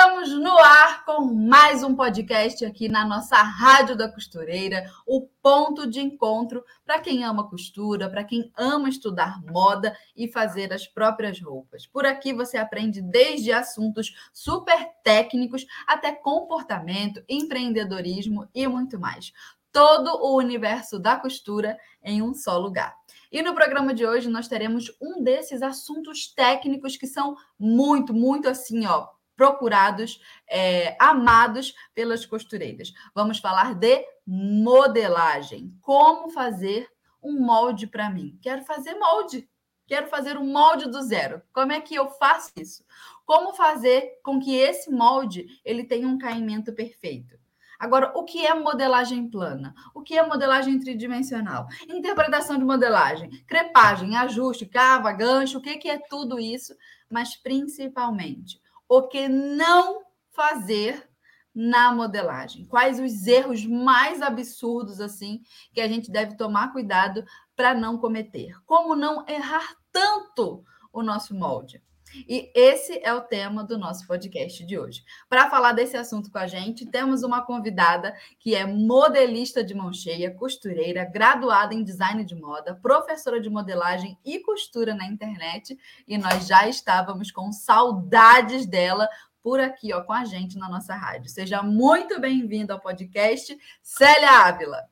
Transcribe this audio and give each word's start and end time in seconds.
Estamos 0.00 0.30
no 0.30 0.56
ar 0.56 1.04
com 1.04 1.22
mais 1.24 1.82
um 1.82 1.92
podcast 1.92 2.64
aqui 2.64 2.88
na 2.88 3.04
nossa 3.04 3.34
Rádio 3.34 3.96
da 3.96 4.08
Costureira, 4.08 4.88
o 5.04 5.22
ponto 5.42 5.90
de 5.90 5.98
encontro 5.98 6.64
para 6.86 7.00
quem 7.00 7.24
ama 7.24 7.50
costura, 7.50 8.08
para 8.08 8.22
quem 8.22 8.52
ama 8.56 8.88
estudar 8.88 9.42
moda 9.42 9.98
e 10.16 10.28
fazer 10.28 10.72
as 10.72 10.86
próprias 10.86 11.40
roupas. 11.42 11.84
Por 11.84 12.06
aqui 12.06 12.32
você 12.32 12.56
aprende 12.56 13.02
desde 13.02 13.50
assuntos 13.50 14.14
super 14.32 14.88
técnicos 15.02 15.66
até 15.84 16.12
comportamento, 16.12 17.20
empreendedorismo 17.28 18.48
e 18.54 18.68
muito 18.68 19.00
mais. 19.00 19.32
Todo 19.72 20.10
o 20.22 20.36
universo 20.36 21.00
da 21.00 21.16
costura 21.16 21.76
em 22.04 22.22
um 22.22 22.34
só 22.34 22.56
lugar. 22.56 22.94
E 23.32 23.42
no 23.42 23.52
programa 23.52 23.92
de 23.92 24.06
hoje 24.06 24.28
nós 24.28 24.46
teremos 24.46 24.96
um 25.02 25.24
desses 25.24 25.60
assuntos 25.60 26.32
técnicos 26.32 26.96
que 26.96 27.06
são 27.08 27.34
muito, 27.58 28.14
muito 28.14 28.48
assim, 28.48 28.86
ó, 28.86 29.08
procurados, 29.38 30.20
é, 30.48 30.96
amados 30.98 31.72
pelas 31.94 32.26
costureiras. 32.26 32.92
Vamos 33.14 33.38
falar 33.38 33.72
de 33.76 34.04
modelagem. 34.26 35.78
Como 35.80 36.28
fazer 36.28 36.90
um 37.22 37.40
molde 37.40 37.86
para 37.86 38.10
mim? 38.10 38.36
Quero 38.42 38.64
fazer 38.64 38.94
molde. 38.94 39.48
Quero 39.86 40.08
fazer 40.08 40.36
um 40.36 40.44
molde 40.44 40.90
do 40.90 41.00
zero. 41.02 41.40
Como 41.52 41.70
é 41.70 41.80
que 41.80 41.94
eu 41.94 42.10
faço 42.10 42.50
isso? 42.56 42.84
Como 43.24 43.54
fazer 43.54 44.18
com 44.24 44.40
que 44.40 44.56
esse 44.56 44.90
molde 44.90 45.46
ele 45.64 45.84
tenha 45.84 46.08
um 46.08 46.18
caimento 46.18 46.72
perfeito? 46.72 47.38
Agora, 47.78 48.12
o 48.16 48.24
que 48.24 48.44
é 48.44 48.52
modelagem 48.52 49.30
plana? 49.30 49.72
O 49.94 50.02
que 50.02 50.18
é 50.18 50.26
modelagem 50.26 50.80
tridimensional? 50.80 51.68
Interpretação 51.88 52.58
de 52.58 52.64
modelagem, 52.64 53.30
crepagem, 53.46 54.16
ajuste, 54.16 54.66
cava, 54.66 55.12
gancho, 55.12 55.58
o 55.58 55.62
que, 55.62 55.76
que 55.76 55.88
é 55.88 55.96
tudo 55.96 56.40
isso? 56.40 56.74
Mas 57.08 57.36
principalmente, 57.36 58.60
o 58.88 59.02
que 59.02 59.28
não 59.28 60.02
fazer 60.30 61.08
na 61.54 61.92
modelagem? 61.92 62.64
Quais 62.66 62.98
os 63.00 63.26
erros 63.26 63.66
mais 63.66 64.22
absurdos 64.22 65.00
assim 65.00 65.42
que 65.72 65.80
a 65.80 65.88
gente 65.88 66.10
deve 66.10 66.36
tomar 66.36 66.72
cuidado 66.72 67.24
para 67.54 67.74
não 67.74 67.98
cometer? 67.98 68.54
Como 68.64 68.96
não 68.96 69.24
errar 69.28 69.76
tanto 69.92 70.64
o 70.92 71.02
nosso 71.02 71.34
molde? 71.34 71.82
E 72.14 72.50
esse 72.54 73.00
é 73.02 73.12
o 73.12 73.20
tema 73.20 73.64
do 73.64 73.78
nosso 73.78 74.06
podcast 74.06 74.64
de 74.64 74.78
hoje. 74.78 75.04
Para 75.28 75.50
falar 75.50 75.72
desse 75.72 75.96
assunto 75.96 76.30
com 76.30 76.38
a 76.38 76.46
gente, 76.46 76.86
temos 76.86 77.22
uma 77.22 77.44
convidada 77.44 78.14
que 78.38 78.54
é 78.54 78.66
modelista 78.66 79.62
de 79.62 79.74
mão 79.74 79.92
cheia, 79.92 80.34
costureira, 80.34 81.04
graduada 81.04 81.74
em 81.74 81.84
design 81.84 82.24
de 82.24 82.34
moda, 82.34 82.74
professora 82.74 83.40
de 83.40 83.50
modelagem 83.50 84.18
e 84.24 84.40
costura 84.40 84.94
na 84.94 85.06
internet, 85.06 85.78
e 86.06 86.16
nós 86.18 86.46
já 86.46 86.68
estávamos 86.68 87.30
com 87.30 87.52
saudades 87.52 88.66
dela 88.66 89.08
por 89.42 89.60
aqui, 89.60 89.92
ó, 89.92 90.02
com 90.02 90.12
a 90.12 90.24
gente 90.24 90.58
na 90.58 90.68
nossa 90.68 90.94
rádio. 90.94 91.30
Seja 91.30 91.62
muito 91.62 92.20
bem-vinda 92.20 92.74
ao 92.74 92.80
podcast 92.80 93.56
Célia 93.82 94.46
Ávila. 94.46 94.88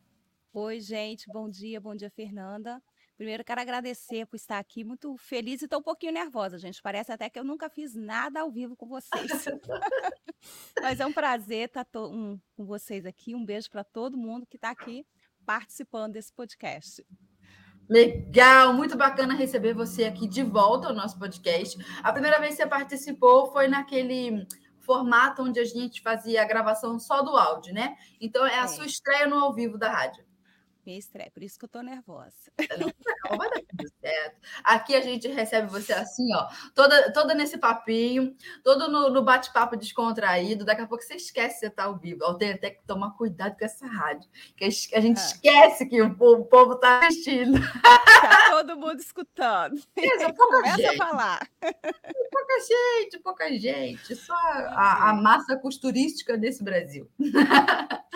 Oi, 0.53 0.81
gente, 0.81 1.29
bom 1.31 1.51
dia, 1.51 1.81
bom 1.81 1.95
dia, 1.95 2.11
Fernanda. 2.11 2.81
Primeiro, 3.17 3.43
quero 3.43 3.63
agradecer 3.63 4.27
por 4.27 4.37
estar 4.37 4.59
aqui, 4.59 4.85
muito 4.85 5.17
feliz 5.17 5.63
e 5.63 5.65
estou 5.65 5.79
um 5.79 5.83
pouquinho 5.83 6.13
nervosa, 6.13 6.59
gente. 6.59 6.83
Parece 6.83 7.11
até 7.11 7.31
que 7.31 7.39
eu 7.39 7.45
nunca 7.45 7.71
fiz 7.71 7.95
nada 7.95 8.41
ao 8.41 8.51
vivo 8.51 8.77
com 8.77 8.87
vocês. 8.87 9.11
Mas 10.83 11.01
é 11.01 11.07
um 11.07 11.13
prazer 11.13 11.69
estar 11.69 11.87
um, 11.97 12.39
com 12.55 12.67
vocês 12.67 13.07
aqui. 13.07 13.35
Um 13.35 13.43
beijo 13.43 13.71
para 13.71 13.83
todo 13.83 14.19
mundo 14.19 14.47
que 14.47 14.57
está 14.57 14.69
aqui 14.69 15.07
participando 15.47 16.13
desse 16.13 16.31
podcast. 16.31 17.03
Legal, 17.89 18.75
muito 18.75 18.99
bacana 18.99 19.33
receber 19.33 19.73
você 19.73 20.05
aqui 20.05 20.29
de 20.29 20.43
volta 20.43 20.89
ao 20.89 20.95
nosso 20.95 21.19
podcast. 21.19 21.79
A 22.03 22.13
primeira 22.13 22.39
vez 22.39 22.51
que 22.51 22.63
você 22.63 22.69
participou 22.69 23.51
foi 23.51 23.67
naquele 23.67 24.47
formato 24.81 25.43
onde 25.43 25.59
a 25.59 25.65
gente 25.65 26.03
fazia 26.03 26.43
a 26.43 26.47
gravação 26.47 26.99
só 26.99 27.23
do 27.23 27.35
áudio, 27.35 27.73
né? 27.73 27.97
Então 28.21 28.47
é 28.47 28.59
a 28.59 28.65
é. 28.65 28.69
sua 28.69 28.85
estreia 28.85 29.27
no 29.27 29.37
ao 29.37 29.55
vivo 29.55 29.79
da 29.79 29.91
rádio 29.91 30.26
minha 30.87 30.99
estreia, 30.99 31.31
por 31.33 31.43
isso 31.43 31.59
que 31.59 31.65
eu 31.65 31.69
tô 31.69 31.83
nervosa. 31.83 32.33
Não, 32.79 33.37
vai 33.37 33.51
dar 33.51 33.61
tudo 33.69 33.91
certo. 34.01 34.41
Aqui 34.63 34.95
a 34.95 35.01
gente 35.01 35.27
recebe 35.27 35.69
você 35.69 35.93
assim, 35.93 36.33
ó, 36.35 36.49
toda, 36.75 37.13
toda 37.13 37.35
nesse 37.35 37.59
papinho, 37.59 38.35
todo 38.63 38.89
no, 38.89 39.11
no 39.11 39.23
bate-papo 39.23 39.77
descontraído. 39.77 40.65
Daqui 40.65 40.83
a 40.83 40.87
pouco 40.87 41.03
você 41.03 41.15
esquece 41.15 41.55
que 41.55 41.61
você 41.61 41.71
tá 41.71 41.85
ao 41.85 41.99
vivo. 41.99 42.23
Eu 42.23 42.35
tenho 42.35 42.55
até 42.55 42.71
que 42.71 42.87
tomar 42.87 43.11
cuidado 43.17 43.57
com 43.59 43.65
essa 43.65 43.87
rádio, 43.87 44.31
que 44.57 44.65
a 44.65 45.01
gente 45.01 45.19
ah. 45.19 45.25
esquece 45.27 45.87
que 45.87 46.01
o 46.01 46.15
povo, 46.15 46.43
o 46.43 46.47
povo 46.47 46.77
tá 46.77 47.01
assistindo. 47.05 47.59
Tá 47.83 48.51
todo 48.51 48.77
mundo 48.77 49.01
escutando. 49.01 49.75
Isso, 49.97 50.35
pouca 50.35 50.57
Começa 50.57 50.77
gente. 50.77 51.03
a 51.03 51.07
falar. 51.07 51.49
Pouca 51.61 52.61
gente, 52.61 53.19
pouca 53.19 53.59
gente. 53.59 54.15
Só 54.15 54.35
a, 54.35 55.11
a 55.11 55.15
massa 55.15 55.57
costurística 55.57 56.39
desse 56.39 56.63
Brasil. 56.63 57.11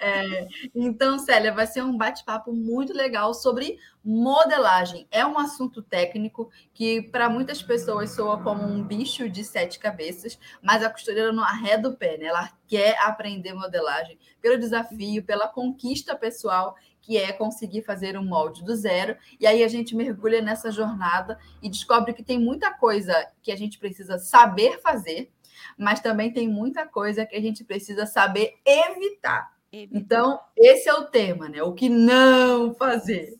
É, 0.00 0.46
então, 0.74 1.18
Célia, 1.18 1.52
vai 1.52 1.66
ser 1.66 1.82
um 1.82 1.96
bate-papo 2.08 2.52
muito 2.52 2.92
legal 2.92 3.34
sobre 3.34 3.78
modelagem. 4.02 5.06
É 5.10 5.26
um 5.26 5.38
assunto 5.38 5.82
técnico 5.82 6.50
que, 6.72 7.02
para 7.02 7.28
muitas 7.28 7.62
pessoas, 7.62 8.10
soa 8.12 8.42
como 8.42 8.62
um 8.62 8.82
bicho 8.82 9.28
de 9.28 9.44
sete 9.44 9.78
cabeças, 9.78 10.38
mas 10.62 10.82
a 10.82 10.90
costureira 10.90 11.32
não 11.32 11.42
arreda 11.42 11.88
o 11.88 11.96
pé, 11.96 12.16
né? 12.16 12.26
Ela 12.26 12.50
quer 12.66 12.98
aprender 13.02 13.52
modelagem 13.52 14.18
pelo 14.40 14.58
desafio, 14.58 15.22
pela 15.22 15.48
conquista 15.48 16.16
pessoal 16.16 16.74
que 17.00 17.16
é 17.16 17.32
conseguir 17.32 17.82
fazer 17.82 18.18
um 18.18 18.24
molde 18.24 18.64
do 18.64 18.74
zero. 18.74 19.16
E 19.38 19.46
aí 19.46 19.62
a 19.62 19.68
gente 19.68 19.94
mergulha 19.94 20.42
nessa 20.42 20.70
jornada 20.70 21.38
e 21.62 21.68
descobre 21.68 22.12
que 22.12 22.22
tem 22.22 22.38
muita 22.38 22.72
coisa 22.72 23.14
que 23.42 23.52
a 23.52 23.56
gente 23.56 23.78
precisa 23.78 24.18
saber 24.18 24.80
fazer, 24.80 25.30
mas 25.76 26.00
também 26.00 26.32
tem 26.32 26.48
muita 26.48 26.86
coisa 26.86 27.26
que 27.26 27.36
a 27.36 27.40
gente 27.40 27.64
precisa 27.64 28.06
saber 28.06 28.54
evitar. 28.64 29.57
Então, 29.72 30.40
esse 30.56 30.88
é 30.88 30.94
o 30.94 31.04
tema, 31.04 31.48
né? 31.48 31.62
O 31.62 31.74
que 31.74 31.88
não 31.88 32.74
fazer. 32.74 33.38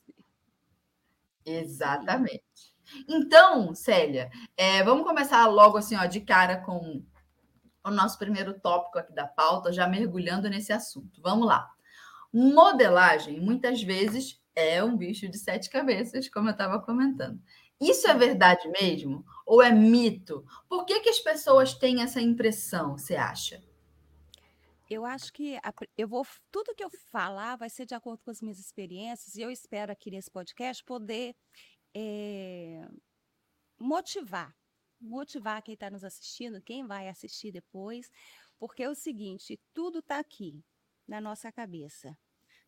Exatamente. 1.44 2.44
Então, 3.08 3.74
Célia, 3.74 4.30
é, 4.56 4.82
vamos 4.82 5.06
começar 5.06 5.46
logo 5.46 5.78
assim, 5.78 5.96
ó, 5.96 6.06
de 6.06 6.20
cara 6.20 6.58
com 6.58 7.02
o 7.84 7.90
nosso 7.90 8.18
primeiro 8.18 8.58
tópico 8.58 8.98
aqui 8.98 9.12
da 9.12 9.26
pauta, 9.26 9.72
já 9.72 9.86
mergulhando 9.86 10.48
nesse 10.48 10.72
assunto. 10.72 11.20
Vamos 11.22 11.46
lá. 11.46 11.68
Modelagem, 12.32 13.40
muitas 13.40 13.82
vezes, 13.82 14.40
é 14.54 14.82
um 14.84 14.96
bicho 14.96 15.28
de 15.28 15.38
sete 15.38 15.70
cabeças, 15.70 16.28
como 16.28 16.48
eu 16.48 16.52
estava 16.52 16.80
comentando. 16.80 17.40
Isso 17.80 18.08
é 18.08 18.14
verdade 18.14 18.68
mesmo? 18.80 19.24
Ou 19.46 19.62
é 19.62 19.70
mito? 19.70 20.44
Por 20.68 20.84
que, 20.84 21.00
que 21.00 21.08
as 21.08 21.20
pessoas 21.20 21.74
têm 21.74 22.02
essa 22.02 22.20
impressão, 22.20 22.98
você 22.98 23.14
acha? 23.14 23.62
Eu 24.91 25.04
acho 25.04 25.32
que 25.32 25.56
a 25.56 25.72
eu 25.99 26.09
vou 26.09 26.26
tudo 26.50 26.75
que 26.75 26.82
eu 26.82 26.91
falar 27.10 27.56
vai 27.56 27.69
ser 27.69 27.84
de 27.87 27.94
acordo 27.94 28.22
com 28.25 28.31
as 28.31 28.41
minhas 28.41 28.59
experiências 28.59 29.34
e 29.34 29.43
eu 29.43 29.50
espero 29.50 29.93
aqui 29.93 30.11
nesse 30.11 30.31
podcast 30.31 30.82
poder, 30.85 31.37
eh, 31.94 32.88
motivar, 33.81 34.55
motivar 35.00 35.62
quem 35.62 35.75
está 35.75 35.90
nos 35.90 36.05
assistindo, 36.05 36.62
quem 36.62 36.87
vai 36.87 37.08
assistir 37.08 37.52
depois, 37.52 38.11
porque 38.58 38.82
é 38.85 38.90
o 38.90 38.94
seguinte, 38.94 39.61
tudo 39.75 40.00
está 40.00 40.19
aqui, 40.20 40.64
na 41.08 41.20
nossa 41.20 41.52
cabeça, 41.52 42.17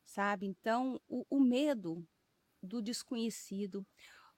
sabe. 0.05 0.47
Então 0.47 1.01
o 1.09 1.27
o 1.31 1.41
medo 1.41 2.07
do 2.63 2.83
desconhecido, 2.83 3.87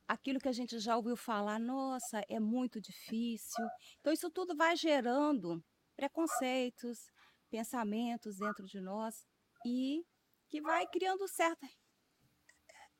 aquilo 0.08 0.40
que 0.40 0.48
a 0.48 0.52
gente 0.52 0.78
já 0.80 0.96
ouviu 0.96 1.16
falar: 1.16 1.58
"Nossa, 1.60 2.22
é 2.28 2.40
muito 2.40 2.80
difícil", 2.80 3.66
então 4.00 4.12
isso 4.12 4.30
tudo 4.30 4.56
vai 4.56 4.76
gerando 4.76 5.64
preconceitos 5.96 7.06
pensamentos 7.52 8.38
dentro 8.38 8.66
de 8.66 8.80
nós 8.80 9.26
e 9.66 10.06
que 10.48 10.62
vai 10.62 10.86
criando 10.86 11.28
certa 11.28 11.68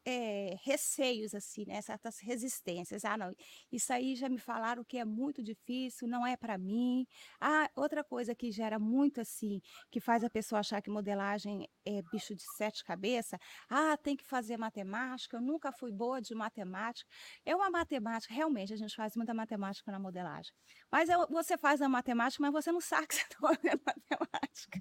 é, 0.05 0.57
receios, 0.63 1.35
assim, 1.35 1.65
né? 1.67 1.81
certas 1.81 2.19
resistências. 2.19 3.05
Ah, 3.05 3.17
não, 3.17 3.35
isso 3.71 3.93
aí 3.93 4.15
já 4.17 4.29
me 4.29 4.39
falaram 4.39 4.85
que 4.85 4.99
é 4.99 5.05
muito 5.05 5.43
difícil, 5.43 6.09
não 6.09 6.27
é 6.27 6.37
para 6.37 6.59
mim. 6.59 7.07
Ah, 7.41 7.71
outra 7.77 8.03
coisa 8.03 8.35
que 8.35 8.51
gera 8.51 8.79
muito 8.79 9.21
assim, 9.21 9.61
que 9.91 10.01
faz 10.01 10.25
a 10.25 10.31
pessoa 10.31 10.61
achar 10.61 10.83
que 10.83 10.91
modelagem 10.91 11.69
é 11.85 12.03
bicho 12.03 12.35
de 12.35 12.45
sete 12.57 12.85
cabeças. 12.85 13.39
Ah, 13.69 13.97
tem 13.97 14.17
que 14.17 14.25
fazer 14.25 14.57
matemática, 14.57 15.37
eu 15.37 15.41
nunca 15.41 15.73
fui 15.73 15.93
boa 15.93 16.21
de 16.21 16.35
matemática. 16.35 17.09
É 17.45 17.55
uma 17.55 17.71
matemática, 17.71 18.35
realmente, 18.35 18.73
a 18.73 18.77
gente 18.77 18.95
faz 18.95 19.15
muita 19.17 19.35
matemática 19.35 19.91
na 19.93 19.99
modelagem. 19.99 20.53
Mas 20.91 21.09
é, 21.09 21.17
você 21.27 21.57
faz 21.57 21.81
a 21.81 21.89
matemática, 21.89 22.43
mas 22.43 22.53
você 22.53 22.73
não 22.73 22.81
sabe 22.81 23.07
que 23.07 23.15
você 23.15 23.23
está 23.23 23.39
fazendo 23.41 23.81
matemática. 23.85 24.81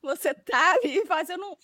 Você 0.00 0.30
está 0.30 0.72
ali 0.72 1.04
fazendo 1.06 1.56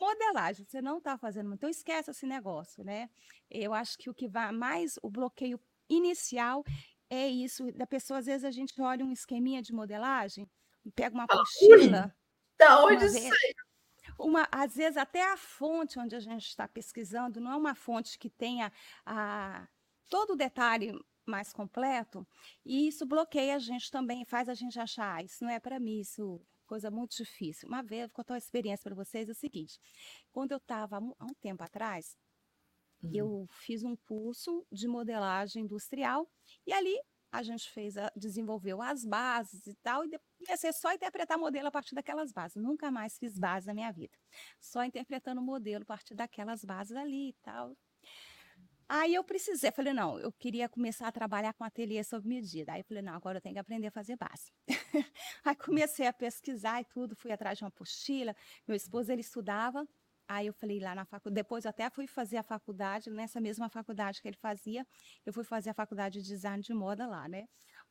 modelagem, 0.00 0.64
você 0.64 0.80
não 0.80 0.98
está 0.98 1.16
fazendo, 1.18 1.52
então 1.52 1.68
esquece 1.68 2.10
esse 2.10 2.26
negócio, 2.26 2.84
né? 2.84 3.10
Eu 3.50 3.74
acho 3.74 3.98
que 3.98 4.08
o 4.08 4.14
que 4.14 4.28
vai 4.28 4.52
mais, 4.52 4.98
o 5.02 5.10
bloqueio 5.10 5.60
inicial 5.88 6.64
é 7.10 7.26
isso, 7.26 7.72
da 7.72 7.86
pessoa, 7.86 8.18
às 8.18 8.26
vezes 8.26 8.44
a 8.44 8.50
gente 8.50 8.80
olha 8.80 9.04
um 9.04 9.12
esqueminha 9.12 9.62
de 9.62 9.72
modelagem, 9.72 10.48
pega 10.94 11.14
uma 11.14 11.24
apostila. 11.24 12.14
Da 12.58 12.84
onde 12.84 13.08
sai? 13.08 13.30
Uma, 14.18 14.48
às 14.50 14.74
vezes 14.74 14.96
até 14.96 15.22
a 15.22 15.36
fonte 15.36 15.98
onde 15.98 16.16
a 16.16 16.20
gente 16.20 16.46
está 16.46 16.66
pesquisando 16.66 17.40
não 17.40 17.52
é 17.52 17.56
uma 17.56 17.74
fonte 17.74 18.18
que 18.18 18.28
tenha 18.28 18.72
a, 19.06 19.68
todo 20.08 20.32
o 20.32 20.36
detalhe 20.36 20.92
mais 21.24 21.52
completo, 21.52 22.26
e 22.64 22.88
isso 22.88 23.04
bloqueia 23.06 23.54
a 23.54 23.58
gente 23.58 23.90
também, 23.90 24.24
faz 24.24 24.48
a 24.48 24.54
gente 24.54 24.80
achar, 24.80 25.16
ah, 25.16 25.22
isso 25.22 25.44
não 25.44 25.50
é 25.50 25.60
para 25.60 25.78
mim, 25.78 26.00
isso 26.00 26.40
coisa 26.68 26.90
muito 26.90 27.16
difícil. 27.16 27.68
Uma 27.68 27.82
vez, 27.82 28.08
vou 28.08 28.14
contar 28.14 28.34
uma 28.34 28.38
experiência 28.38 28.84
para 28.84 28.94
vocês, 28.94 29.28
é 29.28 29.32
o 29.32 29.34
seguinte, 29.34 29.80
quando 30.30 30.52
eu 30.52 30.58
estava, 30.58 30.98
há 30.98 31.24
um 31.24 31.34
tempo 31.40 31.64
atrás, 31.64 32.16
uhum. 33.02 33.10
eu 33.12 33.46
fiz 33.50 33.82
um 33.82 33.96
curso 33.96 34.64
de 34.70 34.86
modelagem 34.86 35.64
industrial, 35.64 36.30
e 36.66 36.72
ali 36.72 36.96
a 37.32 37.42
gente 37.42 37.70
fez, 37.70 37.96
a, 37.96 38.10
desenvolveu 38.16 38.80
as 38.80 39.04
bases 39.04 39.66
e 39.66 39.74
tal, 39.82 40.02
e 40.04 40.56
ser 40.56 40.72
só 40.72 40.92
interpretar 40.92 41.38
modelo 41.38 41.68
a 41.68 41.70
partir 41.70 41.94
daquelas 41.94 42.32
bases. 42.32 42.56
Nunca 42.56 42.90
mais 42.90 43.18
fiz 43.18 43.38
base 43.38 43.66
na 43.66 43.74
minha 43.74 43.92
vida. 43.92 44.16
Só 44.60 44.84
interpretando 44.84 45.42
modelo 45.42 45.82
a 45.82 45.86
partir 45.86 46.14
daquelas 46.14 46.64
bases 46.64 46.96
ali 46.96 47.30
e 47.30 47.34
tal. 47.42 47.76
Aí 48.88 49.14
eu 49.14 49.22
precisei, 49.22 49.70
falei, 49.70 49.92
não, 49.92 50.18
eu 50.18 50.32
queria 50.32 50.68
começar 50.68 51.08
a 51.08 51.12
trabalhar 51.12 51.52
com 51.52 51.62
ateliê 51.62 52.02
sob 52.02 52.26
medida. 52.26 52.72
Aí 52.72 52.80
eu 52.80 52.84
falei, 52.84 53.02
não, 53.02 53.12
agora 53.14 53.36
eu 53.36 53.42
tenho 53.42 53.54
que 53.54 53.58
aprender 53.58 53.88
a 53.88 53.90
fazer 53.90 54.16
base. 54.16 54.50
Aí 55.44 55.54
comecei 55.56 56.06
a 56.06 56.12
pesquisar 56.12 56.80
e 56.80 56.84
tudo, 56.86 57.14
fui 57.14 57.30
atrás 57.30 57.58
de 57.58 57.64
uma 57.64 57.68
apostila. 57.68 58.34
Meu 58.66 58.76
esposo, 58.76 59.12
ele 59.12 59.20
estudava, 59.20 59.86
Aí 60.30 60.46
eu 60.46 60.52
falei 60.52 60.78
lá 60.78 60.94
na 60.94 61.06
faculdade, 61.06 61.36
depois 61.36 61.64
eu 61.64 61.70
até 61.70 61.88
fui 61.88 62.06
fazer 62.06 62.36
a 62.36 62.42
faculdade, 62.42 63.08
nessa 63.08 63.40
mesma 63.40 63.70
faculdade 63.70 64.20
que 64.20 64.28
ele 64.28 64.36
fazia, 64.36 64.86
eu 65.24 65.32
fui 65.32 65.42
fazer 65.42 65.70
a 65.70 65.74
faculdade 65.74 66.20
de 66.20 66.28
design 66.28 66.62
de 66.62 66.74
moda 66.74 67.06
lá, 67.06 67.26
né? 67.26 67.46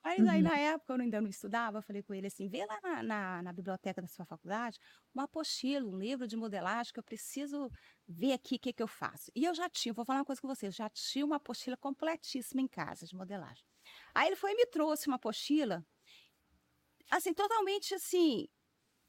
Mas 0.08 0.20
uhum. 0.20 0.30
aí 0.30 0.42
na 0.42 0.58
época 0.58 0.94
eu 0.94 1.02
ainda 1.02 1.20
não 1.20 1.30
estudava, 1.30 1.80
eu 1.80 1.82
falei 1.82 2.02
com 2.02 2.14
ele 2.14 2.28
assim, 2.28 2.48
vê 2.48 2.66
lá 2.66 2.80
na, 2.82 3.04
na, 3.04 3.42
na, 3.44 3.52
biblioteca 3.52 4.02
da 4.02 4.08
sua 4.08 4.26
faculdade 4.26 4.80
uma 5.14 5.26
apostila, 5.26 5.86
um 5.86 6.00
livro 6.00 6.26
de 6.26 6.38
modelagem 6.38 6.94
que 6.94 7.00
eu 7.00 7.04
preciso 7.04 7.70
ver 8.08 8.32
aqui 8.32 8.56
o 8.56 8.60
que, 8.60 8.72
que 8.72 8.82
eu 8.82 8.88
faço. 8.88 9.30
E 9.36 9.44
eu 9.44 9.54
já 9.54 9.70
tinha, 9.70 9.94
vou 9.94 10.06
falar 10.06 10.20
uma 10.20 10.26
coisa 10.26 10.42
com 10.42 10.48
vocês, 10.48 10.74
já 10.74 10.90
tinha 10.90 11.26
uma 11.26 11.36
apostila 11.36 11.76
completíssima 11.76 12.62
em 12.62 12.70
casa 12.70 13.06
de 13.06 13.14
modelagem. 13.18 13.66
Aí 14.16 14.28
ele 14.28 14.38
foi 14.38 14.54
e 14.54 14.56
me 14.56 14.66
trouxe 14.68 15.08
uma 15.08 15.18
apostila, 15.18 15.86
assim, 17.12 17.34
totalmente 17.34 17.94
assim, 17.94 18.48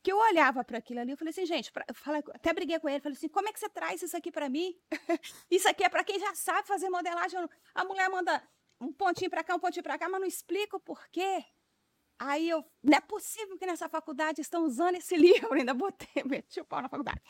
que 0.03 0.11
eu 0.11 0.19
olhava 0.19 0.65
para 0.65 0.79
aquilo 0.79 0.99
ali, 0.99 1.12
eu 1.12 1.17
falei 1.17 1.31
assim, 1.31 1.47
gente, 1.47 1.71
pra, 1.71 1.85
eu 1.87 1.95
falei, 1.95 2.25
até 2.35 2.53
briguei 2.53 2.81
com 2.81 2.89
ele, 2.89 2.99
falei 2.99 3.17
assim, 3.17 3.29
como 3.29 3.49
é 3.49 3.53
que 3.53 3.61
você 3.61 3.69
traz 3.69 4.03
isso 4.03 4.17
aqui 4.17 4.33
para 4.33 4.49
mim? 4.49 4.77
isso 5.49 5.69
aqui 5.69 5.85
é 5.85 5.89
para 5.89 6.03
quem 6.03 6.19
já 6.19 6.35
sabe 6.35 6.67
fazer 6.67 6.91
modelagem. 6.91 7.39
A 7.73 7.85
mulher 7.85 8.11
manda 8.11 8.43
um 8.80 8.92
pontinho 8.92 9.30
para 9.30 9.44
cá, 9.44 9.54
um 9.54 9.58
pontinho 9.58 9.82
para 9.82 9.98
cá, 9.98 10.08
mas 10.08 10.20
não 10.20 10.28
explica 10.28 10.76
o 10.76 10.80
porquê. 10.80 11.44
Aí 12.19 12.48
eu, 12.48 12.64
não 12.82 12.98
é 12.98 13.00
possível 13.00 13.56
que 13.56 13.66
nessa 13.66 13.88
faculdade 13.88 14.40
estão 14.40 14.64
usando 14.64 14.96
esse 14.96 15.16
livro, 15.16 15.54
ainda 15.54 15.72
botei, 15.72 16.25
meti 16.25 16.60
o 16.60 16.64
pau 16.64 16.82
na 16.82 16.88
faculdade. 16.88 17.20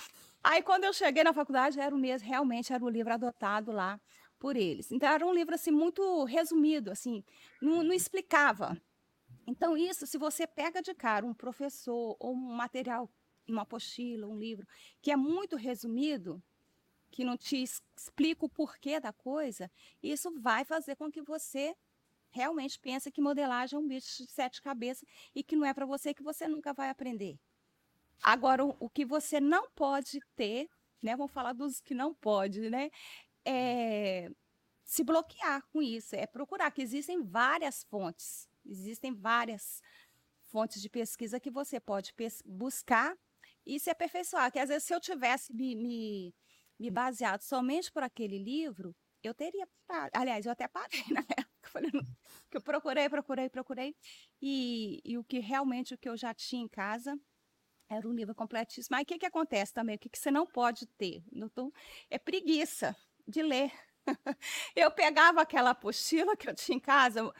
Aí 0.42 0.62
quando 0.62 0.84
eu 0.84 0.92
cheguei 0.92 1.22
na 1.22 1.34
faculdade, 1.34 1.78
era 1.78 1.94
o 1.94 1.98
mesmo, 1.98 2.26
realmente 2.26 2.72
era 2.72 2.82
o 2.82 2.88
livro 2.88 3.12
adotado 3.12 3.70
lá 3.70 4.00
por 4.38 4.56
eles. 4.56 4.90
Então 4.90 5.08
era 5.08 5.26
um 5.26 5.32
livro 5.34 5.54
assim 5.54 5.70
muito 5.70 6.24
resumido, 6.24 6.90
assim, 6.90 7.22
não, 7.60 7.82
não 7.82 7.92
explicava. 7.92 8.80
Então 9.46 9.76
isso, 9.76 10.06
se 10.06 10.16
você 10.16 10.46
pega 10.46 10.80
de 10.80 10.94
cara 10.94 11.26
um 11.26 11.34
professor 11.34 12.16
ou 12.18 12.32
um 12.32 12.56
material, 12.56 13.10
uma 13.46 13.62
apostila, 13.62 14.26
um 14.26 14.38
livro 14.38 14.66
que 15.02 15.10
é 15.10 15.16
muito 15.16 15.56
resumido, 15.56 16.42
que 17.10 17.24
não 17.24 17.36
te 17.36 17.62
explica 17.62 18.44
o 18.44 18.48
porquê 18.48 19.00
da 19.00 19.12
coisa, 19.12 19.70
isso 20.02 20.30
vai 20.40 20.64
fazer 20.64 20.96
com 20.96 21.10
que 21.10 21.22
você 21.22 21.74
realmente 22.30 22.78
pense 22.78 23.10
que 23.10 23.20
modelagem 23.20 23.76
é 23.76 23.80
um 23.80 23.88
bicho 23.88 24.22
de 24.22 24.30
sete 24.30 24.60
cabeças 24.60 25.08
e 25.34 25.42
que 25.42 25.56
não 25.56 25.64
é 25.64 25.72
para 25.72 25.86
você 25.86 26.12
que 26.12 26.22
você 26.22 26.46
nunca 26.46 26.72
vai 26.72 26.90
aprender. 26.90 27.38
Agora, 28.22 28.64
o, 28.64 28.90
que 28.90 29.04
você 29.04 29.40
não 29.40 29.70
pode 29.70 30.20
ter, 30.34 30.68
né? 31.00 31.16
Vamos 31.16 31.32
falar 31.32 31.52
dos 31.52 31.80
que 31.80 31.94
não 31.94 32.12
pode, 32.14 32.68
né? 32.68 32.90
É 33.44 34.30
se 34.88 35.04
bloquear 35.04 35.62
com 35.70 35.82
isso, 35.82 36.16
é 36.16 36.26
procurar, 36.26 36.70
que 36.70 36.80
existem 36.80 37.22
várias 37.22 37.84
fontes, 37.84 38.48
existem 38.64 39.12
várias 39.12 39.82
fontes 40.46 40.80
de 40.80 40.88
pesquisa 40.88 41.38
que 41.38 41.50
você 41.50 41.78
pode 41.78 42.14
buscar 42.46 43.14
e 43.66 43.78
se 43.78 43.90
aperfeiçoar. 43.90 44.50
Que 44.50 44.58
às 44.58 44.70
vezes, 44.70 44.84
se 44.84 44.94
eu 44.94 44.98
tivesse 44.98 45.52
me, 45.52 45.76
me 45.76 46.34
me 46.78 46.90
baseado 46.90 47.42
somente 47.42 47.90
por 47.90 48.02
aquele 48.02 48.38
livro, 48.38 48.94
eu 49.22 49.34
teria 49.34 49.66
parado. 49.86 50.10
Aliás, 50.14 50.46
eu 50.46 50.52
até 50.52 50.68
parei 50.68 51.02
na 51.10 51.20
época. 51.20 51.48
Que 52.50 52.56
eu 52.56 52.62
procurei, 52.62 53.08
procurei, 53.08 53.48
procurei. 53.48 53.96
E, 54.40 55.00
e 55.04 55.18
o 55.18 55.24
que 55.24 55.38
realmente 55.38 55.94
o 55.94 55.98
que 55.98 56.08
eu 56.08 56.16
já 56.16 56.32
tinha 56.32 56.62
em 56.62 56.68
casa 56.68 57.18
era 57.90 58.06
um 58.06 58.12
livro 58.12 58.34
completíssimo. 58.34 58.96
Mas 58.96 59.02
o 59.02 59.06
que, 59.06 59.18
que 59.18 59.26
acontece 59.26 59.72
também? 59.72 59.96
O 59.96 59.98
que, 59.98 60.08
que 60.08 60.18
você 60.18 60.30
não 60.30 60.46
pode 60.46 60.86
ter? 60.86 61.22
Tô, 61.54 61.72
é 62.10 62.18
preguiça 62.18 62.96
de 63.26 63.42
ler. 63.42 63.72
eu 64.74 64.90
pegava 64.90 65.42
aquela 65.42 65.70
apostila 65.70 66.36
que 66.36 66.48
eu 66.48 66.54
tinha 66.54 66.76
em 66.76 66.80
casa, 66.80 67.32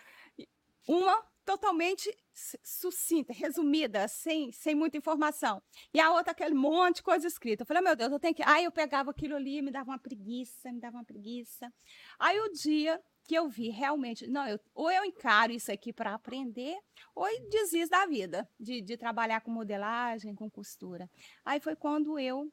uma 0.87 1.25
totalmente 1.49 2.15
sucinta, 2.63 3.33
resumida, 3.33 4.07
sem, 4.07 4.53
sem 4.53 4.75
muita 4.75 4.99
informação. 4.99 5.63
E 5.95 5.99
a 5.99 6.13
outra, 6.13 6.33
aquele 6.33 6.55
monte 6.55 6.97
de 6.97 7.03
coisa 7.03 7.27
escrita. 7.27 7.63
Eu 7.63 7.67
falei, 7.67 7.83
meu 7.83 7.97
Deus, 7.97 8.13
eu 8.13 8.21
tenho 8.21 8.35
que. 8.35 8.43
Aí 8.43 8.65
eu 8.65 8.71
pegava 8.71 9.11
aquilo 9.11 9.35
ali, 9.35 9.63
me 9.63 9.71
dava 9.71 9.91
uma 9.91 9.99
preguiça, 9.99 10.71
me 10.71 10.79
dava 10.79 10.99
uma 10.99 11.05
preguiça. 11.07 11.73
Aí 12.19 12.39
o 12.39 12.53
dia 12.53 13.01
que 13.25 13.35
eu 13.35 13.49
vi 13.49 13.71
realmente, 13.71 14.27
não, 14.27 14.47
eu, 14.47 14.61
ou 14.75 14.91
eu 14.91 15.05
encaro 15.07 15.51
isso 15.51 15.73
aqui 15.73 15.91
para 15.91 16.13
aprender, 16.13 16.77
ou 17.15 17.27
desisto 17.49 17.91
da 17.91 18.05
vida, 18.05 18.47
de, 18.61 18.83
de 18.83 18.99
trabalhar 18.99 19.41
com 19.41 19.51
modelagem, 19.51 20.35
com 20.35 20.51
costura. 20.51 21.11
Aí 21.47 21.61
foi 21.61 21.75
quando 21.75 22.19
eu 22.19 22.53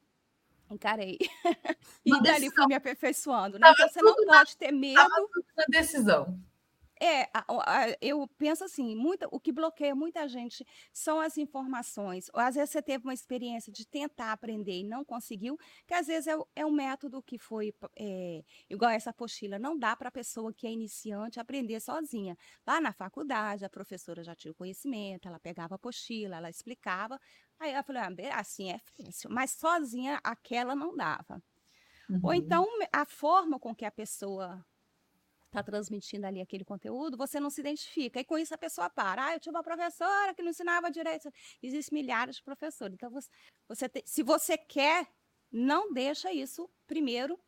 encarei. 0.71 1.17
e 2.05 2.21
dali 2.21 2.49
fui 2.49 2.65
me 2.65 2.75
aperfeiçoando. 2.75 3.59
Né? 3.59 3.69
Então, 3.69 3.89
você 3.89 4.01
não 4.01 4.15
pode 4.15 4.55
ter 4.55 4.71
medo. 4.71 5.01
Uma 5.01 5.65
decisão. 5.67 6.39
É, 7.01 7.29
eu 8.01 8.27
penso 8.37 8.63
assim, 8.63 8.95
muita, 8.95 9.27
o 9.29 9.39
que 9.39 9.51
bloqueia 9.51 9.93
muita 9.93 10.27
gente 10.27 10.65
são 10.93 11.19
as 11.19 11.37
informações. 11.37 12.29
Ou 12.33 12.39
às 12.39 12.55
vezes 12.55 12.69
você 12.69 12.81
teve 12.81 13.03
uma 13.05 13.13
experiência 13.13 13.71
de 13.71 13.85
tentar 13.85 14.31
aprender 14.31 14.79
e 14.79 14.83
não 14.83 15.03
conseguiu, 15.03 15.57
que 15.85 15.93
às 15.93 16.07
vezes 16.07 16.27
é, 16.27 16.37
é 16.55 16.65
um 16.65 16.71
método 16.71 17.21
que 17.21 17.37
foi 17.37 17.73
é, 17.97 18.43
igual 18.69 18.91
essa 18.91 19.09
apostila. 19.09 19.59
Não 19.59 19.77
dá 19.77 19.95
para 19.95 20.07
a 20.07 20.11
pessoa 20.11 20.53
que 20.53 20.65
é 20.65 20.71
iniciante 20.71 21.39
aprender 21.39 21.79
sozinha. 21.81 22.37
Lá 22.65 22.79
na 22.79 22.93
faculdade, 22.93 23.65
a 23.65 23.69
professora 23.69 24.23
já 24.23 24.33
tinha 24.33 24.51
o 24.51 24.55
conhecimento, 24.55 25.27
ela 25.27 25.39
pegava 25.39 25.75
a 25.75 25.77
apostila, 25.77 26.37
ela 26.37 26.49
explicava. 26.49 27.19
Aí 27.59 27.73
eu 27.73 27.83
falei, 27.83 28.01
ah, 28.03 28.39
assim 28.39 28.71
é 28.71 28.79
fácil, 28.79 29.29
mas 29.29 29.51
sozinha 29.51 30.19
aquela 30.23 30.75
não 30.75 30.95
dava. 30.95 31.41
Uhum. 32.09 32.19
Ou 32.23 32.33
então 32.33 32.67
a 32.91 33.05
forma 33.05 33.59
com 33.59 33.75
que 33.75 33.85
a 33.85 33.91
pessoa 33.91 34.63
está 35.55 35.63
transmitindo 35.63 36.27
ali 36.27 36.41
aquele 36.41 36.65
conteúdo, 36.65 37.17
você 37.17 37.39
não 37.39 37.49
se 37.49 37.61
identifica. 37.61 38.19
E 38.19 38.25
com 38.25 38.37
isso 38.37 38.53
a 38.53 38.57
pessoa 38.57 38.89
para. 38.89 39.25
Ah, 39.25 39.33
eu 39.33 39.39
tive 39.39 39.55
uma 39.55 39.63
professora 39.63 40.33
que 40.33 40.41
não 40.41 40.49
ensinava 40.49 40.91
direito. 40.91 41.31
Existem 41.63 41.97
milhares 41.99 42.37
de 42.37 42.43
professores. 42.43 42.93
Então, 42.93 43.09
você, 43.09 43.29
você 43.67 43.89
te, 43.89 44.03
se 44.05 44.21
você 44.23 44.57
quer, 44.57 45.07
não 45.51 45.93
deixa 45.93 46.31
isso 46.31 46.69
primeiro 46.85 47.39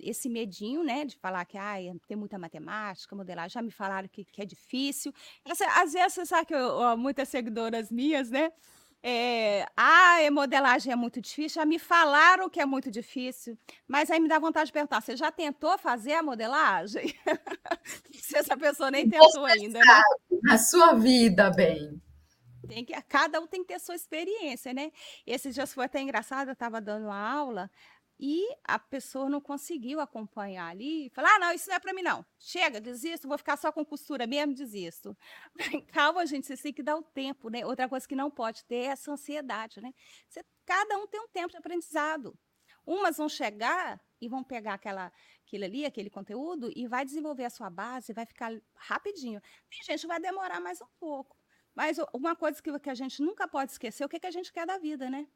esse 0.00 0.28
medinho, 0.28 0.84
né, 0.84 1.04
de 1.04 1.16
falar 1.16 1.44
que 1.44 1.58
ah, 1.58 1.74
tem 2.06 2.16
muita 2.16 2.38
matemática, 2.38 3.16
modelagem, 3.16 3.54
já 3.54 3.62
me 3.62 3.72
falaram 3.72 4.08
que, 4.08 4.24
que 4.24 4.40
é 4.40 4.44
difícil. 4.44 5.12
Às 5.44 5.92
vezes, 5.92 6.28
sabe 6.28 6.46
que 6.46 6.54
eu, 6.54 6.96
muitas 6.96 7.28
seguidoras 7.28 7.90
minhas, 7.90 8.30
né, 8.30 8.52
é, 9.02 9.64
ah, 9.76 10.26
a 10.26 10.30
modelagem 10.30 10.92
é 10.92 10.96
muito 10.96 11.20
difícil. 11.20 11.60
Já 11.60 11.64
me 11.64 11.78
falaram 11.78 12.48
que 12.48 12.60
é 12.60 12.66
muito 12.66 12.90
difícil, 12.90 13.56
mas 13.86 14.10
aí 14.10 14.18
me 14.18 14.28
dá 14.28 14.38
vontade 14.38 14.66
de 14.66 14.72
perguntar: 14.72 15.00
você 15.00 15.16
já 15.16 15.30
tentou 15.30 15.78
fazer 15.78 16.14
a 16.14 16.22
modelagem? 16.22 17.14
Se 18.12 18.36
essa 18.36 18.56
pessoa 18.56 18.90
nem 18.90 19.08
tentou 19.08 19.44
ainda, 19.44 19.78
né? 19.78 20.02
A 20.50 20.58
sua 20.58 20.94
vida, 20.94 21.50
bem. 21.50 22.00
Tem 22.66 22.84
que, 22.84 22.92
cada 23.02 23.40
um 23.40 23.46
tem 23.46 23.62
que 23.62 23.68
ter 23.68 23.74
a 23.74 23.78
sua 23.78 23.94
experiência, 23.94 24.74
né? 24.74 24.90
Esses 25.26 25.54
dias 25.54 25.72
foi 25.72 25.86
até 25.86 26.00
engraçado, 26.00 26.48
eu 26.48 26.52
estava 26.52 26.80
dando 26.80 27.06
uma 27.06 27.18
aula, 27.18 27.70
e 28.18 28.44
a 28.64 28.78
pessoa 28.78 29.28
não 29.28 29.40
conseguiu 29.40 30.00
acompanhar 30.00 30.68
ali 30.68 31.06
e 31.06 31.10
falar: 31.10 31.36
ah, 31.36 31.38
não, 31.38 31.52
isso 31.52 31.68
não 31.68 31.76
é 31.76 31.78
para 31.78 31.92
mim, 31.92 32.02
não. 32.02 32.24
Chega, 32.38 32.80
desisto, 32.80 33.28
vou 33.28 33.38
ficar 33.38 33.56
só 33.56 33.70
com 33.70 33.84
costura 33.84 34.26
mesmo, 34.26 34.54
desisto. 34.54 35.16
Calma, 35.92 36.26
gente, 36.26 36.46
você 36.46 36.56
tem 36.56 36.72
que 36.72 36.82
dar 36.82 36.96
o 36.96 37.02
tempo, 37.02 37.48
né? 37.48 37.64
Outra 37.64 37.88
coisa 37.88 38.08
que 38.08 38.16
não 38.16 38.30
pode 38.30 38.64
ter 38.64 38.76
é 38.76 38.84
essa 38.86 39.12
ansiedade, 39.12 39.80
né? 39.80 39.92
Você, 40.28 40.44
cada 40.66 40.98
um 40.98 41.06
tem 41.06 41.20
um 41.20 41.28
tempo 41.28 41.50
de 41.50 41.56
aprendizado. 41.56 42.36
Umas 42.84 43.18
vão 43.18 43.28
chegar 43.28 44.00
e 44.20 44.28
vão 44.28 44.42
pegar 44.42 44.74
aquela, 44.74 45.12
aquilo 45.46 45.64
ali, 45.64 45.84
aquele 45.84 46.10
conteúdo, 46.10 46.72
e 46.74 46.86
vai 46.86 47.04
desenvolver 47.04 47.44
a 47.44 47.50
sua 47.50 47.68
base, 47.68 48.14
vai 48.14 48.24
ficar 48.26 48.50
rapidinho. 48.74 49.40
Tem 49.70 49.82
gente 49.84 50.06
vai 50.06 50.18
demorar 50.18 50.58
mais 50.60 50.80
um 50.80 50.88
pouco. 50.98 51.36
Mas 51.74 51.98
uma 52.12 52.34
coisa 52.34 52.60
que, 52.62 52.78
que 52.80 52.90
a 52.90 52.94
gente 52.94 53.22
nunca 53.22 53.46
pode 53.46 53.72
esquecer 53.72 54.02
é 54.02 54.06
o 54.06 54.08
que, 54.08 54.18
que 54.18 54.26
a 54.26 54.30
gente 54.30 54.52
quer 54.52 54.66
da 54.66 54.78
vida, 54.78 55.08
né? 55.10 55.28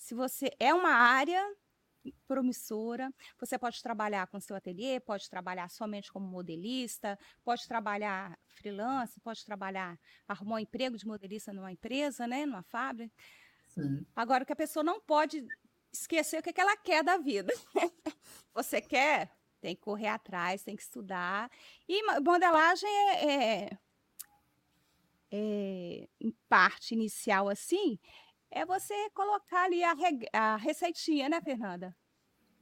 se 0.00 0.14
você 0.14 0.50
é 0.58 0.72
uma 0.72 0.92
área 0.92 1.46
promissora, 2.26 3.12
você 3.38 3.58
pode 3.58 3.82
trabalhar 3.82 4.26
com 4.28 4.40
seu 4.40 4.56
ateliê, 4.56 5.00
pode 5.00 5.28
trabalhar 5.28 5.68
somente 5.68 6.12
como 6.12 6.26
modelista, 6.26 7.18
pode 7.44 7.66
trabalhar 7.66 8.38
freelance, 8.46 9.20
pode 9.20 9.44
trabalhar, 9.44 9.98
arrumar 10.26 10.56
um 10.56 10.60
emprego 10.60 10.96
de 10.96 11.06
modelista 11.06 11.52
numa 11.52 11.72
empresa, 11.72 12.26
né, 12.26 12.46
numa 12.46 12.62
fábrica. 12.62 13.14
Sim. 13.68 14.04
Agora, 14.14 14.42
o 14.42 14.46
que 14.46 14.52
a 14.52 14.56
pessoa 14.56 14.82
não 14.82 15.00
pode 15.00 15.46
esquecer 15.92 16.38
o 16.38 16.42
que, 16.42 16.50
é 16.50 16.52
que 16.52 16.60
ela 16.60 16.76
quer 16.76 17.02
da 17.02 17.16
vida. 17.18 17.52
você 18.54 18.80
quer? 18.80 19.30
Tem 19.60 19.74
que 19.74 19.82
correr 19.82 20.08
atrás, 20.08 20.62
tem 20.62 20.76
que 20.76 20.82
estudar. 20.82 21.50
E 21.88 22.20
modelagem 22.20 22.88
é, 22.88 23.24
é, 23.24 23.78
é 25.32 26.08
em 26.20 26.34
parte 26.48 26.94
inicial 26.94 27.48
assim, 27.48 27.98
é 28.50 28.64
você 28.64 28.94
colocar 29.10 29.64
ali 29.64 29.82
a, 29.84 29.94
a 30.32 30.56
receitinha, 30.56 31.28
né, 31.28 31.40
Fernanda? 31.40 31.94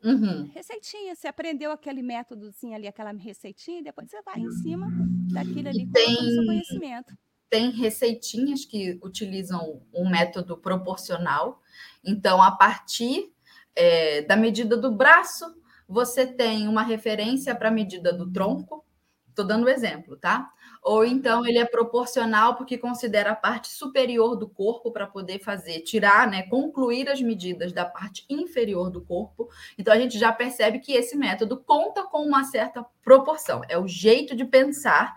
Uhum. 0.03 0.49
Receitinha, 0.55 1.15
você 1.15 1.27
aprendeu 1.27 1.73
aquele 1.73 2.03
métodozinho 2.03 2.75
ali, 2.75 2.87
aquela 2.87 3.13
receitinha, 3.13 3.81
e 3.81 3.85
depois 3.85 4.09
você 4.09 4.23
vai 4.23 4.39
em 4.39 4.51
cima 4.51 4.87
daquilo 5.33 5.69
ali 5.69 5.87
com 5.87 6.01
o 6.01 6.31
seu 6.31 6.47
conhecimento. 6.47 7.19
Tem 7.51 7.71
receitinhas 7.71 8.65
que 8.65 8.99
utilizam 9.03 9.83
um 9.93 10.09
método 10.09 10.57
proporcional. 10.57 11.61
Então, 12.05 12.43
a 12.43 12.53
partir 12.53 13.33
é, 13.75 14.23
da 14.23 14.37
medida 14.37 14.77
do 14.77 14.93
braço, 14.93 15.47
você 15.89 16.27
tem 16.27 16.69
uma 16.69 16.83
referência 16.83 17.55
para 17.55 17.69
a 17.69 17.73
medida 17.73 18.13
do 18.13 18.31
tronco. 18.31 18.85
Estou 19.31 19.47
dando 19.47 19.69
exemplo, 19.69 20.17
tá? 20.17 20.53
Ou 20.89 21.05
então 21.05 21.47
ele 21.47 21.59
é 21.59 21.67
proporcional 21.67 22.57
porque 22.57 22.79
considera 22.79 23.33
a 23.33 23.37
parte 23.37 23.69
superior 23.69 24.35
do 24.37 24.49
corpo 24.49 24.91
para 24.91 25.07
poder 25.07 25.39
fazer, 25.39 25.81
tirar, 25.81 26.27
né, 26.27 26.45
concluir 26.45 27.11
as 27.11 27.21
medidas 27.21 27.75
da 27.75 27.85
parte 27.85 28.25
inferior 28.27 28.89
do 28.89 29.03
corpo. 29.03 29.51
Então 29.79 29.93
a 29.93 29.99
gente 29.99 30.19
já 30.19 30.33
percebe 30.33 30.79
que 30.79 30.93
esse 30.93 31.15
método 31.15 31.59
conta 31.59 32.05
com 32.05 32.23
uma 32.23 32.43
certa 32.45 32.83
proporção, 33.05 33.61
é 33.69 33.79
o 33.79 33.87
jeito 33.87 34.35
de 34.35 34.47
pensar 34.47 35.15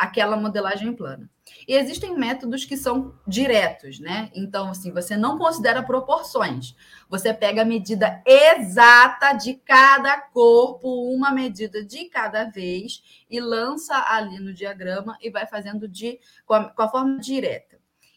aquela 0.00 0.34
modelagem 0.34 0.94
plana. 0.94 1.28
E 1.68 1.74
existem 1.74 2.16
métodos 2.16 2.64
que 2.64 2.74
são 2.74 3.14
diretos, 3.26 4.00
né? 4.00 4.30
Então, 4.34 4.70
assim, 4.70 4.90
você 4.90 5.14
não 5.14 5.36
considera 5.36 5.82
proporções. 5.82 6.74
Você 7.06 7.34
pega 7.34 7.60
a 7.60 7.66
medida 7.66 8.22
exata 8.24 9.34
de 9.34 9.54
cada 9.54 10.18
corpo, 10.18 10.88
uma 11.12 11.30
medida 11.30 11.84
de 11.84 12.06
cada 12.06 12.44
vez, 12.44 13.24
e 13.28 13.38
lança 13.38 13.94
ali 14.08 14.38
no 14.38 14.54
diagrama 14.54 15.18
e 15.20 15.28
vai 15.28 15.46
fazendo 15.46 15.86
de, 15.86 16.18
com, 16.46 16.54
a, 16.54 16.64
com 16.70 16.82
a 16.82 16.88
forma 16.88 17.18
direta. 17.18 17.69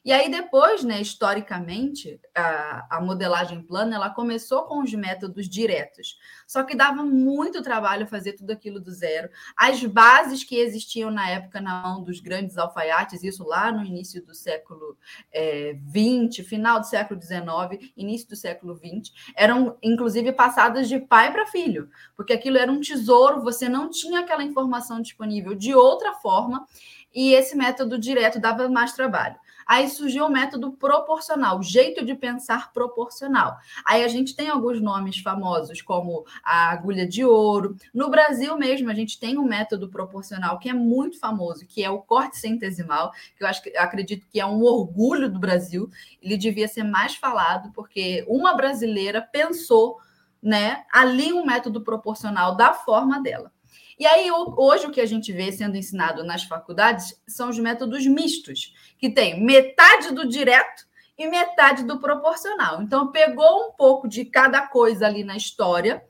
E 0.05 0.11
aí 0.11 0.29
depois, 0.29 0.83
né, 0.83 0.99
historicamente, 0.99 2.19
a, 2.35 2.97
a, 2.97 3.01
modelagem 3.01 3.61
plana 3.61 3.95
ela 3.95 4.09
começou 4.09 4.63
com 4.63 4.83
os 4.83 4.93
métodos 4.93 5.47
diretos. 5.47 6.17
Só 6.45 6.63
que 6.63 6.75
dava 6.75 7.03
muito 7.03 7.61
trabalho 7.61 8.05
fazer 8.05 8.33
tudo 8.33 8.51
aquilo 8.51 8.81
do 8.81 8.91
zero. 8.91 9.29
As 9.55 9.81
bases 9.85 10.43
que 10.43 10.57
existiam 10.57 11.09
na 11.09 11.29
época 11.29 11.61
na 11.61 11.81
mão 11.81 12.03
dos 12.03 12.19
grandes 12.19 12.57
alfaiates, 12.57 13.23
isso 13.23 13.45
lá 13.45 13.71
no 13.71 13.85
início 13.85 14.21
do 14.25 14.35
século 14.35 14.97
XX, 15.31 16.39
é, 16.39 16.43
final 16.43 16.81
do 16.81 16.85
século 16.85 17.21
XIX, 17.21 17.91
início 17.95 18.27
do 18.27 18.35
século 18.35 18.75
XX, 18.75 19.13
eram 19.37 19.77
inclusive 19.81 20.33
passadas 20.33 20.89
de 20.89 20.99
pai 20.99 21.31
para 21.31 21.45
filho, 21.45 21.89
porque 22.15 22.33
aquilo 22.33 22.57
era 22.57 22.71
um 22.71 22.81
tesouro, 22.81 23.41
você 23.41 23.69
não 23.69 23.89
tinha 23.89 24.19
aquela 24.19 24.43
informação 24.43 25.01
disponível 25.01 25.55
de 25.55 25.73
outra 25.73 26.13
forma, 26.15 26.67
e 27.13 27.33
esse 27.33 27.55
método 27.55 27.97
direto 27.97 28.39
dava 28.39 28.67
mais 28.67 28.93
trabalho. 28.93 29.35
Aí 29.65 29.89
surgiu 29.89 30.25
o 30.25 30.31
método 30.31 30.71
proporcional, 30.73 31.61
jeito 31.61 32.05
de 32.05 32.15
pensar 32.15 32.71
proporcional. 32.73 33.57
Aí 33.85 34.03
a 34.03 34.07
gente 34.07 34.35
tem 34.35 34.49
alguns 34.49 34.81
nomes 34.81 35.19
famosos, 35.19 35.81
como 35.81 36.25
a 36.43 36.71
agulha 36.71 37.07
de 37.07 37.23
ouro. 37.23 37.75
No 37.93 38.09
Brasil 38.09 38.57
mesmo, 38.57 38.89
a 38.89 38.93
gente 38.93 39.19
tem 39.19 39.37
um 39.37 39.45
método 39.45 39.89
proporcional 39.89 40.59
que 40.59 40.69
é 40.69 40.73
muito 40.73 41.19
famoso, 41.19 41.65
que 41.65 41.83
é 41.83 41.89
o 41.89 41.99
corte 41.99 42.37
centesimal, 42.37 43.11
que 43.37 43.43
eu 43.43 43.47
acho 43.47 43.61
que 43.61 43.69
eu 43.69 43.81
acredito 43.81 44.27
que 44.29 44.39
é 44.39 44.45
um 44.45 44.61
orgulho 44.63 45.29
do 45.29 45.39
Brasil. 45.39 45.89
Ele 46.21 46.37
devia 46.37 46.67
ser 46.67 46.83
mais 46.83 47.15
falado, 47.15 47.71
porque 47.73 48.25
uma 48.27 48.53
brasileira 48.55 49.21
pensou 49.21 49.99
né, 50.41 50.83
ali 50.91 51.31
um 51.31 51.45
método 51.45 51.81
proporcional 51.81 52.55
da 52.55 52.73
forma 52.73 53.21
dela. 53.21 53.52
E 53.99 54.05
aí, 54.05 54.29
hoje, 54.31 54.87
o 54.87 54.91
que 54.91 55.01
a 55.01 55.05
gente 55.05 55.31
vê 55.31 55.51
sendo 55.51 55.77
ensinado 55.77 56.23
nas 56.23 56.43
faculdades 56.43 57.21
são 57.27 57.49
os 57.49 57.59
métodos 57.59 58.05
mistos, 58.07 58.73
que 58.97 59.09
tem 59.09 59.43
metade 59.43 60.13
do 60.13 60.27
direto 60.27 60.85
e 61.17 61.27
metade 61.27 61.83
do 61.83 61.99
proporcional. 61.99 62.81
Então, 62.81 63.11
pegou 63.11 63.67
um 63.67 63.71
pouco 63.71 64.07
de 64.07 64.25
cada 64.25 64.67
coisa 64.67 65.05
ali 65.05 65.23
na 65.23 65.37
história, 65.37 66.03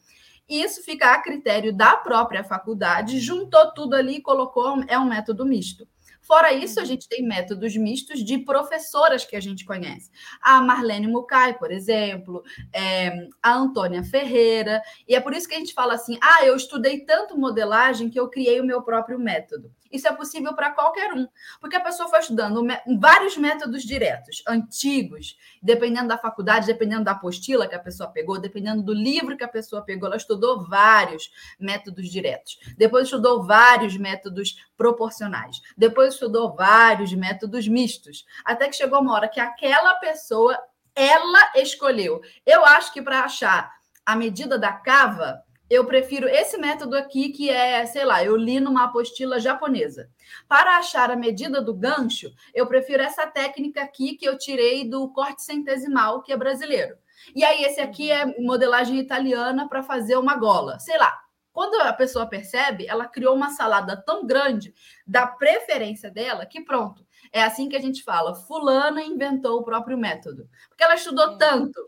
e 0.48 0.62
isso 0.62 0.84
fica 0.84 1.14
a 1.14 1.22
critério 1.22 1.74
da 1.74 1.96
própria 1.98 2.44
faculdade, 2.44 3.20
juntou 3.20 3.72
tudo 3.74 3.96
ali 3.96 4.18
e 4.18 4.22
colocou, 4.22 4.84
é 4.88 4.98
um 4.98 5.06
método 5.06 5.46
misto. 5.46 5.88
Fora 6.24 6.54
isso, 6.54 6.80
a 6.80 6.86
gente 6.86 7.08
tem 7.08 7.22
métodos 7.22 7.76
mistos 7.76 8.24
de 8.24 8.38
professoras 8.40 9.26
que 9.26 9.36
a 9.36 9.42
gente 9.42 9.66
conhece. 9.66 10.10
A 10.42 10.62
Marlene 10.62 11.08
Mucay, 11.08 11.54
por 11.54 11.70
exemplo, 11.70 12.44
é, 12.74 13.28
a 13.42 13.54
Antônia 13.54 14.04
Ferreira. 14.04 14.82
E 15.08 15.16
é 15.16 15.20
por 15.20 15.34
isso 15.34 15.48
que 15.48 15.54
a 15.54 15.60
gente 15.60 15.74
fala 15.74 15.94
assim: 15.94 16.18
ah, 16.22 16.46
eu 16.46 16.56
estudei 16.56 17.02
tanto 17.02 17.38
modelagem 17.38 18.10
que 18.10 18.20
eu 18.20 18.30
criei 18.30 18.62
o 18.62 18.66
meu 18.66 18.82
próprio 18.82 19.20
método. 19.20 19.70
Isso 19.94 20.08
é 20.08 20.12
possível 20.12 20.56
para 20.56 20.72
qualquer 20.72 21.14
um, 21.14 21.28
porque 21.62 21.76
a 21.76 21.80
pessoa 21.80 22.10
foi 22.10 22.20
estudando 22.20 22.66
vários 23.00 23.38
métodos 23.38 23.84
diretos, 23.84 24.42
antigos, 24.48 25.38
dependendo 25.62 26.08
da 26.08 26.18
faculdade, 26.18 26.66
dependendo 26.66 27.04
da 27.04 27.12
apostila 27.12 27.68
que 27.68 27.76
a 27.76 27.80
pessoa 27.80 28.10
pegou, 28.10 28.40
dependendo 28.40 28.82
do 28.82 28.92
livro 28.92 29.38
que 29.38 29.44
a 29.44 29.48
pessoa 29.48 29.84
pegou, 29.84 30.08
ela 30.08 30.18
estudou 30.18 30.68
vários 30.68 31.32
métodos 31.60 32.10
diretos. 32.10 32.58
Depois 32.76 33.04
estudou 33.04 33.44
vários 33.44 33.96
métodos 33.96 34.56
proporcionais. 34.76 35.62
Depois 35.78 36.16
estudou 36.16 36.56
vários 36.56 37.14
métodos 37.14 37.68
mistos, 37.68 38.26
até 38.44 38.68
que 38.68 38.76
chegou 38.76 39.00
uma 39.00 39.14
hora 39.14 39.30
que 39.30 39.40
aquela 39.40 39.94
pessoa 39.96 40.60
ela 40.96 41.52
escolheu. 41.56 42.20
Eu 42.44 42.66
acho 42.66 42.92
que 42.92 43.02
para 43.02 43.22
achar 43.22 43.72
a 44.04 44.16
medida 44.16 44.58
da 44.58 44.74
cava, 44.74 45.44
eu 45.74 45.86
prefiro 45.86 46.28
esse 46.28 46.58
método 46.58 46.96
aqui, 46.96 47.30
que 47.30 47.50
é, 47.50 47.86
sei 47.86 48.06
lá, 48.06 48.24
eu 48.24 48.36
li 48.36 48.60
numa 48.60 48.84
apostila 48.84 49.40
japonesa. 49.40 50.10
Para 50.48 50.78
achar 50.78 51.10
a 51.10 51.16
medida 51.16 51.62
do 51.62 51.74
gancho, 51.74 52.32
eu 52.54 52.68
prefiro 52.68 53.02
essa 53.02 53.26
técnica 53.26 53.82
aqui 53.82 54.16
que 54.16 54.26
eu 54.26 54.38
tirei 54.38 54.88
do 54.88 55.10
corte 55.10 55.42
centesimal, 55.44 56.22
que 56.22 56.32
é 56.32 56.38
brasileiro. 56.38 56.96
E 57.36 57.44
aí, 57.44 57.64
esse 57.64 57.82
aqui 57.82 58.12
é 58.12 58.40
modelagem 58.40 59.00
italiana 59.00 59.68
para 59.68 59.82
fazer 59.82 60.16
uma 60.18 60.36
gola. 60.36 60.78
Sei 60.80 60.98
lá. 60.98 61.20
Quando 61.52 61.76
a 61.82 61.94
pessoa 61.94 62.26
percebe, 62.26 62.88
ela 62.88 63.06
criou 63.06 63.36
uma 63.36 63.52
salada 63.52 63.96
tão 63.96 64.26
grande 64.26 64.74
da 65.06 65.28
preferência 65.28 66.10
dela 66.10 66.48
que 66.48 66.62
pronto. 66.62 67.06
É 67.32 67.44
assim 67.44 67.70
que 67.70 67.76
a 67.76 67.82
gente 67.82 68.04
fala. 68.04 68.34
Fulana 68.34 69.04
inventou 69.04 69.60
o 69.60 69.64
próprio 69.64 69.96
método. 69.96 70.50
Porque 70.68 70.84
ela 70.84 70.96
estudou 70.96 71.38
tanto, 71.38 71.80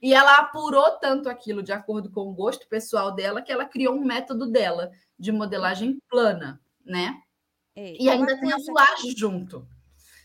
e 0.00 0.14
ela 0.14 0.36
apurou 0.36 0.98
tanto 0.98 1.28
aquilo 1.28 1.62
de 1.62 1.72
acordo 1.72 2.10
com 2.10 2.22
o 2.22 2.32
gosto 2.32 2.66
pessoal 2.68 3.12
dela 3.12 3.42
que 3.42 3.52
ela 3.52 3.66
criou 3.66 3.94
um 3.94 4.04
método 4.04 4.46
dela 4.46 4.90
de 5.18 5.30
modelagem 5.30 5.98
plana, 6.08 6.60
né? 6.84 7.20
É, 7.76 7.94
e 8.00 8.08
ainda 8.08 8.38
tem 8.38 8.52
a 8.52 8.58
mulagem 8.58 9.14
junto. 9.16 9.66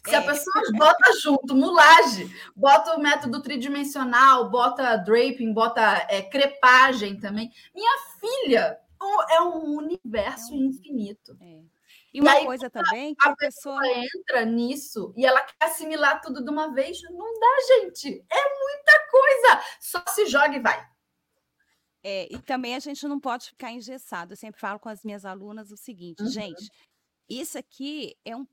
Se 0.06 0.14
é. 0.14 0.18
a 0.18 0.22
pessoa 0.22 0.64
bota 0.78 1.14
junto 1.22 1.56
mulagem, 1.56 2.30
bota 2.56 2.96
o 2.96 3.02
método 3.02 3.42
tridimensional, 3.42 4.50
bota 4.50 4.96
draping, 4.98 5.52
bota 5.52 6.06
é, 6.10 6.22
crepagem 6.22 7.20
também. 7.20 7.52
Minha 7.74 7.98
filha, 8.20 8.80
é 9.30 9.42
um 9.42 9.78
universo 9.78 10.54
é 10.54 10.58
infinito. 10.58 11.38
É. 11.42 11.75
E 12.16 12.22
uma 12.22 12.40
e 12.40 12.46
coisa 12.46 12.70
também 12.70 13.14
que 13.14 13.28
a, 13.28 13.34
a 13.34 13.36
pessoa... 13.36 13.82
pessoa... 13.82 14.06
entra 14.16 14.46
nisso 14.46 15.14
e 15.18 15.26
ela 15.26 15.42
quer 15.42 15.66
assimilar 15.66 16.22
tudo 16.22 16.42
de 16.42 16.50
uma 16.50 16.74
vez, 16.74 17.02
não 17.12 17.40
dá, 17.40 17.58
gente. 17.68 18.26
É 18.32 18.60
muita 18.60 19.08
coisa. 19.12 19.64
Só 19.82 20.02
se 20.08 20.26
joga 20.26 20.56
e 20.56 20.62
vai. 20.62 20.82
É, 22.02 22.34
e 22.34 22.42
também 22.42 22.74
a 22.74 22.80
gente 22.80 23.06
não 23.06 23.20
pode 23.20 23.48
ficar 23.50 23.74
engessado. 23.74 24.32
Eu 24.32 24.38
sempre 24.38 24.62
falo 24.62 24.80
com 24.80 24.88
as 24.88 25.04
minhas 25.04 25.26
alunas 25.26 25.72
o 25.72 25.76
seguinte, 25.76 26.24
uhum. 26.24 26.30
gente, 26.30 26.70
isso 27.30 27.58
aqui 27.58 28.16
é 28.24 28.34
um 28.34 28.48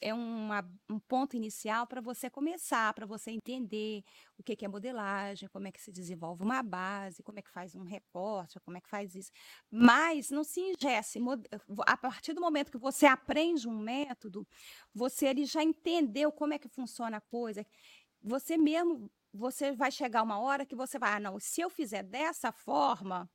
é 0.00 0.12
uma, 0.12 0.68
um 0.88 0.98
ponto 0.98 1.36
inicial 1.36 1.86
para 1.86 2.00
você 2.00 2.28
começar, 2.28 2.92
para 2.94 3.06
você 3.06 3.30
entender 3.30 4.04
o 4.38 4.42
que, 4.42 4.54
que 4.54 4.64
é 4.64 4.68
modelagem, 4.68 5.48
como 5.48 5.66
é 5.66 5.72
que 5.72 5.80
se 5.80 5.90
desenvolve 5.90 6.42
uma 6.42 6.62
base, 6.62 7.22
como 7.22 7.38
é 7.38 7.42
que 7.42 7.50
faz 7.50 7.74
um 7.74 7.82
recorte, 7.82 8.60
como 8.60 8.76
é 8.76 8.80
que 8.80 8.88
faz 8.88 9.14
isso. 9.14 9.30
Mas 9.70 10.30
não 10.30 10.44
se 10.44 10.60
ingesse. 10.60 11.18
A 11.86 11.96
partir 11.96 12.34
do 12.34 12.40
momento 12.40 12.70
que 12.70 12.78
você 12.78 13.06
aprende 13.06 13.68
um 13.68 13.78
método, 13.78 14.46
você 14.94 15.26
ele 15.26 15.44
já 15.44 15.62
entendeu 15.62 16.30
como 16.30 16.54
é 16.54 16.58
que 16.58 16.68
funciona 16.68 17.16
a 17.16 17.20
coisa. 17.20 17.66
Você 18.22 18.56
mesmo, 18.56 19.10
você 19.32 19.72
vai 19.72 19.90
chegar 19.90 20.22
uma 20.22 20.38
hora 20.38 20.66
que 20.66 20.76
você 20.76 20.98
vai, 20.98 21.14
ah, 21.14 21.20
não, 21.20 21.40
se 21.40 21.60
eu 21.60 21.70
fizer 21.70 22.02
dessa 22.02 22.52
forma, 22.52 23.30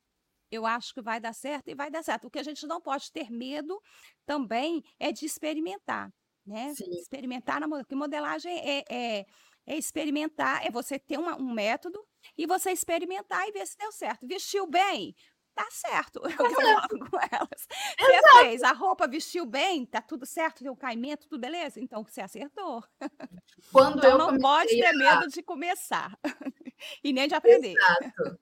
eu 0.51 0.65
acho 0.65 0.93
que 0.93 1.01
vai 1.01 1.19
dar 1.19 1.33
certo 1.33 1.69
e 1.69 1.75
vai 1.75 1.89
dar 1.89 2.03
certo. 2.03 2.27
O 2.27 2.29
que 2.29 2.39
a 2.39 2.43
gente 2.43 2.67
não 2.67 2.81
pode 2.81 3.11
ter 3.11 3.31
medo 3.31 3.81
também 4.25 4.83
é 4.99 5.11
de 5.11 5.25
experimentar 5.25 6.13
né? 6.45 6.73
Sim. 6.75 6.91
Experimentar 6.99 7.59
na 7.59 7.67
porque 7.67 7.95
modelagem 7.95 8.57
é, 8.59 8.83
é, 8.89 9.25
é, 9.65 9.77
experimentar, 9.77 10.65
é 10.65 10.71
você 10.71 10.99
ter 10.99 11.17
uma, 11.17 11.35
um 11.35 11.51
método, 11.53 12.03
e 12.37 12.45
você 12.45 12.71
experimentar 12.71 13.47
e 13.47 13.51
ver 13.51 13.65
se 13.65 13.77
deu 13.77 13.91
certo. 13.91 14.27
Vestiu 14.27 14.67
bem? 14.67 15.15
Tá 15.53 15.67
certo, 15.69 16.21
eu 16.25 16.31
falo 16.31 17.09
com 17.09 17.17
elas. 17.31 17.67
Você 17.99 18.39
fez, 18.39 18.63
a 18.63 18.71
roupa 18.71 19.07
vestiu 19.07 19.45
bem, 19.45 19.85
tá 19.85 20.01
tudo 20.01 20.25
certo, 20.25 20.63
deu 20.63 20.75
caimento, 20.75 21.27
tudo 21.27 21.41
beleza? 21.41 21.79
Então 21.79 22.03
você 22.03 22.21
acertou. 22.21 22.83
Quando 23.71 23.97
então 23.97 24.17
não 24.17 24.37
pode 24.37 24.69
ter 24.69 24.85
a... 24.85 24.93
medo 24.93 25.27
de 25.27 25.43
começar 25.43 26.17
e 27.03 27.11
nem 27.11 27.27
de 27.27 27.35
aprender. 27.35 27.73
Exato. 27.73 28.39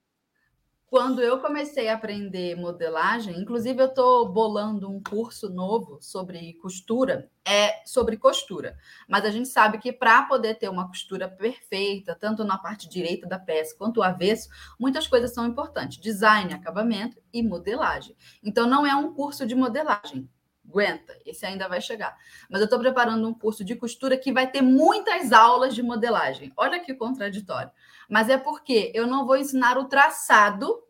Quando 0.90 1.22
eu 1.22 1.38
comecei 1.38 1.86
a 1.86 1.94
aprender 1.94 2.56
modelagem, 2.56 3.38
inclusive 3.38 3.80
eu 3.80 3.86
estou 3.86 4.28
bolando 4.28 4.90
um 4.90 5.00
curso 5.00 5.48
novo 5.48 5.98
sobre 6.00 6.54
costura, 6.54 7.30
é 7.44 7.80
sobre 7.86 8.16
costura. 8.16 8.76
Mas 9.06 9.24
a 9.24 9.30
gente 9.30 9.48
sabe 9.48 9.78
que 9.78 9.92
para 9.92 10.24
poder 10.24 10.56
ter 10.56 10.68
uma 10.68 10.88
costura 10.88 11.28
perfeita, 11.28 12.16
tanto 12.18 12.42
na 12.42 12.58
parte 12.58 12.88
direita 12.88 13.24
da 13.28 13.38
peça 13.38 13.76
quanto 13.78 13.98
o 13.98 14.02
avesso, 14.02 14.48
muitas 14.80 15.06
coisas 15.06 15.32
são 15.32 15.46
importantes: 15.46 15.96
design, 16.00 16.52
acabamento 16.52 17.22
e 17.32 17.40
modelagem. 17.40 18.16
Então 18.42 18.66
não 18.66 18.84
é 18.84 18.92
um 18.92 19.14
curso 19.14 19.46
de 19.46 19.54
modelagem. 19.54 20.28
Aguenta, 20.68 21.16
esse 21.24 21.46
ainda 21.46 21.68
vai 21.68 21.80
chegar. 21.80 22.16
Mas 22.50 22.60
eu 22.60 22.64
estou 22.64 22.80
preparando 22.80 23.28
um 23.28 23.34
curso 23.34 23.64
de 23.64 23.76
costura 23.76 24.16
que 24.16 24.32
vai 24.32 24.50
ter 24.50 24.60
muitas 24.60 25.32
aulas 25.32 25.72
de 25.72 25.84
modelagem. 25.84 26.52
Olha 26.56 26.80
que 26.80 26.94
contraditório 26.94 27.70
mas 28.10 28.28
é 28.28 28.36
porque 28.36 28.90
eu 28.92 29.06
não 29.06 29.24
vou 29.24 29.36
ensinar 29.36 29.78
o 29.78 29.86
traçado 29.86 30.82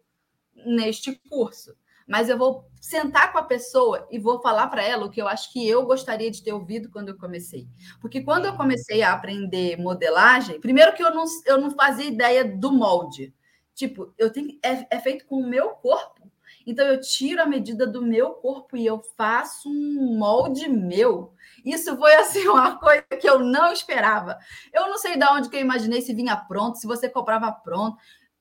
neste 0.67 1.15
curso, 1.29 1.77
mas 2.09 2.29
eu 2.31 2.39
vou 2.39 2.65
sentar 2.81 3.31
com 3.31 3.39
a 3.39 3.43
pessoa 3.43 4.09
e 4.11 4.19
vou 4.19 4.41
falar 4.41 4.67
para 4.69 4.83
ela 4.83 5.05
o 5.05 5.11
que 5.11 5.21
eu 5.21 5.29
acho 5.29 5.53
que 5.53 5.69
eu 5.69 5.85
gostaria 5.85 6.31
de 6.31 6.43
ter 6.43 6.53
ouvido 6.53 6.91
quando 6.91 7.11
eu 7.11 7.19
comecei. 7.19 7.69
Porque 8.00 8.23
quando 8.23 8.47
eu 8.47 8.57
comecei 8.57 9.03
a 9.03 9.12
aprender 9.12 9.77
modelagem, 9.77 10.61
primeiro 10.61 10.95
que 10.95 11.03
eu 11.03 11.15
não, 11.15 11.25
eu 11.47 11.61
não 11.61 11.71
fazia 11.71 12.07
ideia 12.07 12.43
do 12.43 12.73
molde. 12.73 13.35
Tipo, 13.75 14.12
eu 14.19 14.33
tenho 14.33 14.59
é, 14.62 14.87
é 14.91 14.99
feito 14.99 15.27
com 15.27 15.37
o 15.37 15.47
meu 15.47 15.71
corpo. 15.71 16.29
Então 16.67 16.87
eu 16.87 17.00
tiro 17.00 17.43
a 17.43 17.47
medida 17.47 17.87
do 17.87 18.03
meu 18.03 18.31
corpo 18.31 18.77
e 18.77 18.87
eu 18.87 19.00
faço 19.17 19.69
um 19.69 20.19
molde 20.19 20.69
meu. 20.69 21.35
Isso 21.64 21.97
foi 21.97 22.14
assim 22.14 22.47
uma 22.49 22.79
coisa 22.79 23.05
que 23.21 23.29
eu 23.29 23.38
não 23.38 23.73
esperava. 23.73 24.38
Eu 24.73 24.88
não 24.88 24.99
sei 24.99 25.17
de 25.17 25.25
onde 25.26 25.49
que 25.49 25.57
eu 25.57 25.61
imaginei 25.61 26.02
se 26.02 26.14
vinha 26.14 26.37
pronto, 26.37 26.79
se 26.79 26.87
você 26.87 27.09
comprava 27.09 27.50
pronto. 27.52 27.97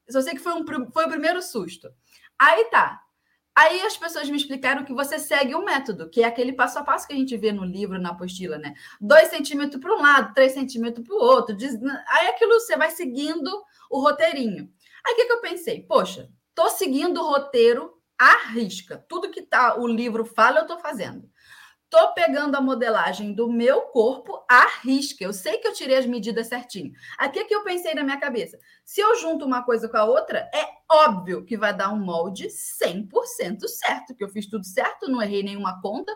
Só 0.09 0.21
sei 0.21 0.33
que 0.33 0.39
foi, 0.39 0.53
um, 0.53 0.65
foi 0.91 1.05
o 1.05 1.09
primeiro 1.09 1.41
susto. 1.41 1.89
Aí 2.37 2.65
tá. 2.65 3.01
Aí 3.55 3.81
as 3.81 3.97
pessoas 3.97 4.29
me 4.29 4.37
explicaram 4.37 4.85
que 4.85 4.93
você 4.93 5.19
segue 5.19 5.53
um 5.53 5.65
método, 5.65 6.09
que 6.09 6.23
é 6.23 6.25
aquele 6.25 6.53
passo 6.53 6.79
a 6.79 6.83
passo 6.83 7.05
que 7.05 7.13
a 7.13 7.17
gente 7.17 7.35
vê 7.35 7.51
no 7.51 7.65
livro, 7.65 7.99
na 7.99 8.11
apostila, 8.11 8.57
né? 8.57 8.73
Dois 9.01 9.27
centímetros 9.27 9.81
para 9.81 9.93
um 9.93 10.01
lado, 10.01 10.33
três 10.33 10.53
centímetros 10.53 11.05
para 11.05 11.15
o 11.15 11.19
outro. 11.19 11.57
Aí 12.07 12.27
aquilo 12.27 12.53
você 12.53 12.77
vai 12.77 12.89
seguindo 12.89 13.51
o 13.89 13.99
roteirinho. 13.99 14.71
Aí 15.05 15.13
o 15.13 15.15
que, 15.17 15.25
que 15.25 15.33
eu 15.33 15.41
pensei? 15.41 15.83
Poxa, 15.83 16.29
tô 16.55 16.69
seguindo 16.69 17.19
o 17.19 17.27
roteiro 17.29 17.93
à 18.17 18.49
risca. 18.53 19.03
Tudo 19.09 19.29
que 19.29 19.41
tá, 19.41 19.77
o 19.77 19.87
livro 19.87 20.23
fala, 20.23 20.59
eu 20.59 20.67
tô 20.67 20.79
fazendo. 20.79 21.29
Tô 21.89 22.13
pegando 22.13 22.55
a 22.55 22.61
modelagem 22.61 23.33
do 23.33 23.51
meu 23.51 23.81
corpo 23.81 24.45
à 24.47 24.67
risca. 24.83 25.23
Eu 25.23 25.33
sei 25.33 25.57
que 25.57 25.67
eu 25.67 25.73
tirei 25.73 25.97
as 25.97 26.05
medidas 26.05 26.47
certinho. 26.47 26.93
Aqui 27.17 27.39
é 27.39 27.45
que 27.45 27.55
eu 27.55 27.63
pensei 27.63 27.95
na 27.95 28.03
minha 28.03 28.19
cabeça. 28.19 28.59
Se 28.85 29.01
eu 29.01 29.15
junto 29.15 29.43
uma 29.43 29.63
coisa 29.63 29.89
com 29.89 29.97
a 29.97 30.05
outra, 30.05 30.49
é 30.53 30.67
óbvio 30.87 31.43
que 31.43 31.57
vai 31.57 31.75
dar 31.75 31.91
um 31.91 31.99
molde 31.99 32.47
100% 32.47 33.67
certo, 33.67 34.15
que 34.15 34.23
eu 34.23 34.29
fiz 34.29 34.47
tudo 34.47 34.65
certo, 34.65 35.09
não 35.09 35.19
errei 35.19 35.41
nenhuma 35.41 35.81
conta, 35.81 36.15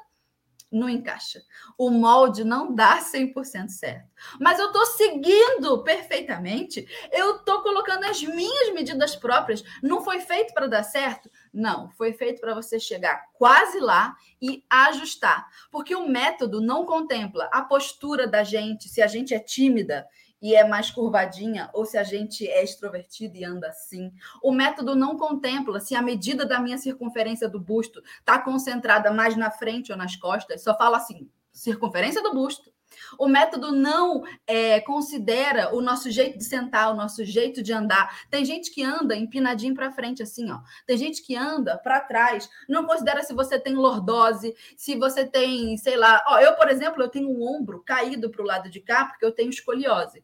não 0.71 0.89
encaixa. 0.89 1.41
O 1.77 1.89
molde 1.89 2.43
não 2.43 2.73
dá 2.73 2.99
100% 2.99 3.69
certo. 3.69 4.09
Mas 4.39 4.59
eu 4.59 4.67
estou 4.67 4.85
seguindo 4.85 5.83
perfeitamente, 5.83 6.87
eu 7.11 7.37
estou 7.37 7.61
colocando 7.61 8.05
as 8.05 8.21
minhas 8.21 8.73
medidas 8.73 9.15
próprias. 9.15 9.63
Não 9.81 10.03
foi 10.03 10.19
feito 10.19 10.53
para 10.53 10.67
dar 10.67 10.83
certo? 10.83 11.29
Não, 11.53 11.91
foi 11.91 12.13
feito 12.13 12.41
para 12.41 12.55
você 12.55 12.79
chegar 12.79 13.27
quase 13.33 13.79
lá 13.79 14.15
e 14.41 14.65
ajustar. 14.67 15.47
Porque 15.71 15.93
o 15.93 16.07
método 16.07 16.59
não 16.59 16.83
contempla 16.83 17.47
a 17.51 17.61
postura 17.61 18.27
da 18.27 18.43
gente, 18.43 18.89
se 18.89 19.01
a 19.03 19.07
gente 19.07 19.35
é 19.35 19.39
tímida 19.39 20.07
e 20.41 20.55
é 20.55 20.67
mais 20.67 20.89
curvadinha, 20.89 21.69
ou 21.71 21.85
se 21.85 21.97
a 21.97 22.03
gente 22.03 22.45
é 22.49 22.63
extrovertido 22.63 23.37
e 23.37 23.45
anda 23.45 23.69
assim. 23.69 24.11
O 24.41 24.51
método 24.51 24.95
não 24.95 25.15
contempla 25.15 25.79
se 25.79 25.95
a 25.95 26.01
medida 26.01 26.45
da 26.45 26.59
minha 26.59 26.77
circunferência 26.77 27.47
do 27.47 27.59
busto 27.59 28.03
está 28.19 28.39
concentrada 28.39 29.11
mais 29.11 29.37
na 29.37 29.51
frente 29.51 29.91
ou 29.91 29.97
nas 29.97 30.15
costas. 30.15 30.63
Só 30.63 30.75
fala 30.75 30.97
assim: 30.97 31.29
circunferência 31.51 32.21
do 32.21 32.33
busto 32.33 32.72
o 33.17 33.27
método 33.27 33.71
não 33.71 34.23
é, 34.45 34.79
considera 34.81 35.75
o 35.75 35.81
nosso 35.81 36.09
jeito 36.11 36.37
de 36.37 36.43
sentar, 36.43 36.91
o 36.91 36.95
nosso 36.95 37.23
jeito 37.23 37.61
de 37.61 37.73
andar. 37.73 38.25
Tem 38.29 38.43
gente 38.45 38.71
que 38.71 38.83
anda 38.83 39.15
empinadinho 39.15 39.73
para 39.73 39.91
frente, 39.91 40.23
assim, 40.23 40.51
ó. 40.51 40.59
Tem 40.85 40.97
gente 40.97 41.23
que 41.23 41.35
anda 41.35 41.77
para 41.77 41.99
trás. 41.99 42.49
Não 42.67 42.85
considera 42.85 43.23
se 43.23 43.33
você 43.33 43.59
tem 43.59 43.73
lordose, 43.73 44.55
se 44.77 44.95
você 44.95 45.25
tem, 45.25 45.77
sei 45.77 45.95
lá. 45.95 46.23
Ó, 46.27 46.39
eu, 46.39 46.55
por 46.55 46.69
exemplo, 46.69 47.01
eu 47.01 47.09
tenho 47.09 47.29
um 47.29 47.43
ombro 47.43 47.83
caído 47.83 48.29
para 48.29 48.41
o 48.41 48.45
lado 48.45 48.69
de 48.69 48.79
cá 48.79 49.05
porque 49.05 49.25
eu 49.25 49.31
tenho 49.31 49.49
escoliose 49.49 50.23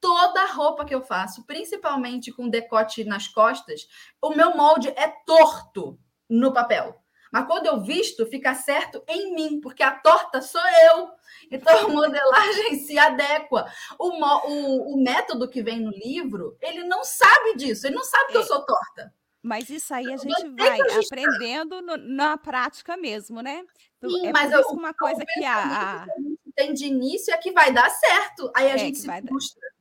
toda 0.00 0.46
roupa 0.46 0.84
que 0.84 0.94
eu 0.94 1.02
faço, 1.02 1.44
principalmente 1.44 2.32
com 2.32 2.48
decote 2.48 3.04
nas 3.04 3.26
costas, 3.26 3.88
o 4.22 4.30
meu 4.30 4.56
molde 4.56 4.88
é 4.90 5.08
torto 5.26 5.98
no 6.28 6.52
papel. 6.52 7.02
Mas 7.32 7.46
quando 7.46 7.66
eu 7.66 7.80
visto, 7.80 8.26
fica 8.26 8.54
certo 8.54 9.02
em 9.06 9.34
mim, 9.34 9.60
porque 9.60 9.82
a 9.82 9.92
torta 9.92 10.40
sou 10.40 10.60
eu. 10.92 11.10
Então 11.50 11.76
a 11.78 11.88
modelagem 11.88 12.78
se 12.80 12.98
adequa. 12.98 13.66
O, 13.98 14.08
o, 14.08 14.94
o 14.94 15.02
método 15.02 15.48
que 15.48 15.62
vem 15.62 15.80
no 15.80 15.90
livro, 15.90 16.56
ele 16.60 16.84
não 16.84 17.04
sabe 17.04 17.56
disso, 17.56 17.86
ele 17.86 17.96
não 17.96 18.04
sabe 18.04 18.32
que 18.32 18.38
é. 18.38 18.40
eu 18.40 18.44
sou 18.44 18.64
torta. 18.64 19.12
Mas 19.42 19.70
isso 19.70 19.94
aí 19.94 20.12
a 20.12 20.16
gente 20.16 20.48
vai 20.48 20.78
aprendendo 20.80 21.80
no, 21.80 21.96
na 21.96 22.36
prática 22.36 22.96
mesmo, 22.96 23.40
né? 23.40 23.64
Então, 23.96 24.10
Sim, 24.10 24.26
é 24.26 24.32
mas 24.32 24.52
eu, 24.52 24.62
uma 24.70 24.92
coisa 24.92 25.24
que 25.24 25.44
a, 25.44 26.04
que 26.04 26.10
a 26.10 26.14
gente 26.16 26.52
tem 26.54 26.74
de 26.74 26.86
início 26.86 27.32
é 27.32 27.38
que 27.38 27.52
vai 27.52 27.72
dar 27.72 27.88
certo. 27.88 28.50
Aí 28.54 28.66
a 28.66 28.74
é 28.74 28.78
gente 28.78 28.98
se 28.98 29.06
frustra. 29.06 29.60
Dar 29.60 29.77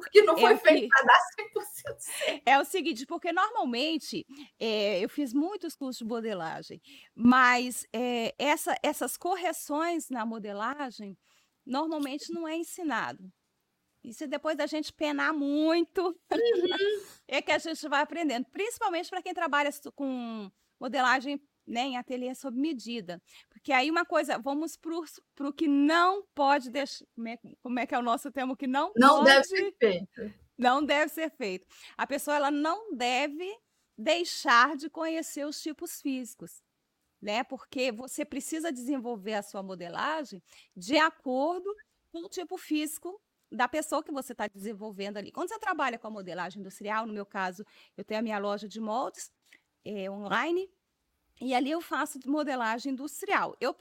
porque 0.00 0.22
não 0.22 0.36
foi 0.36 0.52
é 0.52 0.56
feito 0.56 0.88
para 0.88 1.04
dar 1.04 1.20
100% 1.38 1.96
certo. 1.98 2.42
É 2.46 2.58
o 2.58 2.64
seguinte, 2.64 3.06
porque 3.06 3.32
normalmente 3.32 4.26
é, 4.58 5.00
eu 5.00 5.08
fiz 5.08 5.32
muitos 5.32 5.76
cursos 5.76 5.98
de 5.98 6.04
modelagem, 6.04 6.80
mas 7.14 7.86
é, 7.92 8.34
essa, 8.38 8.74
essas 8.82 9.16
correções 9.16 10.08
na 10.08 10.24
modelagem 10.24 11.16
normalmente 11.64 12.32
não 12.32 12.48
é 12.48 12.56
ensinado. 12.56 13.30
Isso 14.02 14.24
é 14.24 14.26
depois 14.26 14.56
da 14.56 14.66
gente 14.66 14.92
penar 14.92 15.32
muito, 15.34 16.08
uhum. 16.08 16.16
é 17.28 17.42
que 17.42 17.52
a 17.52 17.58
gente 17.58 17.86
vai 17.86 18.00
aprendendo, 18.00 18.46
principalmente 18.50 19.10
para 19.10 19.22
quem 19.22 19.34
trabalha 19.34 19.70
com 19.94 20.50
modelagem 20.80 21.40
né, 21.70 21.82
em 21.82 21.96
ateliê 21.96 22.34
sob 22.34 22.58
medida. 22.58 23.22
Porque 23.48 23.72
aí 23.72 23.90
uma 23.90 24.04
coisa, 24.04 24.38
vamos 24.38 24.76
para 24.76 25.48
o 25.48 25.52
que 25.52 25.68
não 25.68 26.24
pode 26.34 26.68
deixar. 26.68 27.04
Como 27.14 27.28
é, 27.28 27.38
como 27.62 27.78
é 27.78 27.86
que 27.86 27.94
é 27.94 27.98
o 27.98 28.02
nosso 28.02 28.30
termo? 28.30 28.56
Que 28.56 28.66
não, 28.66 28.92
não 28.96 29.18
pode, 29.18 29.26
deve 29.26 29.44
ser 29.44 29.74
feito. 29.78 30.34
Não 30.58 30.84
deve 30.84 31.08
ser 31.12 31.30
feito. 31.30 31.66
A 31.96 32.06
pessoa 32.06 32.36
ela 32.36 32.50
não 32.50 32.94
deve 32.94 33.48
deixar 33.96 34.76
de 34.76 34.90
conhecer 34.90 35.46
os 35.46 35.62
tipos 35.62 36.00
físicos. 36.00 36.60
Né? 37.22 37.44
Porque 37.44 37.92
você 37.92 38.24
precisa 38.24 38.72
desenvolver 38.72 39.34
a 39.34 39.42
sua 39.42 39.62
modelagem 39.62 40.42
de 40.74 40.96
acordo 40.96 41.72
com 42.10 42.24
o 42.24 42.28
tipo 42.28 42.56
físico 42.58 43.20
da 43.52 43.68
pessoa 43.68 44.02
que 44.02 44.12
você 44.12 44.32
está 44.32 44.48
desenvolvendo 44.48 45.18
ali. 45.18 45.30
Quando 45.30 45.48
você 45.48 45.58
trabalha 45.58 45.98
com 45.98 46.06
a 46.06 46.10
modelagem 46.10 46.60
industrial, 46.60 47.06
no 47.06 47.12
meu 47.12 47.26
caso, 47.26 47.64
eu 47.96 48.04
tenho 48.04 48.20
a 48.20 48.22
minha 48.22 48.38
loja 48.38 48.66
de 48.66 48.80
moldes 48.80 49.30
é, 49.84 50.10
online, 50.10 50.68
e 51.40 51.54
ali 51.54 51.70
eu 51.70 51.80
faço 51.80 52.18
modelagem 52.26 52.92
industrial. 52.92 53.56
Eu 53.60 53.74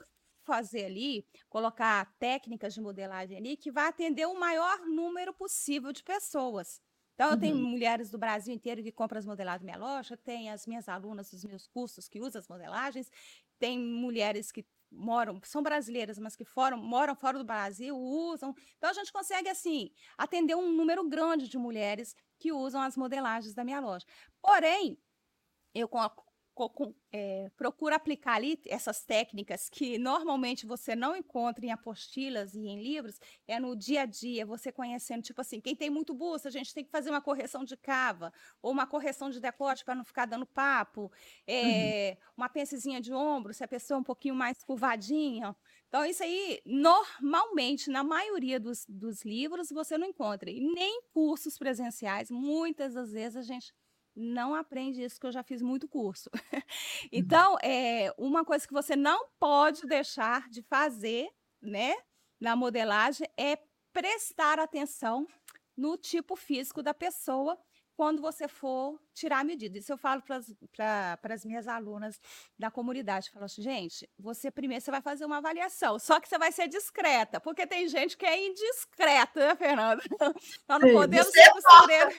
fazer 0.43 0.85
ali, 0.85 1.27
colocar 1.47 2.11
técnicas 2.17 2.73
de 2.73 2.81
modelagem 2.81 3.37
ali 3.37 3.55
que 3.55 3.71
vai 3.71 3.87
atender 3.87 4.25
o 4.25 4.39
maior 4.39 4.79
número 4.87 5.31
possível 5.31 5.93
de 5.93 6.03
pessoas. 6.03 6.81
Então, 7.13 7.31
eu 7.31 7.39
tenho 7.39 7.55
uhum. 7.55 7.69
mulheres 7.69 8.09
do 8.09 8.17
Brasil 8.17 8.53
inteiro 8.53 8.81
que 8.81 8.93
compram 8.93 9.19
as 9.19 9.25
modelagens 9.25 9.61
na 9.61 9.77
minha 9.77 9.85
loja, 9.85 10.15
tem 10.15 10.49
as 10.49 10.65
minhas 10.65 10.87
alunas 10.87 11.29
dos 11.29 11.43
meus 11.43 11.67
cursos 11.67 12.07
que 12.07 12.21
usam 12.21 12.39
as 12.39 12.47
modelagens, 12.47 13.11
tem 13.59 13.77
mulheres 13.77 14.51
que 14.51 14.65
moram, 14.89 15.39
são 15.43 15.61
brasileiras, 15.61 16.17
mas 16.17 16.35
que 16.35 16.45
foram, 16.45 16.77
moram 16.77 17.13
fora 17.13 17.37
do 17.37 17.43
Brasil, 17.43 17.95
usam. 17.95 18.55
Então, 18.77 18.89
a 18.89 18.93
gente 18.93 19.11
consegue, 19.11 19.49
assim, 19.49 19.91
atender 20.17 20.55
um 20.55 20.71
número 20.71 21.07
grande 21.07 21.49
de 21.49 21.57
mulheres 21.57 22.15
que 22.39 22.53
usam 22.53 22.81
as 22.81 22.95
modelagens 22.95 23.53
da 23.53 23.65
minha 23.65 23.81
loja. 23.81 24.05
Porém, 24.41 24.97
eu 25.75 25.89
é, 27.11 27.49
procura 27.55 27.95
aplicar 27.95 28.35
ali 28.35 28.59
essas 28.65 29.03
técnicas 29.03 29.69
que 29.69 29.97
normalmente 29.97 30.65
você 30.65 30.95
não 30.95 31.15
encontra 31.15 31.65
em 31.65 31.71
apostilas 31.71 32.53
e 32.53 32.67
em 32.67 32.81
livros, 32.81 33.19
é 33.47 33.59
no 33.59 33.75
dia 33.75 34.01
a 34.01 34.05
dia, 34.05 34.45
você 34.45 34.71
conhecendo, 34.71 35.21
tipo 35.21 35.39
assim, 35.41 35.61
quem 35.61 35.75
tem 35.75 35.89
muito 35.89 36.13
busto, 36.13 36.47
a 36.47 36.51
gente 36.51 36.73
tem 36.73 36.83
que 36.83 36.91
fazer 36.91 37.09
uma 37.09 37.21
correção 37.21 37.63
de 37.63 37.77
cava, 37.77 38.33
ou 38.61 38.71
uma 38.71 38.87
correção 38.87 39.29
de 39.29 39.39
decote 39.39 39.85
para 39.85 39.95
não 39.95 40.03
ficar 40.03 40.25
dando 40.25 40.45
papo, 40.45 41.11
é, 41.47 42.11
uhum. 42.11 42.33
uma 42.37 42.49
pencezinha 42.49 42.99
de 42.99 43.13
ombro, 43.13 43.53
se 43.53 43.63
a 43.63 43.67
pessoa 43.67 43.97
é 43.97 44.01
um 44.01 44.03
pouquinho 44.03 44.35
mais 44.35 44.63
curvadinha. 44.63 45.55
Então, 45.87 46.05
isso 46.05 46.21
aí, 46.21 46.61
normalmente, 46.65 47.89
na 47.89 48.03
maioria 48.03 48.59
dos, 48.59 48.85
dos 48.87 49.25
livros, 49.25 49.69
você 49.69 49.97
não 49.97 50.07
encontra. 50.07 50.49
E 50.49 50.59
nem 50.59 51.01
cursos 51.11 51.57
presenciais, 51.57 52.29
muitas 52.29 52.93
das 52.93 53.11
vezes 53.11 53.37
a 53.37 53.41
gente 53.41 53.73
não 54.19 54.53
aprende 54.53 55.01
isso, 55.01 55.19
que 55.19 55.25
eu 55.25 55.31
já 55.31 55.41
fiz 55.41 55.61
muito 55.61 55.87
curso. 55.87 56.29
Uhum. 57.01 57.09
então, 57.13 57.57
é, 57.63 58.13
uma 58.17 58.43
coisa 58.43 58.67
que 58.67 58.73
você 58.73 58.95
não 58.95 59.27
pode 59.39 59.83
deixar 59.87 60.49
de 60.49 60.61
fazer, 60.61 61.29
né, 61.61 61.95
na 62.39 62.55
modelagem, 62.55 63.27
é 63.37 63.57
prestar 63.93 64.59
atenção 64.59 65.25
no 65.75 65.97
tipo 65.97 66.35
físico 66.35 66.83
da 66.83 66.93
pessoa 66.93 67.57
quando 67.99 68.21
você 68.21 68.47
for 68.47 68.97
tirar 69.13 69.39
a 69.39 69.43
medida. 69.43 69.77
Isso 69.77 69.91
eu 69.91 69.97
falo 69.97 70.21
para 70.21 71.33
as 71.33 71.43
minhas 71.43 71.67
alunas 71.67 72.17
da 72.57 72.71
comunidade. 72.71 73.29
Falo 73.29 73.43
assim, 73.43 73.61
gente, 73.61 74.09
você 74.17 74.49
primeiro 74.49 74.81
você 74.81 74.89
vai 74.89 75.01
fazer 75.01 75.25
uma 75.25 75.39
avaliação, 75.39 75.99
só 75.99 76.17
que 76.17 76.29
você 76.29 76.37
vai 76.37 76.49
ser 76.49 76.69
discreta, 76.69 77.41
porque 77.41 77.67
tem 77.67 77.89
gente 77.89 78.17
que 78.17 78.25
é 78.25 78.47
indiscreta, 78.47 79.47
né, 79.47 79.55
Fernanda? 79.55 80.01
Nós 80.67 80.81
não 80.81 80.93
podemos 80.93 81.27
ser 81.27 81.51
costureira. 81.51 82.13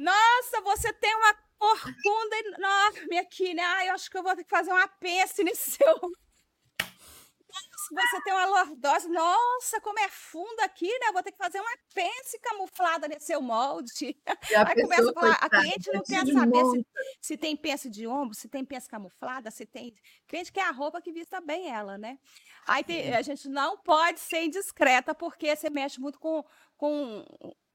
Nossa, 0.00 0.62
você 0.62 0.90
tem 0.94 1.14
uma 1.14 1.34
corcunda 1.58 2.36
enorme 2.38 3.18
aqui, 3.18 3.52
né? 3.52 3.62
Ah, 3.62 3.86
eu 3.86 3.94
acho 3.94 4.10
que 4.10 4.16
eu 4.16 4.22
vou 4.22 4.34
ter 4.34 4.44
que 4.44 4.50
fazer 4.50 4.72
uma 4.72 4.88
pence 4.88 5.44
nesse 5.44 5.72
seu. 5.72 6.00
Nossa, 7.90 8.08
você 8.08 8.22
tem 8.22 8.32
uma 8.32 8.46
lordose. 8.46 9.08
Nossa, 9.10 9.78
como 9.82 9.98
é 9.98 10.08
fundo 10.08 10.58
aqui, 10.60 10.86
né? 10.86 11.12
Vou 11.12 11.22
ter 11.22 11.32
que 11.32 11.36
fazer 11.36 11.60
uma 11.60 11.76
pence 11.92 12.38
camuflada 12.38 13.08
nesse 13.08 13.26
seu 13.26 13.42
molde. 13.42 14.16
Aí 14.66 14.80
começa 14.80 15.10
a 15.10 15.12
falar, 15.12 15.34
a 15.34 15.50
cliente 15.50 15.92
não 15.92 16.02
quer 16.02 16.26
saber 16.26 16.64
se, 16.64 16.86
se, 17.20 17.36
tem 17.36 17.54
pence 17.54 17.90
de 17.90 18.06
ombro, 18.06 18.34
se 18.34 18.48
tem 18.48 18.64
pence 18.64 18.88
camuflada, 18.88 19.50
se 19.50 19.66
tem. 19.66 19.94
cliente 20.26 20.50
quer 20.50 20.66
a 20.66 20.70
roupa 20.70 21.02
que 21.02 21.12
vista 21.12 21.42
bem 21.42 21.68
ela, 21.68 21.98
né? 21.98 22.18
Aí 22.66 22.82
tem, 22.82 23.12
a 23.12 23.20
gente 23.20 23.48
não 23.50 23.76
pode 23.76 24.20
ser 24.20 24.44
indiscreta, 24.44 25.14
porque 25.14 25.54
você 25.54 25.68
mexe 25.68 26.00
muito 26.00 26.18
com, 26.18 26.42
com 26.78 27.24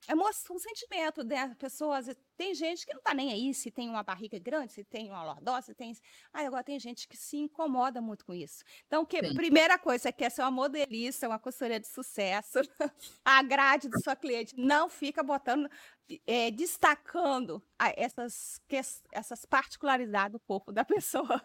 emoção, 0.10 0.56
um 0.56 0.60
sentimento 0.60 1.24
das 1.24 1.50
né? 1.50 1.56
pessoas. 1.58 2.08
Tem 2.38 2.54
gente 2.54 2.86
que 2.86 2.94
não 2.94 3.00
está 3.00 3.14
nem 3.14 3.32
aí 3.32 3.54
se 3.54 3.72
tem 3.72 3.90
uma 3.90 4.04
barriga 4.04 4.38
grande, 4.40 4.74
se 4.74 4.84
tem 4.84 5.10
uma 5.10 5.24
lordose, 5.24 5.68
se 5.68 5.76
tem. 5.76 5.94
Ah, 6.34 6.42
agora 6.42 6.64
tem 6.64 6.80
gente 6.80 7.08
que 7.08 7.18
se 7.18 7.38
incomoda 7.38 8.02
muito 8.02 8.26
com 8.26 8.34
isso. 8.34 8.64
Então, 8.88 9.06
que 9.06 9.22
primeira 9.34 9.78
coisa, 9.78 10.12
quer 10.12 10.30
ser 10.30 10.42
uma 10.42 10.52
modelista, 10.52 11.28
uma 11.28 11.40
costureira 11.40 11.80
de 11.80 11.88
sucesso, 11.88 12.60
a 13.24 13.42
grade 13.44 13.90
do 13.90 14.02
sua 14.02 14.16
cliente 14.16 14.56
não 14.58 14.90
fica 14.90 15.24
botando, 15.24 15.70
é, 16.28 16.52
destacando 16.52 17.64
essas, 17.96 18.62
essas 19.12 19.46
particularidades 19.46 20.34
do 20.34 20.40
corpo 20.40 20.72
da 20.72 20.86
pessoa. 20.86 21.44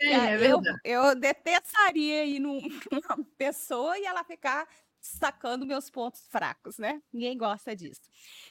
Sim, 0.00 0.10
é 0.12 0.52
eu, 0.52 0.60
eu 0.84 1.14
detestaria 1.14 2.24
ir 2.24 2.40
numa 2.40 3.24
pessoa 3.36 3.98
e 3.98 4.04
ela 4.04 4.24
ficar 4.24 4.68
destacando 5.10 5.66
meus 5.66 5.90
pontos 5.90 6.26
fracos, 6.28 6.78
né? 6.78 7.00
Ninguém 7.12 7.36
gosta 7.36 7.74
disso. 7.74 8.00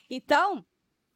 Então, 0.09 0.65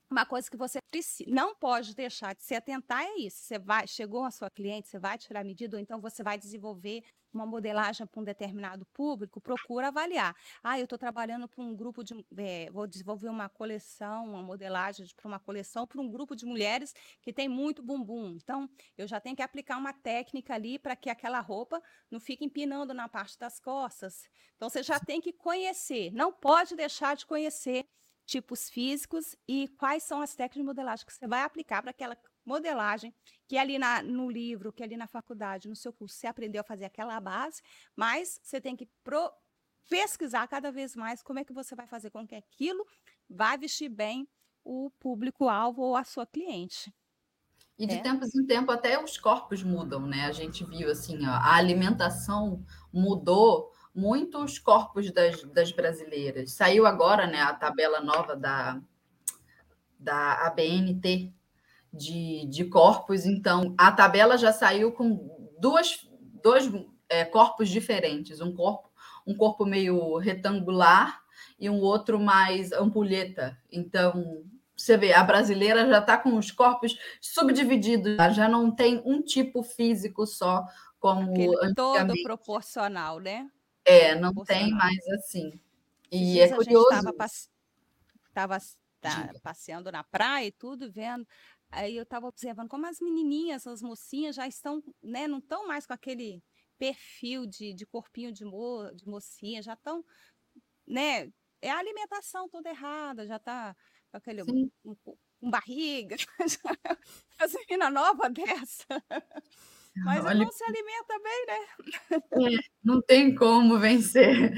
uma 0.10 0.26
coisa 0.26 0.50
que 0.50 0.58
você 0.58 0.80
não 1.28 1.54
pode 1.56 1.94
deixar 1.96 2.34
de 2.34 2.44
se 2.44 2.56
atentar 2.56 3.04
é 3.04 3.20
isso. 3.20 3.44
Você 3.44 3.60
vai, 3.60 3.86
chegou 3.88 4.24
a 4.24 4.32
sua 4.32 4.50
cliente, 4.50 4.90
você 4.90 4.98
vai 4.98 5.18
tirar 5.18 5.44
medida, 5.44 5.78
ou 5.78 5.82
então 5.82 6.02
você 6.02 6.24
vai 6.24 6.38
desenvolver 6.38 7.04
uma 7.32 7.46
modelagem 7.46 8.08
para 8.08 8.20
um 8.20 8.24
determinado 8.24 8.86
público, 8.88 9.40
procura 9.40 9.90
avaliar. 9.90 10.36
Ah, 10.64 10.80
eu 10.80 10.86
estou 10.86 10.98
trabalhando 10.98 11.48
para 11.48 11.64
um 11.64 11.76
grupo 11.76 12.04
de. 12.04 12.16
É, 12.38 12.72
vou 12.72 12.88
desenvolver 12.88 13.30
uma 13.30 13.48
coleção, 13.48 14.26
uma 14.26 14.42
modelagem 14.42 15.06
para 15.16 15.28
uma 15.28 15.40
coleção 15.40 15.86
para 15.86 16.02
um 16.02 16.10
grupo 16.10 16.36
de 16.36 16.46
mulheres 16.46 16.94
que 17.22 17.32
tem 17.32 17.48
muito 17.48 17.84
bumbum. 17.84 18.36
Então, 18.36 18.68
eu 18.98 19.08
já 19.08 19.20
tenho 19.20 19.36
que 19.36 19.44
aplicar 19.44 19.78
uma 19.78 19.94
técnica 19.94 20.56
ali 20.56 20.80
para 20.80 20.96
que 20.96 21.10
aquela 21.10 21.40
roupa 21.40 21.82
não 22.10 22.20
fique 22.20 22.44
empinando 22.44 22.96
na 22.96 23.08
parte 23.08 23.38
das 23.38 23.60
costas. 23.60 24.28
Então, 24.56 24.70
você 24.70 24.82
já 24.82 25.00
tem 25.00 25.22
que 25.22 25.32
conhecer, 25.32 26.12
não 26.12 26.34
pode 26.34 26.76
deixar 26.76 27.16
de 27.16 27.28
conhecer 27.28 27.86
tipos 28.30 28.70
físicos 28.70 29.36
e 29.48 29.68
quais 29.78 30.04
são 30.04 30.22
as 30.22 30.36
técnicas 30.36 30.62
de 30.62 30.66
modelagem 30.66 31.06
que 31.06 31.14
você 31.14 31.28
vai 31.28 31.42
aplicar 31.42 31.82
para 31.82 31.92
aquela 31.92 32.18
modelagem, 32.46 33.14
que 33.48 33.58
ali 33.58 33.78
na, 33.78 34.02
no 34.02 34.30
livro, 34.30 34.72
que 34.72 34.84
ali 34.84 34.96
na 34.96 35.08
faculdade, 35.08 35.68
no 35.68 35.76
seu 35.76 35.92
curso, 35.92 36.16
você 36.16 36.28
aprendeu 36.28 36.62
a 36.62 36.64
fazer 36.64 36.86
aquela 36.86 37.20
base, 37.20 37.62
mas 37.96 38.40
você 38.42 38.62
tem 38.62 38.76
que 38.76 38.88
pro, 39.04 39.32
pesquisar 39.90 40.48
cada 40.48 40.72
vez 40.72 40.96
mais 40.96 41.22
como 41.22 41.40
é 41.40 41.44
que 41.44 41.54
você 41.54 41.76
vai 41.76 41.88
fazer 41.88 42.12
com 42.12 42.26
que 42.26 42.36
aquilo 42.36 42.86
vai 43.30 43.58
vestir 43.58 43.90
bem 43.90 44.28
o 44.64 44.92
público-alvo 45.00 45.82
ou 45.82 45.96
a 45.96 46.04
sua 46.04 46.26
cliente. 46.26 46.94
E 47.78 47.88
de 47.88 47.96
é. 47.96 48.02
tempos 48.02 48.36
em 48.36 48.46
tempo 48.46 48.72
até 48.72 49.02
os 49.02 49.18
corpos 49.18 49.64
mudam, 49.64 50.06
né? 50.06 50.26
A 50.26 50.34
gente 50.34 50.66
viu 50.66 50.92
assim, 50.92 51.26
ó, 51.26 51.32
a 51.32 51.56
alimentação 51.56 52.64
mudou 52.92 53.72
muito 53.94 54.44
os 54.44 54.60
corpos 54.60 55.12
das, 55.12 55.44
das 55.44 55.72
brasileiras. 55.72 56.52
Saiu 56.52 56.86
agora 56.86 57.28
né, 57.28 57.42
a 57.42 57.54
tabela 57.54 58.00
nova 58.00 58.36
da, 58.36 58.82
da 60.00 60.46
ABNT 60.48 61.34
de, 61.92 62.46
de 62.46 62.66
corpos, 62.66 63.26
então 63.26 63.74
a 63.78 63.92
tabela 63.92 64.38
já 64.38 64.54
saiu 64.54 64.92
com 64.92 65.50
duas, 65.60 66.08
dois 66.42 66.72
é, 67.10 67.26
corpos 67.26 67.70
diferentes, 67.70 68.40
um 68.40 68.54
corpo, 68.54 68.90
um 69.26 69.36
corpo 69.36 69.66
meio 69.66 70.18
retangular 70.18 71.20
e 71.60 71.70
um 71.70 71.80
outro 71.82 72.20
mais 72.20 72.72
ampulheta. 72.72 73.58
Então, 73.72 74.44
você 74.76 74.96
vê, 74.96 75.14
a 75.14 75.24
brasileira 75.24 75.88
já 75.88 76.00
está 76.00 76.18
com 76.18 76.38
os 76.38 76.52
corpos 76.52 76.98
subdivididos, 77.20 78.16
já 78.36 78.48
não 78.48 78.72
tem 78.72 79.02
um 79.04 79.22
tipo 79.22 79.62
físico 79.62 80.26
só, 80.26 80.64
como 81.00 81.32
Aquele 81.32 81.74
todo 81.74 82.14
proporcional, 82.24 83.20
né? 83.20 83.50
É, 83.90 84.16
não 84.16 84.34
tem 84.46 84.72
mais 84.72 85.08
assim. 85.10 85.60
E 86.12 86.40
é 86.40 86.54
curioso. 86.54 86.90
Estava 86.90 87.14
passe... 87.14 87.50
tá, 89.02 89.32
passeando 89.42 89.92
na 89.92 90.04
praia 90.04 90.48
e 90.48 90.52
tudo, 90.52 90.92
vendo. 90.92 91.28
Aí 91.72 91.96
eu 91.96 92.04
estava 92.04 92.28
observando 92.28 92.68
como 92.68 92.88
as 92.88 93.00
menininhas, 93.00 93.68
as 93.68 93.82
mocinhas 93.82 94.36
já 94.36 94.48
estão, 94.48 94.84
né, 95.04 95.28
não 95.28 95.38
estão 95.38 95.68
mais 95.68 95.86
com 95.86 95.94
aquele 95.94 96.44
perfil 96.80 97.46
de, 97.46 97.74
de 97.74 97.86
corpinho 97.86 98.32
de, 98.32 98.44
mo, 98.44 98.90
de 98.96 99.08
mocinha, 99.08 99.62
já 99.62 99.74
estão, 99.74 100.04
né, 100.88 101.32
é 101.62 101.70
a 101.70 101.78
alimentação 101.78 102.50
toda 102.50 102.70
errada, 102.70 103.28
já 103.28 103.36
está 103.36 103.76
com 104.10 104.18
aquele 104.18 104.42
um, 104.44 104.72
um, 104.84 104.96
um, 105.44 105.50
barriga, 105.52 106.16
as 107.38 107.54
meninas 107.54 107.94
nova 107.94 108.30
dessa. 108.30 108.86
Mas 110.04 110.26
Olha... 110.26 110.44
não 110.44 110.52
se 110.52 110.64
alimenta 110.64 111.20
bem, 111.24 111.46
né? 111.48 112.56
É, 112.58 112.60
não 112.84 113.02
tem 113.02 113.36
como 113.36 113.78
vencer 113.78 114.54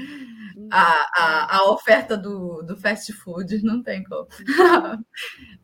a, 0.70 1.06
a, 1.16 1.56
a 1.58 1.70
oferta 1.70 2.16
do, 2.16 2.62
do 2.62 2.76
fast 2.76 3.12
food, 3.12 3.62
não 3.62 3.82
tem 3.82 4.02
como. 4.04 4.26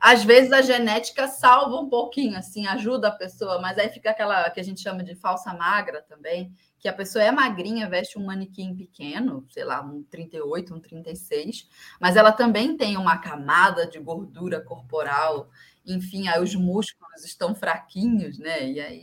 Às 0.01 0.25
vezes 0.25 0.53
a 0.53 0.63
genética 0.63 1.27
salva 1.27 1.77
um 1.77 1.89
pouquinho, 1.89 2.37
assim, 2.37 2.67
ajuda 2.67 3.09
a 3.09 3.13
pessoa, 3.13 3.61
mas 3.61 3.79
aí 3.79 3.89
fica 3.89 4.11
aquela 4.11 4.49
que 4.51 4.61
a 4.61 4.63
gente 4.63 4.81
chama 4.81 5.03
de 5.03 5.15
falsa 5.15 5.53
magra 5.55 6.03
também, 6.03 6.53
que 6.79 6.89
a 6.89 6.93
pessoa 6.93 7.25
é 7.25 7.31
magrinha, 7.31 7.89
veste 7.89 8.19
um 8.19 8.25
manequim 8.25 8.75
pequeno, 8.77 9.45
sei 9.51 9.65
lá, 9.65 9.83
um 9.83 10.03
38, 10.05 10.75
um 10.75 10.81
36, 10.81 11.69
mas 12.01 12.17
ela 12.17 12.31
também 12.31 12.77
tem 12.77 12.97
uma 12.97 13.19
camada 13.19 13.87
de 13.87 13.99
gordura 13.99 14.61
corporal 14.61 15.51
enfim, 15.89 16.29
aí 16.29 16.41
os 16.43 16.55
músculos 16.55 17.25
estão 17.25 17.55
fraquinhos, 17.55 18.39
né? 18.39 18.71
E 18.71 18.81
aí 18.81 19.03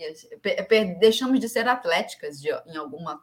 deixamos 1.00 1.40
de 1.40 1.50
ser 1.50 1.68
atléticas 1.68 2.40
de, 2.40 2.50
em 2.68 2.78
alguma, 2.78 3.22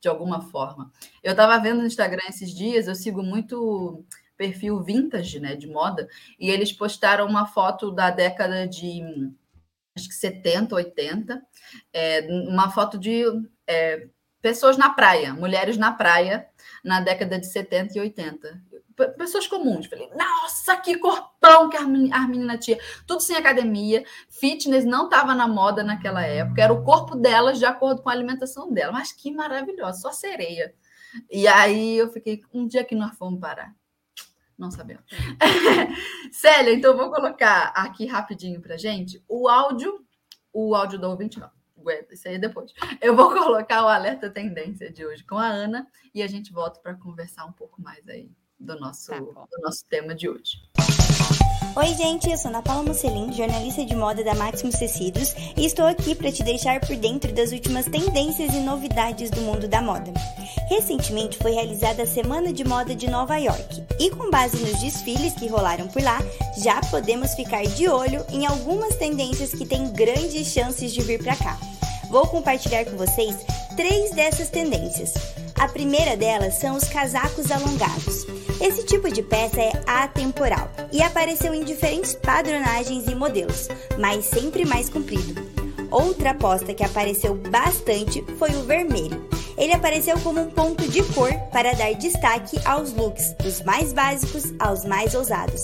de 0.00 0.08
alguma 0.08 0.42
forma. 0.42 0.92
Eu 1.22 1.32
estava 1.32 1.58
vendo 1.58 1.80
no 1.80 1.86
Instagram 1.86 2.22
esses 2.28 2.54
dias, 2.54 2.86
eu 2.86 2.94
sigo 2.94 3.22
muito 3.22 4.04
perfil 4.36 4.82
vintage, 4.82 5.38
né, 5.38 5.54
de 5.54 5.66
moda, 5.66 6.08
e 6.38 6.48
eles 6.48 6.72
postaram 6.72 7.26
uma 7.26 7.46
foto 7.46 7.90
da 7.90 8.10
década 8.10 8.66
de 8.66 9.02
acho 9.94 10.08
que 10.08 10.14
70, 10.14 10.74
80, 10.74 11.42
é, 11.92 12.26
uma 12.48 12.70
foto 12.70 12.98
de 12.98 13.22
é, 13.66 14.08
pessoas 14.40 14.78
na 14.78 14.90
praia, 14.90 15.34
mulheres 15.34 15.76
na 15.76 15.92
praia 15.92 16.48
na 16.82 17.00
década 17.00 17.38
de 17.38 17.46
70 17.46 17.98
e 17.98 18.00
80 18.00 18.62
pessoas 19.16 19.46
comuns. 19.46 19.86
Falei, 19.86 20.10
nossa, 20.14 20.76
que 20.76 20.98
corpão 20.98 21.68
que 21.68 21.76
a 21.76 21.86
menina 21.86 22.58
tinha. 22.58 22.78
Tudo 23.06 23.20
sem 23.20 23.36
academia, 23.36 24.04
fitness 24.28 24.84
não 24.84 25.04
estava 25.04 25.34
na 25.34 25.48
moda 25.48 25.82
naquela 25.82 26.22
época, 26.22 26.62
era 26.62 26.72
o 26.72 26.82
corpo 26.84 27.16
delas 27.16 27.58
de 27.58 27.64
acordo 27.64 28.02
com 28.02 28.08
a 28.08 28.12
alimentação 28.12 28.72
dela. 28.72 28.92
Mas 28.92 29.12
que 29.12 29.32
maravilhosa, 29.32 30.00
só 30.00 30.12
sereia. 30.12 30.74
E 31.30 31.46
aí 31.48 31.96
eu 31.96 32.10
fiquei, 32.10 32.42
um 32.52 32.66
dia 32.66 32.84
que 32.84 32.94
nós 32.94 33.16
fomos 33.16 33.40
parar. 33.40 33.74
Não 34.56 34.70
sabemos. 34.70 35.04
Célia, 36.32 36.74
então 36.74 36.96
vou 36.96 37.10
colocar 37.10 37.72
aqui 37.74 38.06
rapidinho 38.06 38.60
para 38.60 38.76
gente 38.76 39.22
o 39.26 39.48
áudio 39.48 40.04
o 40.52 40.74
áudio 40.74 40.98
do 40.98 41.08
ouvinte 41.08 41.38
não. 41.38 41.50
Aguenta, 41.78 42.12
isso 42.12 42.28
aí 42.28 42.34
é 42.34 42.38
depois. 42.38 42.72
Eu 43.00 43.16
vou 43.16 43.30
colocar 43.32 43.84
o 43.84 43.88
alerta 43.88 44.28
tendência 44.28 44.92
de 44.92 45.04
hoje 45.04 45.24
com 45.24 45.36
a 45.36 45.46
Ana 45.46 45.86
e 46.14 46.22
a 46.22 46.26
gente 46.26 46.52
volta 46.52 46.78
para 46.80 46.94
conversar 46.94 47.46
um 47.46 47.52
pouco 47.52 47.80
mais 47.80 48.06
aí 48.08 48.30
do 48.60 48.78
nosso, 48.78 49.10
tá 49.10 49.18
do 49.18 49.62
nosso 49.62 49.84
tema 49.88 50.14
de 50.14 50.28
hoje. 50.28 50.60
Oi, 51.76 51.94
gente, 51.94 52.28
eu 52.28 52.36
sou 52.36 52.50
Ana 52.50 52.62
Paula 52.62 52.82
Musselin, 52.82 53.32
jornalista 53.32 53.84
de 53.84 53.94
moda 53.94 54.24
da 54.24 54.34
Maximus 54.34 54.74
Tecidos, 54.74 55.34
e 55.56 55.64
estou 55.64 55.86
aqui 55.86 56.14
para 56.14 56.30
te 56.30 56.42
deixar 56.42 56.80
por 56.80 56.96
dentro 56.96 57.32
das 57.32 57.52
últimas 57.52 57.86
tendências 57.86 58.52
e 58.52 58.58
novidades 58.58 59.30
do 59.30 59.40
mundo 59.42 59.68
da 59.68 59.80
moda. 59.80 60.12
Recentemente 60.68 61.38
foi 61.38 61.52
realizada 61.52 62.02
a 62.02 62.06
Semana 62.06 62.52
de 62.52 62.64
Moda 62.64 62.94
de 62.94 63.08
Nova 63.08 63.36
York, 63.36 63.84
e 64.00 64.10
com 64.10 64.30
base 64.30 64.56
nos 64.56 64.80
desfiles 64.80 65.32
que 65.34 65.46
rolaram 65.46 65.86
por 65.88 66.02
lá, 66.02 66.18
já 66.58 66.80
podemos 66.90 67.34
ficar 67.34 67.62
de 67.62 67.88
olho 67.88 68.26
em 68.30 68.46
algumas 68.46 68.96
tendências 68.96 69.52
que 69.52 69.64
têm 69.64 69.92
grandes 69.92 70.48
chances 70.48 70.92
de 70.92 71.00
vir 71.02 71.22
para 71.22 71.36
cá. 71.36 71.58
Vou 72.10 72.26
compartilhar 72.26 72.84
com 72.84 72.96
vocês 72.96 73.36
três 73.76 74.10
dessas 74.12 74.48
tendências. 74.48 75.12
A 75.58 75.68
primeira 75.68 76.16
delas 76.16 76.54
são 76.54 76.76
os 76.76 76.84
casacos 76.84 77.50
alongados. 77.50 78.26
Esse 78.60 78.84
tipo 78.84 79.10
de 79.12 79.22
peça 79.22 79.60
é 79.60 79.72
atemporal 79.86 80.70
e 80.92 81.02
apareceu 81.02 81.54
em 81.54 81.64
diferentes 81.64 82.14
padronagens 82.14 83.06
e 83.06 83.14
modelos, 83.14 83.68
mas 83.98 84.24
sempre 84.24 84.64
mais 84.64 84.88
comprido. 84.88 85.34
Outra 85.90 86.30
aposta 86.30 86.72
que 86.72 86.84
apareceu 86.84 87.34
bastante 87.34 88.24
foi 88.38 88.50
o 88.50 88.62
vermelho. 88.62 89.28
Ele 89.58 89.74
apareceu 89.74 90.18
como 90.20 90.40
um 90.40 90.50
ponto 90.50 90.88
de 90.88 91.02
cor 91.12 91.32
para 91.52 91.72
dar 91.72 91.92
destaque 91.94 92.58
aos 92.64 92.92
looks, 92.94 93.34
dos 93.42 93.60
mais 93.62 93.92
básicos 93.92 94.54
aos 94.58 94.84
mais 94.84 95.14
ousados. 95.14 95.60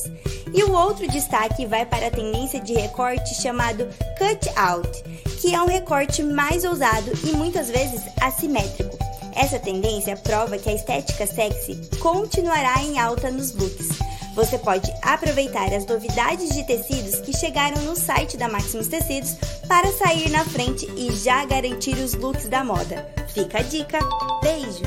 E 0.54 0.62
o 0.62 0.72
outro 0.72 1.06
destaque 1.08 1.66
vai 1.66 1.84
para 1.84 2.06
a 2.06 2.10
tendência 2.10 2.60
de 2.60 2.74
recorte 2.74 3.34
chamado 3.34 3.86
cut 4.18 4.48
out, 4.56 5.02
que 5.40 5.54
é 5.54 5.60
um 5.60 5.66
recorte 5.66 6.22
mais 6.22 6.64
ousado 6.64 7.10
e 7.24 7.32
muitas 7.32 7.70
vezes 7.70 8.02
assimétrico 8.20 8.96
essa 9.36 9.58
tendência 9.58 10.16
prova 10.16 10.56
que 10.56 10.70
a 10.70 10.74
estética 10.74 11.26
sexy 11.26 11.78
continuará 12.00 12.82
em 12.82 12.98
alta 12.98 13.30
nos 13.30 13.52
looks. 13.54 13.88
Você 14.34 14.58
pode 14.58 14.90
aproveitar 15.02 15.72
as 15.74 15.86
novidades 15.86 16.54
de 16.54 16.64
tecidos 16.64 17.20
que 17.20 17.36
chegaram 17.36 17.82
no 17.82 17.94
site 17.94 18.36
da 18.36 18.48
Maximus 18.48 18.88
Tecidos 18.88 19.34
para 19.68 19.92
sair 19.92 20.30
na 20.30 20.44
frente 20.44 20.86
e 20.96 21.12
já 21.12 21.44
garantir 21.44 21.96
os 21.96 22.14
looks 22.14 22.48
da 22.48 22.64
moda. 22.64 23.06
Fica 23.28 23.58
a 23.58 23.62
dica. 23.62 23.98
Beijo! 24.42 24.84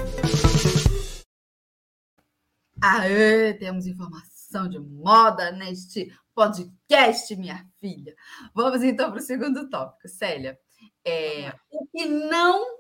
Aê, 2.82 3.54
temos 3.54 3.86
informação 3.86 4.29
de 4.68 4.80
moda 4.80 5.52
neste 5.52 6.12
podcast, 6.34 7.36
minha 7.36 7.66
filha. 7.80 8.16
Vamos 8.54 8.82
então 8.84 9.12
para 9.12 9.20
o 9.20 9.24
segundo 9.24 9.70
tópico. 9.70 10.08
Célia, 10.08 10.60
é, 11.06 11.54
o 11.70 11.86
que 11.88 12.06
não 12.06 12.80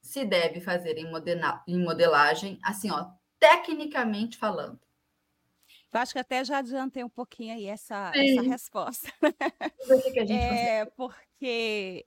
se 0.00 0.24
deve 0.24 0.60
fazer 0.60 0.98
em, 0.98 1.10
em 1.66 1.78
modelagem, 1.82 2.58
assim, 2.62 2.90
ó, 2.90 3.10
tecnicamente 3.38 4.36
falando? 4.36 4.80
Eu 5.92 6.00
acho 6.00 6.12
que 6.12 6.18
até 6.18 6.44
já 6.44 6.58
adiantei 6.58 7.04
um 7.04 7.08
pouquinho 7.08 7.54
aí 7.54 7.66
essa, 7.66 8.12
essa 8.14 8.42
resposta. 8.42 9.12
é 10.30 10.84
porque 10.86 12.06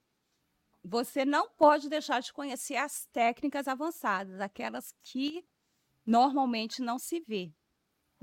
você 0.83 1.25
não 1.25 1.49
pode 1.49 1.89
deixar 1.89 2.19
de 2.21 2.31
conhecer 2.31 2.77
as 2.77 3.05
técnicas 3.07 3.67
avançadas, 3.67 4.39
aquelas 4.39 4.93
que 5.03 5.45
normalmente 6.05 6.81
não 6.81 6.97
se 6.97 7.19
vê. 7.27 7.51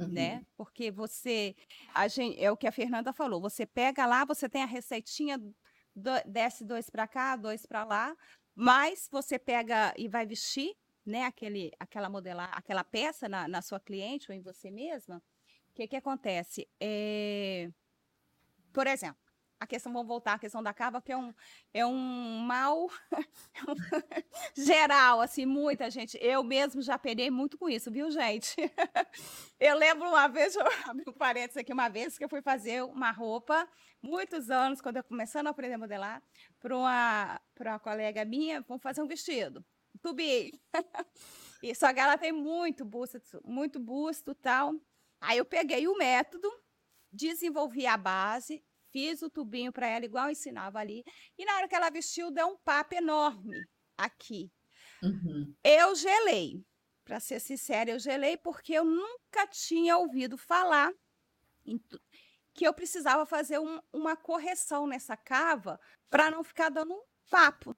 Uhum. 0.06 0.12
Né? 0.12 0.46
Porque 0.56 0.90
você, 0.90 1.54
a 1.94 2.08
gente, 2.08 2.42
é 2.42 2.50
o 2.50 2.56
que 2.56 2.66
a 2.66 2.72
Fernanda 2.72 3.12
falou, 3.12 3.40
você 3.40 3.66
pega 3.66 4.06
lá, 4.06 4.24
você 4.24 4.48
tem 4.48 4.62
a 4.62 4.66
receitinha, 4.66 5.38
do, 5.94 6.10
desce 6.26 6.64
dois 6.64 6.88
para 6.88 7.06
cá, 7.06 7.36
dois 7.36 7.66
para 7.66 7.84
lá, 7.84 8.16
mas 8.54 9.08
você 9.10 9.38
pega 9.38 9.94
e 9.96 10.08
vai 10.08 10.26
vestir, 10.26 10.74
né, 11.04 11.24
aquele, 11.24 11.72
aquela 11.80 12.08
modelar, 12.08 12.50
aquela 12.54 12.84
peça 12.84 13.28
na, 13.28 13.48
na 13.48 13.60
sua 13.60 13.80
cliente 13.80 14.30
ou 14.30 14.36
em 14.36 14.40
você 14.40 14.70
mesma. 14.70 15.22
O 15.70 15.74
que 15.74 15.88
que 15.88 15.96
acontece? 15.96 16.68
É... 16.78 17.70
Por 18.72 18.86
exemplo, 18.86 19.31
a 19.62 19.66
questão, 19.66 19.92
vamos 19.92 20.08
voltar 20.08 20.34
à 20.34 20.38
questão 20.38 20.62
da 20.62 20.74
cava, 20.74 21.00
que 21.00 21.12
é 21.12 21.16
um, 21.16 21.32
é 21.72 21.86
um 21.86 22.38
mal 22.40 22.88
geral, 24.56 25.20
assim, 25.20 25.46
muita 25.46 25.90
gente. 25.90 26.18
Eu 26.20 26.42
mesmo 26.42 26.82
já 26.82 26.98
perei 26.98 27.30
muito 27.30 27.56
com 27.56 27.68
isso, 27.68 27.90
viu, 27.90 28.10
gente? 28.10 28.56
eu 29.60 29.76
lembro 29.76 30.08
uma 30.08 30.26
vez, 30.28 30.54
eu 30.56 30.66
abri 30.86 31.04
um 31.06 31.12
parênteses 31.12 31.58
aqui, 31.58 31.72
uma 31.72 31.88
vez 31.88 32.18
que 32.18 32.24
eu 32.24 32.28
fui 32.28 32.42
fazer 32.42 32.82
uma 32.82 33.10
roupa, 33.12 33.68
muitos 34.02 34.50
anos, 34.50 34.80
quando 34.80 34.96
eu 34.96 35.04
começando 35.04 35.46
a 35.46 35.50
aprender 35.50 35.74
a 35.74 35.78
modelar, 35.78 36.22
para 36.58 36.76
uma, 36.76 37.40
uma 37.60 37.78
colega 37.78 38.24
minha, 38.24 38.60
vamos 38.62 38.82
fazer 38.82 39.00
um 39.00 39.06
vestido, 39.06 39.64
tubi. 40.02 40.60
e 41.62 41.74
só 41.74 41.94
que 41.94 42.00
ela 42.00 42.18
tem 42.18 42.32
muito 42.32 42.84
busto, 42.84 43.20
muito 43.44 43.78
busto 43.78 44.34
tal. 44.34 44.74
Aí 45.20 45.38
eu 45.38 45.44
peguei 45.44 45.86
o 45.86 45.96
método, 45.96 46.50
desenvolvi 47.12 47.86
a 47.86 47.96
base, 47.96 48.64
fiz 48.92 49.22
o 49.22 49.30
tubinho 49.30 49.72
para 49.72 49.88
ela, 49.88 50.04
igual 50.04 50.26
eu 50.26 50.32
ensinava 50.32 50.78
ali. 50.78 51.02
E 51.38 51.44
na 51.44 51.56
hora 51.56 51.68
que 51.68 51.74
ela 51.74 51.90
vestiu, 51.90 52.30
deu 52.30 52.46
um 52.46 52.58
papo 52.58 52.94
enorme 52.94 53.56
aqui. 53.96 54.52
Uhum. 55.02 55.54
Eu 55.64 55.94
gelei. 55.94 56.64
Para 57.04 57.18
ser 57.18 57.40
sincera, 57.40 57.90
eu 57.90 57.98
gelei 57.98 58.36
porque 58.36 58.72
eu 58.72 58.84
nunca 58.84 59.44
tinha 59.48 59.96
ouvido 59.98 60.38
falar 60.38 60.92
que 62.54 62.64
eu 62.64 62.72
precisava 62.72 63.26
fazer 63.26 63.58
um, 63.58 63.80
uma 63.92 64.14
correção 64.14 64.86
nessa 64.86 65.16
cava 65.16 65.80
para 66.08 66.30
não 66.30 66.44
ficar 66.44 66.68
dando 66.68 66.94
um 66.94 67.02
papo. 67.28 67.76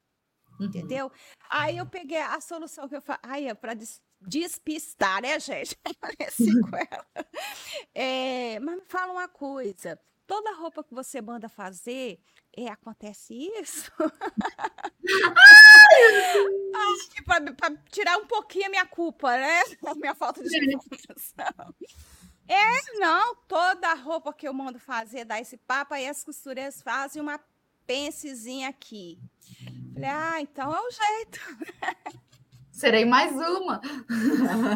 Uhum. 0.61 0.67
Entendeu? 0.67 1.11
Aí 1.49 1.79
eu 1.79 1.87
peguei 1.87 2.19
a 2.19 2.39
solução 2.41 2.87
que 2.87 2.97
eu 2.97 3.01
falei, 3.01 3.21
ai, 3.23 3.49
é 3.49 3.55
para 3.55 3.73
des 3.73 4.03
despistar, 4.27 5.21
né, 5.21 5.39
gente? 5.39 5.77
com 6.71 6.77
ela. 6.77 7.07
É, 7.95 8.59
mas 8.61 8.77
me 8.77 8.85
fala 8.87 9.13
uma 9.13 9.29
coisa 9.29 10.01
toda 10.27 10.55
roupa 10.55 10.85
que 10.85 10.95
você 10.95 11.21
manda 11.21 11.49
fazer, 11.49 12.21
é, 12.57 12.69
acontece 12.69 13.35
isso? 13.59 13.91
Para 17.27 17.77
tirar 17.91 18.19
um 18.19 18.27
pouquinho 18.27 18.67
a 18.67 18.71
minha 18.71 18.87
culpa, 18.87 19.37
né? 19.37 19.63
A 19.87 19.95
minha 19.95 20.15
falta 20.15 20.43
de 20.43 20.75
informação. 20.75 21.75
É, 22.47 22.99
não, 22.99 23.35
toda 23.49 23.95
roupa 23.95 24.33
que 24.33 24.47
eu 24.47 24.53
mando 24.53 24.79
fazer 24.79 25.25
dá 25.25 25.41
esse 25.41 25.57
papo, 25.57 25.95
aí 25.95 26.07
as 26.07 26.23
costureiras 26.23 26.83
fazem 26.83 27.23
uma 27.23 27.41
pencezinha 27.87 28.69
aqui. 28.69 29.19
Falei, 29.95 30.11
ah, 30.11 30.41
então 30.41 30.75
é 30.75 30.81
o 30.81 30.91
jeito. 30.91 31.41
Serei 32.71 33.05
mais 33.05 33.33
uma. 33.33 33.81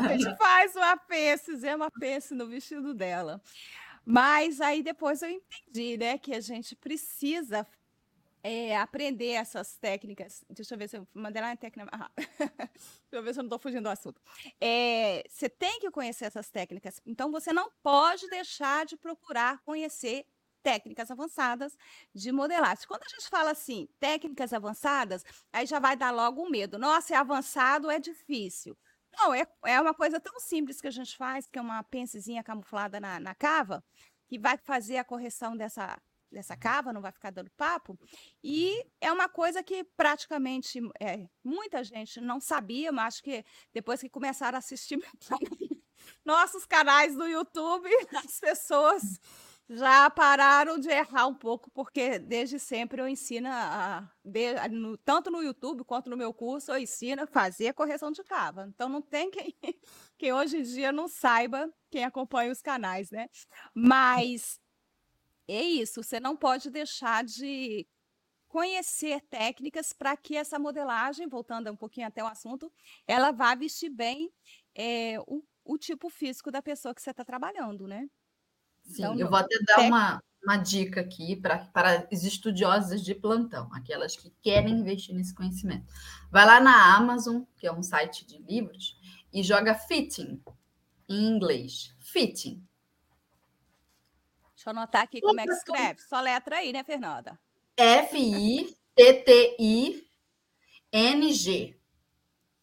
A 0.08 0.16
gente 0.16 0.36
faz 0.36 0.76
uma 0.76 0.96
pence, 0.96 1.66
é 1.66 1.74
uma 1.74 1.90
pence 1.90 2.32
no 2.32 2.46
vestido 2.46 2.94
dela. 2.94 3.42
Mas 4.10 4.58
aí 4.62 4.82
depois 4.82 5.20
eu 5.20 5.28
entendi, 5.28 5.98
né, 5.98 6.16
que 6.16 6.32
a 6.34 6.40
gente 6.40 6.74
precisa 6.74 7.66
é, 8.42 8.74
aprender 8.74 9.32
essas 9.32 9.76
técnicas. 9.76 10.42
Deixa 10.48 10.74
eu 10.74 10.78
ver 10.78 10.88
se 10.88 10.96
eu 10.96 11.06
mandei 11.12 11.42
lá 11.42 11.52
a 11.52 11.56
técnica. 11.56 11.90
Ah, 11.92 12.10
deixa 12.16 12.72
eu 13.12 13.22
ver 13.22 13.34
se 13.34 13.40
eu 13.40 13.42
não 13.42 13.48
estou 13.48 13.58
fugindo 13.58 13.82
do 13.82 13.90
assunto. 13.90 14.18
É, 14.58 15.24
você 15.28 15.46
tem 15.46 15.78
que 15.78 15.90
conhecer 15.90 16.24
essas 16.24 16.48
técnicas. 16.48 17.02
Então, 17.04 17.30
você 17.30 17.52
não 17.52 17.70
pode 17.82 18.26
deixar 18.30 18.86
de 18.86 18.96
procurar 18.96 19.60
conhecer 19.62 20.24
técnicas 20.62 21.10
avançadas 21.10 21.76
de 22.14 22.32
modelagem. 22.32 22.86
Quando 22.88 23.02
a 23.02 23.08
gente 23.10 23.28
fala 23.28 23.50
assim, 23.50 23.90
técnicas 24.00 24.54
avançadas, 24.54 25.22
aí 25.52 25.66
já 25.66 25.78
vai 25.78 25.98
dar 25.98 26.12
logo 26.12 26.42
um 26.42 26.48
medo. 26.48 26.78
Nossa, 26.78 27.12
é 27.12 27.16
avançado, 27.18 27.90
é 27.90 28.00
difícil. 28.00 28.74
Não, 29.12 29.34
é, 29.34 29.46
é 29.64 29.80
uma 29.80 29.94
coisa 29.94 30.20
tão 30.20 30.38
simples 30.40 30.80
que 30.80 30.86
a 30.86 30.92
gente 30.92 31.16
faz, 31.16 31.46
que 31.46 31.58
é 31.58 31.62
uma 31.62 31.82
pencezinha 31.82 32.42
camuflada 32.42 33.00
na, 33.00 33.18
na 33.18 33.34
cava, 33.34 33.84
que 34.28 34.38
vai 34.38 34.56
fazer 34.58 34.98
a 34.98 35.04
correção 35.04 35.56
dessa, 35.56 36.00
dessa 36.30 36.56
cava, 36.56 36.92
não 36.92 37.00
vai 37.00 37.12
ficar 37.12 37.30
dando 37.30 37.50
papo. 37.56 37.98
E 38.42 38.84
é 39.00 39.10
uma 39.10 39.28
coisa 39.28 39.62
que 39.62 39.84
praticamente 39.96 40.80
é, 41.00 41.26
muita 41.42 41.82
gente 41.82 42.20
não 42.20 42.40
sabia, 42.40 42.92
mas 42.92 43.14
acho 43.14 43.22
que 43.22 43.44
depois 43.72 44.00
que 44.00 44.10
começaram 44.10 44.56
a 44.56 44.58
assistir 44.58 44.98
nossos 46.24 46.64
canais 46.66 47.14
no 47.14 47.26
YouTube, 47.26 47.88
as 48.24 48.38
pessoas 48.38 49.18
já 49.68 50.08
pararam 50.08 50.78
de 50.78 50.88
errar 50.88 51.26
um 51.26 51.34
pouco, 51.34 51.70
porque 51.70 52.18
desde 52.18 52.58
sempre 52.58 53.02
eu 53.02 53.08
ensino, 53.08 53.48
a, 53.50 54.10
de, 54.24 54.68
no, 54.70 54.96
tanto 54.96 55.30
no 55.30 55.42
YouTube 55.42 55.84
quanto 55.84 56.08
no 56.08 56.16
meu 56.16 56.32
curso, 56.32 56.72
eu 56.72 56.78
ensino 56.78 57.24
a 57.24 57.26
fazer 57.26 57.68
a 57.68 57.74
correção 57.74 58.10
de 58.10 58.24
cava. 58.24 58.66
Então 58.68 58.88
não 58.88 59.02
tem 59.02 59.30
quem, 59.30 59.54
quem 60.16 60.32
hoje 60.32 60.58
em 60.58 60.62
dia 60.62 60.90
não 60.90 61.06
saiba, 61.06 61.70
quem 61.90 62.04
acompanha 62.04 62.50
os 62.50 62.62
canais, 62.62 63.10
né? 63.10 63.28
Mas 63.74 64.58
é 65.46 65.62
isso, 65.62 66.02
você 66.02 66.18
não 66.18 66.34
pode 66.36 66.70
deixar 66.70 67.22
de 67.24 67.86
conhecer 68.48 69.20
técnicas 69.28 69.92
para 69.92 70.16
que 70.16 70.34
essa 70.34 70.58
modelagem, 70.58 71.28
voltando 71.28 71.70
um 71.70 71.76
pouquinho 71.76 72.06
até 72.06 72.24
o 72.24 72.26
assunto, 72.26 72.72
ela 73.06 73.30
vá 73.30 73.54
vestir 73.54 73.90
bem 73.90 74.32
é, 74.74 75.20
o, 75.26 75.42
o 75.62 75.76
tipo 75.76 76.08
físico 76.08 76.50
da 76.50 76.62
pessoa 76.62 76.94
que 76.94 77.02
você 77.02 77.10
está 77.10 77.24
trabalhando, 77.24 77.86
né? 77.86 78.08
Sim, 78.88 79.02
então, 79.02 79.18
eu 79.18 79.28
vou 79.28 79.38
até 79.38 79.56
dar 79.66 79.82
uma, 79.82 80.22
uma 80.42 80.56
dica 80.56 81.02
aqui 81.02 81.36
pra, 81.36 81.58
para 81.58 82.08
as 82.10 82.24
estudiosas 82.24 83.04
de 83.04 83.14
plantão, 83.14 83.68
aquelas 83.72 84.16
que 84.16 84.30
querem 84.42 84.78
investir 84.78 85.14
nesse 85.14 85.34
conhecimento. 85.34 85.86
Vai 86.30 86.46
lá 86.46 86.58
na 86.58 86.96
Amazon, 86.96 87.42
que 87.56 87.66
é 87.66 87.72
um 87.72 87.82
site 87.82 88.26
de 88.26 88.38
livros, 88.38 88.98
e 89.32 89.42
joga 89.42 89.74
fitting 89.74 90.42
em 91.06 91.26
inglês. 91.26 91.94
Fitting. 92.00 92.66
Deixa 94.54 94.70
eu 94.70 94.70
anotar 94.70 95.02
aqui 95.02 95.20
como 95.20 95.38
é 95.38 95.44
que 95.44 95.52
escreve. 95.52 96.00
Só 96.00 96.18
letra 96.20 96.56
aí, 96.56 96.72
né, 96.72 96.82
Fernanda? 96.82 97.38
F-I-T-T-I-N-G. 97.76 98.78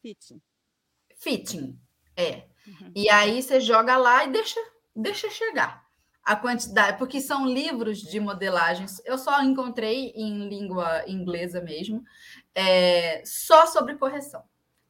Fitting. 0.02 0.42
Fitting. 1.16 1.80
É. 2.18 2.48
Uhum. 2.68 2.92
E 2.96 3.08
aí 3.10 3.42
você 3.42 3.62
joga 3.62 3.96
lá 3.96 4.26
e 4.26 4.32
deixa, 4.32 4.60
deixa 4.96 5.30
chegar 5.30 5.85
a 6.26 6.36
quantidade, 6.36 6.98
porque 6.98 7.22
são 7.22 7.46
livros 7.46 8.00
de 8.02 8.20
modelagens. 8.20 9.00
Eu 9.06 9.16
só 9.16 9.44
encontrei 9.44 10.12
em 10.16 10.50
língua 10.50 11.04
inglesa 11.08 11.62
mesmo, 11.62 12.04
é, 12.56 13.22
só 13.24 13.68
sobre 13.68 13.96
correção. 13.96 14.44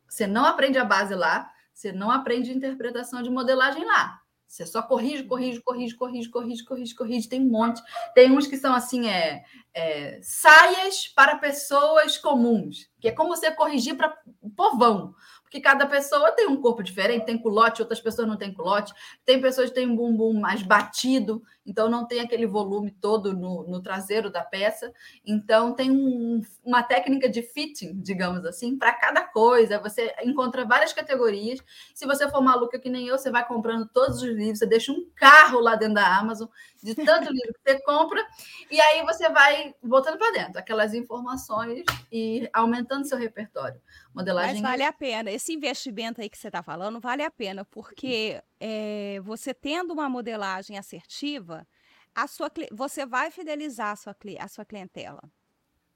Você 0.08 0.26
não 0.26 0.46
aprende 0.46 0.78
a 0.78 0.86
base 0.86 1.14
lá, 1.14 1.52
você 1.74 1.92
não 1.92 2.10
aprende 2.10 2.54
interpretação 2.54 3.22
de 3.22 3.30
modelagem 3.30 3.84
lá. 3.84 4.22
Você 4.48 4.66
só 4.66 4.82
corrige, 4.82 5.24
corrige, 5.24 5.60
corrige, 5.62 5.96
corrige, 5.96 6.30
corrige, 6.30 6.64
corrige, 6.64 6.96
corrige. 6.96 7.28
Tem 7.28 7.42
um 7.42 7.50
monte. 7.50 7.82
Tem 8.14 8.32
uns 8.32 8.48
que 8.48 8.56
são 8.56 8.74
assim, 8.74 9.10
é, 9.10 9.44
é 9.74 10.20
saias 10.24 11.08
para 11.10 11.38
pessoas 11.38 12.18
comuns, 12.18 12.90
que 13.02 13.10
é 13.10 13.12
como 13.12 13.36
você 13.36 13.52
corrigir 13.52 13.98
para 13.98 14.18
povão 14.56 15.14
porque 15.46 15.62
cada 15.62 15.86
pessoa 15.86 16.32
tem 16.32 16.48
um 16.48 16.60
corpo 16.60 16.82
diferente, 16.82 17.26
tem 17.26 17.38
culote, 17.38 17.82
outras 17.82 18.02
pessoas 18.02 18.28
não 18.28 18.36
têm 18.36 18.52
culote, 18.52 18.94
tem 19.24 19.40
pessoas 19.40 19.70
que 19.70 19.76
têm 19.76 19.88
um 19.88 19.96
bumbum 19.96 20.34
mais 20.34 20.64
batido, 20.64 21.44
então 21.64 21.88
não 21.88 22.06
tem 22.06 22.20
aquele 22.20 22.48
volume 22.48 22.92
todo 22.92 23.32
no, 23.32 23.64
no 23.68 23.82
traseiro 23.82 24.32
da 24.32 24.44
peça. 24.44 24.92
Então 25.24 25.74
tem 25.74 25.92
um, 25.92 26.42
uma 26.64 26.82
técnica 26.82 27.30
de 27.30 27.44
fitting, 27.44 28.02
digamos 28.02 28.44
assim, 28.44 28.76
para 28.76 28.92
cada 28.94 29.22
coisa. 29.22 29.80
Você 29.80 30.14
encontra 30.24 30.66
várias 30.66 30.92
categorias. 30.94 31.60
Se 31.94 32.08
você 32.08 32.28
for 32.30 32.42
maluca 32.42 32.80
que 32.80 32.90
nem 32.90 33.08
eu, 33.08 33.18
você 33.18 33.30
vai 33.30 33.48
comprando 33.48 33.88
todos 33.88 34.24
os 34.24 34.30
livros, 34.30 34.60
você 34.60 34.66
deixa 34.66 34.92
um 34.92 35.08
carro 35.16 35.60
lá 35.60 35.76
dentro 35.76 35.96
da 35.96 36.18
Amazon 36.18 36.48
de 36.86 36.94
tanto 36.94 37.32
livro 37.32 37.54
que 37.54 37.72
você 37.72 37.82
compra, 37.82 38.24
e 38.70 38.80
aí 38.80 39.04
você 39.04 39.28
vai 39.28 39.74
botando 39.82 40.20
para 40.20 40.32
dentro 40.32 40.60
aquelas 40.60 40.94
informações 40.94 41.84
e 42.12 42.48
aumentando 42.54 43.08
seu 43.08 43.18
repertório. 43.18 43.82
Modelagem. 44.16 44.62
Mas 44.62 44.72
vale 44.72 44.84
a 44.84 44.94
pena. 44.94 45.30
Esse 45.30 45.54
investimento 45.54 46.22
aí 46.22 46.30
que 46.30 46.38
você 46.38 46.48
está 46.48 46.64
falando 46.64 47.00
vale 47.02 47.22
a 47.22 47.30
pena, 47.30 47.66
porque 47.66 48.42
é, 48.60 49.20
você 49.22 49.54
tendo 49.54 49.94
uma 49.94 50.08
modelagem 50.08 50.78
assertiva, 50.78 51.68
a 52.14 52.26
sua, 52.28 52.50
você 52.72 53.06
vai 53.06 53.30
fidelizar 53.30 53.92
a 53.92 53.96
sua, 53.96 54.16
a 54.40 54.48
sua 54.48 54.64
clientela. 54.64 55.22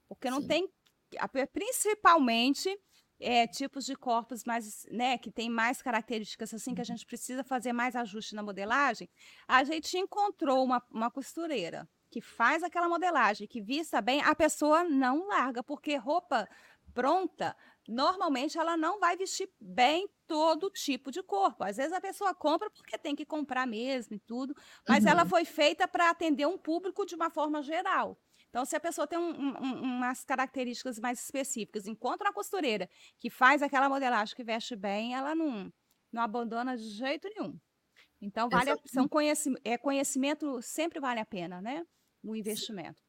Porque 0.06 0.28
não 0.28 0.42
Sim. 0.42 0.48
tem. 0.48 0.68
Principalmente 1.52 2.68
é, 3.18 3.46
tipos 3.46 3.84
de 3.84 3.96
corpos 3.96 4.44
mais, 4.44 4.86
né, 4.90 5.18
que 5.18 5.30
tem 5.30 5.50
mais 5.50 5.82
características 5.82 6.54
assim 6.54 6.74
que 6.74 6.80
a 6.80 6.82
uhum. 6.82 6.86
gente 6.86 7.06
precisa 7.06 7.42
fazer 7.42 7.72
mais 7.72 7.96
ajuste 7.96 8.34
na 8.34 8.42
modelagem, 8.42 9.08
a 9.46 9.64
gente 9.64 9.98
encontrou 9.98 10.64
uma, 10.64 10.82
uma 10.90 11.10
costureira 11.10 11.88
que 12.10 12.20
faz 12.20 12.62
aquela 12.62 12.88
modelagem, 12.88 13.46
que 13.46 13.60
vista 13.60 14.00
bem, 14.00 14.20
a 14.22 14.34
pessoa 14.34 14.82
não 14.82 15.28
larga, 15.28 15.62
porque 15.62 15.96
roupa 15.96 16.48
pronta, 16.92 17.56
normalmente 17.88 18.58
ela 18.58 18.76
não 18.76 18.98
vai 19.00 19.16
vestir 19.16 19.48
bem 19.60 20.08
todo 20.26 20.70
tipo 20.70 21.10
de 21.10 21.22
corpo. 21.22 21.64
Às 21.64 21.76
vezes 21.76 21.92
a 21.92 22.00
pessoa 22.00 22.34
compra 22.34 22.70
porque 22.70 22.96
tem 22.98 23.16
que 23.16 23.24
comprar 23.24 23.66
mesmo 23.66 24.14
e 24.14 24.20
tudo, 24.20 24.54
mas 24.88 25.04
uhum. 25.04 25.10
ela 25.10 25.26
foi 25.26 25.44
feita 25.44 25.88
para 25.88 26.10
atender 26.10 26.46
um 26.46 26.58
público 26.58 27.04
de 27.04 27.14
uma 27.14 27.30
forma 27.30 27.62
geral. 27.62 28.18
Então, 28.48 28.64
se 28.64 28.74
a 28.74 28.80
pessoa 28.80 29.06
tem 29.06 29.18
um, 29.18 29.30
um, 29.30 29.82
umas 29.82 30.24
características 30.24 30.98
mais 30.98 31.22
específicas, 31.22 31.86
encontra 31.86 32.28
uma 32.28 32.34
costureira 32.34 32.88
que 33.18 33.30
faz 33.30 33.62
aquela 33.62 33.88
modelagem 33.88 34.34
que 34.34 34.42
veste 34.42 34.74
bem, 34.74 35.14
ela 35.14 35.34
não, 35.34 35.72
não 36.12 36.22
abandona 36.22 36.76
de 36.76 36.88
jeito 36.90 37.28
nenhum. 37.28 37.58
Então, 38.20 38.48
vale, 38.48 38.72
são 38.86 39.08
conhecimento, 39.08 39.62
é, 39.64 39.78
conhecimento 39.78 40.60
sempre 40.60 41.00
vale 41.00 41.20
a 41.20 41.24
pena, 41.24 41.62
né? 41.62 41.86
O 42.22 42.36
investimento. 42.36 43.00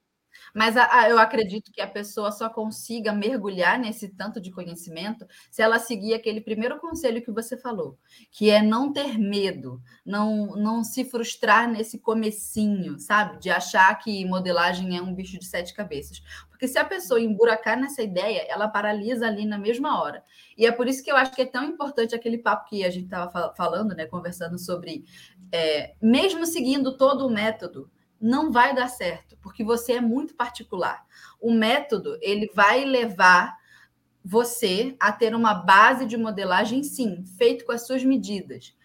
Mas 0.53 0.75
a, 0.77 1.01
a, 1.01 1.09
eu 1.09 1.19
acredito 1.19 1.71
que 1.71 1.81
a 1.81 1.87
pessoa 1.87 2.31
só 2.31 2.49
consiga 2.49 3.13
mergulhar 3.13 3.79
nesse 3.79 4.09
tanto 4.09 4.39
de 4.39 4.51
conhecimento 4.51 5.25
se 5.49 5.61
ela 5.61 5.79
seguir 5.79 6.13
aquele 6.13 6.41
primeiro 6.41 6.79
conselho 6.79 7.21
que 7.21 7.31
você 7.31 7.57
falou, 7.57 7.97
que 8.31 8.49
é 8.49 8.61
não 8.61 8.91
ter 8.91 9.17
medo, 9.17 9.81
não, 10.05 10.55
não 10.55 10.83
se 10.83 11.05
frustrar 11.05 11.69
nesse 11.69 11.99
comecinho, 11.99 12.99
sabe? 12.99 13.39
De 13.39 13.49
achar 13.49 13.93
que 13.99 14.25
modelagem 14.25 14.97
é 14.97 15.01
um 15.01 15.13
bicho 15.13 15.37
de 15.39 15.45
sete 15.45 15.73
cabeças. 15.73 16.21
Porque 16.61 16.67
se 16.67 16.77
a 16.77 16.85
pessoa 16.85 17.19
emburacar 17.19 17.75
nessa 17.75 18.03
ideia, 18.03 18.45
ela 18.47 18.67
paralisa 18.67 19.25
ali 19.25 19.45
na 19.45 19.57
mesma 19.57 19.99
hora. 19.99 20.23
E 20.55 20.63
é 20.63 20.71
por 20.71 20.87
isso 20.87 21.03
que 21.03 21.11
eu 21.11 21.15
acho 21.15 21.31
que 21.31 21.41
é 21.41 21.45
tão 21.45 21.63
importante 21.63 22.13
aquele 22.13 22.37
papo 22.37 22.69
que 22.69 22.83
a 22.83 22.89
gente 22.91 23.05
estava 23.05 23.51
falando, 23.55 23.95
né? 23.95 24.05
Conversando 24.05 24.59
sobre, 24.59 25.03
é, 25.51 25.95
mesmo 25.99 26.45
seguindo 26.45 26.95
todo 26.95 27.25
o 27.25 27.31
método, 27.31 27.89
não 28.21 28.51
vai 28.51 28.75
dar 28.75 28.87
certo, 28.87 29.35
porque 29.41 29.63
você 29.63 29.93
é 29.93 30.01
muito 30.01 30.35
particular. 30.35 31.03
O 31.39 31.51
método, 31.51 32.17
ele 32.21 32.51
vai 32.53 32.85
levar 32.85 33.57
você 34.23 34.95
a 34.99 35.11
ter 35.11 35.33
uma 35.33 35.55
base 35.55 36.05
de 36.05 36.15
modelagem, 36.15 36.83
sim, 36.83 37.25
feito 37.37 37.65
com 37.65 37.71
as 37.71 37.87
suas 37.87 38.03
medidas, 38.03 38.75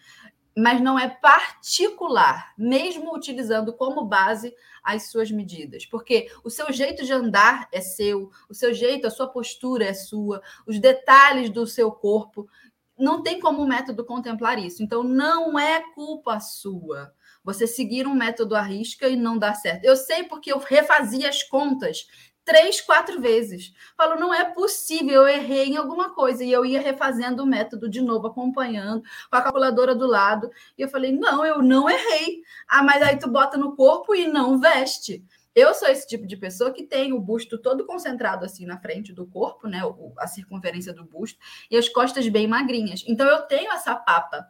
mas 0.57 0.81
não 0.81 0.97
é 0.97 1.07
particular, 1.07 2.51
mesmo 2.57 3.15
utilizando 3.15 3.71
como 3.71 4.05
base 4.05 4.55
as 4.83 5.11
suas 5.11 5.29
medidas, 5.29 5.85
porque 5.85 6.31
o 6.43 6.49
seu 6.49 6.73
jeito 6.73 7.05
de 7.05 7.13
andar 7.13 7.67
é 7.71 7.79
seu, 7.79 8.31
o 8.49 8.55
seu 8.55 8.73
jeito, 8.73 9.05
a 9.05 9.11
sua 9.11 9.27
postura 9.27 9.85
é 9.85 9.93
sua, 9.93 10.41
os 10.65 10.79
detalhes 10.79 11.51
do 11.51 11.67
seu 11.67 11.91
corpo, 11.91 12.49
não 12.97 13.21
tem 13.21 13.39
como 13.39 13.61
o 13.61 13.67
método 13.67 14.03
contemplar 14.03 14.57
isso. 14.57 14.81
Então, 14.81 15.03
não 15.03 15.59
é 15.59 15.83
culpa 15.93 16.39
sua 16.39 17.13
você 17.47 17.65
seguir 17.65 18.05
um 18.05 18.13
método 18.13 18.57
à 18.57 18.61
risca 18.61 19.07
e 19.07 19.15
não 19.15 19.37
dar 19.37 19.53
certo. 19.53 19.85
Eu 19.85 19.95
sei 19.95 20.23
porque 20.23 20.51
eu 20.51 20.59
refazia 20.59 21.29
as 21.29 21.43
contas 21.43 22.05
três, 22.43 22.81
quatro 22.81 23.21
vezes. 23.21 23.73
Falo, 23.95 24.19
não 24.19 24.33
é 24.33 24.43
possível, 24.43 25.21
eu 25.21 25.27
errei 25.29 25.67
em 25.67 25.77
alguma 25.77 26.13
coisa. 26.13 26.43
E 26.43 26.51
eu 26.51 26.65
ia 26.65 26.81
refazendo 26.81 27.43
o 27.43 27.45
método 27.45 27.89
de 27.89 28.01
novo, 28.01 28.27
acompanhando, 28.27 29.01
com 29.29 29.37
a 29.37 29.41
calculadora 29.41 29.95
do 29.95 30.05
lado. 30.05 30.49
E 30.77 30.81
eu 30.81 30.89
falei, 30.89 31.13
não, 31.13 31.45
eu 31.45 31.61
não 31.61 31.89
errei. 31.89 32.41
Ah, 32.67 32.83
mas 32.83 33.01
aí 33.01 33.17
tu 33.17 33.29
bota 33.29 33.57
no 33.57 33.77
corpo 33.77 34.13
e 34.13 34.27
não 34.27 34.59
veste. 34.59 35.23
Eu 35.55 35.73
sou 35.73 35.87
esse 35.87 36.05
tipo 36.05 36.27
de 36.27 36.35
pessoa 36.35 36.71
que 36.71 36.83
tem 36.83 37.13
o 37.13 37.19
busto 37.21 37.57
todo 37.57 37.85
concentrado 37.85 38.43
assim 38.43 38.65
na 38.65 38.77
frente 38.77 39.13
do 39.13 39.25
corpo, 39.25 39.69
né? 39.69 39.81
A 40.19 40.27
circunferência 40.27 40.93
do 40.93 41.05
busto, 41.05 41.39
e 41.71 41.77
as 41.77 41.87
costas 41.87 42.27
bem 42.27 42.45
magrinhas. 42.45 43.05
Então 43.07 43.25
eu 43.25 43.41
tenho 43.43 43.71
essa 43.71 43.95
papa 43.95 44.45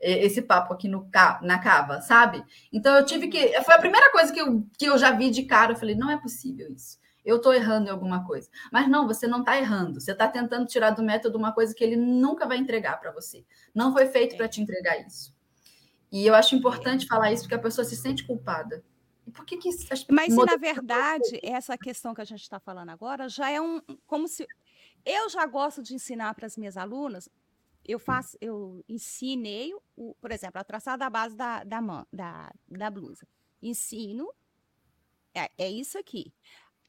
esse 0.00 0.42
papo 0.42 0.72
aqui 0.72 0.88
no, 0.88 1.08
na 1.42 1.58
cava, 1.58 2.00
sabe? 2.00 2.44
Então 2.72 2.96
eu 2.96 3.04
tive 3.04 3.28
que. 3.28 3.60
Foi 3.62 3.74
a 3.74 3.78
primeira 3.78 4.10
coisa 4.10 4.32
que 4.32 4.40
eu, 4.40 4.66
que 4.78 4.86
eu 4.86 4.98
já 4.98 5.10
vi 5.10 5.30
de 5.30 5.44
cara. 5.44 5.72
Eu 5.72 5.76
falei, 5.76 5.94
não 5.94 6.10
é 6.10 6.16
possível 6.16 6.70
isso. 6.72 6.98
Eu 7.24 7.36
estou 7.36 7.54
errando 7.54 7.88
em 7.88 7.90
alguma 7.90 8.24
coisa. 8.26 8.50
Mas 8.70 8.88
não, 8.88 9.06
você 9.06 9.26
não 9.26 9.40
está 9.40 9.56
errando. 9.56 10.00
Você 10.00 10.12
está 10.12 10.28
tentando 10.28 10.66
tirar 10.66 10.90
do 10.90 11.02
método 11.02 11.38
uma 11.38 11.52
coisa 11.52 11.74
que 11.74 11.82
ele 11.82 11.96
nunca 11.96 12.46
vai 12.46 12.58
entregar 12.58 13.00
para 13.00 13.10
você. 13.12 13.44
Não 13.74 13.92
foi 13.92 14.06
feito 14.06 14.36
para 14.36 14.48
te 14.48 14.60
entregar 14.60 15.00
isso. 15.06 15.34
E 16.12 16.26
eu 16.26 16.34
acho 16.34 16.54
importante 16.54 17.06
falar 17.06 17.32
isso 17.32 17.42
porque 17.42 17.54
a 17.54 17.58
pessoa 17.58 17.84
se 17.84 17.96
sente 17.96 18.26
culpada. 18.26 18.84
Por 19.32 19.44
que, 19.44 19.56
que 19.56 19.68
as... 19.68 20.04
Mas 20.10 20.34
se 20.34 20.44
na 20.44 20.56
verdade 20.56 21.40
essa 21.42 21.76
questão 21.78 22.14
que 22.14 22.20
a 22.20 22.24
gente 22.24 22.42
está 22.42 22.60
falando 22.60 22.90
agora 22.90 23.28
já 23.28 23.50
é 23.50 23.60
um 23.60 23.80
como 24.06 24.28
se 24.28 24.46
eu 25.04 25.28
já 25.28 25.46
gosto 25.46 25.82
de 25.82 25.94
ensinar 25.94 26.34
para 26.34 26.46
as 26.46 26.56
minhas 26.56 26.76
alunas 26.76 27.28
eu 27.84 27.98
faço, 27.98 28.36
eu 28.40 28.82
ensinei, 28.88 29.72
o, 29.94 30.14
por 30.20 30.32
exemplo, 30.32 30.60
a 30.60 30.64
traçar 30.64 30.96
da 30.96 31.10
base 31.10 31.36
da, 31.36 31.62
da, 31.64 31.80
da, 32.12 32.52
da 32.68 32.90
blusa. 32.90 33.26
Ensino, 33.62 34.32
é, 35.34 35.50
é 35.58 35.70
isso 35.70 35.98
aqui. 35.98 36.32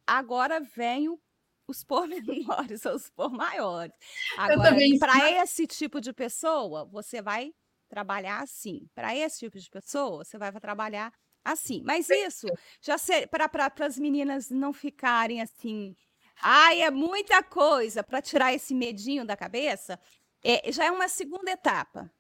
Agora 0.08 0.60
vem 0.60 1.10
o, 1.10 1.20
os 1.68 1.84
pormenores, 1.84 2.86
os 2.86 3.10
por 3.10 3.32
maiores. 3.32 3.96
Agora, 4.38 4.76
para 5.00 5.32
esse 5.44 5.68
tipo 5.68 6.00
de 6.00 6.14
pessoa, 6.14 6.86
você 6.86 7.22
vai 7.22 7.54
trabalhar 7.90 8.42
assim. 8.42 8.88
Para 8.94 9.16
esse 9.16 9.40
tipo 9.40 9.60
de 9.60 9.70
pessoa, 9.70 10.24
você 10.24 10.38
vai 10.38 10.52
trabalhar 10.54 11.14
assim. 11.44 11.82
Mas 11.84 12.10
isso 12.10 12.48
já 12.82 12.96
para 13.30 13.50
pra, 13.50 13.72
as 13.86 13.98
meninas 13.98 14.50
não 14.50 14.72
ficarem 14.72 15.42
assim. 15.42 15.96
Ai, 16.42 16.82
é 16.82 16.92
muita 16.92 17.42
coisa 17.44 18.04
para 18.04 18.22
tirar 18.22 18.54
esse 18.54 18.74
medinho 18.76 19.26
da 19.26 19.38
cabeça 19.38 20.00
é, 20.46 20.72
já 20.72 20.86
é 20.86 20.92
uma 20.92 21.08
segunda 21.08 21.50
etapa. 21.50 22.12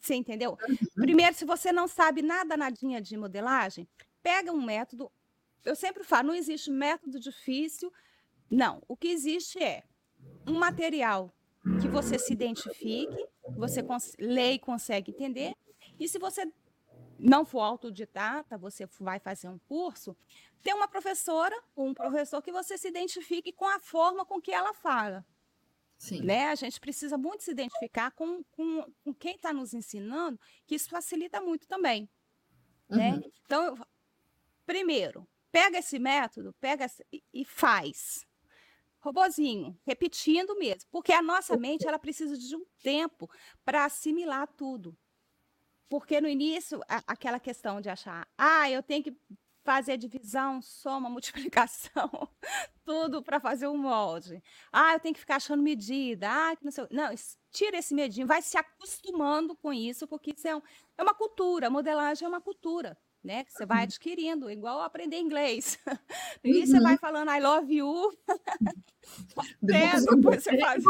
Você 0.00 0.14
entendeu? 0.14 0.58
Uhum. 0.68 0.76
Primeiro, 0.96 1.34
se 1.34 1.44
você 1.44 1.72
não 1.72 1.86
sabe 1.86 2.20
nada, 2.20 2.56
nadinha 2.56 3.00
de 3.00 3.16
modelagem, 3.16 3.88
pega 4.22 4.52
um 4.52 4.60
método. 4.60 5.10
Eu 5.64 5.76
sempre 5.76 6.02
falo, 6.02 6.28
não 6.28 6.34
existe 6.34 6.70
método 6.70 7.20
difícil. 7.20 7.92
Não, 8.50 8.82
o 8.88 8.96
que 8.96 9.08
existe 9.08 9.62
é 9.62 9.84
um 10.46 10.58
material 10.58 11.32
que 11.80 11.88
você 11.88 12.18
se 12.18 12.32
identifique, 12.32 13.26
você 13.56 13.84
lê 14.18 14.52
e 14.52 14.58
consegue 14.58 15.10
entender. 15.10 15.54
E 15.98 16.08
se 16.08 16.18
você 16.18 16.50
não 17.18 17.44
for 17.44 17.60
autodidata, 17.60 18.58
você 18.58 18.88
vai 19.00 19.18
fazer 19.18 19.48
um 19.48 19.58
curso, 19.60 20.16
ter 20.62 20.74
uma 20.74 20.88
professora 20.88 21.56
ou 21.74 21.86
um 21.86 21.94
professor 21.94 22.42
que 22.42 22.52
você 22.52 22.76
se 22.76 22.88
identifique 22.88 23.52
com 23.52 23.66
a 23.66 23.80
forma 23.80 24.24
com 24.24 24.40
que 24.40 24.52
ela 24.52 24.74
fala. 24.74 25.24
Sim. 25.98 26.22
Né? 26.22 26.48
A 26.48 26.54
gente 26.54 26.78
precisa 26.78 27.16
muito 27.16 27.42
se 27.42 27.50
identificar 27.50 28.10
com, 28.10 28.44
com, 28.50 28.84
com 29.02 29.14
quem 29.14 29.36
está 29.36 29.52
nos 29.52 29.72
ensinando, 29.72 30.38
que 30.66 30.74
isso 30.74 30.88
facilita 30.88 31.40
muito 31.40 31.66
também. 31.66 32.08
Né? 32.88 33.12
Uhum. 33.12 33.16
Né? 33.16 33.30
Então, 33.44 33.86
primeiro, 34.64 35.26
pega 35.50 35.78
esse 35.78 35.98
método, 35.98 36.54
pega 36.60 36.86
e 37.32 37.44
faz. 37.44 38.26
Robozinho, 39.00 39.78
repetindo 39.86 40.58
mesmo, 40.58 40.90
porque 40.90 41.12
a 41.12 41.22
nossa 41.22 41.56
mente 41.56 41.86
ela 41.86 41.98
precisa 41.98 42.36
de 42.36 42.56
um 42.56 42.64
tempo 42.82 43.30
para 43.64 43.84
assimilar 43.84 44.48
tudo. 44.48 44.96
Porque 45.88 46.20
no 46.20 46.28
início, 46.28 46.80
a, 46.88 47.02
aquela 47.06 47.38
questão 47.38 47.80
de 47.80 47.88
achar, 47.88 48.28
ah, 48.36 48.68
eu 48.68 48.82
tenho 48.82 49.04
que 49.04 49.16
fazer 49.66 49.96
divisão, 49.96 50.62
soma, 50.62 51.10
multiplicação, 51.50 52.28
tudo 52.84 53.20
para 53.22 53.40
fazer 53.40 53.66
um 53.66 53.76
molde. 53.76 54.40
Ah, 54.72 54.94
eu 54.94 55.00
tenho 55.00 55.12
que 55.12 55.20
ficar 55.20 55.36
achando 55.36 55.62
medida. 55.62 56.28
Ah, 56.30 56.56
que 56.56 56.64
não 56.64 56.70
sei. 56.70 56.86
Não, 56.90 57.12
tira 57.50 57.76
esse 57.76 57.92
medinho, 57.92 58.26
vai 58.26 58.40
se 58.40 58.56
acostumando 58.56 59.56
com 59.56 59.72
isso, 59.72 60.06
porque 60.06 60.32
isso 60.36 60.46
é, 60.46 60.54
um, 60.54 60.62
é 60.96 61.02
uma 61.02 61.14
cultura, 61.14 61.68
modelagem 61.68 62.24
é 62.24 62.28
uma 62.28 62.40
cultura. 62.40 62.96
Né, 63.24 63.42
que 63.42 63.50
você 63.50 63.66
vai 63.66 63.78
uhum. 63.78 63.82
adquirindo, 63.82 64.48
igual 64.48 64.80
aprender 64.80 65.18
inglês. 65.18 65.80
E 66.44 66.60
uhum. 66.60 66.66
você 66.66 66.78
vai 66.78 66.96
falando 66.96 67.28
I 67.32 67.40
love 67.40 67.74
you. 67.74 68.16
Depois, 69.60 70.04
depois 70.04 70.44
você 70.44 70.58
faz. 70.60 70.84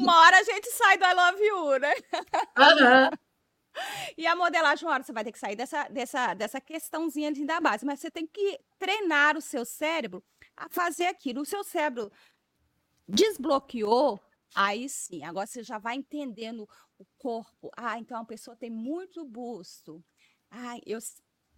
Uma 0.00 0.20
hora 0.20 0.38
a 0.38 0.42
gente 0.42 0.66
sai 0.72 0.98
do 0.98 1.04
I 1.04 1.14
love 1.14 1.44
you, 1.44 1.78
né? 1.78 1.94
Uhum. 2.58 3.18
E 4.16 4.26
a 4.26 4.36
modelagem, 4.36 4.86
uma 4.86 4.94
hora 4.94 5.02
você 5.02 5.12
vai 5.12 5.24
ter 5.24 5.32
que 5.32 5.38
sair 5.38 5.56
dessa, 5.56 5.88
dessa, 5.88 6.34
dessa 6.34 6.60
questãozinha 6.60 7.32
da 7.44 7.60
base, 7.60 7.84
mas 7.84 8.00
você 8.00 8.10
tem 8.10 8.26
que 8.26 8.58
treinar 8.78 9.36
o 9.36 9.40
seu 9.40 9.64
cérebro 9.64 10.22
a 10.56 10.68
fazer 10.68 11.06
aquilo. 11.06 11.42
O 11.42 11.46
seu 11.46 11.64
cérebro 11.64 12.12
desbloqueou, 13.08 14.20
aí 14.54 14.88
sim, 14.88 15.24
agora 15.24 15.46
você 15.46 15.62
já 15.62 15.78
vai 15.78 15.96
entendendo 15.96 16.68
o 16.98 17.04
corpo. 17.18 17.70
Ah, 17.76 17.98
então 17.98 18.18
a 18.18 18.24
pessoa 18.24 18.56
tem 18.56 18.70
muito 18.70 19.24
busto. 19.24 20.02
Ah, 20.50 20.78
eu 20.86 20.98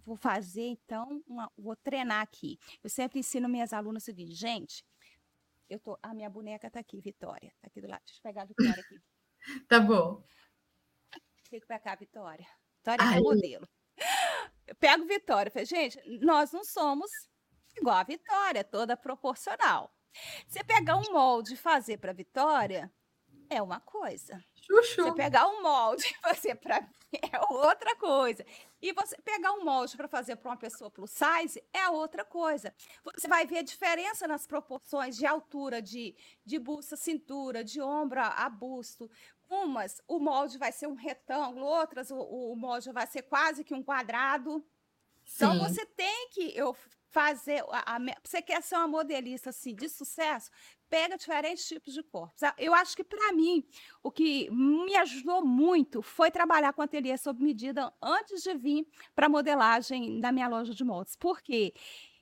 vou 0.05 0.17
fazer, 0.17 0.69
então, 0.69 1.23
uma, 1.27 1.51
vou 1.57 1.77
treinar 1.77 2.23
aqui. 2.23 2.59
Eu 2.83 2.89
sempre 2.89 3.19
ensino 3.19 3.49
minhas 3.49 3.73
alunas 3.73 4.05
o 4.05 4.07
seguinte, 4.07 4.35
gente, 4.35 4.85
eu 5.69 5.79
tô, 5.81 5.99
a 6.03 6.14
minha 6.14 6.31
boneca 6.31 6.71
tá 6.71 6.81
aqui, 6.81 7.01
Vitória, 7.01 7.53
tá 7.61 7.67
aqui 7.67 7.81
do 7.81 7.89
lado. 7.89 8.03
Deixa 8.07 8.21
eu 8.21 8.23
pegar 8.23 8.43
a 8.43 8.47
Vitória 8.47 8.81
aqui. 8.81 9.01
tá 9.69 9.81
bom. 9.81 10.23
Fico 11.57 11.67
para 11.69 11.79
cá, 11.79 11.95
Vitória. 11.95 12.47
Vitória 12.77 13.17
é 13.17 13.19
modelo. 13.19 13.67
Eu 14.67 14.75
pego 14.75 15.07
Vitória. 15.07 15.51
Falei, 15.51 15.65
gente, 15.65 15.99
nós 16.21 16.53
não 16.53 16.63
somos 16.63 17.11
igual 17.75 17.97
a 17.97 18.03
Vitória, 18.03 18.63
toda 18.63 18.95
proporcional. 18.95 19.91
Você 20.47 20.63
pegar 20.63 20.97
um 20.97 21.11
molde 21.11 21.55
e 21.55 21.57
fazer 21.57 21.97
para 21.97 22.13
Vitória 22.13 22.93
é 23.49 23.63
uma 23.63 23.81
coisa. 23.81 24.39
Chuchu. 24.61 25.05
Você 25.05 25.15
pegar 25.15 25.49
um 25.49 25.63
molde 25.63 26.05
e 26.13 26.21
fazer 26.21 26.57
para 26.57 26.83
mim 26.83 26.89
é 27.33 27.41
outra 27.51 27.97
coisa. 27.97 28.45
E 28.83 28.93
você 28.93 29.17
pegar 29.23 29.53
um 29.53 29.65
molde 29.65 29.97
para 29.97 30.09
fazer 30.09 30.37
para 30.37 30.51
uma 30.51 30.57
pessoa 30.57 30.91
plus 30.91 31.11
size 31.11 31.63
é 31.73 31.89
outra 31.89 32.25
coisa. 32.25 32.75
Você 33.15 33.29
vai 33.29 33.47
ver 33.47 33.59
a 33.59 33.63
diferença 33.63 34.29
nas 34.29 34.47
proporções 34.47 35.17
de 35.17 35.25
altura 35.25 35.81
de, 35.81 36.15
de 36.45 36.59
busta, 36.59 36.97
cintura, 36.97 37.65
de 37.65 37.81
ombro 37.81 38.21
a 38.21 38.49
busto. 38.51 39.11
Umas, 39.49 40.01
o 40.09 40.19
molde 40.19 40.59
vai 40.59 40.73
ser 40.73 40.87
um 40.87 40.95
retângulo, 40.95 41.65
outras, 41.65 42.11
o, 42.11 42.19
o 42.19 42.57
molde 42.57 42.91
vai 42.93 43.07
ser 43.07 43.23
quase 43.23 43.63
que 43.63 43.75
um 43.75 43.83
quadrado. 43.83 44.65
Então, 45.35 45.53
Sim. 45.53 45.57
Então, 45.57 45.59
você 45.69 45.87
tem 45.87 46.29
que 46.31 46.57
eu 46.57 46.77
fazer. 47.11 47.65
A, 47.71 47.97
a, 47.97 47.99
você 48.23 48.43
quer 48.43 48.63
ser 48.63 48.77
uma 48.77 48.87
modelista 48.87 49.51
assim, 49.51 49.75
de 49.75 49.89
sucesso? 49.89 50.51
Pega 50.89 51.17
diferentes 51.17 51.67
tipos 51.67 51.95
de 51.95 52.03
corpos. 52.03 52.41
Eu 52.59 52.73
acho 52.75 52.95
que, 52.95 53.03
para 53.03 53.33
mim, 53.33 53.67
o 54.03 54.11
que 54.11 54.49
me 54.51 54.95
ajudou 54.97 55.45
muito 55.45 56.01
foi 56.03 56.31
trabalhar 56.31 56.73
com 56.73 56.83
ateliê 56.83 57.17
sob 57.17 57.43
medida 57.43 57.93
antes 58.01 58.43
de 58.43 58.55
vir 58.55 58.87
para 59.15 59.29
modelagem 59.29 60.21
da 60.21 60.31
minha 60.31 60.47
loja 60.47 60.75
de 60.75 60.85
moldes. 60.85 61.17
Por 61.17 61.41
quê? 61.41 61.75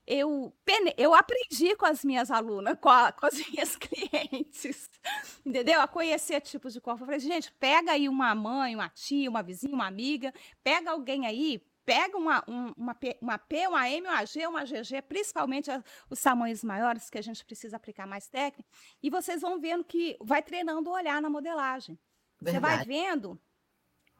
Eu, 0.07 0.53
eu 0.97 1.15
aprendi 1.15 1.75
com 1.77 1.87
as 1.87 2.05
minhas 2.05 2.31
alunas, 2.31 2.77
com, 2.81 2.89
a, 2.89 3.13
com, 3.13 3.27
as 3.27 3.35
minhas 3.49 3.77
clientes, 3.79 4.91
entendeu? 5.45 5.81
A 5.81 5.89
conhecer 5.89 6.41
tipos 6.41 6.73
de 6.73 6.81
corpo. 6.81 7.03
Eu 7.03 7.07
falei, 7.07 7.21
gente, 7.21 7.53
pega 7.53 7.93
aí 7.93 8.09
uma 8.09 8.35
mãe, 8.35 8.75
uma 8.75 8.89
tia, 8.89 9.31
uma 9.31 9.43
vizinha, 9.43 9.75
uma 9.75 9.87
amiga, 9.87 10.33
pega 10.63 10.91
alguém 10.91 11.27
aí, 11.27 11.63
pega 11.85 12.17
uma, 12.17 12.43
um, 12.49 12.73
uma, 12.77 12.95
P, 12.95 13.17
uma 13.21 13.39
P, 13.39 13.67
uma 13.67 13.89
M, 13.89 14.09
uma 14.09 14.25
G, 14.25 14.47
uma 14.47 14.65
GG, 14.65 15.03
principalmente 15.09 15.71
os 16.09 16.21
tamanhos 16.21 16.63
maiores 16.65 17.11
que 17.11 17.19
a 17.19 17.23
gente 17.23 17.45
precisa 17.45 17.77
aplicar 17.77 18.07
mais 18.07 18.29
técnica, 18.29 18.69
e 19.03 19.11
vocês 19.11 19.43
vão 19.43 19.61
vendo 19.61 19.85
que 19.85 20.17
vai 20.21 20.43
treinando 20.43 20.91
o 20.91 20.93
olhar 20.93 21.21
na 21.21 21.31
modelagem. 21.31 21.99
Verdade. 22.41 22.57
Você 22.57 22.77
vai 22.77 22.85
vendo 22.85 23.41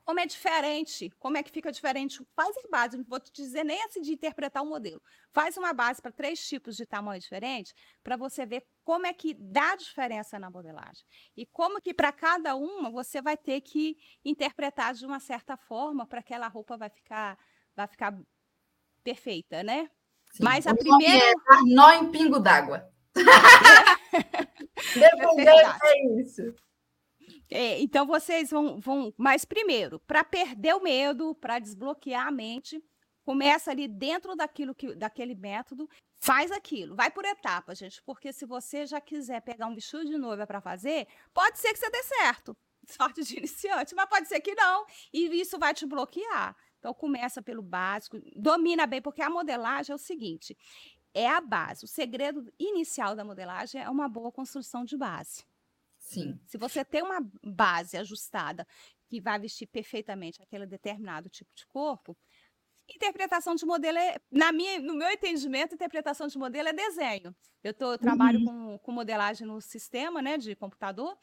como 0.05 0.21
é 0.21 0.27
diferente, 0.27 1.11
como 1.19 1.37
é 1.37 1.43
que 1.43 1.51
fica 1.51 1.73
diferente. 1.73 2.25
Faz 2.37 2.55
a 2.57 2.69
base, 2.71 2.97
não 2.97 3.05
vou 3.05 3.19
te 3.19 3.33
dizer 3.33 3.65
nem 3.65 3.83
assim 3.85 4.03
de 4.03 4.13
interpretar 4.13 4.63
o 4.63 4.67
um 4.67 4.69
modelo. 4.69 5.03
Faz 5.33 5.57
uma 5.57 5.73
base 5.73 6.01
para 6.01 6.13
três 6.13 6.47
tipos 6.47 6.77
de 6.77 6.85
tamanho 6.85 7.21
diferentes, 7.21 7.75
para 8.03 8.17
você 8.17 8.45
ver 8.45 8.67
como 8.85 9.07
é 9.07 9.13
que 9.13 9.35
dá 9.35 9.75
diferença 9.77 10.39
na 10.39 10.51
modelagem. 10.51 11.05
E 11.37 11.47
como 11.47 11.81
que 11.81 11.95
para 11.95 12.13
cada 12.13 12.55
uma 12.55 12.91
você 12.91 13.23
vai 13.23 13.37
ter 13.37 13.63
que 13.63 13.97
interpretar 14.25 14.95
de 14.95 15.07
uma 15.07 15.19
certa 15.19 15.57
forma 15.57 16.07
para 16.07 16.21
aquela 16.21 16.49
roupa 16.49 16.77
vai 16.77 16.91
ficar, 16.91 17.39
vai 17.75 17.87
ficar 17.87 18.15
perfeita, 19.03 19.63
né? 19.63 19.89
Sim. 20.33 20.45
Mas 20.45 20.67
a 20.67 20.75
primeira. 20.75 21.25
É 21.25 21.35
nó 21.67 21.93
em 21.93 22.11
pingo 22.11 22.39
d'água. 22.39 22.91
É, 23.17 23.17
é 25.83 26.21
isso. 26.21 26.55
É, 27.55 27.81
então 27.81 28.05
vocês 28.05 28.51
vão, 28.51 28.81
vão. 28.81 29.15
Mas 29.17 29.45
primeiro, 29.45 30.01
para 30.01 30.25
perder 30.25 30.75
o 30.75 30.83
medo, 30.83 31.37
para 31.37 31.61
desbloquear 31.61 32.27
a 32.27 32.33
mente, 32.33 32.83
começa 33.25 33.71
ali 33.71 33.87
dentro 33.87 34.35
daquilo 34.35 34.75
que, 34.75 34.93
daquele 34.97 35.37
método, 35.37 35.89
faz 36.21 36.51
aquilo, 36.51 36.97
vai 36.97 37.13
por 37.13 37.25
etapas, 37.25 37.79
gente, 37.79 38.03
porque 38.03 38.33
se 38.33 38.45
você 38.45 38.85
já 38.87 39.01
quiser 39.01 39.41
pegar 39.41 39.69
um 39.69 39.75
vestido 39.75 40.05
de 40.05 40.19
noiva 40.19 40.45
para 40.49 40.61
fazer, 40.61 41.07
pode 41.33 41.61
ser 41.61 41.73
que 41.73 41.79
você 41.79 41.89
dê 41.91 42.03
certo, 42.03 42.57
sorte 42.91 43.23
de 43.23 43.39
iniciante, 43.39 43.95
mas 43.95 44.09
pode 44.09 44.27
ser 44.27 44.41
que 44.41 44.57
não, 44.57 44.85
e 45.13 45.41
isso 45.41 45.57
vai 45.57 45.73
te 45.73 45.87
bloquear. 45.87 46.57
Então 46.81 46.93
começa 46.93 47.41
pelo 47.41 47.63
básico, 47.63 48.21
domina 48.35 48.85
bem, 48.85 49.01
porque 49.01 49.23
a 49.23 49.31
modelagem 49.31 49.93
é 49.93 49.95
o 49.95 49.99
seguinte, 49.99 50.57
é 51.15 51.29
a 51.29 51.41
base. 51.41 51.85
O 51.85 51.89
segredo 51.89 52.53
inicial 52.59 53.15
da 53.15 53.25
modelagem 53.25 53.81
é 53.81 53.89
uma 53.89 54.09
boa 54.09 54.33
construção 54.33 54.85
de 54.85 54.97
base. 54.97 55.45
Sim. 56.05 56.39
Se 56.47 56.59
você 56.59 56.85
tem 56.85 57.03
uma 57.03 57.19
base 57.43 57.97
ajustada 57.97 58.67
que 59.09 59.21
vai 59.21 59.39
vestir 59.39 59.67
perfeitamente 59.67 60.43
aquele 60.43 60.67
determinado 60.67 61.31
tipo 61.31 61.51
de 61.55 61.67
corpo, 61.67 62.17
interpretação 62.95 63.55
de 63.55 63.65
modelo 63.65 63.97
é, 63.97 64.21
na 64.31 64.53
minha, 64.53 64.79
no 64.81 64.95
meu 64.95 65.11
entendimento, 65.11 65.75
interpretação 65.75 66.27
de 66.27 66.37
modelo 66.37 66.69
é 66.69 66.73
desenho. 66.73 67.35
Eu, 67.63 67.73
tô, 67.73 67.93
eu 67.93 67.99
trabalho 67.99 68.39
uhum. 68.41 68.45
com, 68.45 68.79
com 68.79 68.93
modelagem 68.93 69.47
no 69.47 69.61
sistema, 69.63 70.21
né, 70.21 70.37
de 70.37 70.55
computador, 70.55 71.17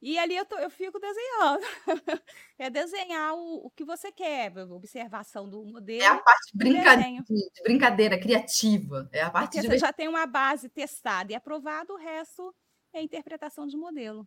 e 0.00 0.18
ali 0.18 0.34
eu, 0.34 0.46
tô, 0.46 0.56
eu 0.56 0.70
fico 0.70 0.98
desenhando. 0.98 1.62
é 2.58 2.70
desenhar 2.70 3.34
o, 3.34 3.66
o 3.66 3.70
que 3.70 3.84
você 3.84 4.10
quer, 4.10 4.56
observação 4.70 5.48
do 5.48 5.62
modelo. 5.64 6.02
É 6.02 6.06
a 6.06 6.18
parte 6.18 6.56
brincadeira, 6.56 7.22
de 7.22 7.62
brincadeira 7.62 8.18
criativa. 8.18 9.08
É 9.12 9.20
a 9.20 9.30
parte 9.30 9.52
Porque 9.52 9.60
de... 9.60 9.68
você 9.68 9.78
já 9.78 9.92
tem 9.92 10.08
uma 10.08 10.26
base 10.26 10.70
testada 10.70 11.32
e 11.32 11.34
aprovada, 11.34 11.92
o 11.92 11.98
resto 11.98 12.52
é 12.92 12.98
a 12.98 13.02
interpretação 13.02 13.66
de 13.66 13.76
modelo. 13.76 14.26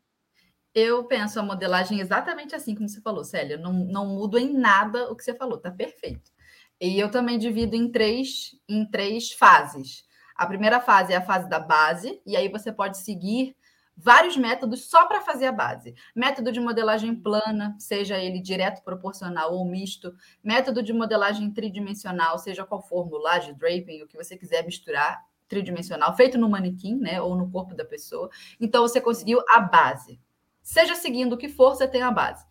Eu 0.73 1.05
penso 1.05 1.39
a 1.39 1.43
modelagem 1.43 1.99
exatamente 1.99 2.53
assim 2.53 2.75
como 2.75 2.89
você 2.89 2.99
falou, 2.99 3.23
Célia. 3.23 3.57
Não, 3.57 3.71
não 3.71 4.05
mudo 4.07 4.37
em 4.37 4.53
nada 4.53 5.09
o 5.09 5.15
que 5.15 5.23
você 5.23 5.33
falou, 5.33 5.57
tá 5.57 5.71
perfeito. 5.71 6.31
E 6.79 6.99
eu 6.99 7.09
também 7.09 7.37
divido 7.37 7.75
em 7.75 7.89
três, 7.89 8.51
em 8.67 8.85
três 8.85 9.31
fases. 9.31 10.03
A 10.35 10.45
primeira 10.45 10.81
fase 10.81 11.13
é 11.13 11.15
a 11.15 11.21
fase 11.21 11.47
da 11.47 11.59
base, 11.59 12.21
e 12.25 12.35
aí 12.35 12.49
você 12.49 12.73
pode 12.73 12.97
seguir 12.97 13.55
vários 13.95 14.35
métodos 14.35 14.89
só 14.89 15.05
para 15.05 15.21
fazer 15.21 15.45
a 15.45 15.51
base. 15.53 15.95
Método 16.13 16.51
de 16.51 16.59
modelagem 16.59 17.15
plana, 17.15 17.73
seja 17.79 18.17
ele 18.19 18.41
direto 18.41 18.83
proporcional 18.83 19.53
ou 19.53 19.65
misto. 19.65 20.13
Método 20.43 20.83
de 20.83 20.91
modelagem 20.91 21.49
tridimensional, 21.53 22.37
seja 22.37 22.65
qual 22.65 22.81
for, 22.81 23.07
mulagem, 23.07 23.53
draping, 23.53 24.03
o 24.03 24.07
que 24.07 24.17
você 24.17 24.37
quiser 24.37 24.65
misturar 24.65 25.23
tridimensional, 25.47 26.15
feito 26.15 26.37
no 26.37 26.49
manequim, 26.49 26.95
né, 26.95 27.21
ou 27.21 27.35
no 27.35 27.49
corpo 27.49 27.75
da 27.75 27.85
pessoa. 27.85 28.29
Então 28.59 28.81
você 28.81 28.99
conseguiu 28.99 29.41
a 29.49 29.59
base. 29.59 30.19
Seja 30.61 30.95
seguindo 30.95 31.33
o 31.33 31.37
que 31.37 31.47
for, 31.47 31.75
você 31.75 31.87
tem 31.87 32.01
a 32.01 32.11
base. 32.11 32.45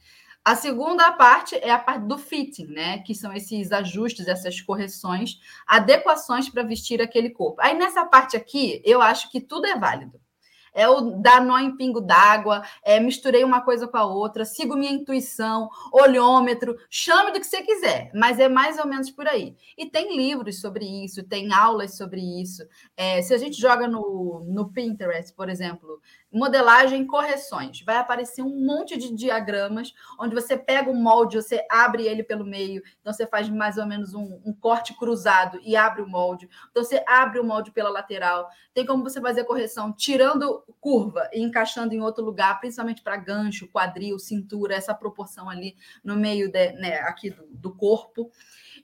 A 0.45 0.55
segunda 0.55 1.11
parte 1.13 1.57
é 1.57 1.71
a 1.71 1.79
parte 1.79 2.07
do 2.07 2.19
fitting, 2.19 2.67
né? 2.67 2.99
Que 2.99 3.15
são 3.15 3.33
esses 3.33 3.73
ajustes, 3.73 4.29
essas 4.29 4.61
correções, 4.61 5.41
adequações 5.67 6.51
para 6.51 6.63
vestir 6.63 7.01
aquele 7.01 7.31
corpo. 7.31 7.63
Aí 7.63 7.75
nessa 7.75 8.05
parte 8.05 8.37
aqui, 8.37 8.83
eu 8.85 9.01
acho 9.01 9.31
que 9.31 9.41
tudo 9.41 9.67
é 9.67 9.79
válido. 9.79 10.21
É 10.75 10.89
o 10.89 11.13
dar 11.13 11.43
nó 11.45 11.59
em 11.59 11.77
pingo 11.77 12.01
d'água, 12.01 12.63
é 12.83 12.99
misturei 12.99 13.45
uma 13.45 13.63
coisa 13.63 13.87
com 13.87 13.97
a 13.97 14.05
outra, 14.05 14.45
sigo 14.45 14.77
minha 14.77 14.93
intuição, 14.93 15.71
olhômetro, 15.93 16.77
chame 16.91 17.33
do 17.33 17.41
que 17.41 17.47
você 17.47 17.63
quiser, 17.63 18.11
mas 18.15 18.39
é 18.41 18.49
mais 18.49 18.79
ou 18.79 18.87
menos 18.87 19.11
por 19.11 19.27
aí. 19.27 19.57
E 19.79 19.87
tem 19.87 20.17
livros 20.17 20.61
sobre 20.61 20.85
isso, 21.05 21.23
tem 21.23 21.53
aulas 21.53 21.97
sobre 21.97 22.21
isso. 22.21 22.63
É, 22.97 23.23
se 23.23 23.33
a 23.33 23.39
gente 23.39 23.61
joga 23.61 23.87
no, 23.87 24.43
no 24.47 24.71
Pinterest, 24.71 25.33
por 25.35 25.49
exemplo, 25.49 26.01
modelagem 26.35 27.07
correções. 27.07 27.81
Vai 27.83 27.97
aparecer 27.97 28.43
um 28.43 28.65
monte 28.65 28.97
de 28.97 29.15
diagramas 29.15 29.95
onde 30.19 30.35
você 30.35 30.57
pega 30.57 30.91
o 30.91 30.95
molde, 30.95 31.37
você 31.37 31.65
abre 31.71 32.07
ele 32.07 32.23
pelo 32.23 32.45
meio, 32.45 32.83
então 33.01 33.13
você 33.13 33.27
faz 33.27 33.49
mais 33.49 33.79
ou 33.79 33.87
menos 33.87 34.15
um, 34.15 34.41
um, 34.45 34.53
corte 34.53 34.93
cruzado 34.95 35.61
e 35.63 35.77
abre 35.77 36.03
o 36.03 36.09
molde. 36.09 36.49
Então 36.71 36.83
você 36.83 37.03
abre 37.07 37.39
o 37.39 37.45
molde 37.45 37.71
pela 37.71 37.89
lateral. 37.89 38.49
Tem 38.73 38.85
como 38.85 39.05
você 39.05 39.21
fazer 39.21 39.43
a 39.43 39.47
correção 39.47 39.93
tirando 39.93 40.65
curva 40.81 41.29
e 41.33 41.41
encaixando 41.41 41.95
em 41.95 42.01
outro 42.01 42.25
lugar, 42.25 42.59
principalmente 42.59 43.03
para 43.03 43.17
gancho, 43.17 43.69
quadril, 43.69 44.19
cintura, 44.19 44.75
essa 44.75 44.95
proporção 44.95 45.49
ali 45.49 45.77
no 46.03 46.17
meio 46.17 46.51
de, 46.51 46.73
né, 46.73 46.99
aqui 47.01 47.31
do, 47.31 47.47
do 47.51 47.75
corpo. 47.75 48.31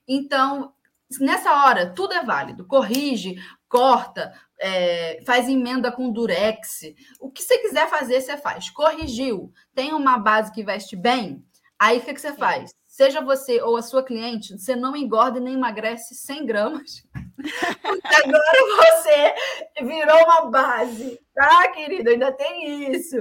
Então, 0.07 0.73
nessa 1.19 1.65
hora, 1.65 1.91
tudo 1.91 2.15
é 2.15 2.25
válido. 2.25 2.67
Corrige, 2.67 3.37
corta, 3.71 4.35
é, 4.59 5.23
faz 5.25 5.49
emenda 5.49 5.91
com 5.91 6.11
durex. 6.11 6.81
O 7.19 7.31
que 7.31 7.43
você 7.43 7.57
quiser 7.59 7.89
fazer, 7.89 8.21
você 8.21 8.37
faz. 8.37 8.69
Corrigiu. 8.69 9.53
Tem 9.75 9.95
uma 9.95 10.19
base 10.19 10.53
que 10.53 10.65
veste 10.65 10.97
bem? 10.97 11.43
Aí 11.79 11.99
o 11.99 12.03
que, 12.03 12.13
que 12.13 12.21
você 12.21 12.35
faz? 12.35 12.75
Seja 12.87 13.23
você 13.23 13.63
ou 13.63 13.77
a 13.77 13.83
sua 13.83 14.03
cliente, 14.03 14.59
você 14.59 14.77
não 14.77 14.95
engorda 14.95 15.39
e 15.39 15.41
nem 15.41 15.55
emagrece 15.55 16.15
100 16.15 16.45
gramas. 16.45 17.03
Porque 17.81 18.15
agora 18.17 18.93
você 18.93 19.35
virou 19.83 20.25
uma 20.25 20.51
base, 20.51 21.19
tá, 21.35 21.69
querido? 21.69 22.11
Ainda 22.11 22.31
tem 22.33 22.93
isso. 22.93 23.17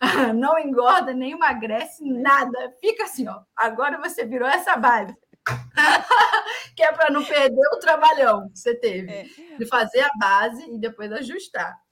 Não 0.36 0.58
engorda 0.58 1.14
nem 1.14 1.32
emagrece 1.32 2.04
nada. 2.04 2.74
Fica 2.78 3.04
assim, 3.04 3.26
ó. 3.26 3.40
Agora 3.56 3.98
você 3.98 4.26
virou 4.26 4.46
essa 4.46 4.76
base. 4.76 5.16
que 6.74 6.82
é 6.82 6.92
para 6.92 7.10
não 7.10 7.24
perder 7.24 7.68
o 7.72 7.78
trabalhão 7.78 8.48
que 8.48 8.58
você 8.58 8.74
teve 8.74 9.12
é. 9.12 9.24
de 9.58 9.66
fazer 9.66 10.00
a 10.00 10.10
base 10.18 10.62
e 10.70 10.78
depois 10.78 11.12
ajustar. 11.12 11.83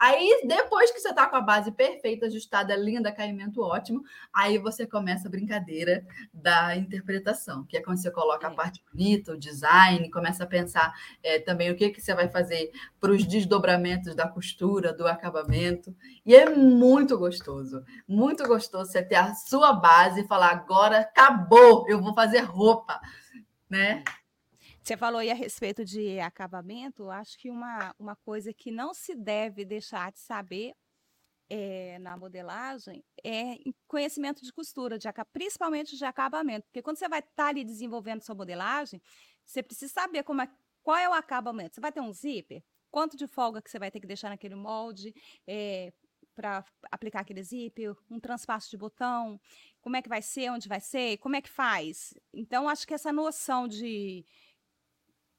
Aí, 0.00 0.40
depois 0.46 0.90
que 0.90 0.98
você 0.98 1.10
está 1.10 1.26
com 1.26 1.36
a 1.36 1.42
base 1.42 1.70
perfeita, 1.70 2.24
ajustada, 2.24 2.74
linda, 2.74 3.12
caimento 3.12 3.60
ótimo, 3.60 4.02
aí 4.32 4.56
você 4.56 4.86
começa 4.86 5.28
a 5.28 5.30
brincadeira 5.30 6.06
da 6.32 6.74
interpretação, 6.74 7.64
que 7.64 7.76
é 7.76 7.82
quando 7.82 7.98
você 7.98 8.10
coloca 8.10 8.48
a 8.48 8.50
é. 8.50 8.54
parte 8.54 8.82
bonita, 8.90 9.32
o 9.32 9.38
design, 9.38 10.10
começa 10.10 10.44
a 10.44 10.46
pensar 10.46 10.90
é, 11.22 11.38
também 11.38 11.70
o 11.70 11.76
que, 11.76 11.90
que 11.90 12.00
você 12.00 12.14
vai 12.14 12.30
fazer 12.30 12.72
para 12.98 13.12
os 13.12 13.26
desdobramentos 13.26 14.14
da 14.14 14.26
costura, 14.26 14.90
do 14.90 15.06
acabamento. 15.06 15.94
E 16.24 16.34
é 16.34 16.48
muito 16.48 17.18
gostoso, 17.18 17.84
muito 18.08 18.48
gostoso 18.48 18.90
você 18.90 19.02
ter 19.02 19.16
a 19.16 19.34
sua 19.34 19.74
base 19.74 20.22
e 20.22 20.26
falar: 20.26 20.52
agora 20.52 21.00
acabou, 21.00 21.86
eu 21.86 22.00
vou 22.00 22.14
fazer 22.14 22.38
roupa, 22.38 22.98
né? 23.68 24.02
Você 24.90 24.96
falou 24.96 25.20
aí 25.20 25.30
a 25.30 25.34
respeito 25.34 25.84
de 25.84 26.18
acabamento, 26.18 27.10
acho 27.10 27.38
que 27.38 27.48
uma, 27.48 27.94
uma 27.96 28.16
coisa 28.16 28.52
que 28.52 28.72
não 28.72 28.92
se 28.92 29.14
deve 29.14 29.64
deixar 29.64 30.10
de 30.10 30.18
saber 30.18 30.74
é, 31.48 31.96
na 32.00 32.16
modelagem 32.16 33.04
é 33.22 33.56
conhecimento 33.86 34.42
de 34.42 34.52
costura, 34.52 34.98
de, 34.98 35.06
principalmente 35.32 35.96
de 35.96 36.04
acabamento. 36.04 36.66
Porque 36.66 36.82
quando 36.82 36.96
você 36.96 37.08
vai 37.08 37.20
estar 37.20 37.30
tá 37.36 37.46
ali 37.46 37.62
desenvolvendo 37.62 38.22
sua 38.22 38.34
modelagem, 38.34 39.00
você 39.44 39.62
precisa 39.62 39.92
saber 39.92 40.24
como 40.24 40.42
é, 40.42 40.50
qual 40.82 40.96
é 40.96 41.08
o 41.08 41.12
acabamento. 41.12 41.76
Você 41.76 41.80
vai 41.80 41.92
ter 41.92 42.00
um 42.00 42.12
zíper? 42.12 42.60
Quanto 42.90 43.16
de 43.16 43.28
folga 43.28 43.62
que 43.62 43.70
você 43.70 43.78
vai 43.78 43.92
ter 43.92 44.00
que 44.00 44.08
deixar 44.08 44.30
naquele 44.30 44.56
molde 44.56 45.14
é, 45.46 45.92
para 46.34 46.64
aplicar 46.90 47.20
aquele 47.20 47.44
zíper? 47.44 47.94
Um 48.10 48.18
transpasso 48.18 48.68
de 48.68 48.76
botão? 48.76 49.40
Como 49.80 49.94
é 49.94 50.02
que 50.02 50.08
vai 50.08 50.20
ser? 50.20 50.50
Onde 50.50 50.68
vai 50.68 50.80
ser? 50.80 51.16
Como 51.18 51.36
é 51.36 51.40
que 51.40 51.48
faz? 51.48 52.12
Então, 52.34 52.68
acho 52.68 52.84
que 52.84 52.94
essa 52.94 53.12
noção 53.12 53.68
de 53.68 54.26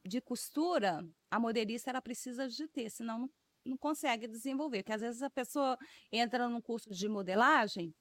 de 0.05 0.21
costura, 0.21 1.07
a 1.29 1.39
modelista 1.39 1.89
ela 1.89 2.01
precisa 2.01 2.47
de 2.47 2.67
ter, 2.67 2.89
senão 2.89 3.19
não, 3.19 3.29
não 3.65 3.77
consegue 3.77 4.27
desenvolver. 4.27 4.83
Porque 4.83 4.93
às 4.93 5.01
vezes 5.01 5.21
a 5.21 5.29
pessoa 5.29 5.77
entra 6.11 6.47
num 6.47 6.61
curso 6.61 6.89
de 6.89 7.07
modelagem 7.07 7.93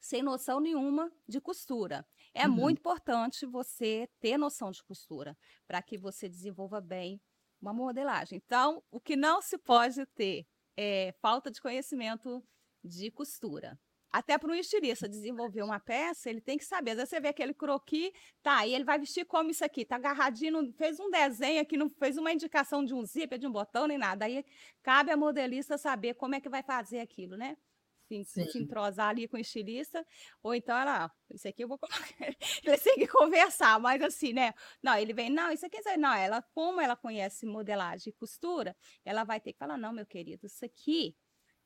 sem 0.00 0.22
noção 0.22 0.60
nenhuma 0.60 1.12
de 1.28 1.40
costura. 1.40 2.06
É 2.32 2.46
uhum. 2.46 2.54
muito 2.54 2.78
importante 2.78 3.46
você 3.46 4.08
ter 4.20 4.38
noção 4.38 4.70
de 4.70 4.82
costura 4.84 5.36
para 5.66 5.82
que 5.82 5.98
você 5.98 6.28
desenvolva 6.28 6.80
bem 6.80 7.20
uma 7.60 7.72
modelagem. 7.72 8.40
Então, 8.44 8.82
o 8.90 9.00
que 9.00 9.16
não 9.16 9.40
se 9.40 9.58
pode 9.58 10.04
ter 10.06 10.46
é 10.76 11.12
falta 11.20 11.50
de 11.50 11.60
conhecimento 11.60 12.44
de 12.84 13.10
costura. 13.10 13.78
Até 14.16 14.38
para 14.38 14.50
um 14.50 14.54
estilista 14.54 15.06
desenvolver 15.06 15.62
uma 15.62 15.78
peça, 15.78 16.30
ele 16.30 16.40
tem 16.40 16.56
que 16.56 16.64
saber. 16.64 16.92
Às 16.92 16.96
vezes 16.96 17.10
você 17.10 17.20
vê 17.20 17.28
aquele 17.28 17.52
croqui, 17.52 18.14
tá, 18.42 18.66
e 18.66 18.74
ele 18.74 18.82
vai 18.82 18.98
vestir 18.98 19.26
como 19.26 19.50
isso 19.50 19.62
aqui, 19.62 19.84
tá 19.84 19.96
agarradinho, 19.96 20.72
fez 20.72 20.98
um 20.98 21.10
desenho 21.10 21.60
aqui, 21.60 21.76
não 21.76 21.90
fez 21.90 22.16
uma 22.16 22.32
indicação 22.32 22.82
de 22.82 22.94
um 22.94 23.04
zíper, 23.04 23.38
de 23.38 23.46
um 23.46 23.52
botão, 23.52 23.86
nem 23.86 23.98
nada. 23.98 24.24
Aí 24.24 24.42
cabe 24.82 25.10
a 25.10 25.18
modelista 25.18 25.76
saber 25.76 26.14
como 26.14 26.34
é 26.34 26.40
que 26.40 26.48
vai 26.48 26.62
fazer 26.62 27.00
aquilo, 27.00 27.36
né? 27.36 27.58
Se, 28.08 28.24
se 28.24 28.58
entrosar 28.58 29.08
ali 29.08 29.28
com 29.28 29.36
o 29.36 29.40
estilista, 29.40 30.02
ou 30.42 30.54
então 30.54 30.74
ela, 30.74 31.12
isso 31.30 31.46
aqui 31.46 31.64
eu 31.64 31.68
vou 31.68 31.76
colocar. 31.76 31.98
Eles 32.64 32.82
têm 32.82 32.96
que 32.96 33.08
conversar, 33.08 33.78
mas 33.78 34.00
assim, 34.00 34.32
né? 34.32 34.54
Não, 34.82 34.96
ele 34.96 35.12
vem, 35.12 35.28
não, 35.28 35.50
isso 35.50 35.66
aqui, 35.66 35.78
não, 35.98 36.14
ela, 36.14 36.40
como 36.54 36.80
ela 36.80 36.96
conhece 36.96 37.44
modelagem 37.44 38.10
e 38.10 38.16
costura, 38.18 38.74
ela 39.04 39.24
vai 39.24 39.40
ter 39.40 39.52
que 39.52 39.58
falar, 39.58 39.76
não, 39.76 39.92
meu 39.92 40.06
querido, 40.06 40.46
isso 40.46 40.64
aqui 40.64 41.14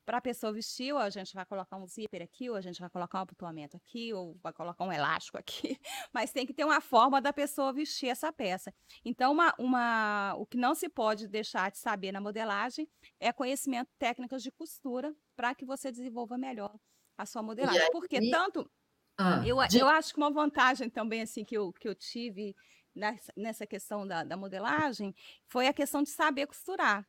para 0.05 0.18
a 0.18 0.20
pessoa 0.20 0.53
vestir, 0.53 0.92
ou 0.92 0.98
a 0.98 1.11
gente 1.11 1.34
vai 1.34 1.44
colocar 1.44 1.76
um 1.76 1.86
zíper 1.86 2.22
aqui, 2.22 2.51
ou 2.51 2.57
a 2.57 2.61
gente 2.61 2.80
vai 2.80 2.90
colocar 2.90 3.18
um 3.18 3.22
abotoamento 3.22 3.76
aqui, 3.76 4.12
ou 4.12 4.36
vai 4.42 4.53
colocar 4.53 4.84
um 4.84 4.92
elástico 4.92 5.38
aqui, 5.38 5.78
mas 6.12 6.32
tem 6.32 6.46
que 6.46 6.53
ter 6.53 6.64
uma 6.64 6.80
forma 6.80 7.20
da 7.20 7.32
pessoa 7.32 7.72
vestir 7.72 8.09
essa 8.09 8.32
peça. 8.32 8.72
Então, 9.05 9.32
uma, 9.32 9.55
uma, 9.59 10.34
o 10.36 10.46
que 10.46 10.57
não 10.57 10.74
se 10.74 10.88
pode 10.88 11.28
deixar 11.28 11.70
de 11.70 11.78
saber 11.78 12.12
na 12.12 12.20
modelagem 12.20 12.88
é 13.18 13.32
conhecimento 13.32 13.90
técnicas 13.98 14.42
de 14.42 14.51
costura 14.51 15.14
para 15.36 15.55
que 15.55 15.64
você 15.64 15.90
desenvolva 15.90 16.36
melhor 16.36 16.74
a 17.16 17.26
sua 17.26 17.42
modelagem. 17.42 17.80
Aí, 17.80 17.90
Porque 17.90 18.30
tanto 18.30 18.70
ah, 19.16 19.42
eu, 19.46 19.57
de... 19.68 19.78
eu 19.78 19.88
acho 19.88 20.14
que 20.14 20.18
uma 20.18 20.30
vantagem 20.30 20.88
também 20.88 21.22
assim 21.22 21.44
que 21.44 21.57
eu, 21.57 21.72
que 21.74 21.86
eu 21.86 21.94
tive 21.94 22.57
nessa, 22.94 23.32
nessa 23.36 23.66
questão 23.66 24.07
da, 24.07 24.24
da 24.24 24.36
modelagem 24.36 25.14
foi 25.46 25.66
a 25.66 25.72
questão 25.72 26.03
de 26.03 26.11
saber 26.11 26.46
costurar. 26.46 27.07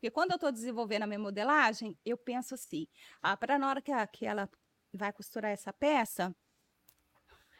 Porque 0.00 0.10
quando 0.10 0.30
eu 0.30 0.36
estou 0.36 0.50
desenvolvendo 0.50 1.02
a 1.02 1.06
minha 1.06 1.18
modelagem, 1.18 1.94
eu 2.06 2.16
penso 2.16 2.54
assim, 2.54 2.88
ah, 3.20 3.36
para 3.36 3.58
na 3.58 3.68
hora 3.68 3.82
que, 3.82 3.92
a, 3.92 4.06
que 4.06 4.24
ela 4.24 4.48
vai 4.94 5.12
costurar 5.12 5.50
essa 5.50 5.74
peça, 5.74 6.34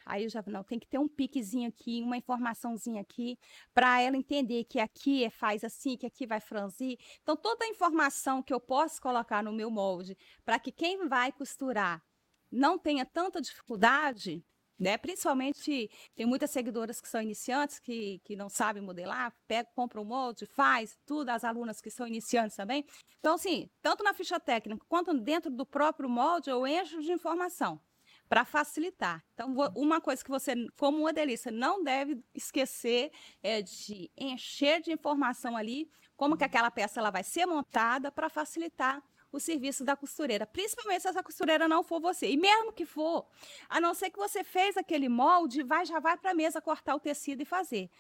Aí 0.07 0.25
eu 0.25 0.31
já 0.31 0.43
não 0.47 0.65
tem 0.65 0.79
que 0.79 0.89
ter 0.89 0.99
um 0.99 1.07
piquezinho 1.07 1.69
aqui, 1.69 2.03
uma 2.03 2.17
informaçãozinha 2.17 3.01
aqui, 3.01 3.39
para 3.73 4.01
ela 4.01 4.17
entender 4.17 4.65
que 4.65 4.81
aqui 4.81 5.23
é, 5.23 5.31
faz 5.31 5.63
assim, 5.63 5.97
que 5.97 6.07
aqui 6.07 6.27
vai 6.27 6.41
franzir. 6.41 6.99
Então, 7.23 7.37
toda 7.37 7.65
a 7.65 7.69
informação 7.69 8.43
que 8.43 8.53
eu 8.53 8.59
posso 8.59 9.01
colocar 9.01 9.41
no 9.41 9.53
meu 9.53 9.71
molde, 9.71 10.17
para 10.45 10.59
que 10.59 10.73
quem 10.73 11.07
vai 11.07 11.31
costurar 11.31 12.03
não 12.51 12.77
tenha 12.77 13.07
tanta 13.07 13.41
dificuldade, 13.41 14.45
né? 14.81 14.97
Principalmente, 14.97 15.91
tem 16.17 16.25
muitas 16.25 16.51
seguidoras 16.51 17.01
que 17.01 17.09
são 17.09 17.21
iniciantes, 17.21 17.79
que, 17.79 18.19
que 18.25 18.35
não 18.35 18.49
sabem 18.49 18.83
modelar, 18.83 19.33
pega, 19.47 19.69
compra 19.75 20.01
o 20.01 20.03
um 20.03 20.07
molde, 20.07 20.47
faz, 20.47 20.99
tudo, 21.05 21.29
as 21.29 21.45
alunas 21.45 21.83
que 21.83 21.91
são 21.91 22.07
iniciantes 22.07 22.57
também. 22.57 22.87
Então, 23.19 23.35
assim, 23.35 23.69
tanto 23.83 24.03
na 24.03 24.15
ficha 24.15 24.41
técnica 24.41 24.83
quanto 24.89 25.13
dentro 25.13 25.51
do 25.51 25.67
próprio 25.67 26.09
molde, 26.09 26.49
eu 26.49 26.67
encho 26.67 27.03
de 27.03 27.13
informação 27.13 27.79
para 28.27 28.45
facilitar. 28.45 29.23
Então, 29.35 29.55
uma 29.75 30.01
coisa 30.01 30.25
que 30.25 30.31
você, 30.31 30.55
como 30.79 30.99
modelista, 31.01 31.51
não 31.51 31.83
deve 31.83 32.23
esquecer 32.33 33.11
é 33.43 33.61
de 33.61 34.11
encher 34.17 34.81
de 34.81 34.93
informação 34.93 35.57
ali, 35.57 35.91
como 36.17 36.37
que 36.37 36.45
aquela 36.45 36.71
peça 36.71 37.01
ela 37.01 37.11
vai 37.11 37.25
ser 37.25 37.45
montada 37.45 38.11
para 38.11 38.31
facilitar 38.31 39.03
o 39.33 39.39
serviço 39.39 39.85
da 39.85 39.97
costureira, 39.97 40.47
principalmente 40.47 41.03
se 41.03 41.09
essa 41.09 41.23
costureira 41.23 41.69
não 41.69 41.83
for 41.83 42.01
você. 42.01 42.29
E 42.31 42.37
mesmo 42.37 42.73
que 42.73 42.85
for, 42.85 43.27
a 43.69 43.81
não 43.81 43.95
ser 43.95 44.11
que 44.11 44.19
você 44.19 44.43
fez 44.43 44.77
aquele 44.77 45.09
molde, 45.09 45.63
vai 45.63 45.85
já 45.87 46.01
vai 46.01 46.17
para 46.17 46.33
a 46.33 46.35
mesa 46.35 46.61
cortar 46.61 46.95
o 46.95 47.01
tecido 47.01 47.43
e 47.43 47.45
fazer. 47.45 47.91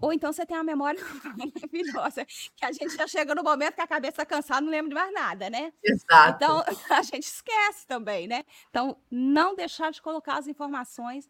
Ou 0.00 0.12
então 0.12 0.32
você 0.32 0.44
tem 0.44 0.56
uma 0.56 0.64
memória 0.64 1.00
maravilhosa, 1.38 2.24
que 2.24 2.64
a 2.64 2.72
gente 2.72 2.96
já 2.96 3.06
chega 3.06 3.34
no 3.34 3.42
momento 3.42 3.74
que 3.74 3.80
a 3.80 3.86
cabeça 3.86 4.22
está 4.22 4.26
cansada, 4.26 4.60
não 4.60 4.70
lembra 4.70 4.88
de 4.88 4.94
mais 4.94 5.12
nada, 5.12 5.48
né? 5.48 5.72
Exato. 5.82 6.36
Então, 6.36 6.64
a 6.90 7.02
gente 7.02 7.24
esquece 7.24 7.86
também, 7.86 8.26
né? 8.26 8.44
Então, 8.68 8.96
não 9.08 9.54
deixar 9.54 9.92
de 9.92 10.02
colocar 10.02 10.38
as 10.38 10.48
informações 10.48 11.28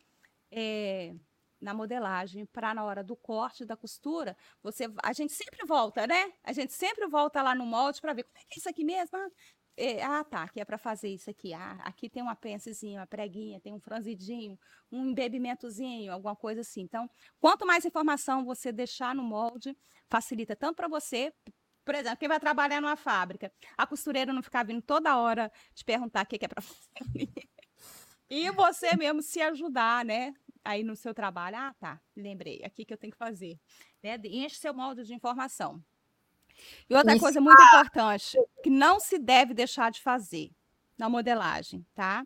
é, 0.50 1.14
na 1.62 1.72
modelagem 1.72 2.44
para 2.46 2.74
na 2.74 2.84
hora 2.84 3.02
do 3.04 3.16
corte 3.16 3.64
da 3.64 3.76
costura, 3.76 4.36
você 4.62 4.86
a 5.02 5.12
gente 5.12 5.32
sempre 5.32 5.64
volta, 5.64 6.06
né? 6.06 6.32
A 6.44 6.52
gente 6.52 6.72
sempre 6.72 7.06
volta 7.06 7.40
lá 7.42 7.54
no 7.54 7.64
molde 7.64 8.00
para 8.00 8.12
ver 8.12 8.24
como 8.24 8.36
é 8.38 8.40
que 8.40 8.54
é 8.54 8.58
isso 8.58 8.68
aqui 8.68 8.84
mesmo. 8.84 9.16
Ah, 9.16 9.28
é, 9.76 10.02
ah 10.02 10.24
tá, 10.24 10.42
aqui 10.42 10.60
é 10.60 10.64
para 10.64 10.76
fazer 10.78 11.08
isso 11.08 11.30
aqui. 11.30 11.54
Ah, 11.54 11.78
aqui 11.84 12.10
tem 12.10 12.22
uma 12.22 12.36
pencezinha, 12.36 13.00
uma 13.00 13.06
preguinha, 13.06 13.60
tem 13.60 13.72
um 13.72 13.80
franzidinho, 13.80 14.58
um 14.90 15.06
embebimentozinho, 15.10 16.12
alguma 16.12 16.36
coisa 16.36 16.60
assim. 16.60 16.82
Então, 16.82 17.08
quanto 17.40 17.66
mais 17.66 17.84
informação 17.84 18.44
você 18.44 18.72
deixar 18.72 19.14
no 19.14 19.22
molde, 19.22 19.76
facilita 20.10 20.56
tanto 20.56 20.76
para 20.76 20.88
você 20.88 21.32
por 21.84 21.94
exemplo, 21.96 22.18
quem 22.18 22.28
vai 22.28 22.38
trabalhar 22.38 22.80
numa 22.80 22.96
fábrica, 22.96 23.52
a 23.76 23.86
costureira 23.86 24.32
não 24.32 24.42
ficar 24.42 24.64
vindo 24.64 24.80
toda 24.82 25.16
hora 25.16 25.50
te 25.74 25.84
perguntar 25.84 26.24
o 26.24 26.26
que, 26.26 26.38
que 26.38 26.44
é 26.44 26.48
para 26.48 26.62
fazer. 26.62 27.28
E 28.30 28.50
você 28.52 28.96
mesmo 28.96 29.20
se 29.20 29.42
ajudar, 29.42 30.04
né? 30.04 30.32
Aí 30.64 30.84
no 30.84 30.94
seu 30.94 31.12
trabalho, 31.12 31.56
ah, 31.56 31.74
tá, 31.78 32.00
lembrei, 32.16 32.62
aqui 32.64 32.84
que 32.84 32.92
eu 32.92 32.98
tenho 32.98 33.12
que 33.12 33.18
fazer. 33.18 33.58
Né? 34.02 34.18
Enche 34.24 34.56
seu 34.56 34.72
molde 34.72 35.04
de 35.04 35.14
informação. 35.14 35.82
E 36.88 36.94
outra 36.94 37.12
Isso. 37.12 37.20
coisa 37.20 37.40
muito 37.40 37.60
importante, 37.62 38.38
que 38.62 38.70
não 38.70 39.00
se 39.00 39.18
deve 39.18 39.54
deixar 39.54 39.90
de 39.90 40.00
fazer 40.00 40.50
na 40.96 41.08
modelagem, 41.08 41.84
tá? 41.94 42.24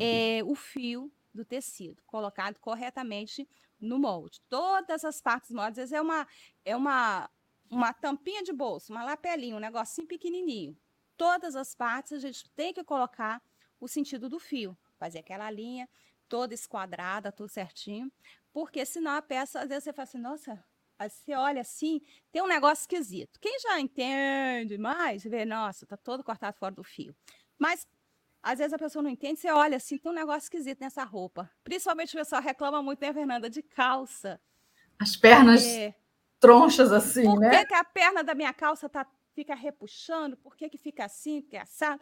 É 0.00 0.40
o 0.44 0.54
fio 0.54 1.12
do 1.32 1.44
tecido 1.44 2.02
colocado 2.06 2.58
corretamente 2.58 3.48
no 3.78 3.98
molde. 3.98 4.40
Todas 4.48 5.04
as 5.04 5.20
partes 5.20 5.50
moldes, 5.50 5.78
às 5.78 5.90
vezes 5.90 5.92
é 5.92 6.00
uma, 6.00 6.26
é 6.64 6.74
uma, 6.74 7.30
uma 7.70 7.92
tampinha 7.92 8.42
de 8.42 8.52
bolso, 8.52 8.92
uma 8.92 9.04
lapelinha, 9.04 9.56
um 9.56 9.60
negocinho 9.60 10.08
pequenininho. 10.08 10.76
Todas 11.16 11.54
as 11.54 11.74
partes 11.74 12.12
a 12.12 12.18
gente 12.18 12.48
tem 12.50 12.72
que 12.72 12.82
colocar 12.82 13.42
o 13.78 13.86
sentido 13.86 14.28
do 14.28 14.38
fio, 14.38 14.76
fazer 14.98 15.18
aquela 15.18 15.50
linha 15.50 15.88
toda 16.28 16.54
esquadrada, 16.54 17.32
tudo 17.32 17.48
certinho, 17.48 18.10
porque 18.52 18.84
senão 18.84 19.12
a 19.12 19.22
peça, 19.22 19.60
às 19.60 19.68
vezes 19.68 19.84
você 19.84 19.92
fala 19.92 20.04
assim, 20.04 20.18
nossa, 20.18 20.64
aí 20.98 21.10
você 21.10 21.34
olha 21.34 21.60
assim, 21.60 22.00
tem 22.32 22.42
um 22.42 22.46
negócio 22.46 22.82
esquisito. 22.82 23.38
Quem 23.40 23.58
já 23.60 23.78
entende 23.80 24.78
mais, 24.78 25.24
vê, 25.24 25.44
nossa, 25.44 25.86
tá 25.86 25.96
todo 25.96 26.24
cortado 26.24 26.56
fora 26.56 26.74
do 26.74 26.82
fio. 26.82 27.14
Mas 27.58 27.86
às 28.42 28.58
vezes 28.58 28.72
a 28.72 28.78
pessoa 28.78 29.02
não 29.02 29.10
entende, 29.10 29.40
você 29.40 29.50
olha 29.50 29.76
assim, 29.76 29.98
tem 29.98 30.10
um 30.10 30.14
negócio 30.14 30.46
esquisito 30.46 30.80
nessa 30.80 31.04
roupa. 31.04 31.50
Principalmente 31.64 32.14
o 32.14 32.18
pessoal 32.18 32.40
reclama 32.40 32.82
muito, 32.82 33.00
né, 33.00 33.12
Fernanda, 33.12 33.50
de 33.50 33.62
calça. 33.62 34.40
As 34.98 35.16
pernas 35.16 35.64
é. 35.64 35.94
tronchas 36.38 36.92
assim, 36.92 37.24
Por 37.24 37.40
né? 37.40 37.50
Por 37.50 37.58
que, 37.58 37.66
que, 37.66 37.74
a 37.74 37.84
perna 37.84 38.22
da 38.22 38.34
minha 38.34 38.54
calça 38.54 38.88
tá, 38.88 39.06
fica 39.34 39.54
repuxando? 39.54 40.36
Por 40.36 40.56
que, 40.56 40.68
que 40.68 40.78
fica 40.78 41.04
assim, 41.04 41.42
fica 41.42 41.62
assado? 41.62 42.00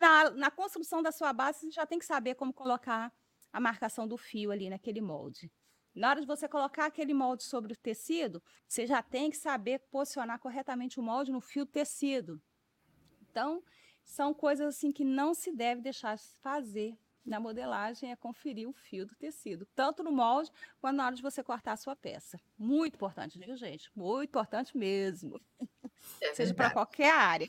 Na, 0.00 0.30
na 0.30 0.50
construção 0.50 1.02
da 1.02 1.12
sua 1.12 1.32
base, 1.32 1.60
você 1.60 1.70
já 1.70 1.86
tem 1.86 1.98
que 1.98 2.04
saber 2.06 2.34
como 2.34 2.52
colocar 2.52 3.12
a 3.54 3.60
marcação 3.60 4.08
do 4.08 4.16
fio 4.16 4.50
ali 4.50 4.68
naquele 4.68 5.00
molde. 5.00 5.48
Na 5.94 6.10
hora 6.10 6.20
de 6.20 6.26
você 6.26 6.48
colocar 6.48 6.86
aquele 6.86 7.14
molde 7.14 7.44
sobre 7.44 7.72
o 7.72 7.76
tecido, 7.76 8.42
você 8.66 8.84
já 8.84 9.00
tem 9.00 9.30
que 9.30 9.36
saber 9.36 9.78
posicionar 9.92 10.40
corretamente 10.40 10.98
o 10.98 11.02
molde 11.04 11.30
no 11.30 11.40
fio 11.40 11.64
tecido. 11.64 12.42
Então, 13.22 13.62
são 14.02 14.34
coisas 14.34 14.66
assim 14.66 14.90
que 14.90 15.04
não 15.04 15.32
se 15.32 15.52
deve 15.52 15.80
deixar 15.80 16.16
de 16.16 16.24
fazer 16.42 16.98
na 17.24 17.38
modelagem 17.38 18.10
é 18.10 18.16
conferir 18.16 18.68
o 18.68 18.72
fio 18.72 19.06
do 19.06 19.14
tecido, 19.14 19.66
tanto 19.72 20.02
no 20.02 20.10
molde 20.10 20.50
quanto 20.80 20.96
na 20.96 21.06
hora 21.06 21.14
de 21.14 21.22
você 21.22 21.42
cortar 21.42 21.72
a 21.72 21.76
sua 21.76 21.94
peça. 21.94 22.38
Muito 22.58 22.96
importante, 22.96 23.38
viu, 23.38 23.56
gente? 23.56 23.88
Muito 23.94 24.28
importante 24.28 24.76
mesmo. 24.76 25.40
É 26.20 26.34
Seja 26.34 26.52
para 26.52 26.70
qualquer 26.70 27.12
área 27.14 27.48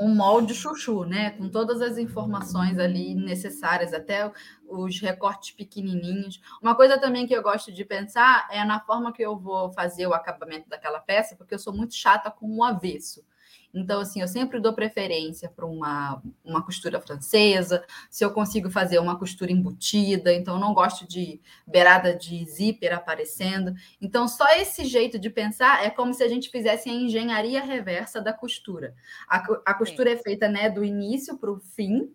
um 0.00 0.14
molde 0.14 0.54
chuchu, 0.54 1.04
né? 1.04 1.30
Com 1.30 1.48
todas 1.48 1.80
as 1.82 1.98
informações 1.98 2.78
ali 2.78 3.14
necessárias, 3.14 3.92
até 3.92 4.30
os 4.68 5.00
recortes 5.00 5.50
pequenininhos. 5.50 6.40
Uma 6.62 6.74
coisa 6.74 6.98
também 6.98 7.26
que 7.26 7.34
eu 7.34 7.42
gosto 7.42 7.72
de 7.72 7.84
pensar 7.84 8.46
é 8.50 8.64
na 8.64 8.80
forma 8.80 9.12
que 9.12 9.22
eu 9.22 9.36
vou 9.36 9.72
fazer 9.72 10.06
o 10.06 10.14
acabamento 10.14 10.68
daquela 10.68 11.00
peça, 11.00 11.34
porque 11.36 11.54
eu 11.54 11.58
sou 11.58 11.72
muito 11.72 11.94
chata 11.94 12.30
com 12.30 12.56
o 12.56 12.64
avesso. 12.64 13.24
Então, 13.72 14.00
assim, 14.00 14.20
eu 14.20 14.28
sempre 14.28 14.60
dou 14.60 14.72
preferência 14.72 15.48
para 15.48 15.66
uma, 15.66 16.22
uma 16.44 16.64
costura 16.64 17.00
francesa, 17.00 17.84
se 18.10 18.24
eu 18.24 18.32
consigo 18.32 18.70
fazer 18.70 18.98
uma 18.98 19.18
costura 19.18 19.52
embutida, 19.52 20.32
então 20.32 20.54
eu 20.54 20.60
não 20.60 20.72
gosto 20.72 21.06
de 21.06 21.40
beirada 21.66 22.14
de 22.14 22.44
zíper 22.46 22.94
aparecendo. 22.94 23.74
Então, 24.00 24.26
só 24.26 24.46
esse 24.56 24.84
jeito 24.84 25.18
de 25.18 25.28
pensar 25.30 25.84
é 25.84 25.90
como 25.90 26.14
se 26.14 26.22
a 26.22 26.28
gente 26.28 26.50
fizesse 26.50 26.88
a 26.88 26.92
engenharia 26.92 27.62
reversa 27.62 28.20
da 28.20 28.32
costura. 28.32 28.94
A, 29.28 29.36
a 29.66 29.74
costura 29.74 30.12
é 30.12 30.16
feita 30.16 30.48
né, 30.48 30.70
do 30.70 30.84
início 30.84 31.36
para 31.36 31.52
o 31.52 31.58
fim, 31.58 32.10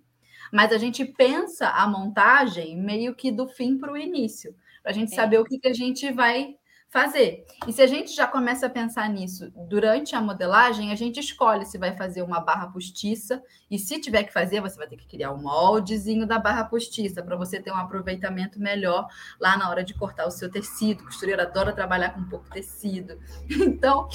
mas 0.52 0.72
a 0.72 0.78
gente 0.78 1.06
pensa 1.06 1.70
a 1.70 1.88
montagem 1.88 2.78
meio 2.78 3.16
que 3.16 3.32
do 3.32 3.48
fim 3.48 3.78
para 3.78 3.92
o 3.92 3.98
início, 3.98 4.56
para 4.82 4.92
a 4.92 4.96
gente 4.96 5.14
saber 5.14 5.40
o 5.40 5.46
que, 5.46 5.60
que 5.60 5.68
a 5.68 5.74
gente 5.74 6.12
vai 6.12 6.56
fazer. 6.94 7.44
E 7.68 7.74
se 7.74 7.82
a 7.82 7.88
gente 7.88 8.14
já 8.14 8.28
começa 8.28 8.68
a 8.68 8.70
pensar 8.70 9.10
nisso 9.10 9.52
durante 9.68 10.16
a 10.16 10.22
modelagem, 10.22 10.92
a 10.92 10.96
gente 10.96 11.20
escolhe 11.20 11.66
se 11.66 11.80
vai 11.80 11.98
fazer 11.98 12.22
uma 12.22 12.40
barra 12.40 12.68
postiça, 12.68 13.44
e 13.70 13.80
se 13.80 14.00
tiver 14.00 14.24
que 14.24 14.32
fazer, 14.32 14.62
você 14.62 14.78
vai 14.78 14.88
ter 14.88 14.98
que 14.98 15.08
criar 15.08 15.32
um 15.32 15.42
moldezinho 15.42 16.28
da 16.28 16.38
barra 16.38 16.64
postiça 16.66 17.24
para 17.24 17.36
você 17.36 17.60
ter 17.60 17.72
um 17.72 17.76
aproveitamento 17.78 18.60
melhor 18.60 19.08
lá 19.40 19.58
na 19.58 19.68
hora 19.72 19.84
de 19.84 19.96
cortar 19.96 20.28
o 20.28 20.32
seu 20.32 20.52
tecido. 20.52 21.04
Costureira 21.04 21.42
adora 21.42 21.74
trabalhar 21.74 22.14
com 22.14 22.24
pouco 22.30 22.48
tecido. 22.52 23.20
Então, 23.74 24.08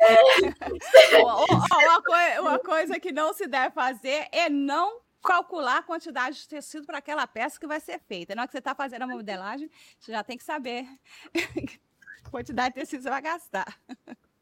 é... 0.00 0.16
uma, 1.20 2.02
coisa, 2.02 2.40
uma 2.40 2.58
coisa 2.58 3.00
que 3.00 3.12
não 3.12 3.34
se 3.34 3.46
deve 3.46 3.74
fazer 3.74 4.26
é 4.32 4.48
não 4.48 5.00
calcular 5.22 5.78
a 5.78 5.82
quantidade 5.82 6.38
de 6.38 6.48
tecido 6.48 6.86
para 6.86 6.98
aquela 6.98 7.26
peça 7.26 7.60
que 7.60 7.66
vai 7.66 7.78
ser 7.78 8.00
feita. 8.00 8.34
Na 8.34 8.42
hora 8.42 8.48
que 8.48 8.52
você 8.52 8.58
está 8.58 8.74
fazendo 8.74 9.02
a 9.02 9.06
modelagem, 9.06 9.70
você 9.98 10.12
já 10.12 10.24
tem 10.24 10.38
que 10.38 10.44
saber 10.44 10.86
quantidade 12.30 12.74
de 12.74 12.80
tecido 12.80 13.02
você 13.02 13.10
vai 13.10 13.22
gastar. 13.22 13.78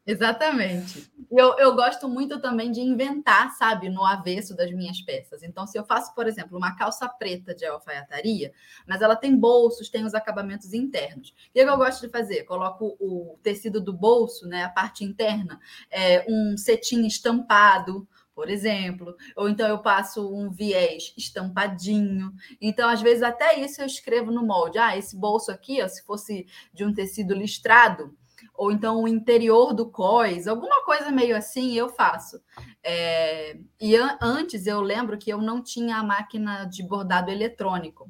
Exatamente. 0.05 1.11
Eu, 1.31 1.55
eu 1.59 1.75
gosto 1.75 2.09
muito 2.09 2.41
também 2.41 2.71
de 2.71 2.81
inventar, 2.81 3.51
sabe, 3.51 3.87
no 3.87 4.03
avesso 4.03 4.55
das 4.55 4.71
minhas 4.71 4.99
peças. 4.99 5.43
Então, 5.43 5.67
se 5.67 5.77
eu 5.77 5.85
faço, 5.85 6.13
por 6.15 6.27
exemplo, 6.27 6.57
uma 6.57 6.75
calça 6.75 7.07
preta 7.07 7.53
de 7.53 7.65
alfaiataria, 7.65 8.51
mas 8.87 9.01
ela 9.01 9.15
tem 9.15 9.37
bolsos, 9.37 9.89
tem 9.89 10.03
os 10.03 10.15
acabamentos 10.15 10.73
internos. 10.73 11.29
O 11.29 11.53
que, 11.53 11.59
eu 11.59 11.77
gosto 11.77 12.01
de 12.01 12.09
fazer? 12.09 12.43
Coloco 12.43 12.97
o 12.99 13.39
tecido 13.43 13.79
do 13.79 13.93
bolso, 13.93 14.47
né, 14.47 14.63
a 14.63 14.69
parte 14.69 15.05
interna, 15.05 15.59
é, 15.89 16.25
um 16.27 16.57
cetim 16.57 17.05
estampado, 17.05 18.07
por 18.33 18.49
exemplo, 18.49 19.15
ou 19.35 19.49
então 19.49 19.67
eu 19.67 19.79
passo 19.79 20.33
um 20.33 20.49
viés 20.49 21.13
estampadinho. 21.17 22.31
Então, 22.59 22.89
às 22.89 23.01
vezes, 23.01 23.23
até 23.23 23.59
isso 23.59 23.81
eu 23.81 23.85
escrevo 23.85 24.31
no 24.31 24.45
molde. 24.45 24.77
Ah, 24.77 24.97
esse 24.97 25.17
bolso 25.17 25.51
aqui, 25.51 25.81
ó, 25.81 25.87
se 25.87 26.03
fosse 26.05 26.45
de 26.73 26.85
um 26.85 26.93
tecido 26.93 27.33
listrado, 27.33 28.15
ou 28.55 28.71
então 28.71 29.01
o 29.01 29.07
interior 29.07 29.73
do 29.73 29.89
cós, 29.89 30.47
alguma 30.47 30.83
coisa 30.83 31.11
meio 31.11 31.35
assim, 31.35 31.73
eu 31.73 31.89
faço. 31.89 32.41
É... 32.83 33.57
E 33.79 33.95
an 33.95 34.17
antes 34.21 34.65
eu 34.65 34.81
lembro 34.81 35.17
que 35.17 35.29
eu 35.29 35.41
não 35.41 35.61
tinha 35.63 35.97
a 35.97 36.03
máquina 36.03 36.65
de 36.65 36.83
bordado 36.83 37.31
eletrônico. 37.31 38.09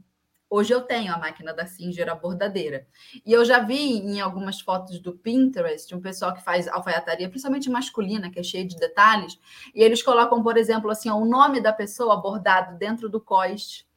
Hoje 0.53 0.73
eu 0.73 0.81
tenho 0.81 1.13
a 1.13 1.17
máquina 1.17 1.53
da 1.53 1.65
Singer, 1.65 2.09
a 2.09 2.13
bordadeira. 2.13 2.85
E 3.25 3.31
eu 3.31 3.45
já 3.45 3.59
vi 3.59 3.99
em 3.99 4.19
algumas 4.19 4.59
fotos 4.59 4.99
do 4.99 5.13
Pinterest 5.13 5.95
um 5.95 6.01
pessoal 6.01 6.33
que 6.33 6.43
faz 6.43 6.67
alfaiataria, 6.67 7.29
principalmente 7.29 7.69
masculina, 7.69 8.29
que 8.29 8.37
é 8.37 8.43
cheio 8.43 8.67
de 8.67 8.75
detalhes, 8.75 9.39
e 9.73 9.81
eles 9.81 10.03
colocam, 10.03 10.43
por 10.43 10.57
exemplo, 10.57 10.91
assim, 10.91 11.09
o 11.09 11.23
nome 11.23 11.61
da 11.61 11.71
pessoa 11.71 12.17
bordado 12.17 12.77
dentro 12.77 13.07
do 13.07 13.21
coste. 13.21 13.87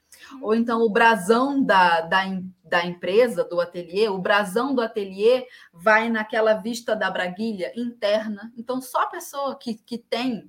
Ou 0.40 0.55
então 0.55 0.80
o 0.82 0.88
brasão 0.88 1.61
da, 1.61 2.02
da, 2.02 2.22
da 2.62 2.86
empresa, 2.86 3.42
do 3.42 3.61
ateliê, 3.61 4.09
o 4.09 4.18
brasão 4.18 4.72
do 4.72 4.80
ateliê 4.80 5.48
vai 5.72 6.09
naquela 6.09 6.55
vista 6.55 6.94
da 6.94 7.11
braguilha 7.11 7.72
interna. 7.74 8.52
Então, 8.57 8.80
só 8.80 9.02
a 9.02 9.09
pessoa 9.09 9.57
que, 9.59 9.74
que 9.74 9.98
tem 9.98 10.48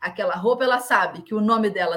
aquela 0.00 0.34
roupa, 0.34 0.64
ela 0.64 0.80
sabe 0.80 1.22
que 1.22 1.32
o 1.32 1.40
nome 1.40 1.70
dela 1.70 1.96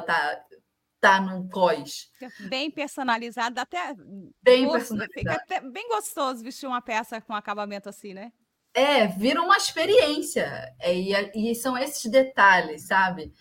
está 1.08 1.20
tá 1.20 1.22
num 1.22 1.48
cós. 1.48 2.10
Bem 2.50 2.70
personalizado, 2.72 3.60
até 3.60 3.96
bem 4.42 4.66
gosto, 4.66 4.98
personalizado. 4.98 5.14
Fica 5.14 5.34
até 5.34 5.62
bem 5.62 5.88
gostoso 5.90 6.44
vestir 6.44 6.68
uma 6.68 6.82
peça 6.82 7.22
com 7.22 7.34
acabamento 7.34 7.90
assim, 7.90 8.14
né? 8.14 8.32
É, 8.74 9.08
vira 9.08 9.42
uma 9.42 9.58
experiência. 9.58 10.72
É, 10.80 10.94
e, 10.94 11.52
e, 11.52 11.56
são 11.56 11.76
esses 11.76 12.12
detalhes, 12.12 12.84
sabe? 12.84 13.34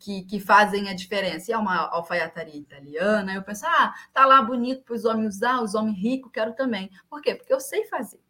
Que, 0.00 0.22
que 0.24 0.40
fazem 0.40 0.88
a 0.88 0.94
diferença. 0.94 1.50
E 1.50 1.54
é 1.54 1.58
uma 1.58 1.90
alfaiataria 1.90 2.58
italiana. 2.58 3.34
Eu 3.34 3.42
penso, 3.42 3.66
ah, 3.66 3.92
tá 4.14 4.24
lá 4.24 4.40
bonito 4.40 4.84
para 4.84 4.94
os 4.94 5.04
homens 5.04 5.36
usar, 5.36 5.60
os 5.60 5.74
homens 5.74 5.98
ricos, 6.00 6.32
quero 6.32 6.54
também. 6.54 6.90
Por 7.10 7.20
quê? 7.20 7.34
Porque 7.34 7.52
eu 7.52 7.60
sei 7.60 7.84
fazer. 7.84 8.20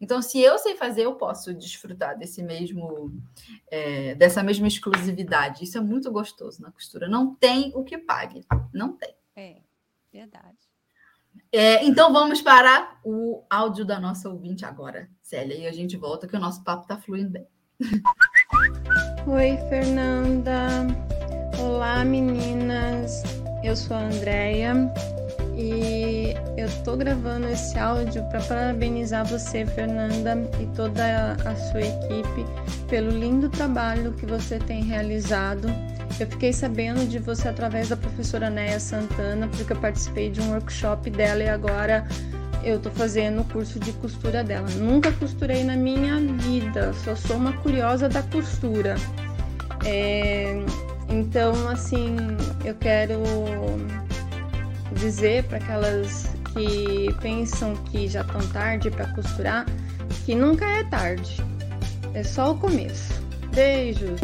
Então, 0.00 0.20
se 0.20 0.40
eu 0.40 0.58
sei 0.58 0.76
fazer, 0.76 1.02
eu 1.02 1.14
posso 1.14 1.54
desfrutar 1.54 2.18
desse 2.18 2.42
mesmo, 2.42 3.12
é, 3.70 4.14
dessa 4.14 4.42
mesma 4.42 4.68
exclusividade. 4.68 5.64
Isso 5.64 5.78
é 5.78 5.80
muito 5.80 6.10
gostoso 6.10 6.60
na 6.60 6.70
costura. 6.70 7.08
Não 7.08 7.34
tem 7.34 7.72
o 7.74 7.82
que 7.82 7.96
pague. 7.96 8.44
Não 8.72 8.92
tem. 8.92 9.14
É, 9.34 9.56
verdade. 10.12 10.58
É, 11.52 11.84
então 11.84 12.12
vamos 12.12 12.40
para 12.42 12.98
o 13.04 13.44
áudio 13.48 13.84
da 13.84 14.00
nossa 14.00 14.28
ouvinte 14.28 14.64
agora, 14.64 15.08
Célia, 15.22 15.54
e 15.54 15.66
a 15.66 15.72
gente 15.72 15.96
volta 15.96 16.26
que 16.26 16.36
o 16.36 16.40
nosso 16.40 16.62
papo 16.64 16.82
está 16.82 16.98
fluindo 16.98 17.30
bem. 17.30 17.46
Oi, 19.26 19.56
Fernanda. 19.68 20.68
Olá, 21.58 22.04
meninas. 22.04 23.22
Eu 23.62 23.76
sou 23.76 23.96
a 23.96 24.00
Andrea 24.00 24.74
e 25.56 26.34
eu 26.56 26.68
tô 26.84 26.96
gravando 26.96 27.48
esse 27.48 27.78
áudio 27.78 28.22
para 28.24 28.40
parabenizar 28.42 29.24
você, 29.24 29.64
Fernanda, 29.64 30.36
e 30.60 30.66
toda 30.76 31.32
a 31.32 31.56
sua 31.56 31.80
equipe 31.80 32.44
pelo 32.88 33.10
lindo 33.10 33.48
trabalho 33.48 34.12
que 34.12 34.26
você 34.26 34.58
tem 34.58 34.82
realizado. 34.82 35.68
Eu 36.20 36.26
fiquei 36.26 36.52
sabendo 36.52 37.08
de 37.08 37.18
você 37.18 37.48
através 37.48 37.88
da 37.88 37.96
professora 37.96 38.50
Neia 38.50 38.78
Santana, 38.78 39.48
porque 39.48 39.72
eu 39.72 39.76
participei 39.78 40.30
de 40.30 40.40
um 40.42 40.52
workshop 40.52 41.08
dela 41.10 41.42
e 41.42 41.48
agora 41.48 42.06
eu 42.62 42.78
tô 42.78 42.90
fazendo 42.90 43.40
o 43.40 43.44
curso 43.44 43.80
de 43.80 43.92
costura 43.94 44.44
dela. 44.44 44.68
Nunca 44.78 45.10
costurei 45.12 45.64
na 45.64 45.76
minha 45.76 46.20
vida, 46.38 46.92
só 47.04 47.14
sou 47.16 47.36
uma 47.36 47.54
curiosa 47.54 48.08
da 48.08 48.22
costura. 48.24 48.96
É, 49.84 50.62
então, 51.08 51.68
assim, 51.68 52.16
eu 52.64 52.74
quero 52.74 53.22
dizer 54.96 55.44
para 55.44 55.58
aquelas 55.58 56.26
que 56.52 57.12
pensam 57.20 57.76
que 57.84 58.08
já 58.08 58.22
estão 58.22 58.40
tarde 58.52 58.90
para 58.90 59.12
costurar 59.14 59.66
que 60.24 60.34
nunca 60.34 60.66
é 60.66 60.82
tarde. 60.84 61.36
É 62.14 62.24
só 62.24 62.52
o 62.52 62.58
começo. 62.58 63.12
Beijos. 63.54 64.20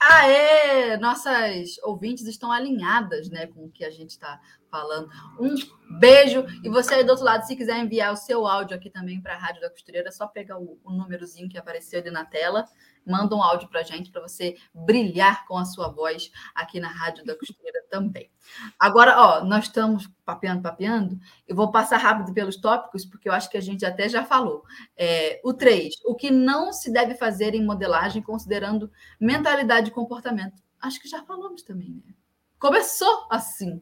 Aê! 0.00 0.96
Nossas 0.96 1.78
ouvintes 1.82 2.26
estão 2.26 2.50
alinhadas 2.50 3.28
né, 3.30 3.46
com 3.46 3.66
o 3.66 3.70
que 3.70 3.84
a 3.84 3.90
gente 3.90 4.10
está 4.10 4.40
falando. 4.70 5.08
Um 5.38 5.54
beijo. 5.98 6.44
E 6.62 6.68
você 6.68 6.94
aí 6.94 7.04
do 7.04 7.10
outro 7.10 7.24
lado, 7.24 7.46
se 7.46 7.54
quiser 7.54 7.78
enviar 7.78 8.12
o 8.12 8.16
seu 8.16 8.46
áudio 8.46 8.76
aqui 8.76 8.90
também 8.90 9.20
para 9.20 9.34
a 9.34 9.38
Rádio 9.38 9.60
da 9.60 9.70
Costureira, 9.70 10.08
é 10.08 10.12
só 10.12 10.26
pegar 10.26 10.58
o, 10.58 10.78
o 10.82 10.92
númerozinho 10.92 11.48
que 11.48 11.56
apareceu 11.56 12.00
ali 12.00 12.10
na 12.10 12.24
tela 12.24 12.64
manda 13.06 13.34
um 13.34 13.42
áudio 13.42 13.68
para 13.68 13.80
a 13.80 13.84
gente 13.84 14.10
para 14.10 14.22
você 14.22 14.56
brilhar 14.72 15.46
com 15.46 15.56
a 15.56 15.64
sua 15.64 15.88
voz 15.88 16.30
aqui 16.54 16.80
na 16.80 16.88
Rádio 16.88 17.24
da 17.24 17.36
Costureira 17.36 17.82
também. 17.90 18.30
Agora, 18.78 19.18
ó, 19.18 19.44
nós 19.44 19.64
estamos 19.64 20.08
papeando, 20.24 20.62
papeando. 20.62 21.18
Eu 21.46 21.56
vou 21.56 21.70
passar 21.70 21.96
rápido 21.98 22.32
pelos 22.32 22.56
tópicos, 22.56 23.04
porque 23.04 23.28
eu 23.28 23.32
acho 23.32 23.48
que 23.48 23.56
a 23.56 23.60
gente 23.60 23.84
até 23.84 24.08
já 24.08 24.24
falou. 24.24 24.64
É, 24.96 25.40
o 25.44 25.52
3, 25.52 25.94
o 26.04 26.14
que 26.14 26.30
não 26.30 26.72
se 26.72 26.92
deve 26.92 27.14
fazer 27.14 27.54
em 27.54 27.64
modelagem 27.64 28.22
considerando 28.22 28.90
mentalidade 29.20 29.88
e 29.88 29.92
comportamento. 29.92 30.62
Acho 30.80 31.00
que 31.00 31.08
já 31.08 31.22
falamos 31.24 31.62
também, 31.62 32.02
né? 32.04 32.14
Começou 32.58 33.26
assim. 33.30 33.80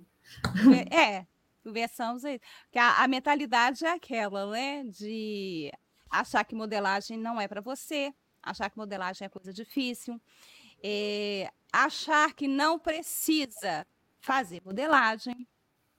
É, 0.91 1.27
conversamos 1.63 2.25
aí. 2.25 2.41
Que 2.71 2.79
a, 2.79 3.03
a 3.03 3.09
mentalidade 3.09 3.85
é 3.85 3.93
aquela, 3.93 4.47
né? 4.51 4.85
De 4.85 5.73
achar 6.11 6.45
que 6.45 6.55
modelagem 6.55 7.17
não 7.17 7.41
é 7.41 7.49
para 7.49 7.61
você, 7.61 8.13
achar 8.43 8.71
que 8.71 8.77
modelagem 8.77 9.27
é 9.27 9.29
coisa 9.29 9.53
difícil, 9.53 10.21
é, 10.83 11.51
achar 11.73 12.35
que 12.35 12.49
não 12.49 12.79
precisa 12.79 13.87
fazer 14.21 14.61
modelagem. 14.65 15.47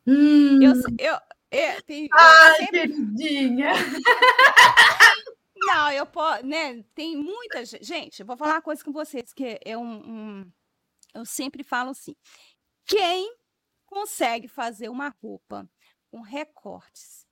Hum. 0.05 0.61
Eu, 0.61 0.73
eu, 0.99 1.17
eu, 1.51 1.81
tem, 1.83 2.09
Ai, 2.11 2.55
sempre... 2.57 2.87
queridinha! 2.89 3.71
Não, 5.65 5.89
eu 5.91 6.05
posso, 6.05 6.45
né? 6.45 6.83
Tem 6.93 7.15
muita 7.15 7.63
gente. 7.65 8.21
Vou 8.23 8.35
falar 8.35 8.55
uma 8.55 8.61
coisa 8.61 8.83
com 8.83 8.91
vocês 8.91 9.31
que 9.31 9.59
é 9.63 9.77
um, 9.77 9.93
um, 9.95 10.51
eu 11.13 11.25
sempre 11.25 11.63
falo 11.63 11.91
assim: 11.91 12.15
quem 12.85 13.33
consegue 13.85 14.47
fazer 14.47 14.89
uma 14.89 15.15
roupa 15.21 15.69
com 16.11 16.21
recortes 16.21 17.22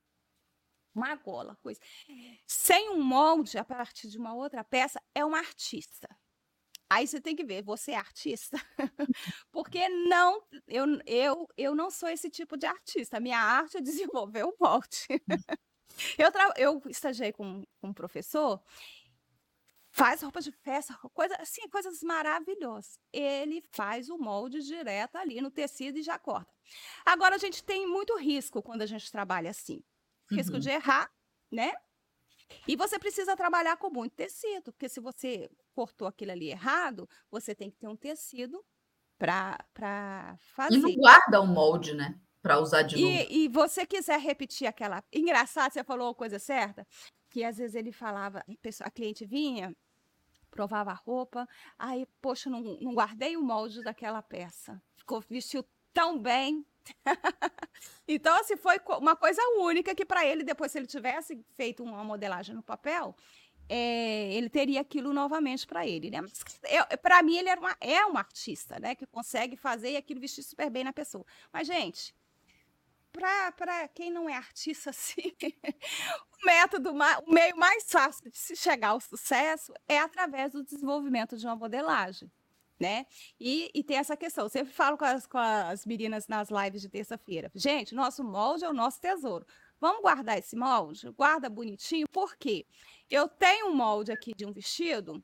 uma 0.94 1.14
gola, 1.16 1.56
coisa. 1.56 1.80
Sem 2.46 2.90
um 2.90 3.02
molde 3.02 3.58
a 3.58 3.64
partir 3.64 4.08
de 4.08 4.18
uma 4.18 4.34
outra 4.34 4.62
peça, 4.62 5.00
é 5.14 5.24
um 5.24 5.34
artista. 5.34 6.08
Aí 6.92 7.06
você 7.06 7.18
tem 7.20 7.34
que 7.34 7.42
ver, 7.44 7.62
você 7.62 7.92
é 7.92 7.96
artista? 7.96 8.58
Porque 9.50 9.88
não, 9.88 10.42
eu, 10.68 10.84
eu, 11.06 11.48
eu 11.56 11.74
não 11.74 11.90
sou 11.90 12.10
esse 12.10 12.28
tipo 12.28 12.54
de 12.54 12.66
artista. 12.66 13.18
Minha 13.18 13.38
arte 13.38 13.78
é 13.78 13.80
desenvolver 13.80 14.44
o 14.44 14.54
molde. 14.60 15.06
eu, 16.18 16.30
tra... 16.30 16.52
eu 16.58 16.82
estagiei 16.86 17.32
com, 17.32 17.64
com 17.80 17.88
um 17.88 17.94
professor, 17.94 18.62
faz 19.90 20.20
roupa 20.20 20.42
de 20.42 20.52
festa, 20.52 20.94
coisa, 21.14 21.34
assim, 21.36 21.66
coisas 21.70 22.02
maravilhosas. 22.02 22.98
Ele 23.10 23.62
faz 23.72 24.10
o 24.10 24.18
molde 24.18 24.60
direto 24.60 25.16
ali 25.16 25.40
no 25.40 25.50
tecido 25.50 25.98
e 25.98 26.02
já 26.02 26.18
corta. 26.18 26.52
Agora, 27.06 27.36
a 27.36 27.38
gente 27.38 27.64
tem 27.64 27.86
muito 27.86 28.18
risco 28.18 28.62
quando 28.62 28.82
a 28.82 28.86
gente 28.86 29.10
trabalha 29.10 29.48
assim 29.48 29.82
risco 30.36 30.54
uhum. 30.54 30.60
de 30.60 30.70
errar, 30.70 31.10
né? 31.50 31.72
E 32.66 32.76
você 32.76 32.98
precisa 32.98 33.36
trabalhar 33.36 33.76
com 33.76 33.90
muito 33.90 34.14
tecido, 34.14 34.72
porque 34.72 34.88
se 34.88 35.00
você 35.00 35.50
cortou 35.74 36.06
aquilo 36.06 36.32
ali 36.32 36.50
errado, 36.50 37.08
você 37.30 37.54
tem 37.54 37.70
que 37.70 37.76
ter 37.76 37.88
um 37.88 37.96
tecido 37.96 38.64
para 39.18 40.36
fazer. 40.54 40.74
E 40.74 40.78
não 40.78 40.94
guarda 40.94 41.40
o 41.40 41.46
molde, 41.46 41.94
né? 41.94 42.20
Para 42.42 42.58
usar 42.58 42.82
de 42.82 42.96
novo. 42.96 43.06
E, 43.06 43.44
e 43.44 43.48
você 43.48 43.86
quiser 43.86 44.18
repetir 44.18 44.66
aquela. 44.66 45.02
Engraçado, 45.12 45.72
você 45.72 45.84
falou 45.84 46.10
a 46.10 46.14
coisa 46.14 46.38
certa, 46.38 46.86
que 47.30 47.44
às 47.44 47.56
vezes 47.56 47.74
ele 47.74 47.92
falava, 47.92 48.44
a 48.80 48.90
cliente 48.90 49.24
vinha, 49.24 49.74
provava 50.50 50.90
a 50.90 50.94
roupa, 50.94 51.48
aí, 51.78 52.06
poxa, 52.20 52.50
não, 52.50 52.60
não 52.60 52.94
guardei 52.94 53.36
o 53.36 53.42
molde 53.42 53.82
daquela 53.82 54.20
peça. 54.22 54.80
Ficou, 54.96 55.20
vestiu 55.20 55.64
tão 55.92 56.18
bem, 56.18 56.66
então, 58.06 58.34
assim, 58.40 58.56
foi 58.56 58.76
uma 58.98 59.16
coisa 59.16 59.40
única 59.58 59.94
que 59.94 60.04
para 60.04 60.24
ele, 60.26 60.42
depois, 60.42 60.72
se 60.72 60.78
ele 60.78 60.86
tivesse 60.86 61.44
feito 61.54 61.82
uma 61.82 62.04
modelagem 62.04 62.54
no 62.54 62.62
papel, 62.62 63.14
é, 63.68 64.32
ele 64.34 64.48
teria 64.50 64.80
aquilo 64.80 65.12
novamente 65.12 65.66
para 65.66 65.86
ele, 65.86 66.10
né? 66.10 66.20
Para 67.00 67.22
mim, 67.22 67.36
ele 67.36 67.48
era 67.48 67.60
uma, 67.60 67.76
é 67.80 68.04
um 68.06 68.16
artista, 68.16 68.78
né? 68.78 68.94
Que 68.94 69.06
consegue 69.06 69.56
fazer 69.56 69.96
aquilo 69.96 70.20
vestir 70.20 70.42
super 70.42 70.68
bem 70.70 70.84
na 70.84 70.92
pessoa. 70.92 71.24
Mas, 71.52 71.66
gente, 71.66 72.14
para 73.12 73.88
quem 73.88 74.10
não 74.10 74.28
é 74.28 74.36
artista 74.36 74.90
assim, 74.90 75.32
o 75.42 76.46
método, 76.46 76.92
o 76.92 77.32
meio 77.32 77.56
mais 77.56 77.84
fácil 77.90 78.30
de 78.30 78.38
se 78.38 78.56
chegar 78.56 78.88
ao 78.88 79.00
sucesso 79.00 79.72
é 79.88 79.98
através 79.98 80.52
do 80.52 80.64
desenvolvimento 80.64 81.36
de 81.36 81.46
uma 81.46 81.56
modelagem 81.56 82.30
né? 82.78 83.06
E, 83.38 83.70
e 83.74 83.82
tem 83.82 83.96
essa 83.96 84.16
questão. 84.16 84.44
Eu 84.44 84.48
sempre 84.48 84.72
falo 84.72 84.96
com 84.98 85.04
as, 85.04 85.26
com 85.26 85.38
as 85.38 85.86
meninas 85.86 86.26
nas 86.26 86.48
lives 86.50 86.82
de 86.82 86.88
terça-feira. 86.88 87.50
Gente, 87.54 87.94
nosso 87.94 88.24
molde 88.24 88.64
é 88.64 88.68
o 88.68 88.72
nosso 88.72 89.00
tesouro. 89.00 89.46
Vamos 89.80 90.02
guardar 90.02 90.38
esse 90.38 90.56
molde? 90.56 91.10
Guarda 91.10 91.48
bonitinho, 91.50 92.06
por 92.08 92.36
quê? 92.36 92.66
Eu 93.10 93.28
tenho 93.28 93.68
um 93.68 93.74
molde 93.74 94.12
aqui 94.12 94.32
de 94.34 94.46
um 94.46 94.52
vestido, 94.52 95.22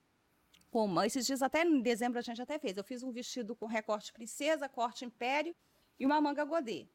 como 0.71 1.03
esses 1.03 1.27
dias 1.27 1.43
até 1.43 1.63
em 1.63 1.81
dezembro 1.81 2.19
a 2.19 2.23
gente 2.23 2.43
até 2.43 2.59
fez. 2.59 2.77
Eu 2.77 2.85
fiz 2.85 3.03
um 3.03 3.13
vestido 3.13 3.55
com 3.55 3.67
recorte 3.67 4.13
princesa, 4.13 4.69
corte 4.69 5.05
império 5.05 5.55
e 5.99 6.05
uma 6.05 6.21
manga 6.21 6.45
godê. 6.45 6.89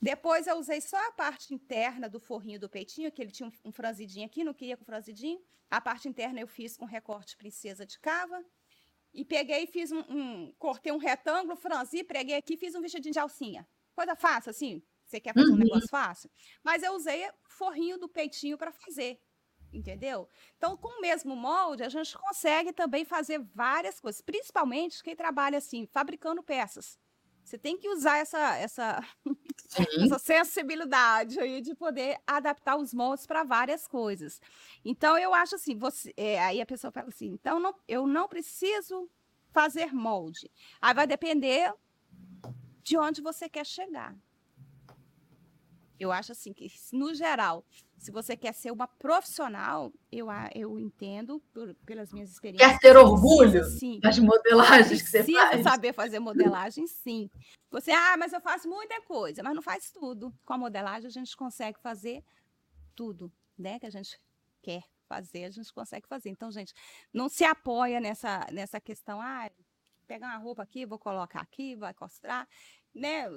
Depois 0.00 0.46
eu 0.46 0.56
usei 0.56 0.80
só 0.80 0.96
a 1.08 1.12
parte 1.12 1.54
interna 1.54 2.08
do 2.08 2.18
forrinho 2.18 2.58
do 2.58 2.68
peitinho, 2.68 3.12
que 3.12 3.22
ele 3.22 3.30
tinha 3.30 3.50
um 3.64 3.70
franzidinho 3.70 4.26
aqui, 4.26 4.42
não 4.42 4.52
queria 4.52 4.76
com 4.76 4.84
franzidinho. 4.84 5.40
A 5.70 5.80
parte 5.80 6.08
interna 6.08 6.40
eu 6.40 6.48
fiz 6.48 6.76
com 6.76 6.84
recorte 6.84 7.36
princesa 7.36 7.86
de 7.86 7.98
cava 8.00 8.44
e 9.12 9.24
peguei 9.24 9.64
e 9.64 9.66
fiz 9.66 9.92
um, 9.92 10.00
um, 10.08 10.52
cortei 10.58 10.92
um 10.92 10.98
retângulo, 10.98 11.56
franzi, 11.56 12.02
preguei 12.02 12.36
aqui, 12.36 12.56
fiz 12.56 12.74
um 12.74 12.80
vestidinho 12.80 13.12
de 13.12 13.18
alcinha. 13.18 13.68
Coisa 13.94 14.16
fácil, 14.16 14.50
assim. 14.50 14.82
Você 15.04 15.20
quer 15.20 15.34
fazer 15.34 15.48
uhum. 15.48 15.56
um 15.56 15.58
negócio 15.58 15.88
fácil? 15.88 16.30
Mas 16.64 16.82
eu 16.82 16.94
usei 16.94 17.28
o 17.28 17.32
forrinho 17.48 17.98
do 17.98 18.08
peitinho 18.08 18.56
para 18.56 18.72
fazer. 18.72 19.20
Entendeu? 19.72 20.28
Então, 20.56 20.76
com 20.76 20.98
o 20.98 21.00
mesmo 21.00 21.34
molde, 21.34 21.82
a 21.82 21.88
gente 21.88 22.16
consegue 22.16 22.72
também 22.72 23.04
fazer 23.04 23.38
várias 23.54 23.98
coisas, 24.00 24.20
principalmente 24.20 25.02
quem 25.02 25.16
trabalha 25.16 25.58
assim, 25.58 25.86
fabricando 25.86 26.42
peças. 26.42 26.98
Você 27.42 27.58
tem 27.58 27.76
que 27.76 27.88
usar 27.88 28.18
essa, 28.18 28.56
essa, 28.56 29.00
essa 30.04 30.18
sensibilidade 30.18 31.38
aí 31.38 31.60
de 31.60 31.74
poder 31.74 32.18
adaptar 32.26 32.76
os 32.76 32.92
moldes 32.92 33.26
para 33.26 33.44
várias 33.44 33.86
coisas. 33.86 34.40
Então, 34.84 35.16
eu 35.18 35.32
acho 35.34 35.54
assim, 35.54 35.76
você, 35.76 36.12
é, 36.16 36.42
aí 36.42 36.60
a 36.60 36.66
pessoa 36.66 36.90
fala 36.90 37.08
assim, 37.08 37.28
então 37.28 37.58
não, 37.60 37.74
eu 37.86 38.06
não 38.06 38.28
preciso 38.28 39.08
fazer 39.52 39.92
molde. 39.92 40.50
Aí 40.80 40.94
vai 40.94 41.06
depender 41.06 41.72
de 42.82 42.96
onde 42.96 43.20
você 43.20 43.48
quer 43.48 43.66
chegar. 43.66 44.16
Eu 45.98 46.10
acho 46.10 46.32
assim 46.32 46.52
que, 46.52 46.66
no 46.92 47.14
geral, 47.14 47.64
se 48.02 48.10
você 48.10 48.36
quer 48.36 48.52
ser 48.52 48.72
uma 48.72 48.88
profissional, 48.88 49.92
eu, 50.10 50.26
eu 50.56 50.76
entendo 50.76 51.40
por, 51.52 51.72
pelas 51.86 52.12
minhas 52.12 52.32
experiências. 52.32 52.72
Quer 52.72 52.78
ter 52.80 52.96
orgulho 52.96 53.62
sim, 53.62 54.00
das 54.00 54.18
modelagens 54.18 55.00
que 55.00 55.08
você 55.08 55.22
faz? 55.22 55.62
saber 55.62 55.92
fazer 55.92 56.18
modelagem, 56.18 56.84
sim. 56.88 57.30
Você, 57.70 57.92
ah, 57.92 58.16
mas 58.18 58.32
eu 58.32 58.40
faço 58.40 58.68
muita 58.68 59.00
coisa, 59.02 59.40
mas 59.44 59.54
não 59.54 59.62
faz 59.62 59.92
tudo. 59.92 60.34
Com 60.44 60.52
a 60.52 60.58
modelagem 60.58 61.06
a 61.06 61.12
gente 61.12 61.36
consegue 61.36 61.78
fazer 61.78 62.24
tudo, 62.96 63.32
né? 63.56 63.78
Que 63.78 63.86
a 63.86 63.90
gente 63.90 64.18
quer 64.60 64.82
fazer, 65.06 65.44
a 65.44 65.50
gente 65.50 65.72
consegue 65.72 66.08
fazer. 66.08 66.28
Então, 66.28 66.50
gente, 66.50 66.74
não 67.12 67.28
se 67.28 67.44
apoia 67.44 68.00
nessa, 68.00 68.48
nessa 68.50 68.80
questão, 68.80 69.20
ah, 69.20 69.48
pegar 70.08 70.26
uma 70.26 70.38
roupa 70.38 70.64
aqui, 70.64 70.84
vou 70.84 70.98
colocar 70.98 71.40
aqui, 71.40 71.76
vai 71.76 71.94
costrar, 71.94 72.48
né? 72.92 73.28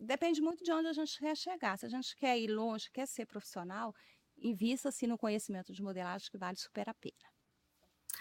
Depende 0.00 0.40
muito 0.40 0.64
de 0.64 0.72
onde 0.72 0.88
a 0.88 0.92
gente 0.92 1.18
quer 1.18 1.36
chegar. 1.36 1.76
Se 1.78 1.86
a 1.86 1.88
gente 1.88 2.16
quer 2.16 2.38
ir 2.38 2.48
longe, 2.48 2.90
quer 2.90 3.06
ser 3.06 3.26
profissional, 3.26 3.94
invista-se 4.38 5.06
no 5.06 5.18
conhecimento 5.18 5.72
de 5.72 5.82
modelagem 5.82 6.30
que 6.30 6.38
vale 6.38 6.56
super 6.56 6.88
a 6.88 6.94
pena. 6.94 7.30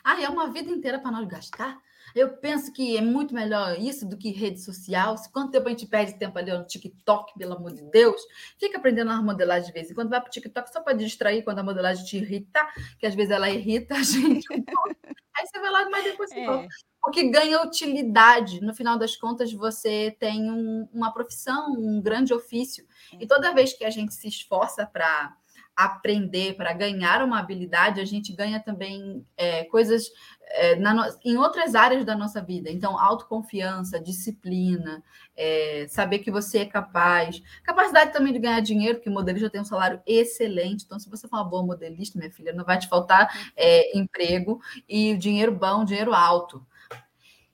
Ah, 0.03 0.21
é 0.21 0.29
uma 0.29 0.51
vida 0.51 0.71
inteira 0.71 0.99
para 0.99 1.11
nós 1.11 1.27
gastar? 1.27 1.77
Eu 2.15 2.37
penso 2.37 2.71
que 2.71 2.95
é 2.95 3.01
muito 3.01 3.33
melhor 3.33 3.77
isso 3.77 4.07
do 4.07 4.17
que 4.17 4.31
rede 4.31 4.61
social. 4.61 5.15
Quanto 5.31 5.51
tempo 5.51 5.67
a 5.67 5.71
gente 5.71 5.85
perde 5.87 6.17
tempo 6.17 6.37
ali 6.37 6.51
no 6.51 6.65
TikTok, 6.65 7.37
pelo 7.37 7.55
amor 7.55 7.73
de 7.73 7.83
Deus? 7.83 8.21
Fica 8.57 8.77
aprendendo 8.77 9.11
a 9.11 9.21
modelagem 9.21 9.67
de 9.67 9.73
vez 9.73 9.91
em 9.91 9.93
quando. 9.93 10.09
Vai 10.09 10.21
para 10.21 10.29
o 10.29 10.31
TikTok 10.31 10.71
só 10.71 10.81
para 10.81 10.93
distrair 10.93 11.43
quando 11.43 11.59
a 11.59 11.63
modelagem 11.63 12.05
te 12.05 12.17
irrita, 12.17 12.65
que 12.97 13.05
às 13.05 13.13
vezes 13.13 13.31
ela 13.31 13.49
irrita 13.49 13.95
a 13.95 14.03
gente. 14.03 14.47
Aí 14.51 15.47
você 15.47 15.59
vai 15.59 15.69
lá, 15.69 15.89
mas 15.89 16.03
depois 16.03 16.29
você 16.29 16.39
é. 16.39 16.45
volta. 16.45 16.67
Que 17.09 17.29
ganha 17.29 17.61
utilidade. 17.61 18.61
No 18.61 18.73
final 18.73 18.97
das 18.97 19.15
contas, 19.15 19.51
você 19.53 20.15
tem 20.19 20.51
um, 20.51 20.87
uma 20.93 21.11
profissão, 21.13 21.73
um 21.73 22.01
grande 22.01 22.33
ofício. 22.33 22.85
E 23.19 23.27
toda 23.27 23.53
vez 23.53 23.73
que 23.73 23.85
a 23.85 23.89
gente 23.89 24.13
se 24.13 24.27
esforça 24.27 24.85
para 24.85 25.35
aprender, 25.79 26.55
para 26.55 26.73
ganhar 26.73 27.23
uma 27.23 27.39
habilidade, 27.39 28.01
a 28.01 28.05
gente 28.05 28.33
ganha 28.33 28.59
também 28.59 29.25
é, 29.37 29.63
coisas 29.63 30.11
é, 30.49 30.75
na, 30.75 31.09
em 31.23 31.37
outras 31.37 31.73
áreas 31.73 32.03
da 32.03 32.17
nossa 32.17 32.41
vida. 32.41 32.69
Então, 32.69 32.99
autoconfiança, 32.99 33.97
disciplina, 33.97 35.01
é, 35.37 35.85
saber 35.87 36.19
que 36.19 36.29
você 36.29 36.59
é 36.59 36.65
capaz. 36.65 37.41
Capacidade 37.63 38.11
também 38.11 38.33
de 38.33 38.39
ganhar 38.39 38.59
dinheiro, 38.59 38.95
porque 38.95 39.09
modelista 39.09 39.49
tem 39.49 39.61
um 39.61 39.65
salário 39.65 40.01
excelente. 40.05 40.83
Então, 40.83 40.99
se 40.99 41.09
você 41.09 41.29
for 41.29 41.37
uma 41.37 41.45
boa 41.45 41.65
modelista, 41.65 42.19
minha 42.19 42.31
filha, 42.31 42.51
não 42.51 42.65
vai 42.65 42.77
te 42.77 42.89
faltar 42.89 43.51
é, 43.55 43.97
emprego 43.97 44.59
e 44.87 45.15
dinheiro 45.15 45.53
bom, 45.53 45.85
dinheiro 45.85 46.13
alto. 46.13 46.65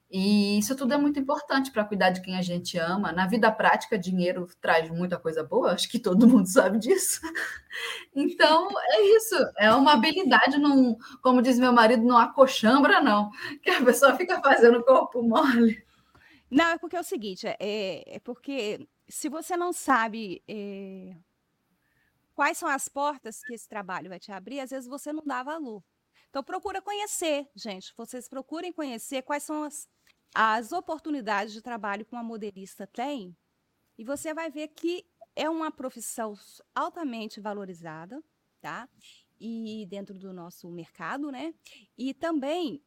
E 0.10 0.60
isso 0.60 0.76
tudo 0.76 0.93
é 0.93 0.97
muito 0.97 1.20
importante 1.20 1.72
para 1.72 1.84
cuidar 1.84 2.12
de 2.12 2.22
quem 2.22 2.38
a 2.38 2.41
gente 2.41 2.78
ama. 2.78 3.12
Na 3.12 3.26
vida 3.28 3.51
prática, 3.51 3.97
dinheiro 3.97 4.47
traz 4.62 4.89
muita 4.89 5.18
coisa 5.18 5.43
boa, 5.43 5.72
acho 5.72 5.89
que 5.89 5.99
todo 5.99 6.28
mundo 6.28 6.47
sabe 6.49 6.78
disso. 6.78 7.22
Então, 8.16 8.70
é 8.80 9.01
isso. 9.18 9.36
É 9.58 9.74
uma 9.74 9.93
habilidade, 9.93 10.58
num, 10.58 10.95
como 11.22 11.41
diz 11.41 11.60
meu 11.60 11.74
marido, 11.74 12.03
não 12.03 12.18
acochambra, 12.18 13.01
não. 13.01 13.32
Que 13.62 13.72
a 13.72 13.84
pessoa 13.84 14.16
fica 14.16 14.39
fazendo 14.41 14.84
corpo 14.84 15.22
mole. 15.22 15.84
Não, 16.49 16.66
é 16.66 16.78
porque 16.78 16.95
é 16.95 16.99
o 16.99 17.03
seguinte: 17.03 17.47
é, 17.47 18.16
é 18.16 18.20
porque 18.20 18.88
se 19.10 19.28
você 19.28 19.58
não 19.58 19.74
sabe 19.74 20.43
é, 20.47 21.16
quais 22.34 22.58
são 22.58 22.70
as 22.70 22.88
portas 22.88 23.41
que 23.43 23.53
esse 23.53 23.68
trabalho 23.68 24.10
vai 24.10 24.20
te 24.20 24.32
abrir, 24.32 24.60
às 24.60 24.70
vezes 24.70 24.88
você 24.88 25.12
não 25.12 25.24
dá 25.26 25.43
valor. 25.43 25.84
Então, 26.30 26.43
procura 26.43 26.82
conhecer, 26.82 27.49
gente. 27.56 27.93
Vocês 27.97 28.28
procurem 28.28 28.72
conhecer 28.72 29.22
quais 29.22 29.43
são 29.43 29.64
as 29.64 29.88
as 30.36 30.73
oportunidades 30.73 31.53
de 31.53 31.61
trabalho 31.61 32.05
que 32.05 32.11
uma 32.11 32.21
modelista 32.21 32.86
tem, 32.86 33.33
e 33.97 34.03
você 34.03 34.33
vai 34.33 34.51
ver 34.51 34.67
que 34.67 35.05
é 35.33 35.49
uma 35.49 35.71
profissão 35.71 36.33
altamente 36.75 37.39
valorizada, 37.39 38.21
tá? 38.59 38.89
E 39.39 39.86
dentro 39.89 40.19
do 40.19 40.33
nosso 40.33 40.69
mercado, 40.69 41.31
né? 41.31 41.53
E 41.97 42.13
também 42.13 42.83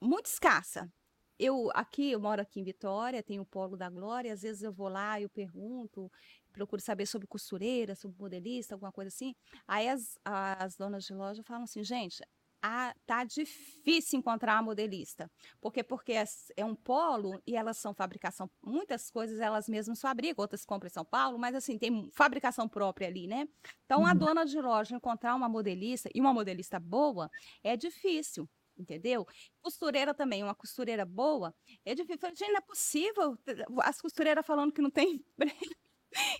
muito 0.00 0.26
escassa. 0.26 0.92
Eu 1.38 1.70
aqui, 1.74 2.10
eu 2.10 2.20
moro 2.20 2.42
aqui 2.42 2.58
em 2.60 2.64
Vitória, 2.64 3.22
tenho 3.22 3.42
o 3.42 3.46
Polo 3.46 3.76
da 3.76 3.88
Glória, 3.88 4.32
às 4.32 4.42
vezes 4.42 4.62
eu 4.62 4.72
vou 4.72 4.88
lá, 4.88 5.20
eu 5.20 5.28
pergunto, 5.28 6.10
procuro 6.52 6.82
saber 6.82 7.06
sobre 7.06 7.28
costureira, 7.28 7.94
sobre 7.94 8.18
modelista, 8.18 8.74
alguma 8.74 8.92
coisa 8.92 9.08
assim. 9.08 9.34
Aí 9.66 9.88
as, 9.88 10.18
as 10.24 10.76
donas 10.76 11.04
de 11.04 11.14
loja 11.14 11.42
falam 11.44 11.64
assim, 11.64 11.84
gente, 11.84 12.20
a, 12.62 12.94
tá 13.04 13.24
difícil 13.24 14.20
encontrar 14.20 14.54
uma 14.54 14.62
modelista. 14.62 15.30
Porque 15.60 15.82
porque 15.82 16.12
é, 16.12 16.24
é, 16.56 16.64
um 16.64 16.74
polo 16.74 17.42
e 17.46 17.56
elas 17.56 17.76
são 17.78 17.92
fabricação, 17.92 18.48
muitas 18.62 19.10
coisas 19.10 19.40
elas 19.40 19.68
mesmas 19.68 20.00
fabricam, 20.00 20.42
outras 20.42 20.64
compram 20.64 20.86
em 20.86 20.92
São 20.92 21.04
Paulo, 21.04 21.38
mas 21.38 21.54
assim, 21.54 21.76
tem 21.76 22.08
fabricação 22.12 22.68
própria 22.68 23.08
ali, 23.08 23.26
né? 23.26 23.48
Então 23.84 24.00
uhum. 24.00 24.06
a 24.06 24.14
dona 24.14 24.44
de 24.44 24.60
loja 24.60 24.94
encontrar 24.94 25.34
uma 25.34 25.48
modelista 25.48 26.08
e 26.14 26.20
uma 26.20 26.32
modelista 26.32 26.78
boa 26.78 27.28
é 27.62 27.76
difícil. 27.76 28.48
Entendeu? 28.74 29.26
Costureira 29.60 30.14
também, 30.14 30.42
uma 30.42 30.54
costureira 30.54 31.04
boa, 31.04 31.54
é 31.84 31.94
difícil. 31.94 32.30
Gente, 32.30 32.52
não 32.52 32.56
é 32.56 32.60
possível. 32.62 33.38
As 33.82 34.00
costureiras 34.00 34.46
falando 34.46 34.72
que 34.72 34.80
não 34.80 34.90
tem 34.90 35.22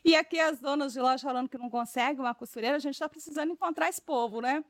E 0.05 0.15
aqui 0.15 0.39
as 0.39 0.61
donas 0.61 0.93
de 0.93 1.01
loja 1.01 1.23
falando 1.23 1.49
que 1.49 1.59
não 1.59 1.71
conseguem 1.71 2.21
uma 2.21 2.35
costureira, 2.35 2.77
a 2.77 2.81
gente 2.81 2.95
está 2.95 3.09
precisando 3.09 3.53
encontrar 3.53 3.89
esse 3.89 4.01
povo, 4.01 4.41
né? 4.41 4.65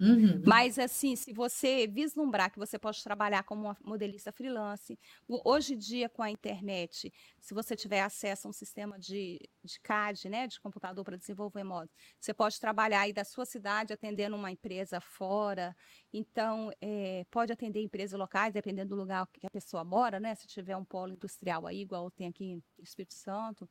Uhum. 0.00 0.42
Mas, 0.44 0.78
assim, 0.78 1.14
se 1.14 1.32
você 1.32 1.86
vislumbrar 1.86 2.50
que 2.50 2.58
você 2.58 2.78
pode 2.78 3.02
trabalhar 3.02 3.42
como 3.44 3.62
uma 3.62 3.76
modelista 3.82 4.32
freelance, 4.32 4.98
hoje 5.28 5.74
em 5.74 5.78
dia, 5.78 6.08
com 6.08 6.22
a 6.22 6.30
internet, 6.30 7.12
se 7.40 7.54
você 7.54 7.76
tiver 7.76 8.00
acesso 8.00 8.46
a 8.46 8.50
um 8.50 8.52
sistema 8.52 8.98
de, 8.98 9.38
de 9.62 9.80
CAD, 9.80 10.28
né, 10.28 10.46
de 10.46 10.60
computador 10.60 11.04
para 11.04 11.16
desenvolver 11.16 11.62
moda, 11.62 11.90
você 12.18 12.34
pode 12.34 12.58
trabalhar 12.58 13.00
aí 13.00 13.12
da 13.12 13.24
sua 13.24 13.46
cidade 13.46 13.92
atendendo 13.92 14.36
uma 14.36 14.50
empresa 14.50 15.00
fora. 15.00 15.76
Então, 16.12 16.70
é, 16.80 17.24
pode 17.30 17.52
atender 17.52 17.80
empresas 17.80 18.18
locais, 18.18 18.52
dependendo 18.52 18.94
do 18.94 19.00
lugar 19.00 19.26
que 19.32 19.46
a 19.46 19.50
pessoa 19.50 19.84
mora, 19.84 20.18
né? 20.18 20.34
Se 20.34 20.46
tiver 20.46 20.76
um 20.76 20.84
polo 20.84 21.12
industrial 21.12 21.66
aí, 21.66 21.80
igual 21.80 22.10
tem 22.10 22.26
aqui 22.26 22.56
no 22.56 22.84
Espírito 22.84 23.14
Santo. 23.14 23.68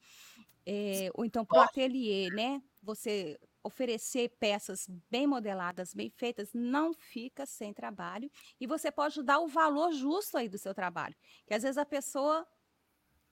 É, 0.65 1.09
ou 1.13 1.25
então, 1.25 1.45
para 1.45 1.59
o 1.59 1.61
ateliê, 1.61 2.29
né? 2.29 2.61
Você 2.83 3.39
oferecer 3.63 4.29
peças 4.39 4.87
bem 5.09 5.25
modeladas, 5.25 5.93
bem 5.93 6.09
feitas, 6.09 6.53
não 6.53 6.93
fica 6.93 7.45
sem 7.45 7.73
trabalho 7.73 8.29
e 8.59 8.67
você 8.67 8.91
pode 8.91 9.23
dar 9.23 9.39
o 9.39 9.47
valor 9.47 9.93
justo 9.93 10.37
aí 10.37 10.49
do 10.49 10.57
seu 10.57 10.73
trabalho. 10.73 11.15
Que 11.47 11.53
às 11.53 11.63
vezes 11.63 11.77
a 11.77 11.85
pessoa 11.85 12.45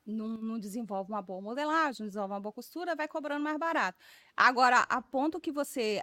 não, 0.06 0.30
não, 0.30 0.60
desenvolve 0.60 1.12
uma 1.12 1.22
boa 1.22 1.42
modelagem, 1.42 2.02
não 2.02 2.08
desenvolve 2.08 2.34
uma 2.34 2.40
boa 2.40 2.54
costura, 2.54 2.96
vai 2.96 3.08
cobrando 3.08 3.44
mais 3.44 3.58
barato. 3.58 4.00
Agora, 4.36 4.80
a 4.90 5.02
ponto 5.02 5.40
que 5.40 5.52
você 5.52 6.02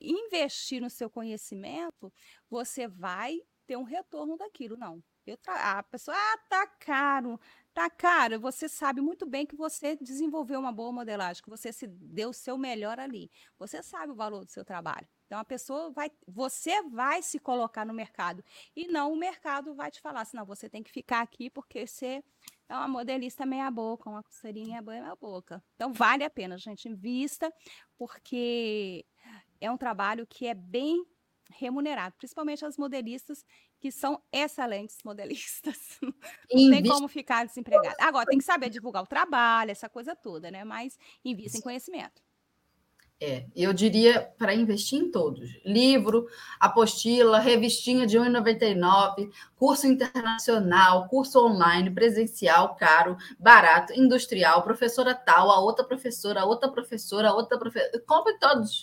investir 0.00 0.80
no 0.80 0.90
seu 0.90 1.08
conhecimento, 1.08 2.12
você 2.50 2.86
vai 2.86 3.40
ter 3.66 3.76
um 3.76 3.84
retorno 3.84 4.36
daquilo, 4.36 4.76
não. 4.76 5.02
Tra... 5.40 5.78
A 5.78 5.82
pessoa, 5.84 6.16
ah, 6.16 6.38
tá 6.48 6.66
caro. 6.66 7.38
Tá 7.74 7.88
caro. 7.88 8.38
Você 8.38 8.68
sabe 8.68 9.00
muito 9.00 9.24
bem 9.24 9.46
que 9.46 9.56
você 9.56 9.96
desenvolveu 9.96 10.60
uma 10.60 10.72
boa 10.72 10.92
modelagem, 10.92 11.42
que 11.42 11.48
você 11.48 11.72
se 11.72 11.86
deu 11.86 12.28
o 12.30 12.34
seu 12.34 12.58
melhor 12.58 13.00
ali. 13.00 13.30
Você 13.58 13.82
sabe 13.82 14.12
o 14.12 14.14
valor 14.14 14.44
do 14.44 14.50
seu 14.50 14.62
trabalho. 14.64 15.08
Então 15.26 15.38
a 15.40 15.44
pessoa 15.44 15.90
vai, 15.90 16.10
você 16.26 16.82
vai 16.90 17.22
se 17.22 17.38
colocar 17.38 17.86
no 17.86 17.94
mercado 17.94 18.44
e 18.76 18.86
não 18.86 19.14
o 19.14 19.16
mercado 19.16 19.74
vai 19.74 19.90
te 19.90 19.98
falar 20.02 20.20
assim, 20.20 20.36
não, 20.36 20.44
você 20.44 20.68
tem 20.68 20.82
que 20.82 20.90
ficar 20.90 21.22
aqui 21.22 21.48
porque 21.48 21.86
você 21.86 22.22
é 22.68 22.74
uma 22.76 22.86
modelista 22.88 23.46
meia 23.46 23.70
boca, 23.70 24.10
uma 24.10 24.22
costeirinha 24.22 24.82
meia 24.82 25.16
boca. 25.16 25.64
Então 25.74 25.90
vale 25.90 26.22
a 26.24 26.28
pena, 26.28 26.58
gente, 26.58 26.86
invista 26.86 27.50
porque 27.96 29.06
é 29.58 29.70
um 29.70 29.78
trabalho 29.78 30.26
que 30.26 30.46
é 30.46 30.52
bem 30.52 31.02
remunerado, 31.48 32.14
principalmente 32.18 32.66
as 32.66 32.76
modelistas 32.76 33.42
que 33.82 33.90
são 33.90 34.22
excelentes 34.32 34.98
modelistas. 35.04 35.98
Não 36.54 36.70
tem 36.70 36.84
como 36.84 37.08
ficar 37.08 37.44
desempregado. 37.44 37.96
Agora, 37.98 38.26
tem 38.26 38.38
que 38.38 38.44
saber 38.44 38.70
divulgar 38.70 39.02
o 39.02 39.06
trabalho, 39.08 39.72
essa 39.72 39.88
coisa 39.88 40.14
toda, 40.14 40.52
né? 40.52 40.62
Mas 40.62 40.96
invista 41.24 41.58
em 41.58 41.60
conhecimento. 41.60 42.22
É, 43.20 43.44
eu 43.56 43.72
diria 43.72 44.32
para 44.38 44.54
investir 44.54 45.00
em 45.00 45.10
todos: 45.10 45.50
livro, 45.64 46.28
apostila, 46.60 47.40
revistinha 47.40 48.06
de 48.06 48.16
R$ 48.18 48.28
1,99, 48.28 49.32
curso 49.56 49.88
internacional, 49.88 51.08
curso 51.08 51.44
online, 51.44 51.90
presencial, 51.90 52.76
caro, 52.76 53.16
barato, 53.36 53.92
industrial, 53.94 54.62
professora 54.62 55.12
tal, 55.12 55.50
a 55.50 55.58
outra 55.58 55.84
professora, 55.84 56.42
a 56.42 56.44
outra 56.44 56.70
professora, 56.70 57.30
a 57.30 57.34
outra 57.34 57.58
professora. 57.58 58.00
Compre 58.06 58.38
todos. 58.38 58.80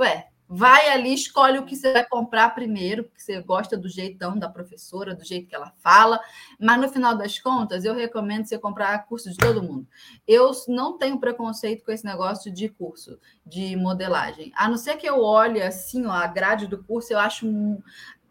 Ué, 0.00 0.31
vai 0.54 0.90
ali, 0.90 1.14
escolhe 1.14 1.58
o 1.58 1.64
que 1.64 1.74
você 1.74 1.94
vai 1.94 2.04
comprar 2.04 2.54
primeiro, 2.54 3.04
porque 3.04 3.22
você 3.22 3.40
gosta 3.40 3.74
do 3.74 3.88
jeitão 3.88 4.38
da 4.38 4.50
professora, 4.50 5.14
do 5.14 5.24
jeito 5.24 5.48
que 5.48 5.54
ela 5.54 5.72
fala, 5.78 6.20
mas 6.60 6.78
no 6.78 6.90
final 6.90 7.16
das 7.16 7.38
contas, 7.38 7.86
eu 7.86 7.94
recomendo 7.94 8.44
você 8.44 8.58
comprar 8.58 9.06
curso 9.06 9.30
de 9.30 9.38
todo 9.38 9.62
mundo. 9.62 9.86
Eu 10.28 10.50
não 10.68 10.98
tenho 10.98 11.18
preconceito 11.18 11.82
com 11.82 11.90
esse 11.90 12.04
negócio 12.04 12.52
de 12.52 12.68
curso 12.68 13.18
de 13.46 13.74
modelagem, 13.76 14.52
a 14.54 14.68
não 14.68 14.76
ser 14.76 14.96
que 14.96 15.06
eu 15.08 15.22
olhe 15.22 15.62
assim, 15.62 16.04
ó, 16.04 16.12
a 16.12 16.26
grade 16.26 16.66
do 16.66 16.84
curso, 16.84 17.14
eu 17.14 17.18
acho 17.18 17.46
um, 17.46 17.82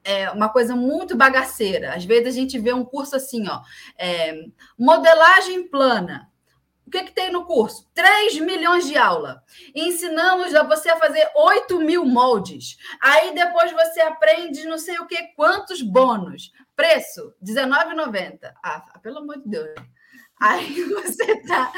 é 0.04 0.30
uma 0.30 0.50
coisa 0.50 0.76
muito 0.76 1.18
bagaceira. 1.18 1.96
Às 1.96 2.06
vezes 2.06 2.28
a 2.28 2.40
gente 2.40 2.60
vê 2.60 2.72
um 2.72 2.86
curso 2.86 3.16
assim, 3.16 3.48
ó, 3.48 3.62
é, 3.98 4.46
modelagem 4.78 5.68
plana. 5.68 6.31
O 6.86 6.92
que, 6.92 7.04
que 7.04 7.12
tem 7.14 7.32
no 7.32 7.46
curso? 7.46 7.90
3 7.94 8.40
milhões 8.40 8.86
de 8.86 8.98
aula. 8.98 9.44
Ensinamos 9.74 10.54
a 10.54 10.64
você 10.64 10.90
a 10.90 10.98
fazer 10.98 11.30
8 11.36 11.80
mil 11.80 12.06
moldes. 12.06 12.78
Aí 13.02 13.34
depois 13.34 13.72
você 13.72 14.02
aprende 14.02 14.66
não 14.66 14.78
sei 14.78 15.00
o 15.00 15.08
que, 15.08 15.34
quantos 15.36 15.82
bônus. 15.82 16.52
Preço: 16.76 17.34
R$19,90. 17.42 18.54
Ah, 18.64 19.00
pelo 19.02 19.20
amor 19.20 19.38
de 19.38 19.50
Deus. 19.50 19.70
Aí 20.42 20.84
você 20.90 21.40
tá, 21.44 21.72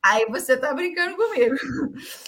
aí 0.00 0.24
você 0.26 0.56
tá 0.56 0.72
brincando 0.72 1.16
comigo. 1.16 1.56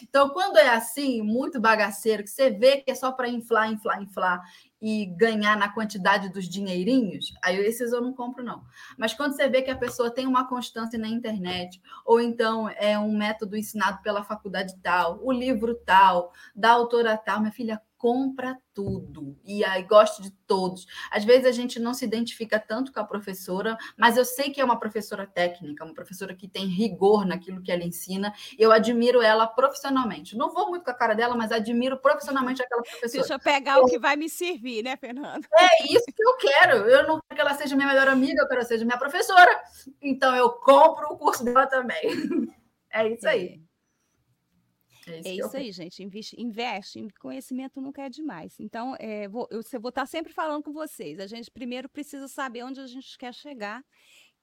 Então, 0.03 0.31
quando 0.31 0.57
é 0.57 0.69
assim, 0.69 1.23
muito 1.23 1.61
bagaceiro, 1.61 2.25
que 2.25 2.31
você 2.31 2.51
vê 2.51 2.79
que 2.79 2.91
é 2.91 2.95
só 2.95 3.13
para 3.13 3.29
inflar, 3.29 3.71
inflar, 3.71 4.03
inflar 4.03 4.43
e 4.81 5.07
ganhar 5.07 5.57
na 5.57 5.69
quantidade 5.69 6.29
dos 6.29 6.49
dinheirinhos, 6.49 7.33
aí 7.43 7.57
esses 7.59 7.93
eu 7.93 8.01
não 8.01 8.13
compro, 8.13 8.45
não. 8.45 8.63
Mas 8.99 9.15
quando 9.15 9.35
você 9.35 9.49
vê 9.49 9.63
que 9.63 9.71
a 9.71 9.77
pessoa 9.77 10.11
tem 10.11 10.27
uma 10.27 10.47
constância 10.49 10.99
na 10.99 11.09
internet, 11.09 11.81
ou 12.05 12.21
então 12.21 12.69
é 12.69 12.99
um 12.99 13.17
método 13.17 13.57
ensinado 13.57 14.03
pela 14.03 14.23
faculdade 14.23 14.75
tal, 14.83 15.19
o 15.23 15.33
livro 15.33 15.75
tal, 15.75 16.33
da 16.55 16.73
autora 16.73 17.17
tal, 17.17 17.41
minha 17.41 17.53
filha, 17.53 17.81
compra 18.07 18.57
tudo 18.73 19.37
e 19.45 19.65
aí 19.65 19.83
gosta 19.83 20.23
de 20.23 20.31
todos. 20.47 20.87
Às 21.11 21.25
vezes 21.25 21.45
a 21.45 21.51
gente 21.51 21.81
não 21.81 21.93
se 21.93 22.05
identifica 22.05 22.57
tanto 22.57 22.93
com 22.93 23.01
a 23.01 23.05
professora, 23.05 23.77
mas 23.99 24.17
eu 24.17 24.25
sei 24.25 24.51
que 24.51 24.61
é 24.61 24.65
uma 24.65 24.79
professora 24.79 25.27
técnica, 25.27 25.85
uma 25.85 25.93
professora 25.93 26.33
que 26.33 26.47
tem 26.47 26.67
rigor 26.67 27.27
naquilo 27.27 27.61
que 27.61 27.73
ela 27.73 27.83
ensina. 27.83 28.33
Eu 28.57 28.71
admiro 28.71 29.21
ela 29.21 29.45
profissionalmente. 29.45 30.37
Não 30.37 30.53
vou 30.53 30.69
muito 30.69 30.85
com 30.85 30.91
a 30.93 30.95
cara 30.95 31.15
dela, 31.15 31.35
mas 31.35 31.51
admiro 31.51 31.97
profissionalmente 31.97 32.63
aquela 32.63 32.83
professora. 32.83 33.23
Deixa 33.23 33.35
eu 33.35 33.41
pegar 33.41 33.79
eu... 33.79 33.83
o 33.83 33.87
que 33.87 33.99
vai 33.99 34.15
me 34.15 34.31
servir, 34.31 34.85
né, 34.85 34.97
Fernanda? 34.97 35.45
É 35.59 35.93
isso 35.93 36.07
que 36.07 36.23
eu 36.23 36.37
quero. 36.37 36.77
Eu 36.89 37.09
não 37.09 37.19
quero 37.29 37.35
que 37.35 37.41
ela 37.41 37.55
seja 37.55 37.75
minha 37.75 37.89
melhor 37.89 38.07
amiga, 38.07 38.41
eu 38.41 38.47
quero 38.47 38.51
que 38.51 38.55
ela 38.55 38.65
seja 38.65 38.85
minha 38.85 38.99
professora. 38.99 39.51
Então 40.01 40.37
eu 40.37 40.49
compro 40.51 41.09
o 41.09 41.19
curso 41.19 41.45
dela 41.45 41.67
também. 41.67 42.03
É 42.89 43.09
isso 43.09 43.29
aí. 43.29 43.61
É. 43.63 43.66
É 45.07 45.19
isso, 45.21 45.29
é 45.29 45.35
isso 45.35 45.57
aí, 45.57 45.73
gente. 45.73 46.03
Investe, 46.03 46.41
investe, 46.41 47.07
conhecimento 47.21 47.81
nunca 47.81 48.03
é 48.03 48.09
demais. 48.09 48.59
Então, 48.59 48.97
é, 48.99 49.29
vou, 49.29 49.47
eu, 49.51 49.61
eu 49.73 49.81
vou 49.81 49.91
estar 49.91 50.07
sempre 50.07 50.33
falando 50.33 50.65
com 50.65 50.73
vocês. 50.73 51.21
A 51.21 51.27
gente 51.27 51.51
primeiro 51.51 51.89
precisa 51.89 52.27
saber 52.27 52.65
onde 52.65 52.81
a 52.81 52.87
gente 52.87 53.17
quer 53.17 53.33
chegar 53.33 53.85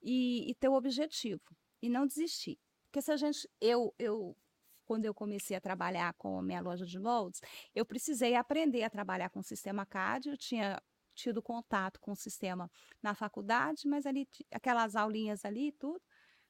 e, 0.02 0.50
e 0.50 0.56
ter 0.56 0.70
o 0.70 0.74
objetivo 0.74 1.42
e 1.82 1.90
não 1.90 2.08
desistir. 2.08 2.58
Porque 2.86 3.02
se 3.02 3.12
a 3.12 3.18
gente, 3.18 3.50
eu, 3.60 3.94
eu, 4.00 4.38
quando 4.86 5.06
eu 5.06 5.14
comecei 5.14 5.58
a 5.58 5.62
trabalhar 5.62 6.14
com 6.14 6.40
a 6.40 6.44
minha 6.44 6.62
loja 6.62 6.86
de 6.86 7.00
moldes, 7.00 7.42
eu 7.76 7.86
precisei 7.86 8.36
aprender 8.36 8.84
a 8.84 8.90
trabalhar 8.90 9.30
com 9.30 9.40
o 9.40 9.44
sistema 9.44 9.86
CAD. 9.86 10.30
Eu 10.30 10.38
tinha 10.38 10.82
tido 11.14 11.42
contato 11.42 12.00
com 12.00 12.12
o 12.12 12.16
sistema 12.16 12.72
na 13.02 13.14
faculdade, 13.14 13.88
mas 13.88 14.06
ali 14.06 14.28
aquelas 14.52 14.96
aulinhas 14.96 15.44
ali 15.44 15.68
e 15.68 15.72
tudo. 15.72 16.02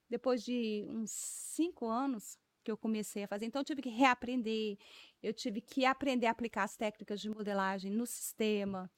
Depois 0.09 0.43
de 0.43 0.85
uns 0.89 1.11
cinco 1.11 1.87
anos, 1.87 2.37
que 2.63 2.71
eu 2.71 2.77
comecei 2.77 3.23
a 3.23 3.27
fazer. 3.27 3.45
Então, 3.45 3.61
eu 3.61 3.65
tive 3.65 3.81
que 3.81 3.89
reaprender, 3.89 4.77
eu 5.21 5.33
tive 5.33 5.61
que 5.61 5.85
aprender 5.85 6.27
a 6.27 6.31
aplicar 6.31 6.63
as 6.63 6.75
técnicas 6.75 7.19
de 7.19 7.29
modelagem 7.29 7.91
no 7.91 8.05
sistema 8.05 8.89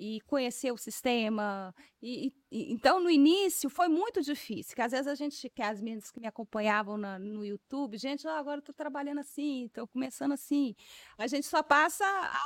e 0.00 0.18
conhecer 0.22 0.72
o 0.72 0.78
sistema. 0.78 1.74
E, 2.00 2.32
e, 2.50 2.72
então, 2.72 2.98
no 3.00 3.10
início, 3.10 3.68
foi 3.68 3.86
muito 3.86 4.22
difícil, 4.22 4.74
que 4.74 4.80
às 4.80 4.92
vezes 4.92 5.06
a 5.06 5.14
gente, 5.14 5.50
que 5.50 5.60
as 5.60 5.78
meninas 5.78 6.10
que 6.10 6.18
me 6.18 6.26
acompanhavam 6.26 6.96
na, 6.96 7.18
no 7.18 7.44
YouTube, 7.44 7.98
gente, 7.98 8.26
oh, 8.26 8.30
agora 8.30 8.60
estou 8.60 8.74
trabalhando 8.74 9.20
assim, 9.20 9.66
estou 9.66 9.86
começando 9.86 10.32
assim. 10.32 10.74
A 11.18 11.26
gente 11.26 11.46
só 11.46 11.62
passa 11.62 12.02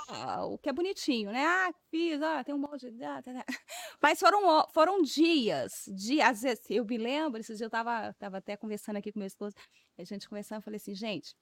ah, 0.08 0.44
o 0.46 0.58
que 0.58 0.68
é 0.68 0.72
bonitinho, 0.72 1.30
né? 1.30 1.46
Ah, 1.46 1.72
fiz, 1.92 2.20
ah, 2.20 2.42
tem 2.42 2.52
um 2.52 2.58
monte 2.58 2.90
de... 2.90 3.04
Ah, 3.04 3.22
tá, 3.22 3.32
tá. 3.32 3.44
Mas 4.02 4.18
foram, 4.18 4.66
foram 4.70 5.00
dias, 5.00 5.88
dias, 5.94 6.28
às 6.28 6.42
vezes, 6.42 6.64
eu 6.68 6.84
me 6.84 6.98
lembro, 6.98 7.40
esses 7.40 7.56
dias 7.56 7.60
eu 7.60 7.66
estava 7.68 8.12
tava 8.14 8.38
até 8.38 8.56
conversando 8.56 8.96
aqui 8.96 9.12
com 9.12 9.20
meu 9.20 9.28
esposo, 9.28 9.54
a 9.96 10.02
gente 10.02 10.28
conversando, 10.28 10.58
eu 10.58 10.62
falei 10.62 10.78
assim, 10.78 10.94
gente, 10.94 11.36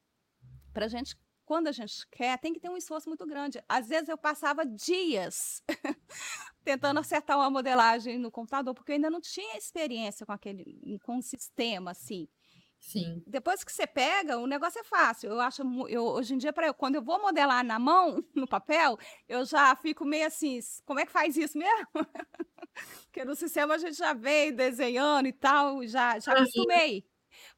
para 0.75 0.85
a 0.85 0.89
gente 0.89 1.17
quando 1.53 1.69
a 1.69 1.73
gente 1.73 2.09
quer, 2.11 2.39
tem 2.39 2.51
que 2.51 2.59
ter 2.59 2.71
um 2.71 2.79
esforço 2.79 3.11
muito 3.11 3.27
grande. 3.27 3.63
Às 3.69 3.87
vezes 3.87 4.09
eu 4.09 4.17
passava 4.17 4.65
dias 4.65 5.63
tentando 6.65 6.99
acertar 6.99 7.37
uma 7.37 7.51
modelagem 7.51 8.17
no 8.17 8.31
computador, 8.31 8.73
porque 8.73 8.93
eu 8.93 8.95
ainda 8.95 9.11
não 9.11 9.21
tinha 9.21 9.59
experiência 9.59 10.25
com 10.25 10.33
aquele 10.33 10.99
com 11.03 11.19
um 11.19 11.21
sistema 11.21 11.91
assim. 11.91 12.27
Sim. 12.79 13.23
Depois 13.27 13.63
que 13.63 13.71
você 13.71 13.87
pega, 13.87 14.39
o 14.39 14.47
negócio 14.47 14.81
é 14.81 14.85
fácil. 14.85 15.29
Eu 15.29 15.41
acho, 15.41 15.63
eu, 15.91 16.03
hoje 16.05 16.33
em 16.33 16.39
dia, 16.39 16.55
para 16.55 16.73
quando 16.73 16.95
eu 16.95 17.03
vou 17.03 17.21
modelar 17.21 17.63
na 17.63 17.79
mão, 17.79 18.25
no 18.35 18.49
papel, 18.49 18.97
eu 19.29 19.45
já 19.45 19.77
fico 19.77 20.07
meio 20.07 20.27
assim, 20.27 20.59
como 20.87 21.01
é 21.01 21.05
que 21.05 21.13
faz 21.13 21.37
isso 21.37 21.59
mesmo? 21.59 21.87
Porque 23.05 23.27
no 23.27 23.37
sistema 23.37 23.75
a 23.75 23.79
gente 23.79 23.99
já 23.99 24.15
veio 24.15 24.57
desenhando 24.57 25.29
e 25.29 25.35
tal, 25.35 25.87
já, 25.87 26.19
já 26.19 26.33
acostumei. 26.33 27.05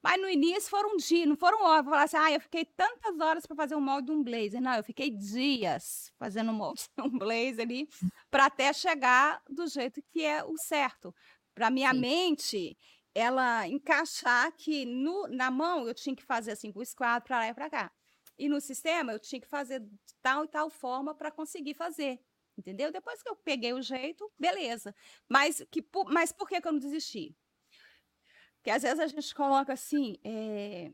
Mas 0.02 0.20
no 0.20 0.28
início 0.28 0.70
foram 0.70 0.96
dias, 0.96 1.26
não 1.26 1.36
foram 1.36 1.62
horas. 1.62 1.84
Falar 1.84 2.02
assim, 2.02 2.16
ah, 2.16 2.32
eu 2.32 2.40
fiquei 2.40 2.64
tantas 2.64 3.18
horas 3.20 3.46
para 3.46 3.56
fazer 3.56 3.74
o 3.74 3.80
molde 3.80 4.06
de 4.06 4.12
um 4.12 4.22
blazer. 4.22 4.60
Não, 4.60 4.74
eu 4.74 4.84
fiquei 4.84 5.10
dias 5.10 6.12
fazendo 6.18 6.50
o 6.50 6.54
molde 6.54 6.82
de 6.96 7.02
um 7.02 7.10
blazer 7.10 7.60
ali, 7.60 7.88
para 8.30 8.46
até 8.46 8.72
chegar 8.72 9.42
do 9.48 9.66
jeito 9.66 10.02
que 10.02 10.22
é 10.24 10.44
o 10.44 10.56
certo. 10.56 11.14
Para 11.54 11.70
minha 11.70 11.92
Sim. 11.92 12.00
mente, 12.00 12.78
ela 13.14 13.66
encaixar 13.68 14.52
que 14.52 14.84
no, 14.84 15.28
na 15.28 15.50
mão 15.50 15.86
eu 15.86 15.94
tinha 15.94 16.16
que 16.16 16.24
fazer 16.24 16.52
assim, 16.52 16.72
com 16.72 16.80
o 16.80 16.82
esquadro 16.82 17.26
para 17.26 17.38
lá 17.38 17.48
e 17.48 17.54
para 17.54 17.70
cá. 17.70 17.92
E 18.36 18.48
no 18.48 18.60
sistema 18.60 19.12
eu 19.12 19.20
tinha 19.20 19.40
que 19.40 19.46
fazer 19.46 19.80
de 19.80 20.14
tal 20.20 20.44
e 20.44 20.48
tal 20.48 20.68
forma 20.68 21.14
para 21.14 21.30
conseguir 21.30 21.74
fazer. 21.74 22.20
Entendeu? 22.56 22.92
Depois 22.92 23.22
que 23.22 23.28
eu 23.28 23.36
peguei 23.36 23.72
o 23.72 23.82
jeito, 23.82 24.30
beleza. 24.38 24.94
Mas, 25.28 25.64
que, 25.70 25.84
mas 26.08 26.32
por 26.32 26.48
que, 26.48 26.60
que 26.60 26.68
eu 26.68 26.72
não 26.72 26.78
desisti? 26.78 27.36
Porque 28.64 28.70
às 28.70 28.82
vezes 28.82 28.98
a 28.98 29.06
gente 29.06 29.34
coloca 29.34 29.74
assim, 29.74 30.16
é, 30.24 30.90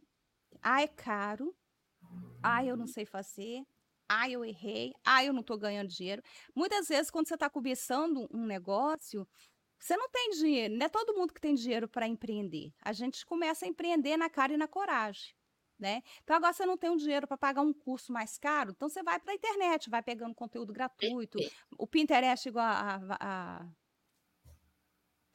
ah, 0.61 0.83
é 0.83 0.89
caro, 0.89 1.55
ah, 2.43 2.65
eu 2.65 2.77
não 2.77 2.89
sei 2.89 3.07
fazer, 3.07 3.65
ah, 4.09 4.29
eu 4.29 4.45
errei, 4.45 4.93
ah, 5.05 5.25
eu 5.25 5.33
não 5.33 5.41
estou 5.41 5.57
ganhando 5.57 5.87
dinheiro. 5.87 6.21
Muitas 6.53 6.89
vezes, 6.89 7.13
quando 7.13 7.29
você 7.29 7.35
está 7.35 7.49
começando 7.49 8.29
um 8.35 8.45
negócio, 8.45 9.25
você 9.79 9.97
não 9.97 10.11
tem 10.11 10.31
dinheiro, 10.31 10.75
não 10.75 10.85
é 10.85 10.89
todo 10.89 11.15
mundo 11.15 11.33
que 11.33 11.41
tem 11.41 11.55
dinheiro 11.55 11.87
para 11.87 12.09
empreender. 12.09 12.75
A 12.83 12.93
gente 12.93 13.25
começa 13.25 13.65
a 13.65 13.69
empreender 13.69 14.17
na 14.17 14.29
cara 14.29 14.53
e 14.53 14.57
na 14.57 14.67
coragem. 14.67 15.33
Né? 15.79 16.03
Então 16.25 16.35
agora 16.35 16.53
você 16.53 16.67
não 16.67 16.77
tem 16.77 16.91
um 16.91 16.97
dinheiro 16.97 17.29
para 17.29 17.39
pagar 17.39 17.63
um 17.63 17.73
curso 17.73 18.13
mais 18.13 18.37
caro, 18.37 18.73
então 18.73 18.89
você 18.89 19.03
vai 19.03 19.19
para 19.19 19.33
a 19.33 19.35
internet, 19.37 19.89
vai 19.89 20.03
pegando 20.03 20.35
conteúdo 20.35 20.73
gratuito. 20.73 21.39
O 21.79 21.87
Pinterest, 21.87 22.49
igual 22.49 22.67
a, 22.67 23.01
a 23.19 23.69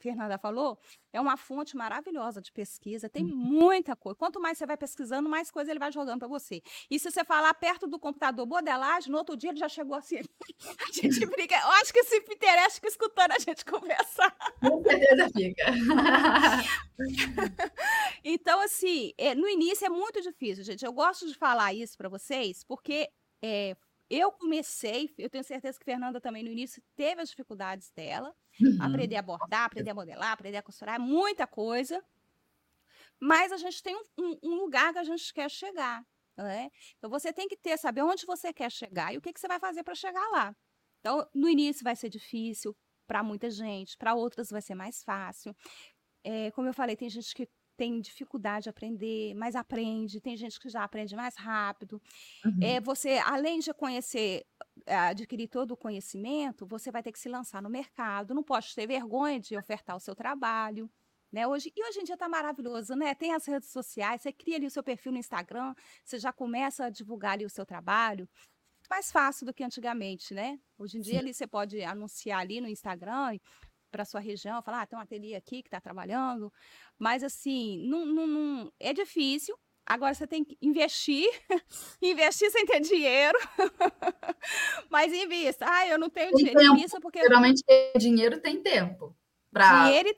Fernanda 0.06 0.38
falou, 0.38 0.78
é 1.12 1.20
uma 1.20 1.36
fonte 1.36 1.76
maravilhosa 1.76 2.40
de 2.40 2.52
pesquisa, 2.52 3.08
tem 3.08 3.24
uhum. 3.24 3.34
muita 3.34 3.96
coisa. 3.96 4.16
Quanto 4.16 4.38
mais 4.38 4.56
você 4.56 4.64
vai 4.64 4.76
pesquisando, 4.76 5.28
mais 5.28 5.50
coisa 5.50 5.72
ele 5.72 5.80
vai 5.80 5.90
jogando 5.90 6.20
para 6.20 6.28
você. 6.28 6.62
E 6.88 6.96
se 6.96 7.10
você 7.10 7.24
falar 7.24 7.52
perto 7.54 7.88
do 7.88 7.98
computador 7.98 8.46
modelagem, 8.46 9.10
no 9.10 9.18
outro 9.18 9.36
dia 9.36 9.50
ele 9.50 9.58
já 9.58 9.68
chegou 9.68 9.96
assim. 9.96 10.20
A 10.88 10.92
gente 10.92 11.18
brinca. 11.26 11.56
Eu 11.56 11.70
acho 11.80 11.92
que 11.92 11.98
esse 11.98 12.20
Pinterest 12.20 12.76
fica 12.76 12.88
escutando 12.88 13.32
a 13.32 13.38
gente 13.40 13.64
conversar. 13.64 14.32
Com 14.60 14.80
certeza 14.84 15.28
fica. 15.30 15.64
então, 18.22 18.60
assim, 18.60 19.12
é, 19.18 19.34
no 19.34 19.48
início 19.48 19.86
é 19.86 19.88
muito 19.88 20.22
difícil, 20.22 20.62
gente. 20.62 20.84
Eu 20.84 20.92
gosto 20.92 21.26
de 21.26 21.34
falar 21.34 21.74
isso 21.74 21.98
para 21.98 22.08
vocês, 22.08 22.62
porque 22.62 23.10
é, 23.42 23.76
eu 24.08 24.30
comecei, 24.32 25.12
eu 25.18 25.28
tenho 25.28 25.42
certeza 25.44 25.78
que 25.78 25.84
Fernanda 25.84 26.20
também 26.20 26.42
no 26.42 26.50
início 26.50 26.82
teve 26.94 27.20
as 27.20 27.30
dificuldades 27.30 27.90
dela, 27.90 28.34
uhum. 28.60 28.78
aprender 28.80 29.16
a 29.16 29.22
bordar, 29.22 29.64
aprender 29.64 29.90
a 29.90 29.94
modelar, 29.94 30.32
aprender 30.32 30.58
a 30.58 30.62
costurar, 30.62 31.00
muita 31.00 31.46
coisa. 31.46 32.04
Mas 33.20 33.50
a 33.50 33.56
gente 33.56 33.82
tem 33.82 33.96
um, 34.18 34.38
um 34.42 34.54
lugar 34.56 34.92
que 34.92 34.98
a 34.98 35.04
gente 35.04 35.32
quer 35.32 35.50
chegar. 35.50 36.06
Né? 36.36 36.70
Então 36.98 37.08
você 37.08 37.32
tem 37.32 37.48
que 37.48 37.56
ter, 37.56 37.78
saber 37.78 38.02
onde 38.02 38.26
você 38.26 38.52
quer 38.52 38.70
chegar 38.70 39.12
e 39.12 39.18
o 39.18 39.20
que, 39.22 39.32
que 39.32 39.40
você 39.40 39.48
vai 39.48 39.58
fazer 39.58 39.82
para 39.82 39.94
chegar 39.94 40.28
lá. 40.30 40.54
Então, 41.00 41.28
no 41.34 41.48
início 41.48 41.84
vai 41.84 41.94
ser 41.94 42.08
difícil 42.08 42.76
para 43.06 43.22
muita 43.22 43.48
gente, 43.48 43.96
para 43.96 44.14
outras 44.14 44.50
vai 44.50 44.60
ser 44.60 44.74
mais 44.74 45.02
fácil. 45.02 45.56
É, 46.24 46.50
como 46.50 46.68
eu 46.68 46.74
falei, 46.74 46.96
tem 46.96 47.08
gente 47.08 47.32
que 47.34 47.48
tem 47.76 48.00
dificuldade 48.00 48.64
de 48.64 48.70
aprender, 48.70 49.34
mas 49.34 49.54
aprende, 49.54 50.20
tem 50.20 50.36
gente 50.36 50.58
que 50.58 50.68
já 50.68 50.82
aprende 50.82 51.14
mais 51.14 51.36
rápido. 51.36 52.00
Uhum. 52.44 52.58
É, 52.62 52.80
você, 52.80 53.18
além 53.18 53.60
de 53.60 53.72
conhecer, 53.74 54.46
adquirir 54.86 55.48
todo 55.48 55.72
o 55.72 55.76
conhecimento, 55.76 56.66
você 56.66 56.90
vai 56.90 57.02
ter 57.02 57.12
que 57.12 57.18
se 57.18 57.28
lançar 57.28 57.62
no 57.62 57.68
mercado, 57.70 58.34
não 58.34 58.42
pode 58.42 58.74
ter 58.74 58.86
vergonha 58.86 59.38
de 59.38 59.56
ofertar 59.56 59.96
o 59.96 60.00
seu 60.00 60.14
trabalho. 60.14 60.90
Né? 61.32 61.46
Hoje, 61.46 61.72
e 61.76 61.88
hoje 61.88 62.00
em 62.00 62.04
dia 62.04 62.14
está 62.14 62.28
maravilhoso, 62.28 62.94
né? 62.94 63.14
Tem 63.14 63.34
as 63.34 63.44
redes 63.46 63.68
sociais, 63.68 64.22
você 64.22 64.32
cria 64.32 64.56
ali 64.56 64.66
o 64.66 64.70
seu 64.70 64.82
perfil 64.82 65.12
no 65.12 65.18
Instagram, 65.18 65.74
você 66.04 66.18
já 66.18 66.32
começa 66.32 66.86
a 66.86 66.90
divulgar 66.90 67.32
ali 67.32 67.44
o 67.44 67.50
seu 67.50 67.66
trabalho. 67.66 68.28
Mais 68.88 69.10
fácil 69.10 69.44
do 69.44 69.52
que 69.52 69.64
antigamente, 69.64 70.32
né? 70.32 70.58
Hoje 70.78 70.98
em 70.98 71.00
dia 71.00 71.18
ali, 71.18 71.34
você 71.34 71.46
pode 71.46 71.82
anunciar 71.82 72.40
ali 72.40 72.60
no 72.60 72.68
Instagram 72.68 73.38
para 73.90 74.04
sua 74.04 74.20
região, 74.20 74.62
falar, 74.62 74.82
ah, 74.82 74.86
tem 74.86 74.98
um 74.98 75.02
ateliê 75.02 75.34
aqui 75.34 75.62
que 75.62 75.68
está 75.68 75.80
trabalhando. 75.80 76.52
Mas 76.98 77.22
assim, 77.22 77.78
não, 77.86 78.04
não, 78.04 78.26
não, 78.26 78.72
é 78.78 78.92
difícil. 78.92 79.56
Agora 79.84 80.12
você 80.12 80.26
tem 80.26 80.44
que 80.44 80.58
investir, 80.60 81.28
investir 82.02 82.50
sem 82.50 82.66
ter 82.66 82.80
dinheiro, 82.80 83.38
mas 84.90 85.12
invista. 85.12 85.64
Ah, 85.68 85.86
eu 85.86 85.98
não 85.98 86.10
tenho 86.10 86.32
tem 86.32 86.46
dinheiro. 86.46 86.74
Invista 86.74 87.00
porque 87.00 87.20
geralmente 87.20 87.62
dinheiro 87.96 88.40
tem 88.40 88.60
tempo. 88.60 89.16
Pra... 89.52 89.84
Dinheiro 89.84 90.08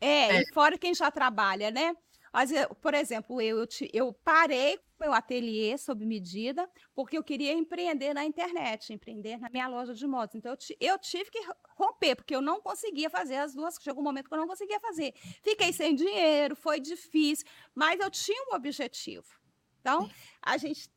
é, 0.00 0.36
é, 0.36 0.44
fora 0.54 0.78
quem 0.78 0.94
já 0.94 1.10
trabalha, 1.10 1.72
né? 1.72 1.94
Mas, 2.36 2.50
por 2.82 2.92
exemplo, 2.92 3.40
eu, 3.40 3.60
eu, 3.60 3.66
eu 3.94 4.12
parei 4.12 4.78
meu 5.00 5.10
ateliê 5.14 5.78
sob 5.78 6.04
medida, 6.04 6.70
porque 6.94 7.16
eu 7.16 7.24
queria 7.24 7.54
empreender 7.54 8.12
na 8.12 8.26
internet, 8.26 8.92
empreender 8.92 9.38
na 9.38 9.48
minha 9.48 9.66
loja 9.66 9.94
de 9.94 10.06
motos. 10.06 10.34
Então, 10.34 10.52
eu, 10.52 10.76
eu 10.78 10.98
tive 10.98 11.30
que 11.30 11.38
romper, 11.78 12.14
porque 12.14 12.36
eu 12.36 12.42
não 12.42 12.60
conseguia 12.60 13.08
fazer 13.08 13.36
as 13.36 13.54
duas. 13.54 13.78
Chegou 13.80 14.02
um 14.02 14.04
momento 14.04 14.28
que 14.28 14.34
eu 14.34 14.38
não 14.38 14.46
conseguia 14.46 14.78
fazer. 14.78 15.14
Fiquei 15.42 15.72
sem 15.72 15.94
dinheiro, 15.94 16.54
foi 16.54 16.78
difícil, 16.78 17.46
mas 17.74 17.98
eu 18.00 18.10
tinha 18.10 18.44
um 18.50 18.54
objetivo. 18.54 19.40
Então, 19.80 20.06
a 20.42 20.58
gente 20.58 20.90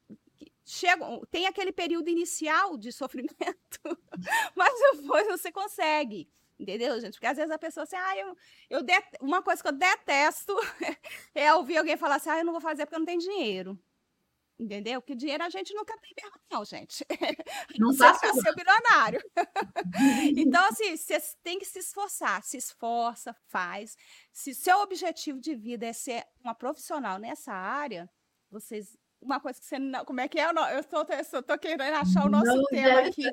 chega, 0.66 1.06
tem 1.32 1.48
aquele 1.48 1.72
período 1.72 2.10
inicial 2.10 2.78
de 2.78 2.92
sofrimento, 2.92 3.80
mas 4.58 4.74
depois 4.92 5.26
você 5.26 5.54
consegue. 5.54 6.30
Entendeu, 6.60 7.00
gente? 7.00 7.14
Porque 7.14 7.28
às 7.28 7.38
vezes 7.38 7.52
a 7.52 7.58
pessoa 7.58 7.86
assim, 7.86 7.96
ah, 7.96 8.18
eu, 8.18 8.36
eu 8.70 8.84
det... 8.84 9.02
uma 9.22 9.42
coisa 9.42 9.62
que 9.62 9.68
eu 9.70 9.72
detesto 9.72 10.54
é 11.34 11.54
ouvir 11.54 11.78
alguém 11.78 11.96
falar 11.96 12.16
assim, 12.16 12.30
ah, 12.30 12.40
eu 12.40 12.46
não 12.46 12.52
vou 12.52 12.62
fazer 12.62 12.86
porque 12.86 12.96
eu 12.96 13.00
não 13.00 13.06
tenho 13.06 13.22
dinheiro. 13.22 13.80
Entendeu? 14.60 15.00
Porque 15.00 15.16
dinheiro 15.16 15.42
a 15.42 15.50
gente 15.50 15.74
nunca 15.74 15.98
tem 16.00 16.12
mesmo, 16.22 16.38
não, 16.52 16.66
gente. 16.66 17.06
Não 17.80 17.96
tá 17.96 18.20
quer 18.20 18.34
ser 18.34 18.54
milionário. 18.54 19.24
então, 20.38 20.62
assim, 20.68 20.98
você 20.98 21.18
tem 21.42 21.58
que 21.58 21.64
se 21.64 21.80
esforçar. 21.80 22.44
Se 22.44 22.58
esforça, 22.58 23.34
faz. 23.48 23.96
Se 24.34 24.54
seu 24.54 24.80
objetivo 24.80 25.40
de 25.40 25.56
vida 25.56 25.86
é 25.86 25.94
ser 25.94 26.26
uma 26.44 26.54
profissional 26.54 27.18
nessa 27.18 27.54
área, 27.54 28.10
vocês. 28.52 28.98
Uma 29.22 29.40
coisa 29.40 29.58
que 29.58 29.66
você 29.66 29.80
não. 29.80 30.04
Como 30.04 30.20
é 30.20 30.28
que 30.28 30.38
é? 30.38 30.48
Eu 30.50 30.80
estou 30.80 31.58
querendo 31.58 31.82
achar 31.82 32.26
o 32.26 32.30
nosso 32.30 32.54
Não 32.54 32.66
tema 32.66 33.00
aqui. 33.00 33.24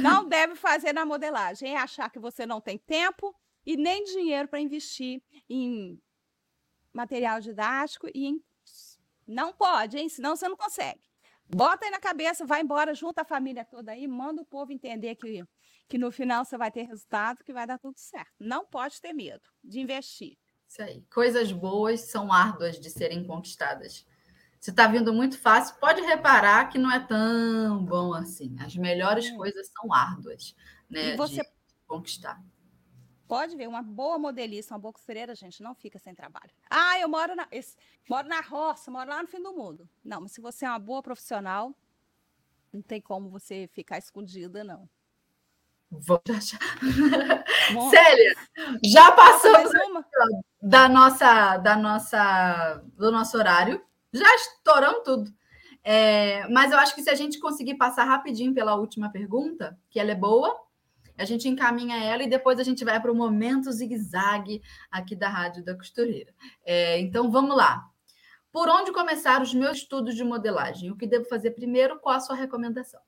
Não 0.00 0.28
deve 0.28 0.54
fazer 0.54 0.92
na 0.92 1.04
modelagem. 1.04 1.74
É 1.74 1.76
achar 1.76 2.10
que 2.10 2.18
você 2.18 2.46
não 2.46 2.60
tem 2.60 2.78
tempo 2.78 3.34
e 3.66 3.76
nem 3.76 4.04
dinheiro 4.04 4.48
para 4.48 4.60
investir 4.60 5.22
em 5.48 6.00
material 6.92 7.40
didático 7.40 8.08
e 8.14 8.26
em. 8.26 8.44
Não 9.26 9.52
pode, 9.52 9.98
hein? 9.98 10.08
Senão 10.08 10.36
você 10.36 10.48
não 10.48 10.56
consegue. 10.56 11.00
Bota 11.48 11.84
aí 11.84 11.90
na 11.90 12.00
cabeça, 12.00 12.46
vai 12.46 12.62
embora, 12.62 12.94
junta 12.94 13.22
a 13.22 13.24
família 13.24 13.64
toda 13.64 13.92
aí, 13.92 14.06
manda 14.06 14.42
o 14.42 14.46
povo 14.46 14.72
entender 14.72 15.14
que, 15.14 15.44
que 15.88 15.98
no 15.98 16.10
final 16.10 16.44
você 16.44 16.56
vai 16.56 16.70
ter 16.70 16.82
resultado, 16.82 17.44
que 17.44 17.52
vai 17.52 17.66
dar 17.66 17.78
tudo 17.78 17.98
certo. 17.98 18.32
Não 18.38 18.64
pode 18.64 19.00
ter 19.00 19.12
medo 19.12 19.42
de 19.62 19.80
investir. 19.80 20.38
Isso 20.66 20.82
aí. 20.82 21.02
Coisas 21.12 21.52
boas 21.52 22.00
são 22.02 22.32
árduas 22.32 22.80
de 22.80 22.90
serem 22.90 23.26
conquistadas. 23.26 24.06
Se 24.64 24.70
está 24.70 24.86
vindo 24.86 25.12
muito 25.12 25.38
fácil, 25.38 25.76
pode 25.76 26.00
reparar 26.00 26.70
que 26.70 26.78
não 26.78 26.90
é 26.90 26.98
tão 26.98 27.84
bom 27.84 28.14
assim. 28.14 28.56
As 28.58 28.74
melhores 28.74 29.28
Hum. 29.28 29.36
coisas 29.36 29.68
são 29.68 29.92
árduas, 29.92 30.56
né? 30.88 31.12
E 31.12 31.16
você 31.18 31.42
De 31.42 31.48
conquistar. 31.86 32.42
pode 33.28 33.54
ver, 33.58 33.68
uma 33.68 33.82
boa 33.82 34.18
modelista, 34.18 34.72
uma 34.72 34.80
boa 34.80 34.94
costureira, 34.94 35.34
gente, 35.34 35.62
não 35.62 35.74
fica 35.74 35.98
sem 35.98 36.14
trabalho. 36.14 36.50
Ah, 36.70 36.98
eu 36.98 37.06
moro 37.10 37.36
na, 37.36 37.46
esse- 37.50 37.76
moro 38.08 38.26
na 38.26 38.40
roça, 38.40 38.90
moro 38.90 39.10
lá 39.10 39.20
no 39.20 39.28
fim 39.28 39.42
do 39.42 39.52
mundo. 39.52 39.86
Não, 40.02 40.22
mas 40.22 40.32
se 40.32 40.40
você 40.40 40.64
é 40.64 40.70
uma 40.70 40.78
boa 40.78 41.02
profissional, 41.02 41.76
não 42.72 42.80
tem 42.80 43.02
como 43.02 43.28
você 43.28 43.68
ficar 43.70 43.98
escondida, 43.98 44.64
não. 44.64 44.88
Vou 45.90 46.22
achar. 46.34 46.58
Célia, 47.90 48.34
já 48.82 49.12
passamos 49.12 49.72
da 50.62 50.88
nossa, 50.88 51.58
da 51.58 51.76
nossa, 51.76 52.82
do 52.96 53.12
nosso 53.12 53.36
horário. 53.36 53.84
Já 54.14 54.34
estouramos 54.36 55.02
tudo. 55.04 55.34
É, 55.82 56.48
mas 56.48 56.70
eu 56.70 56.78
acho 56.78 56.94
que 56.94 57.02
se 57.02 57.10
a 57.10 57.14
gente 57.14 57.38
conseguir 57.40 57.74
passar 57.74 58.04
rapidinho 58.04 58.54
pela 58.54 58.76
última 58.76 59.10
pergunta, 59.10 59.78
que 59.90 59.98
ela 59.98 60.12
é 60.12 60.14
boa, 60.14 60.64
a 61.18 61.24
gente 61.24 61.48
encaminha 61.48 62.02
ela 62.02 62.22
e 62.22 62.28
depois 62.28 62.58
a 62.58 62.62
gente 62.62 62.84
vai 62.84 63.00
para 63.00 63.12
o 63.12 63.14
momento 63.14 63.70
zigue-zague 63.70 64.62
aqui 64.90 65.14
da 65.14 65.28
Rádio 65.28 65.64
da 65.64 65.76
Costureira. 65.76 66.32
É, 66.64 66.98
então 67.00 67.30
vamos 67.30 67.56
lá. 67.56 67.84
Por 68.50 68.68
onde 68.68 68.92
começar 68.92 69.42
os 69.42 69.52
meus 69.52 69.78
estudos 69.78 70.14
de 70.14 70.22
modelagem? 70.22 70.90
O 70.90 70.96
que 70.96 71.08
devo 71.08 71.24
fazer 71.24 71.50
primeiro? 71.50 71.98
Qual 71.98 72.14
a 72.14 72.20
sua 72.20 72.36
recomendação? 72.36 73.00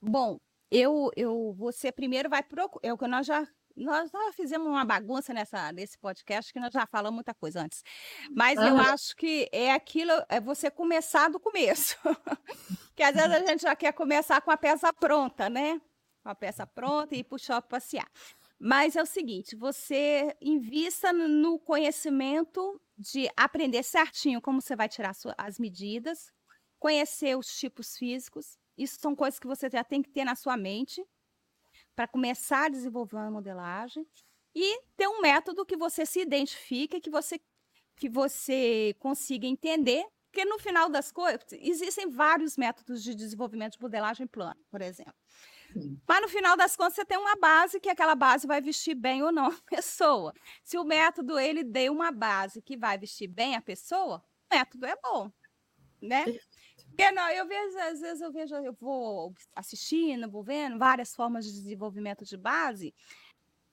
Bom, 0.00 0.38
eu, 0.70 1.10
eu, 1.14 1.54
você 1.56 1.92
primeiro 1.92 2.28
vai 2.28 2.42
procurar. 2.42 2.88
É 2.88 2.92
o 2.92 2.98
que 2.98 3.06
nós 3.06 3.26
já, 3.26 3.46
nós 3.76 4.10
já 4.10 4.32
fizemos 4.32 4.66
uma 4.66 4.84
bagunça 4.84 5.34
nessa, 5.34 5.70
nesse 5.72 5.98
podcast 5.98 6.52
que 6.52 6.58
nós 6.58 6.72
já 6.72 6.86
falamos 6.86 7.16
muita 7.16 7.34
coisa 7.34 7.60
antes. 7.62 7.82
Mas 8.30 8.58
eu 8.58 8.76
acho 8.78 9.14
que 9.16 9.48
é 9.52 9.72
aquilo, 9.72 10.12
é 10.28 10.40
você 10.40 10.70
começar 10.70 11.28
do 11.28 11.38
começo. 11.38 11.96
que 12.96 13.02
às 13.02 13.14
vezes 13.14 13.30
a 13.32 13.46
gente 13.46 13.62
já 13.62 13.76
quer 13.76 13.92
começar 13.92 14.40
com 14.40 14.50
a 14.50 14.56
peça 14.56 14.92
pronta, 14.92 15.50
né? 15.50 15.80
Com 16.22 16.30
a 16.30 16.34
peça 16.34 16.66
pronta 16.66 17.14
e 17.14 17.18
ir 17.18 17.24
para 17.24 17.36
o 17.36 17.38
shopping 17.38 17.68
passear. 17.68 18.10
Mas 18.58 18.96
é 18.96 19.02
o 19.02 19.06
seguinte, 19.06 19.54
você 19.54 20.34
invista 20.40 21.12
no- 21.12 21.58
conhecimento 21.58 22.80
de 22.96 23.28
aprender 23.36 23.82
certinho 23.82 24.40
como 24.40 24.62
você 24.62 24.74
vai 24.74 24.88
tirar 24.88 25.12
as 25.36 25.58
medidas, 25.58 26.32
conhecer 26.78 27.36
os 27.36 27.46
tipos 27.58 27.96
físicos. 27.96 28.56
Isso 28.78 28.96
são 29.00 29.14
coisas 29.14 29.38
que 29.38 29.46
você 29.46 29.68
já 29.68 29.84
tem 29.84 30.02
que 30.02 30.10
ter 30.10 30.24
na 30.24 30.34
sua 30.34 30.56
mente 30.56 31.04
para 31.96 32.06
começar 32.06 32.66
a 32.66 32.68
desenvolver 32.68 33.16
uma 33.16 33.30
modelagem 33.30 34.06
e 34.54 34.82
ter 34.96 35.08
um 35.08 35.22
método 35.22 35.64
que 35.64 35.76
você 35.76 36.04
se 36.04 36.20
identifique, 36.20 37.00
que 37.00 37.10
você 37.10 37.40
que 37.98 38.10
você 38.10 38.94
consiga 38.98 39.46
entender, 39.46 40.04
porque 40.30 40.44
no 40.44 40.58
final 40.58 40.90
das 40.90 41.10
coisas 41.10 41.40
existem 41.52 42.10
vários 42.10 42.54
métodos 42.58 43.02
de 43.02 43.14
desenvolvimento 43.14 43.72
de 43.72 43.80
modelagem 43.80 44.26
plana, 44.26 44.58
por 44.70 44.82
exemplo. 44.82 45.14
Sim. 45.72 45.98
Mas 46.06 46.20
no 46.20 46.28
final 46.28 46.58
das 46.58 46.76
contas 46.76 46.94
você 46.94 47.06
tem 47.06 47.16
uma 47.16 47.36
base 47.36 47.80
que 47.80 47.88
aquela 47.88 48.14
base 48.14 48.46
vai 48.46 48.60
vestir 48.60 48.94
bem 48.94 49.22
ou 49.22 49.32
não 49.32 49.46
a 49.46 49.60
pessoa. 49.66 50.34
Se 50.62 50.76
o 50.76 50.84
método 50.84 51.38
ele 51.38 51.64
deu 51.64 51.90
uma 51.90 52.12
base 52.12 52.60
que 52.60 52.76
vai 52.76 52.98
vestir 52.98 53.28
bem 53.28 53.56
a 53.56 53.62
pessoa, 53.62 54.22
o 54.50 54.54
método 54.54 54.84
é 54.84 54.96
bom, 55.02 55.32
né? 56.02 56.24
Porque 56.96 57.12
não, 57.12 57.28
eu 57.28 57.46
vejo, 57.46 57.78
às 57.78 58.00
vezes 58.00 58.22
eu 58.22 58.32
vejo, 58.32 58.54
eu 58.54 58.72
vou 58.72 59.34
assistindo, 59.54 60.30
vou 60.30 60.42
vendo 60.42 60.78
várias 60.78 61.14
formas 61.14 61.44
de 61.44 61.52
desenvolvimento 61.52 62.24
de 62.24 62.38
base, 62.38 62.94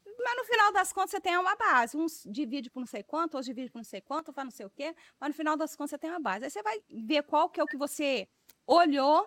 mas 0.05 0.35
no 0.35 0.43
final 0.43 0.73
das 0.73 0.91
contas 0.91 1.11
você 1.11 1.21
tem 1.21 1.37
uma 1.37 1.55
base. 1.55 1.95
Uns 1.95 2.27
divide 2.29 2.69
por 2.69 2.81
não 2.81 2.85
sei 2.85 3.01
quanto, 3.01 3.35
outros 3.35 3.45
divide 3.45 3.71
por 3.71 3.79
não 3.79 3.85
sei 3.85 4.01
quanto, 4.01 4.33
faz 4.33 4.45
não 4.45 4.51
sei 4.51 4.65
o 4.65 4.69
quê, 4.69 4.93
mas 5.21 5.29
no 5.29 5.35
final 5.35 5.55
das 5.55 5.73
contas 5.73 5.91
você 5.91 5.97
tem 5.97 6.09
uma 6.09 6.19
base. 6.19 6.43
Aí 6.43 6.51
você 6.51 6.61
vai 6.61 6.83
ver 6.89 7.23
qual 7.23 7.49
que 7.49 7.61
é 7.61 7.63
o 7.63 7.67
que 7.67 7.77
você 7.77 8.27
olhou. 8.67 9.25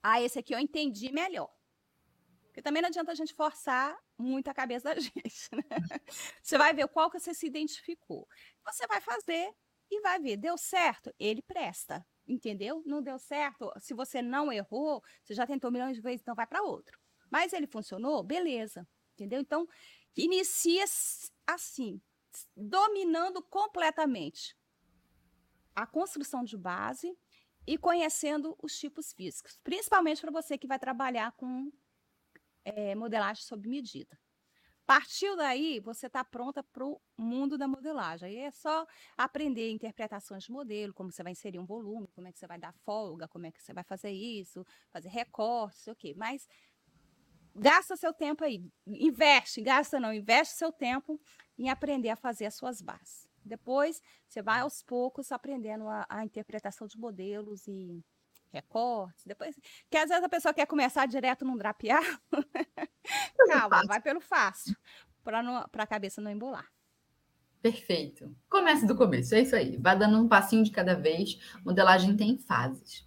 Ah, 0.00 0.22
esse 0.22 0.38
aqui 0.38 0.54
eu 0.54 0.60
entendi 0.60 1.10
melhor. 1.10 1.52
Porque 2.44 2.62
também 2.62 2.82
não 2.82 2.88
adianta 2.88 3.10
a 3.10 3.16
gente 3.16 3.34
forçar 3.34 3.98
muito 4.16 4.46
a 4.46 4.54
cabeça 4.54 4.94
da 4.94 4.94
gente, 5.00 5.48
né? 5.52 6.00
Você 6.40 6.56
vai 6.56 6.72
ver 6.72 6.86
qual 6.86 7.10
que 7.10 7.18
você 7.18 7.34
se 7.34 7.48
identificou. 7.48 8.28
Você 8.64 8.86
vai 8.86 9.00
fazer 9.00 9.52
e 9.90 10.00
vai 10.00 10.20
ver, 10.20 10.36
deu 10.36 10.56
certo, 10.56 11.12
ele 11.18 11.42
presta, 11.42 12.06
entendeu? 12.26 12.82
Não 12.86 13.02
deu 13.02 13.18
certo, 13.18 13.72
se 13.78 13.94
você 13.94 14.22
não 14.22 14.52
errou, 14.52 15.02
você 15.22 15.34
já 15.34 15.46
tentou 15.46 15.70
milhões 15.70 15.96
de 15.96 16.02
vezes, 16.02 16.20
então 16.20 16.34
vai 16.34 16.46
para 16.46 16.62
outro. 16.62 16.98
Mas 17.30 17.52
ele 17.52 17.66
funcionou, 17.66 18.22
beleza, 18.22 18.86
entendeu? 19.14 19.40
Então, 19.40 19.66
inicia 20.16 20.84
assim, 21.46 22.00
dominando 22.56 23.42
completamente 23.42 24.56
a 25.74 25.86
construção 25.86 26.44
de 26.44 26.56
base 26.56 27.16
e 27.66 27.78
conhecendo 27.78 28.56
os 28.60 28.78
tipos 28.78 29.12
físicos, 29.12 29.58
principalmente 29.62 30.20
para 30.20 30.30
você 30.30 30.58
que 30.58 30.66
vai 30.66 30.78
trabalhar 30.78 31.32
com 31.32 31.72
eh, 32.64 32.94
modelagem 32.94 33.44
sob 33.44 33.68
medida. 33.68 34.18
Partiu 34.86 35.36
daí, 35.36 35.80
você 35.80 36.06
está 36.06 36.24
pronta 36.24 36.62
para 36.62 36.84
o 36.84 37.00
mundo 37.16 37.56
da 37.56 37.68
modelagem. 37.68 38.28
Aí 38.28 38.36
é 38.38 38.50
só 38.50 38.86
aprender 39.16 39.70
interpretações 39.70 40.44
de 40.44 40.52
modelo, 40.52 40.92
como 40.92 41.10
você 41.10 41.22
vai 41.22 41.32
inserir 41.32 41.58
um 41.58 41.64
volume, 41.64 42.08
como 42.14 42.26
é 42.26 42.32
que 42.32 42.38
você 42.38 42.46
vai 42.46 42.58
dar 42.58 42.72
folga, 42.84 43.28
como 43.28 43.46
é 43.46 43.52
que 43.52 43.62
você 43.62 43.72
vai 43.72 43.84
fazer 43.84 44.10
isso, 44.10 44.64
fazer 44.90 45.08
recorte, 45.08 45.78
sei 45.78 45.92
o 45.92 45.96
quê. 45.96 46.14
Mas 46.16 46.48
gasta 47.54 47.96
seu 47.96 48.12
tempo 48.12 48.44
aí, 48.44 48.64
investe, 48.86 49.60
gasta 49.60 50.00
não, 50.00 50.12
investe 50.12 50.56
seu 50.56 50.72
tempo 50.72 51.20
em 51.56 51.68
aprender 51.70 52.10
a 52.10 52.16
fazer 52.16 52.46
as 52.46 52.54
suas 52.54 52.80
bases. 52.82 53.28
Depois, 53.44 54.00
você 54.28 54.42
vai 54.42 54.60
aos 54.60 54.82
poucos 54.82 55.32
aprendendo 55.32 55.88
a, 55.88 56.06
a 56.08 56.24
interpretação 56.24 56.86
de 56.86 56.98
modelos 56.98 57.66
e 57.66 58.04
recortes. 58.52 59.24
Depois, 59.26 59.56
que 59.90 59.96
às 59.96 60.08
vezes 60.08 60.24
a 60.24 60.28
pessoa 60.28 60.54
quer 60.54 60.66
começar 60.66 61.06
direto 61.06 61.44
num 61.44 61.56
drapear. 61.56 62.02
Calma, 63.48 63.68
fácil. 63.68 63.88
vai 63.88 64.00
pelo 64.00 64.20
fácil, 64.20 64.76
para 65.22 65.82
a 65.82 65.86
cabeça 65.86 66.20
não 66.20 66.30
embolar. 66.30 66.66
Perfeito. 67.60 68.34
Comece 68.48 68.86
do 68.86 68.96
começo, 68.96 69.34
é 69.34 69.40
isso 69.40 69.54
aí. 69.54 69.76
Vai 69.76 69.96
dando 69.96 70.18
um 70.18 70.28
passinho 70.28 70.64
de 70.64 70.70
cada 70.72 70.94
vez. 70.96 71.38
Modelagem 71.64 72.16
tem 72.16 72.36
fases. 72.36 73.06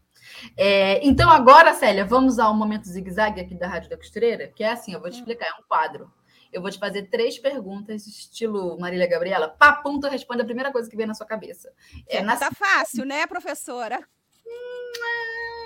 É, 0.57 1.05
então, 1.05 1.30
agora, 1.30 1.73
Célia, 1.73 2.05
vamos 2.05 2.39
ao 2.39 2.53
momento 2.55 2.86
zigue-zague 2.88 3.41
aqui 3.41 3.53
da 3.53 3.67
Rádio 3.67 3.89
da 3.89 3.97
Costureira, 3.97 4.47
que 4.55 4.63
é 4.63 4.71
assim: 4.71 4.93
eu 4.93 4.99
vou 5.01 5.09
te 5.09 5.15
Hum. 5.17 5.19
explicar, 5.19 5.45
é 5.47 5.53
um 5.61 5.63
quadro. 5.67 6.11
Eu 6.53 6.61
vou 6.61 6.71
te 6.71 6.80
fazer 6.80 7.09
três 7.09 7.38
perguntas, 7.38 8.07
estilo 8.07 8.80
Marília 8.80 9.07
Gabriela. 9.07 9.49
Papum, 9.49 9.99
tu 9.99 10.07
responde 10.07 10.41
a 10.41 10.45
primeira 10.45 10.71
coisa 10.71 10.89
que 10.89 10.95
vem 10.95 11.05
na 11.05 11.13
sua 11.13 11.26
cabeça. 11.26 11.69
É, 12.07 12.21
na, 12.21 12.38
Tá 12.38 12.49
fácil, 12.51 13.03
né, 13.05 13.28
professora? 13.28 13.99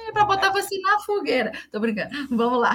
é 0.07 0.11
para 0.11 0.25
botar 0.25 0.49
você 0.49 0.79
na 0.81 0.99
fogueira. 1.01 1.51
Tô 1.71 1.79
brincando. 1.79 2.09
Vamos 2.35 2.59
lá. 2.59 2.73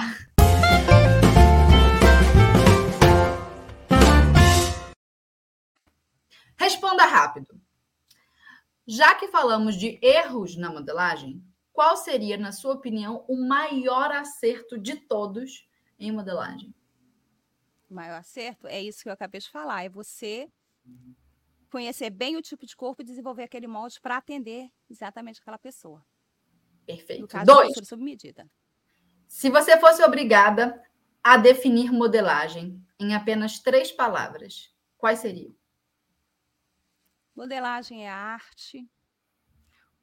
Responda 6.57 7.05
rápido. 7.05 7.59
Já 8.87 9.15
que 9.15 9.27
falamos 9.27 9.75
de 9.75 9.99
erros 10.01 10.55
na 10.55 10.69
modelagem, 10.69 11.43
qual 11.73 11.97
seria, 11.97 12.37
na 12.37 12.51
sua 12.51 12.73
opinião, 12.73 13.25
o 13.27 13.35
maior 13.35 14.11
acerto 14.11 14.77
de 14.77 14.95
todos 14.95 15.67
em 15.99 16.11
modelagem? 16.11 16.73
O 17.89 17.93
maior 17.93 18.19
acerto 18.19 18.67
é 18.67 18.81
isso 18.81 19.03
que 19.03 19.09
eu 19.09 19.13
acabei 19.13 19.41
de 19.41 19.49
falar, 19.49 19.83
é 19.83 19.89
você 19.89 20.49
conhecer 21.69 22.09
bem 22.09 22.37
o 22.37 22.41
tipo 22.41 22.65
de 22.65 22.75
corpo 22.75 23.01
e 23.01 23.05
desenvolver 23.05 23.43
aquele 23.43 23.67
molde 23.67 23.99
para 23.99 24.17
atender 24.17 24.69
exatamente 24.89 25.41
aquela 25.41 25.57
pessoa. 25.57 26.05
Perfeito. 26.85 27.27
caso, 27.27 27.45
Dois. 27.45 27.87
sob 27.87 28.03
medida. 28.03 28.49
Se 29.27 29.49
você 29.49 29.77
fosse 29.79 30.03
obrigada 30.03 30.81
a 31.23 31.35
definir 31.35 31.91
modelagem 31.91 32.81
em 32.99 33.15
apenas 33.15 33.59
três 33.59 33.91
palavras, 33.91 34.73
quais 34.97 35.19
seriam? 35.19 35.53
Modelagem 37.35 38.05
é 38.05 38.09
arte, 38.09 38.89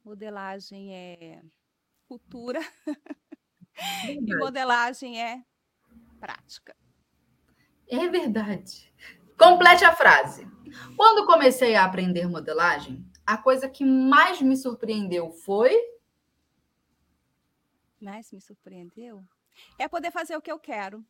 modelagem 0.03 0.93
é 0.93 1.41
cultura 2.05 2.59
e 4.07 4.35
modelagem 4.35 5.19
é 5.19 5.43
prática. 6.19 6.75
É 7.87 8.07
verdade. 8.07 8.93
Complete 9.37 9.83
a 9.83 9.95
frase. 9.95 10.47
Quando 10.95 11.25
comecei 11.25 11.75
a 11.75 11.85
aprender 11.85 12.27
modelagem, 12.27 13.03
a 13.25 13.37
coisa 13.37 13.67
que 13.67 13.83
mais 13.83 14.41
me 14.41 14.55
surpreendeu 14.55 15.31
foi. 15.31 15.75
Mais 17.99 18.31
me 18.31 18.39
surpreendeu? 18.39 19.25
É 19.79 19.87
poder 19.87 20.11
fazer 20.11 20.35
o 20.35 20.41
que 20.41 20.51
eu 20.51 20.59
quero, 20.59 21.03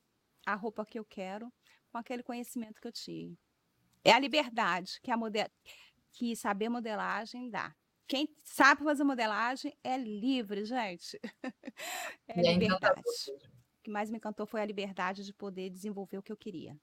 a 0.45 0.55
roupa 0.55 0.85
que 0.85 0.97
eu 0.97 1.05
quero, 1.05 1.51
com 1.91 1.97
aquele 1.97 2.23
conhecimento 2.23 2.79
que 2.79 2.87
eu 2.87 2.91
tive. 2.91 3.37
É 4.03 4.11
a 4.11 4.19
liberdade 4.19 4.99
que, 5.01 5.11
a 5.11 5.17
model... 5.17 5.49
que 6.13 6.35
saber 6.35 6.69
modelagem 6.69 7.49
dá. 7.49 7.75
Quem 8.07 8.29
sabe 8.43 8.83
fazer 8.83 9.03
modelagem 9.03 9.75
é 9.83 9.97
livre, 9.97 10.65
gente. 10.65 11.19
É 12.27 12.39
a 12.39 12.53
liberdade. 12.53 13.01
O 13.01 13.83
que 13.83 13.91
mais 13.91 14.09
me 14.09 14.17
encantou 14.17 14.45
foi 14.45 14.61
a 14.61 14.65
liberdade 14.65 15.25
de 15.25 15.33
poder 15.33 15.69
desenvolver 15.69 16.17
o 16.17 16.23
que 16.23 16.31
eu 16.31 16.37
queria. 16.37 16.77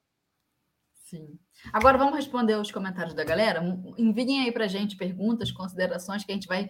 Sim. 0.92 1.38
Agora 1.72 1.96
vamos 1.96 2.14
responder 2.14 2.54
os 2.56 2.70
comentários 2.70 3.14
da 3.14 3.24
galera. 3.24 3.62
Enviem 3.96 4.42
aí 4.42 4.52
para 4.52 4.68
gente 4.68 4.96
perguntas, 4.96 5.50
considerações 5.50 6.24
que 6.24 6.30
a 6.30 6.34
gente 6.34 6.46
vai 6.46 6.68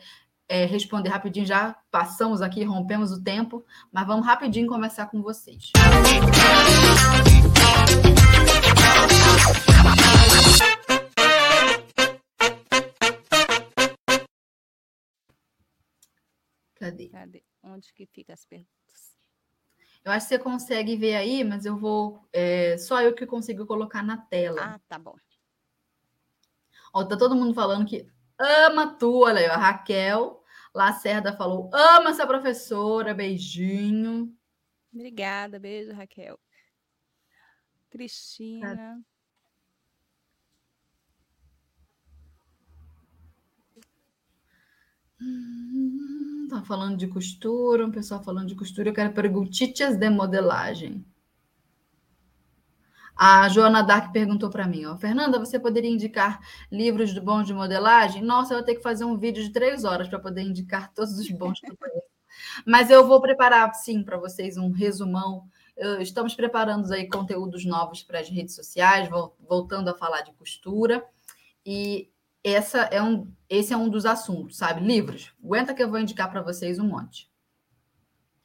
é, 0.48 0.64
responder 0.66 1.08
rapidinho. 1.08 1.46
Já 1.46 1.76
passamos 1.90 2.40
aqui, 2.40 2.62
rompemos 2.64 3.10
o 3.12 3.22
tempo, 3.22 3.64
mas 3.92 4.06
vamos 4.06 4.24
rapidinho 4.24 4.68
conversar 4.68 5.10
com 5.10 5.20
vocês. 5.20 5.72
Cadê? 16.80 17.10
Cadê? 17.10 17.44
Onde 17.62 17.92
que 17.92 18.06
fica 18.06 18.32
as 18.32 18.46
perguntas? 18.46 19.18
Eu 20.02 20.12
acho 20.12 20.26
que 20.26 20.34
você 20.34 20.38
consegue 20.38 20.96
ver 20.96 21.14
aí, 21.14 21.44
mas 21.44 21.66
eu 21.66 21.76
vou. 21.76 22.26
É, 22.32 22.78
só 22.78 23.02
eu 23.02 23.14
que 23.14 23.26
consigo 23.26 23.66
colocar 23.66 24.02
na 24.02 24.16
tela. 24.16 24.62
Ah, 24.62 24.80
tá 24.88 24.98
bom. 24.98 25.14
Ó, 26.94 27.04
tá 27.04 27.18
todo 27.18 27.36
mundo 27.36 27.52
falando 27.52 27.86
que 27.86 28.10
ama 28.38 28.96
tu. 28.98 29.24
Olha 29.24 29.40
aí, 29.40 29.46
a 29.46 29.58
Raquel 29.58 30.42
Lacerda 30.74 31.36
falou: 31.36 31.68
ama 31.74 32.10
essa 32.10 32.26
professora, 32.26 33.12
beijinho. 33.12 34.34
Obrigada, 34.90 35.58
beijo, 35.58 35.92
Raquel. 35.92 36.40
Cristina. 37.90 39.04
Hum, 45.20 46.46
tá 46.48 46.62
falando 46.62 46.96
de 46.96 47.06
costura, 47.06 47.86
um 47.86 47.90
pessoal 47.90 48.22
falando 48.22 48.48
de 48.48 48.54
costura. 48.54 48.88
Eu 48.88 48.94
quero 48.94 49.12
perguntitas 49.12 49.96
de 49.96 50.08
modelagem. 50.10 51.04
A 53.16 53.46
Joana 53.50 53.82
Dark 53.82 54.12
perguntou 54.12 54.48
para 54.48 54.66
mim, 54.66 54.86
ó, 54.86 54.96
Fernanda, 54.96 55.38
você 55.38 55.60
poderia 55.60 55.90
indicar 55.90 56.40
livros 56.72 57.12
de 57.12 57.20
bons 57.20 57.46
de 57.46 57.52
modelagem? 57.52 58.22
Nossa, 58.22 58.54
eu 58.54 58.58
vou 58.58 58.64
ter 58.64 58.76
que 58.76 58.82
fazer 58.82 59.04
um 59.04 59.18
vídeo 59.18 59.42
de 59.42 59.50
três 59.50 59.84
horas 59.84 60.08
para 60.08 60.18
poder 60.18 60.40
indicar 60.40 60.90
todos 60.94 61.18
os 61.18 61.30
bons 61.30 61.60
que 61.60 61.70
eu. 61.70 61.76
Mas 62.64 62.90
eu 62.90 63.06
vou 63.06 63.20
preparar, 63.20 63.74
sim, 63.74 64.02
para 64.02 64.16
vocês 64.16 64.56
um 64.56 64.70
resumão. 64.70 65.44
Estamos 66.00 66.34
preparando 66.34 66.90
aí 66.92 67.08
conteúdos 67.08 67.66
novos 67.66 68.02
para 68.02 68.20
as 68.20 68.28
redes 68.30 68.54
sociais, 68.54 69.08
voltando 69.46 69.88
a 69.90 69.94
falar 69.94 70.22
de 70.22 70.32
costura. 70.32 71.04
E 71.64 72.09
essa 72.42 72.80
é 72.84 73.02
um, 73.02 73.32
esse 73.48 73.72
é 73.72 73.76
um 73.76 73.88
dos 73.88 74.06
assuntos, 74.06 74.56
sabe? 74.56 74.80
Livros. 74.80 75.32
Aguenta 75.42 75.74
que 75.74 75.82
eu 75.82 75.90
vou 75.90 75.98
indicar 75.98 76.30
para 76.30 76.42
vocês 76.42 76.78
um 76.78 76.88
monte. 76.88 77.30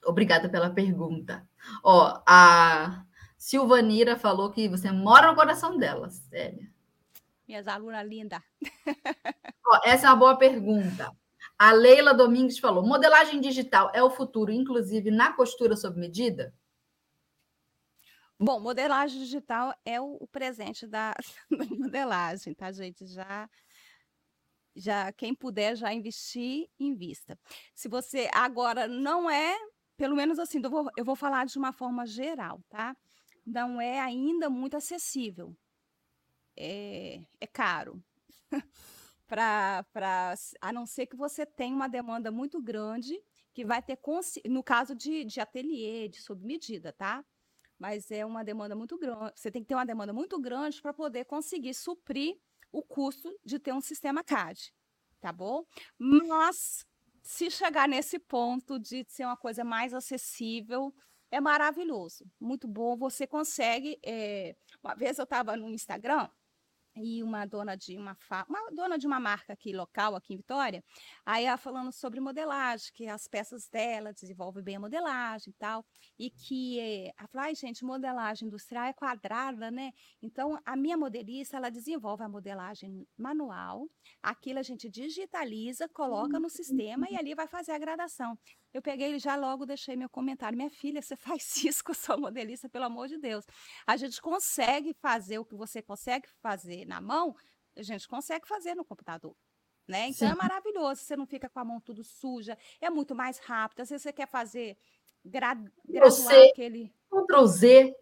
Obrigada 0.06 0.50
pela 0.50 0.70
pergunta. 0.70 1.48
Ó, 1.84 2.22
a 2.28 3.06
Silvanira 3.38 4.18
falou 4.18 4.52
que 4.52 4.68
você 4.68 4.92
mora 4.92 5.28
no 5.28 5.36
coração 5.36 5.78
dela, 5.78 6.10
sério. 6.10 6.70
Minhas 7.48 7.68
alunas 7.68 8.08
lindas. 8.08 8.42
essa 9.84 10.08
é 10.08 10.10
uma 10.10 10.16
boa 10.16 10.38
pergunta. 10.38 11.16
A 11.58 11.72
Leila 11.72 12.14
Domingues 12.14 12.60
falou: 12.60 12.86
modelagem 12.86 13.40
digital 13.40 13.92
é 13.94 14.04
o 14.04 14.10
futuro, 14.10 14.52
inclusive 14.52 15.10
na 15.10 15.34
costura 15.34 15.76
sob 15.76 16.00
medida? 16.00 16.54
Bom, 18.38 18.60
modelagem 18.60 19.20
digital 19.20 19.74
é 19.86 20.00
o, 20.02 20.28
presente 20.30 20.86
da, 20.86 21.14
da 21.50 21.66
modelagem, 21.66 22.54
tá, 22.54 22.72
gente? 22.72 23.06
Já 23.06 23.50
já 24.76 25.12
quem 25.12 25.34
puder 25.34 25.76
já 25.76 25.94
investir, 25.94 26.70
invista. 26.80 27.40
Se 27.74 27.88
você 27.88 28.30
agora 28.34 28.88
não 28.88 29.30
é, 29.30 29.56
pelo 29.98 30.16
menos 30.16 30.40
assim, 30.40 30.62
eu 30.64 30.70
vou, 30.70 30.90
eu 30.98 31.06
vou 31.06 31.16
falar 31.16 31.46
de 31.46 31.58
uma 31.58 31.72
forma 31.72 32.06
geral, 32.06 32.62
tá? 32.70 32.96
Não 33.46 33.80
é 33.80 34.00
ainda 34.00 34.50
muito 34.50 34.76
acessível. 34.76 35.56
É, 36.58 37.22
é 37.40 37.48
caro. 37.48 38.04
pra, 39.28 39.86
pra, 39.92 40.36
a 40.62 40.74
não 40.74 40.86
ser 40.86 41.06
que 41.06 41.16
você 41.16 41.46
tenha 41.46 41.76
uma 41.76 41.88
demanda 41.88 42.32
muito 42.32 42.62
grande, 42.62 43.20
que 43.54 43.66
vai 43.66 43.82
ter, 43.82 43.98
no 44.50 44.64
caso 44.64 44.96
de, 44.96 45.24
de 45.24 45.40
ateliê, 45.40 46.08
de 46.08 46.22
sob 46.22 46.46
medida, 46.46 46.92
tá? 46.92 47.24
Mas 47.78 48.10
é 48.12 48.26
uma 48.26 48.44
demanda 48.44 48.76
muito 48.76 48.98
grande. 48.98 49.34
Você 49.36 49.52
tem 49.52 49.62
que 49.62 49.68
ter 49.68 49.76
uma 49.76 49.86
demanda 49.86 50.14
muito 50.14 50.40
grande 50.40 50.82
para 50.82 50.94
poder 50.94 51.26
conseguir 51.26 51.74
suprir 51.74 52.38
o 52.76 52.84
custo 52.84 53.34
de 53.44 53.58
ter 53.58 53.74
um 53.74 53.80
sistema 53.80 54.22
CAD, 54.22 54.74
tá 55.22 55.32
bom? 55.32 55.66
Mas 55.98 56.86
se 57.24 57.50
chegar 57.50 57.88
nesse 57.88 58.20
ponto 58.20 58.78
de 58.78 59.06
ser 59.08 59.24
uma 59.24 59.38
coisa 59.38 59.64
mais 59.64 59.94
acessível, 59.94 60.94
é 61.32 61.40
maravilhoso, 61.40 62.30
muito 62.38 62.68
bom. 62.68 62.98
Você 62.98 63.26
consegue. 63.26 63.98
É... 64.06 64.58
Uma 64.84 64.94
vez 64.94 65.18
eu 65.18 65.24
estava 65.24 65.56
no 65.56 65.70
Instagram 65.70 66.30
e 66.96 67.24
uma 67.24 67.46
dona 67.46 67.76
de 67.76 67.98
uma, 67.98 68.16
fa... 68.16 68.46
uma 68.50 68.72
dona 68.72 68.98
de 68.98 69.06
uma 69.06 69.20
marca 69.20 69.54
aqui 69.54 69.74
local 69.74 70.16
aqui 70.16 70.34
em 70.34 70.38
Vitória, 70.38 70.84
aí 71.26 71.46
ela 71.46 71.58
falando 71.58 71.92
sobre 71.92 72.20
modelagem, 72.20 72.92
que 72.94 73.08
as 73.08 73.28
peças 73.28 73.68
dela 73.68 74.14
desenvolvem 74.14 74.64
bem 74.64 74.76
a 74.78 74.80
modelagem 74.80 75.52
e 75.52 75.54
tal, 75.58 75.86
e 76.18 76.30
que 76.30 76.80
eh, 76.80 77.14
ela 77.18 77.28
falou, 77.28 77.46
ai 77.48 77.56
gente, 77.56 77.84
modelagem 77.84 78.48
industrial 78.48 78.86
é 78.86 78.94
quadrada, 78.94 79.70
né? 79.72 79.92
Então 80.22 80.60
a 80.66 80.76
minha 80.76 80.98
modelista 80.98 81.58
ela 81.58 81.70
desenvolve 81.70 82.24
a 82.24 82.30
modelagem 82.30 83.08
manual, 83.18 83.90
aquilo 84.22 84.60
a 84.60 84.64
gente 84.64 84.90
digitaliza, 84.90 85.90
coloca 85.90 86.40
no 86.40 86.50
sistema 86.50 87.08
e 87.10 87.16
ali 87.16 87.36
vai 87.36 87.48
fazer 87.48 87.72
a 87.72 87.80
gradação. 87.80 88.38
Eu 88.76 88.82
peguei 88.82 89.16
e 89.16 89.20
já 89.20 89.38
logo 89.38 89.66
deixei 89.66 89.96
meu 89.96 90.10
comentário. 90.10 90.58
Minha 90.58 90.70
filha, 90.70 91.02
você 91.02 91.16
faz 91.40 91.64
isso 91.64 91.82
com 91.82 91.94
a 91.94 91.96
sua 91.96 92.18
modelista, 92.18 92.68
pelo 92.68 92.84
amor 92.84 93.08
de 93.08 93.18
Deus. 93.18 93.46
A 93.88 93.96
gente 93.96 94.22
consegue 94.22 94.94
fazer 94.94 95.40
o 95.40 95.46
que 95.46 95.56
você 95.56 95.82
consegue 95.82 96.28
fazer 96.42 96.86
na 96.86 97.00
mão, 97.00 97.34
a 97.74 97.82
gente 97.82 98.06
consegue 98.06 98.46
fazer 98.46 98.76
no 98.76 98.84
computador. 98.84 99.34
Né? 99.88 100.10
Então 100.10 100.28
é 100.28 100.32
Sim. 100.32 100.38
é 100.38 100.42
maravilhoso, 100.42 101.00
você 101.00 101.16
não 101.16 101.26
fica 101.26 101.48
com 101.48 101.60
a 101.60 101.64
mão 101.64 101.80
tudo 101.80 102.04
suja, 102.04 102.58
é 102.82 102.90
muito 102.90 103.16
mais 103.16 103.38
rápido. 103.38 103.80
Às 103.80 103.90
vezes 103.92 104.04
você 104.04 104.12
quer 104.12 104.28
fazer 104.28 104.78
gra 105.24 105.54
graduar 105.88 106.12
você, 106.12 106.50
aquele. 106.52 106.94
Ctrl 107.10 107.46
Z. 107.46 107.96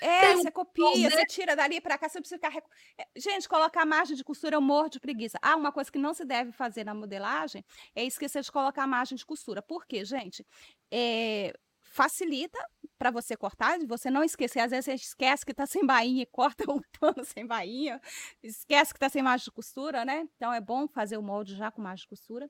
É, 0.00 0.34
você 0.34 0.50
copia, 0.50 1.10
você 1.10 1.26
tira 1.26 1.54
dali 1.54 1.80
para 1.80 1.98
cá, 1.98 2.08
você 2.08 2.20
precisa 2.20 2.40
ficar. 2.40 2.62
É, 2.98 3.06
gente, 3.16 3.48
colocar 3.48 3.84
margem 3.84 4.16
de 4.16 4.24
costura 4.24 4.56
eu 4.56 4.60
morro 4.60 4.88
de 4.88 5.00
preguiça. 5.00 5.38
Ah, 5.42 5.56
uma 5.56 5.72
coisa 5.72 5.90
que 5.90 5.98
não 5.98 6.14
se 6.14 6.24
deve 6.24 6.52
fazer 6.52 6.84
na 6.84 6.94
modelagem 6.94 7.64
é 7.94 8.04
esquecer 8.04 8.42
de 8.42 8.50
colocar 8.50 8.86
margem 8.86 9.16
de 9.16 9.26
costura. 9.26 9.60
Por 9.60 9.86
quê, 9.86 10.04
gente? 10.04 10.46
É, 10.90 11.52
facilita 11.90 12.58
para 12.96 13.10
você 13.10 13.36
cortar, 13.36 13.78
de 13.78 13.86
você 13.86 14.10
não 14.10 14.22
esquecer. 14.22 14.60
Às 14.60 14.70
vezes 14.70 14.84
você 14.84 14.94
esquece 14.94 15.44
que 15.44 15.52
está 15.52 15.66
sem 15.66 15.84
bainha 15.84 16.22
e 16.22 16.26
corta 16.26 16.64
o 16.70 16.80
pano 16.98 17.24
sem 17.24 17.46
bainha, 17.46 18.00
esquece 18.42 18.92
que 18.92 18.96
está 18.98 19.08
sem 19.08 19.22
margem 19.22 19.44
de 19.44 19.50
costura, 19.50 20.04
né? 20.04 20.28
Então 20.36 20.52
é 20.52 20.60
bom 20.60 20.86
fazer 20.86 21.16
o 21.16 21.22
molde 21.22 21.56
já 21.56 21.70
com 21.70 21.82
margem 21.82 22.02
de 22.02 22.08
costura. 22.08 22.48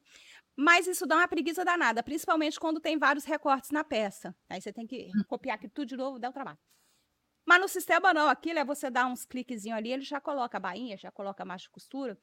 Mas 0.57 0.87
isso 0.87 1.07
dá 1.07 1.17
uma 1.17 1.29
preguiça 1.29 1.65
danada, 1.65 2.03
principalmente 2.03 2.61
quando 2.61 2.81
tem 2.81 2.99
vários 2.99 3.25
recortes 3.25 3.71
na 3.71 3.83
peça. 3.83 4.35
Aí 4.49 4.61
você 4.61 4.73
tem 4.73 4.87
que 4.87 5.11
hum. 5.17 5.23
copiar 5.27 5.57
aqui 5.57 5.69
tudo 5.69 5.89
de 5.89 5.97
novo, 5.97 6.19
dá 6.19 6.29
o 6.29 6.33
trabalho. 6.33 6.59
Mas 7.51 7.61
no 7.61 7.67
sistema 7.67 8.15
não, 8.15 8.29
aquilo 8.29 8.61
é 8.61 8.65
você 8.65 8.89
dar 8.89 9.07
uns 9.07 9.27
cliquezinhos 9.27 9.77
ali, 9.77 9.91
ele 9.91 10.03
já 10.03 10.21
coloca 10.21 10.57
a 10.57 10.61
bainha, 10.61 10.97
já 10.97 11.11
coloca 11.11 11.43
a 11.43 11.45
marcha 11.45 11.65
de 11.65 11.71
costura. 11.71 12.17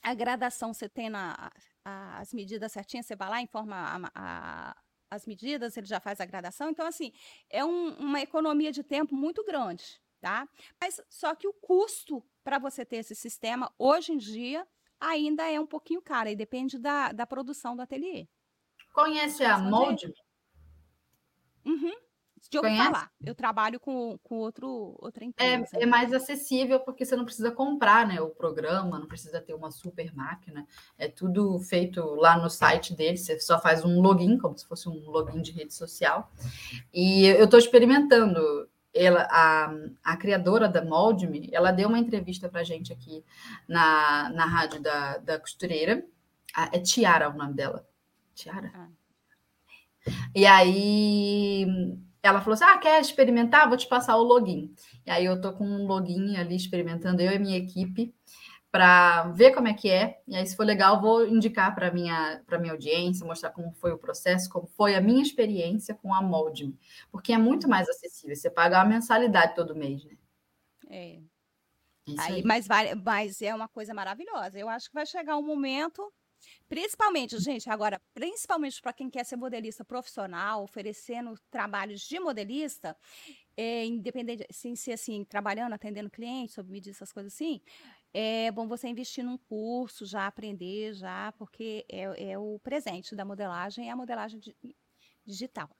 A 0.00 0.14
gradação 0.14 0.72
você 0.72 0.88
tem 0.88 1.10
na, 1.10 1.50
a, 1.84 2.20
as 2.20 2.32
medidas 2.32 2.70
certinhas, 2.70 3.04
você 3.04 3.16
vai 3.16 3.28
lá, 3.28 3.42
informa 3.42 3.74
a, 3.74 4.10
a, 4.14 4.76
as 5.10 5.26
medidas, 5.26 5.76
ele 5.76 5.88
já 5.88 5.98
faz 5.98 6.20
a 6.20 6.24
gradação. 6.24 6.70
Então, 6.70 6.86
assim, 6.86 7.12
é 7.50 7.64
um, 7.64 7.88
uma 7.94 8.20
economia 8.20 8.70
de 8.70 8.84
tempo 8.84 9.16
muito 9.16 9.44
grande, 9.44 10.00
tá? 10.20 10.48
Mas 10.80 11.00
só 11.08 11.34
que 11.34 11.48
o 11.48 11.52
custo 11.52 12.24
para 12.44 12.60
você 12.60 12.84
ter 12.84 12.98
esse 12.98 13.16
sistema, 13.16 13.68
hoje 13.76 14.12
em 14.12 14.16
dia, 14.16 14.64
ainda 15.00 15.42
é 15.50 15.58
um 15.58 15.66
pouquinho 15.66 16.00
caro, 16.00 16.28
e 16.28 16.36
depende 16.36 16.78
da, 16.78 17.10
da 17.10 17.26
produção 17.26 17.74
do 17.74 17.82
ateliê. 17.82 18.28
Conhece 18.92 19.42
a 19.42 19.58
Molde? 19.58 20.14
Uhum. 21.64 21.96
De 22.52 22.58
eu 22.58 22.62
falar. 22.62 23.10
Eu 23.24 23.34
trabalho 23.34 23.80
com, 23.80 24.18
com 24.22 24.36
outro, 24.36 24.94
outra 25.00 25.24
É, 25.24 25.26
empresa. 25.54 25.76
é 25.80 25.86
mais 25.86 26.12
acessível 26.12 26.78
porque 26.80 27.04
você 27.04 27.16
não 27.16 27.24
precisa 27.24 27.50
comprar, 27.50 28.06
né, 28.06 28.20
o 28.20 28.28
programa, 28.28 28.98
não 28.98 29.06
precisa 29.06 29.40
ter 29.40 29.54
uma 29.54 29.70
super 29.70 30.14
máquina. 30.14 30.66
É 30.98 31.08
tudo 31.08 31.58
feito 31.60 32.00
lá 32.16 32.36
no 32.36 32.50
site 32.50 32.94
dele. 32.94 33.16
Você 33.16 33.40
só 33.40 33.58
faz 33.60 33.84
um 33.84 34.00
login, 34.00 34.36
como 34.38 34.56
se 34.56 34.66
fosse 34.66 34.88
um 34.88 35.10
login 35.10 35.40
de 35.40 35.50
rede 35.52 35.72
social. 35.74 36.30
E 36.92 37.24
eu 37.26 37.44
estou 37.46 37.58
experimentando. 37.58 38.68
Ela, 38.94 39.26
a, 39.30 39.72
a 40.04 40.16
criadora 40.18 40.68
da 40.68 40.84
Moldme, 40.84 41.48
ela 41.50 41.72
deu 41.72 41.88
uma 41.88 41.98
entrevista 41.98 42.46
para 42.46 42.62
gente 42.62 42.92
aqui 42.92 43.24
na, 43.66 44.28
na 44.28 44.44
rádio 44.44 44.82
da, 44.82 45.16
da 45.16 45.40
costureira. 45.40 46.04
Ah, 46.54 46.68
é 46.70 46.78
Tiara 46.78 47.30
o 47.30 47.32
nome 47.34 47.54
dela. 47.54 47.88
Tiara? 48.34 48.70
Ah. 48.74 48.88
E 50.34 50.44
aí 50.44 51.66
ela 52.22 52.40
falou 52.40 52.54
assim: 52.54 52.64
Ah, 52.64 52.78
quer 52.78 53.00
experimentar? 53.00 53.68
Vou 53.68 53.76
te 53.76 53.88
passar 53.88 54.16
o 54.16 54.22
login. 54.22 54.74
E 55.06 55.10
aí 55.10 55.24
eu 55.24 55.40
tô 55.40 55.52
com 55.52 55.64
um 55.64 55.86
login 55.86 56.36
ali 56.36 56.56
experimentando, 56.56 57.20
eu 57.22 57.32
e 57.32 57.38
minha 57.38 57.58
equipe, 57.58 58.14
para 58.70 59.24
ver 59.32 59.52
como 59.54 59.68
é 59.68 59.74
que 59.74 59.90
é. 59.90 60.20
E 60.26 60.34
aí, 60.34 60.46
se 60.46 60.56
for 60.56 60.64
legal, 60.64 61.00
vou 61.00 61.26
indicar 61.26 61.74
para 61.74 61.90
minha 61.92 62.42
para 62.46 62.58
minha 62.58 62.72
audiência, 62.72 63.26
mostrar 63.26 63.50
como 63.50 63.72
foi 63.72 63.92
o 63.92 63.98
processo, 63.98 64.48
como 64.48 64.66
foi 64.68 64.94
a 64.94 65.00
minha 65.00 65.22
experiência 65.22 65.94
com 65.94 66.14
a 66.14 66.22
Moldme. 66.22 66.78
Porque 67.10 67.32
é 67.32 67.38
muito 67.38 67.68
mais 67.68 67.88
acessível. 67.88 68.34
Você 68.34 68.50
paga 68.50 68.78
uma 68.78 68.86
mensalidade 68.86 69.54
todo 69.54 69.76
mês, 69.76 70.04
né? 70.04 70.16
É. 70.88 71.20
Isso 72.06 72.20
Aí, 72.20 72.34
aí. 72.36 72.42
mas, 72.44 72.66
vai, 72.66 72.94
mas 72.94 73.40
é 73.42 73.54
uma 73.54 73.68
coisa 73.68 73.94
maravilhosa. 73.94 74.58
Eu 74.58 74.68
acho 74.68 74.88
que 74.88 74.94
vai 74.94 75.06
chegar 75.06 75.36
um 75.36 75.42
momento, 75.42 76.12
principalmente, 76.68 77.38
gente, 77.38 77.68
agora, 77.70 78.00
principalmente 78.14 78.80
para 78.80 78.92
quem 78.92 79.10
quer 79.10 79.24
ser 79.24 79.36
modelista 79.36 79.84
profissional, 79.84 80.62
oferecendo 80.62 81.38
trabalhos 81.50 82.00
de 82.00 82.18
modelista, 82.18 82.96
é, 83.56 83.84
independente, 83.84 84.46
sem 84.50 84.74
ser 84.74 84.92
assim, 84.92 85.24
trabalhando, 85.24 85.74
atendendo 85.74 86.10
clientes, 86.10 86.54
sob 86.54 86.70
medida, 86.70 86.94
essas 86.94 87.12
coisas 87.12 87.32
assim, 87.32 87.60
é 88.14 88.50
bom 88.50 88.66
você 88.66 88.88
investir 88.88 89.24
num 89.24 89.38
curso, 89.38 90.04
já 90.04 90.26
aprender, 90.26 90.94
já, 90.94 91.32
porque 91.32 91.84
é, 91.88 92.32
é 92.32 92.38
o 92.38 92.58
presente 92.62 93.14
da 93.14 93.24
modelagem, 93.24 93.88
é 93.88 93.92
a 93.92 93.96
modelagem 93.96 94.38
di- 94.38 94.56
digital. 95.24 95.70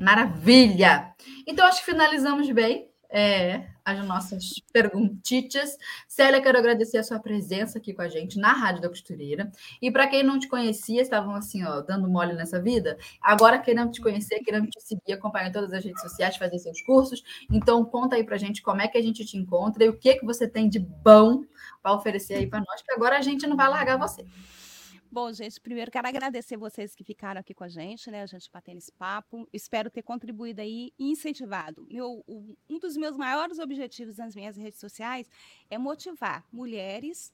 Maravilha! 0.00 1.14
Então, 1.46 1.66
acho 1.66 1.80
que 1.80 1.90
finalizamos 1.90 2.48
bem 2.50 2.88
é, 3.10 3.66
as 3.84 4.04
nossas 4.06 4.60
perguntitas. 4.72 5.76
Célia, 6.06 6.42
quero 6.42 6.58
agradecer 6.58 6.98
a 6.98 7.02
sua 7.02 7.18
presença 7.18 7.78
aqui 7.78 7.94
com 7.94 8.02
a 8.02 8.08
gente 8.08 8.38
na 8.38 8.52
Rádio 8.52 8.82
da 8.82 8.88
Costureira. 8.88 9.50
E 9.80 9.90
para 9.90 10.06
quem 10.06 10.22
não 10.22 10.38
te 10.38 10.48
conhecia, 10.48 11.00
estavam 11.00 11.34
assim, 11.34 11.64
ó, 11.64 11.80
dando 11.80 12.08
mole 12.08 12.34
nessa 12.34 12.60
vida, 12.60 12.98
agora 13.20 13.58
querendo 13.58 13.90
te 13.90 14.00
conhecer, 14.00 14.40
querendo 14.40 14.68
te 14.68 14.80
seguir, 14.80 15.12
acompanhar 15.12 15.52
todas 15.52 15.72
as 15.72 15.84
redes 15.84 16.02
sociais, 16.02 16.36
fazer 16.36 16.58
seus 16.58 16.82
cursos. 16.82 17.22
Então, 17.50 17.84
conta 17.84 18.16
aí 18.16 18.24
pra 18.24 18.36
gente 18.36 18.62
como 18.62 18.82
é 18.82 18.88
que 18.88 18.98
a 18.98 19.02
gente 19.02 19.24
te 19.24 19.36
encontra 19.36 19.84
e 19.84 19.88
o 19.88 19.96
que, 19.96 20.16
que 20.16 20.24
você 20.24 20.46
tem 20.46 20.68
de 20.68 20.78
bom 20.78 21.44
para 21.82 21.94
oferecer 21.94 22.34
aí 22.34 22.46
para 22.46 22.60
nós, 22.60 22.82
que 22.82 22.92
agora 22.92 23.16
a 23.16 23.22
gente 23.22 23.46
não 23.46 23.56
vai 23.56 23.68
largar 23.68 23.98
você. 23.98 24.24
Bom, 25.10 25.32
gente, 25.32 25.58
primeiro 25.60 25.90
quero 25.90 26.06
agradecer 26.06 26.58
vocês 26.58 26.94
que 26.94 27.02
ficaram 27.02 27.40
aqui 27.40 27.54
com 27.54 27.64
a 27.64 27.68
gente, 27.68 28.10
né? 28.10 28.22
A 28.22 28.26
gente 28.26 28.50
batendo 28.52 28.76
esse 28.76 28.92
papo. 28.92 29.48
Espero 29.52 29.90
ter 29.90 30.02
contribuído 30.02 30.60
aí 30.60 30.92
e 30.98 31.10
incentivado. 31.10 31.86
Meu, 31.90 32.22
um 32.68 32.78
dos 32.78 32.94
meus 32.96 33.16
maiores 33.16 33.58
objetivos 33.58 34.18
nas 34.18 34.34
minhas 34.34 34.56
redes 34.56 34.78
sociais 34.78 35.30
é 35.70 35.78
motivar 35.78 36.44
mulheres 36.52 37.32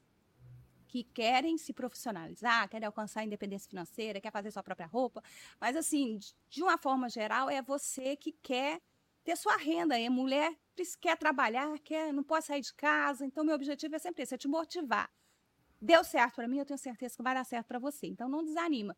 que 0.87 1.03
querem 1.03 1.59
se 1.59 1.73
profissionalizar, 1.73 2.69
querem 2.69 2.87
alcançar 2.87 3.21
a 3.23 3.25
independência 3.25 3.69
financeira, 3.69 4.21
quer 4.21 4.31
fazer 4.31 4.53
sua 4.53 4.63
própria 4.63 4.87
roupa. 4.87 5.21
Mas, 5.61 5.75
assim, 5.77 6.19
de- 6.19 6.33
de 6.49 6.63
uma 6.63 6.79
forma 6.79 7.09
geral, 7.09 7.51
é 7.51 7.61
você 7.61 8.15
que 8.15 8.31
quer 8.41 8.81
ter 9.25 9.37
sua 9.37 9.57
renda. 9.57 9.99
É 9.99 10.09
mulher 10.09 10.55
que 10.77 10.85
quer 11.01 11.17
trabalhar, 11.17 11.77
quer, 11.81 12.13
não 12.13 12.23
pode 12.23 12.45
sair 12.45 12.61
de 12.61 12.73
casa. 12.73 13.27
Então, 13.27 13.43
meu 13.43 13.57
objetivo 13.57 13.97
é 13.97 13.99
sempre 13.99 14.23
esse, 14.23 14.35
é 14.35 14.39
te 14.39 14.47
motivar 14.47 15.11
deu 15.85 16.03
certo 16.03 16.37
para 16.37 16.49
mim, 16.49 16.59
eu 16.59 16.65
tenho 16.65 16.79
certeza 16.79 17.17
que 17.17 17.23
vai 17.23 17.35
dar 17.35 17.45
certo 17.45 17.67
para 17.67 17.79
você. 17.79 18.07
Então 18.07 18.29
não 18.29 18.43
desanima. 18.43 18.97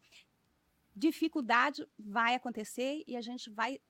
Dificuldade 0.94 1.86
vai 1.98 2.34
acontecer 2.34 3.02
e 3.06 3.16
a 3.16 3.20
gente 3.20 3.50
vai 3.50 3.80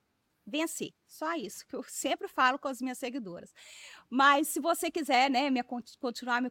vencer. 0.47 0.95
Só 1.07 1.35
isso 1.35 1.67
que 1.67 1.77
eu 1.77 1.83
sempre 1.89 2.27
falo 2.27 2.59
com 2.59 2.69
as 2.69 2.81
minhas 2.81 2.99
seguidoras. 2.99 3.55
Mas 4.09 4.49
se 4.49 4.61
você 4.61 4.91
quiser, 4.91 5.31
né, 5.31 5.51
me, 5.51 5.63
continuar 6.01 6.41
me, 6.41 6.51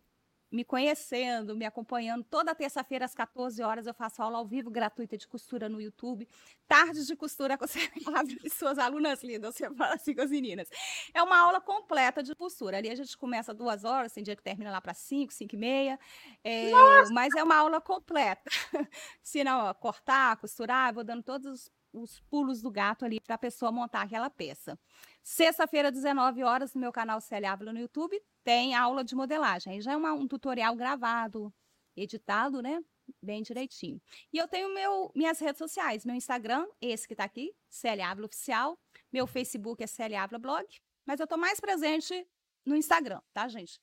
me 0.56 0.64
conhecendo, 0.64 1.56
me 1.56 1.66
acompanhando, 1.66 2.24
toda 2.24 2.56
terça-feira 2.56 3.04
às 3.04 3.14
14 3.14 3.62
horas 3.62 3.86
eu 3.86 3.94
faço 3.94 4.24
aula 4.24 4.38
ao 4.38 4.46
vivo 4.46 4.72
gratuita 4.72 5.18
de 5.18 5.28
costura 5.28 5.68
no 5.68 5.82
YouTube. 5.82 6.28
Tardes 6.66 7.06
de 7.06 7.16
costura 7.16 7.58
com 7.58 7.66
e 8.44 8.50
suas 8.50 8.80
alunas 8.80 9.22
lindas, 9.22 9.54
você 9.54 9.70
fala 9.76 9.96
assim 9.96 10.16
com 10.16 10.22
as 10.22 10.32
meninas. 10.32 10.70
É 11.14 11.22
uma 11.22 11.38
aula 11.38 11.60
completa 11.60 12.24
de 12.24 12.34
costura. 12.34 12.78
Ali 12.78 12.90
a 12.90 12.96
gente 12.96 13.18
começa 13.18 13.54
duas 13.54 13.84
horas, 13.84 14.14
tem 14.14 14.24
dia 14.24 14.36
que 14.36 14.42
termina 14.42 14.72
lá 14.72 14.80
para 14.80 14.94
cinco, 14.94 15.34
cinco 15.34 15.56
e 15.56 15.58
meia. 15.58 16.00
É, 16.42 16.72
mas 17.12 17.36
é 17.36 17.44
uma 17.44 17.58
aula 17.58 17.82
completa. 17.82 18.50
Ensina 19.22 19.70
a 19.70 19.74
cortar, 19.74 20.38
costurar, 20.38 20.90
eu 20.90 20.94
vou 20.96 21.04
dando 21.04 21.22
todos 21.22 21.46
os, 21.46 21.72
os 21.92 22.20
pulos 22.22 22.62
do 22.62 22.72
gato 22.72 23.04
ali 23.04 23.20
para 23.20 23.36
a 23.36 23.38
pessoa 23.38 23.74
montar 23.74 24.04
aquela 24.04 24.30
peça. 24.30 24.80
Sexta-feira, 25.22 25.92
19 25.92 26.44
horas, 26.44 26.74
no 26.74 26.80
meu 26.80 26.94
canal 26.94 27.20
Célia 27.20 27.52
Ávila 27.52 27.74
no 27.74 27.80
YouTube, 27.80 28.22
tem 28.46 28.76
aula 28.76 29.04
de 29.04 29.16
modelagem. 29.16 29.74
Aí 29.74 29.82
já 29.82 29.92
é 29.94 29.98
uma- 29.98 30.14
um 30.14 30.28
tutorial 30.28 30.76
gravado, 30.76 31.54
editado, 31.98 32.62
né? 32.62 32.80
Bem 33.22 33.42
direitinho. 33.42 34.00
E 34.32 34.38
eu 34.38 34.48
tenho 34.48 34.74
meu, 34.74 35.12
minhas 35.16 35.40
redes 35.40 35.58
sociais, 35.58 36.06
meu 36.06 36.16
Instagram, 36.16 36.66
esse 36.80 37.08
que 37.08 37.14
está 37.14 37.24
aqui, 37.24 37.54
Célia 37.68 38.08
Ávila 38.08 38.28
Oficial. 38.28 38.80
Meu 39.12 39.26
Facebook 39.28 39.84
é 39.84 39.88
Célia 39.88 40.22
Ávila 40.22 40.40
Blog. 40.40 40.66
Mas 41.06 41.20
eu 41.20 41.26
estou 41.26 41.38
mais 41.38 41.60
presente 41.60 42.28
no 42.66 42.76
Instagram, 42.76 43.20
tá, 43.34 43.48
gente? 43.48 43.80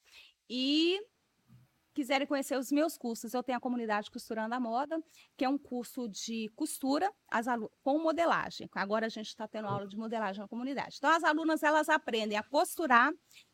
E 0.48 1.01
quiserem 1.94 2.26
conhecer 2.26 2.56
os 2.56 2.72
meus 2.72 2.97
cursos, 2.97 3.34
eu 3.34 3.43
tenho 3.43 3.59
a 3.59 3.60
comunidade 3.60 4.10
Costurando 4.10 4.55
a 4.55 4.60
Moda, 4.60 5.02
que 5.36 5.44
é 5.44 5.48
um 5.48 5.59
curso 5.59 6.09
de 6.09 6.48
costura 6.56 7.12
com 7.82 7.98
modelagem. 7.98 8.68
Agora 8.74 9.06
a 9.06 9.09
gente 9.10 9.26
está 9.28 9.47
tendo 9.47 9.68
aula 9.68 9.86
de 9.86 9.97
modelagem 9.97 10.40
na 10.40 10.48
comunidade. 10.48 10.97
Então, 10.98 11.10
as 11.10 11.22
alunas 11.22 11.62
elas 11.62 11.89
aprendem 11.89 12.39
a 12.39 12.43
costurar 12.43 13.12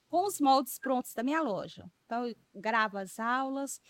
com 0.09 0.27
os 0.27 0.41
moldes 0.41 0.79
prontos 0.79 1.13
da 1.15 1.23
minha 1.23 1.41
loja. 1.41 1.91
Então, 2.07 2.27
eu 2.27 2.35
gravo 2.55 2.99
as 2.99 3.19
aulas 3.19 3.81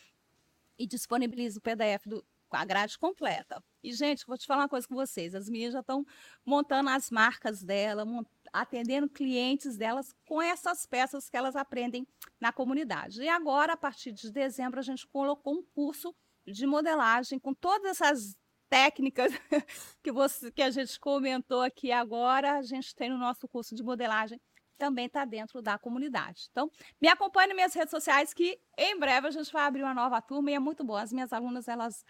e 0.79 0.87
disponibilizo 0.87 1.59
o 1.59 1.63
PDF 1.63 2.07
do, 2.07 2.25
com 2.49 2.57
a 2.57 2.65
grade 2.65 2.99
completa. 2.99 3.63
E, 3.83 3.93
gente, 3.93 4.27
vou 4.27 4.37
te 4.37 4.47
falar 4.47 4.63
uma 4.63 4.69
coisa 4.69 4.87
com 4.87 4.95
vocês. 4.95 5.35
As 5.35 5.49
meninas 5.49 5.75
já 5.75 5.81
estão 5.81 6.05
montando 6.45 6.91
as 6.91 7.11
marcas 7.11 7.63
dela, 7.63 8.05
atendendo 8.53 9.09
clientes 9.09 9.77
delas 9.77 10.15
com 10.27 10.41
essas 10.41 10.87
peças 10.87 11.29
que 11.29 11.37
elas 11.37 11.55
aprendem 11.55 12.07
na 12.41 12.53
comunidade. 12.53 13.23
E 13.23 13.29
agora, 13.29 13.75
a 13.75 13.77
partir 13.77 14.13
de 14.13 14.31
dezembro, 14.31 14.81
a 14.81 14.83
gente 14.83 15.07
colocou 15.07 15.55
um 15.55 15.63
curso 15.63 16.15
de 16.47 16.67
modelagem 16.67 17.39
com 17.39 17.53
todas 17.53 18.01
essas 18.01 18.37
técnicas 18.69 19.33
que, 20.03 20.13
você, 20.13 20.51
que 20.51 20.63
a 20.63 20.71
gente 20.71 20.99
comentou 20.99 21.63
aqui 21.63 21.93
agora, 21.93 22.59
a 22.59 22.63
gente 22.63 22.95
tem 22.95 23.11
no 23.11 23.19
nosso 23.19 23.47
curso 23.49 23.75
de 23.75 23.83
modelagem, 23.83 24.41
também 24.79 25.07
está 25.07 25.25
dentro 25.25 25.61
da 25.61 25.77
comunidade. 25.77 26.49
Então, 26.51 26.71
me 27.01 27.09
acompanhe 27.09 27.49
nas 27.49 27.57
minhas 27.57 27.75
redes 27.75 27.91
sociais, 27.91 28.33
que 28.33 28.59
em 28.79 28.99
breve 28.99 29.27
a 29.27 29.31
gente 29.31 29.53
vai 29.53 29.65
abrir 29.65 29.83
uma 29.83 29.93
nova 29.95 30.21
turma 30.23 30.51
e 30.51 30.55
é 30.55 30.59
muito 30.59 30.85
bom. 30.85 30.97
As 30.97 31.13
minhas 31.13 31.33
alunas, 31.33 31.69
elas 31.69 32.05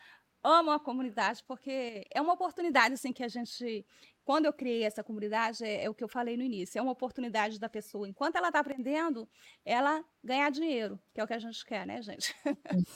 amam 0.44 0.72
a 0.74 0.78
comunidade, 0.78 1.42
porque 1.48 2.06
é 2.14 2.20
uma 2.20 2.34
oportunidade, 2.34 2.94
assim, 2.94 3.12
que 3.12 3.24
a 3.24 3.28
gente... 3.28 3.84
Quando 4.24 4.44
eu 4.44 4.52
criei 4.52 4.84
essa 4.84 5.02
comunidade, 5.02 5.64
é, 5.64 5.84
é 5.84 5.88
o 5.90 5.94
que 5.94 6.04
eu 6.04 6.08
falei 6.08 6.36
no 6.36 6.42
início, 6.42 6.78
é 6.78 6.82
uma 6.82 6.92
oportunidade 6.92 7.58
da 7.58 7.66
pessoa, 7.68 8.06
enquanto 8.06 8.36
ela 8.36 8.48
está 8.48 8.60
aprendendo, 8.60 9.26
ela 9.64 10.04
ganhar 10.22 10.50
dinheiro, 10.50 11.00
que 11.14 11.20
é 11.20 11.24
o 11.24 11.26
que 11.26 11.32
a 11.32 11.38
gente 11.38 11.64
quer, 11.64 11.86
né, 11.86 12.02
gente? 12.02 12.34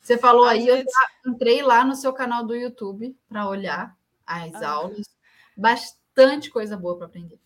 Você 0.00 0.16
falou 0.18 0.44
aí, 0.46 0.66
eu 0.66 0.76
gente- 0.78 0.90
já 0.90 1.30
entrei 1.30 1.62
lá 1.62 1.84
no 1.84 1.94
seu 1.94 2.12
canal 2.14 2.44
do 2.46 2.54
YouTube 2.56 3.14
para 3.28 3.46
olhar 3.46 3.94
as 4.26 4.54
Ah. 4.54 4.68
aulas. 4.70 5.06
Bastante 5.54 6.50
coisa 6.50 6.76
boa 6.78 6.96
para 6.96 7.06
aprender. 7.06 7.38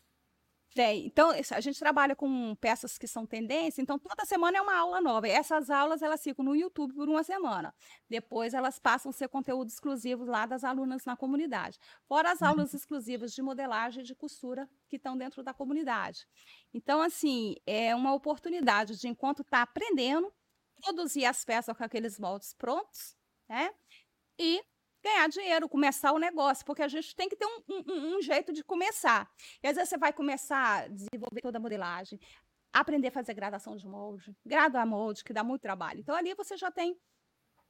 Tem. 0.78 1.06
Então, 1.06 1.34
isso, 1.34 1.52
a 1.56 1.60
gente 1.60 1.76
trabalha 1.76 2.14
com 2.14 2.54
peças 2.54 2.96
que 2.96 3.08
são 3.08 3.26
tendência, 3.26 3.82
então 3.82 3.98
toda 3.98 4.24
semana 4.24 4.58
é 4.58 4.60
uma 4.60 4.76
aula 4.76 5.00
nova. 5.00 5.26
E 5.26 5.32
essas 5.32 5.70
aulas 5.70 6.02
elas 6.02 6.22
ficam 6.22 6.44
no 6.44 6.54
YouTube 6.54 6.94
por 6.94 7.08
uma 7.08 7.24
semana. 7.24 7.74
Depois 8.08 8.54
elas 8.54 8.78
passam 8.78 9.10
a 9.10 9.12
ser 9.12 9.28
conteúdo 9.28 9.66
exclusivo 9.66 10.24
lá 10.24 10.46
das 10.46 10.62
alunas 10.62 11.04
na 11.04 11.16
comunidade. 11.16 11.80
Fora 12.06 12.30
as 12.30 12.42
aulas 12.42 12.72
exclusivas 12.74 13.34
de 13.34 13.42
modelagem 13.42 14.04
e 14.04 14.06
de 14.06 14.14
costura 14.14 14.70
que 14.88 14.94
estão 14.94 15.18
dentro 15.18 15.42
da 15.42 15.52
comunidade. 15.52 16.28
Então, 16.72 17.02
assim, 17.02 17.56
é 17.66 17.92
uma 17.92 18.14
oportunidade 18.14 18.96
de, 19.00 19.08
enquanto 19.08 19.42
está 19.42 19.62
aprendendo, 19.62 20.32
produzir 20.80 21.24
as 21.24 21.44
peças 21.44 21.76
com 21.76 21.82
aqueles 21.82 22.20
moldes 22.20 22.54
prontos, 22.54 23.16
né? 23.48 23.74
E 24.38 24.62
ganhar 25.02 25.28
dinheiro, 25.28 25.68
começar 25.68 26.12
o 26.12 26.18
negócio, 26.18 26.64
porque 26.64 26.82
a 26.82 26.88
gente 26.88 27.14
tem 27.14 27.28
que 27.28 27.36
ter 27.36 27.46
um, 27.46 27.62
um- 27.68 28.16
um 28.16 28.22
jeito 28.22 28.52
de 28.52 28.62
começar. 28.64 29.30
E 29.62 29.68
às 29.68 29.74
vezes 29.76 29.88
você 29.90 29.98
vai 29.98 30.12
começar 30.12 30.84
a 30.84 30.88
desenvolver 30.88 31.40
toda 31.42 31.58
a 31.58 31.60
modelagem, 31.60 32.18
aprender 32.72 33.08
a 33.08 33.12
fazer 33.12 33.34
gradação 33.34 33.76
de 33.76 33.86
molde, 33.86 34.36
graduar 34.44 34.86
molde, 34.86 35.24
que 35.24 35.32
dá 35.32 35.42
muito 35.44 35.62
trabalho. 35.62 36.00
Então 36.00 36.14
ali 36.14 36.34
você 36.34 36.56
já 36.56 36.70
tem 36.70 36.96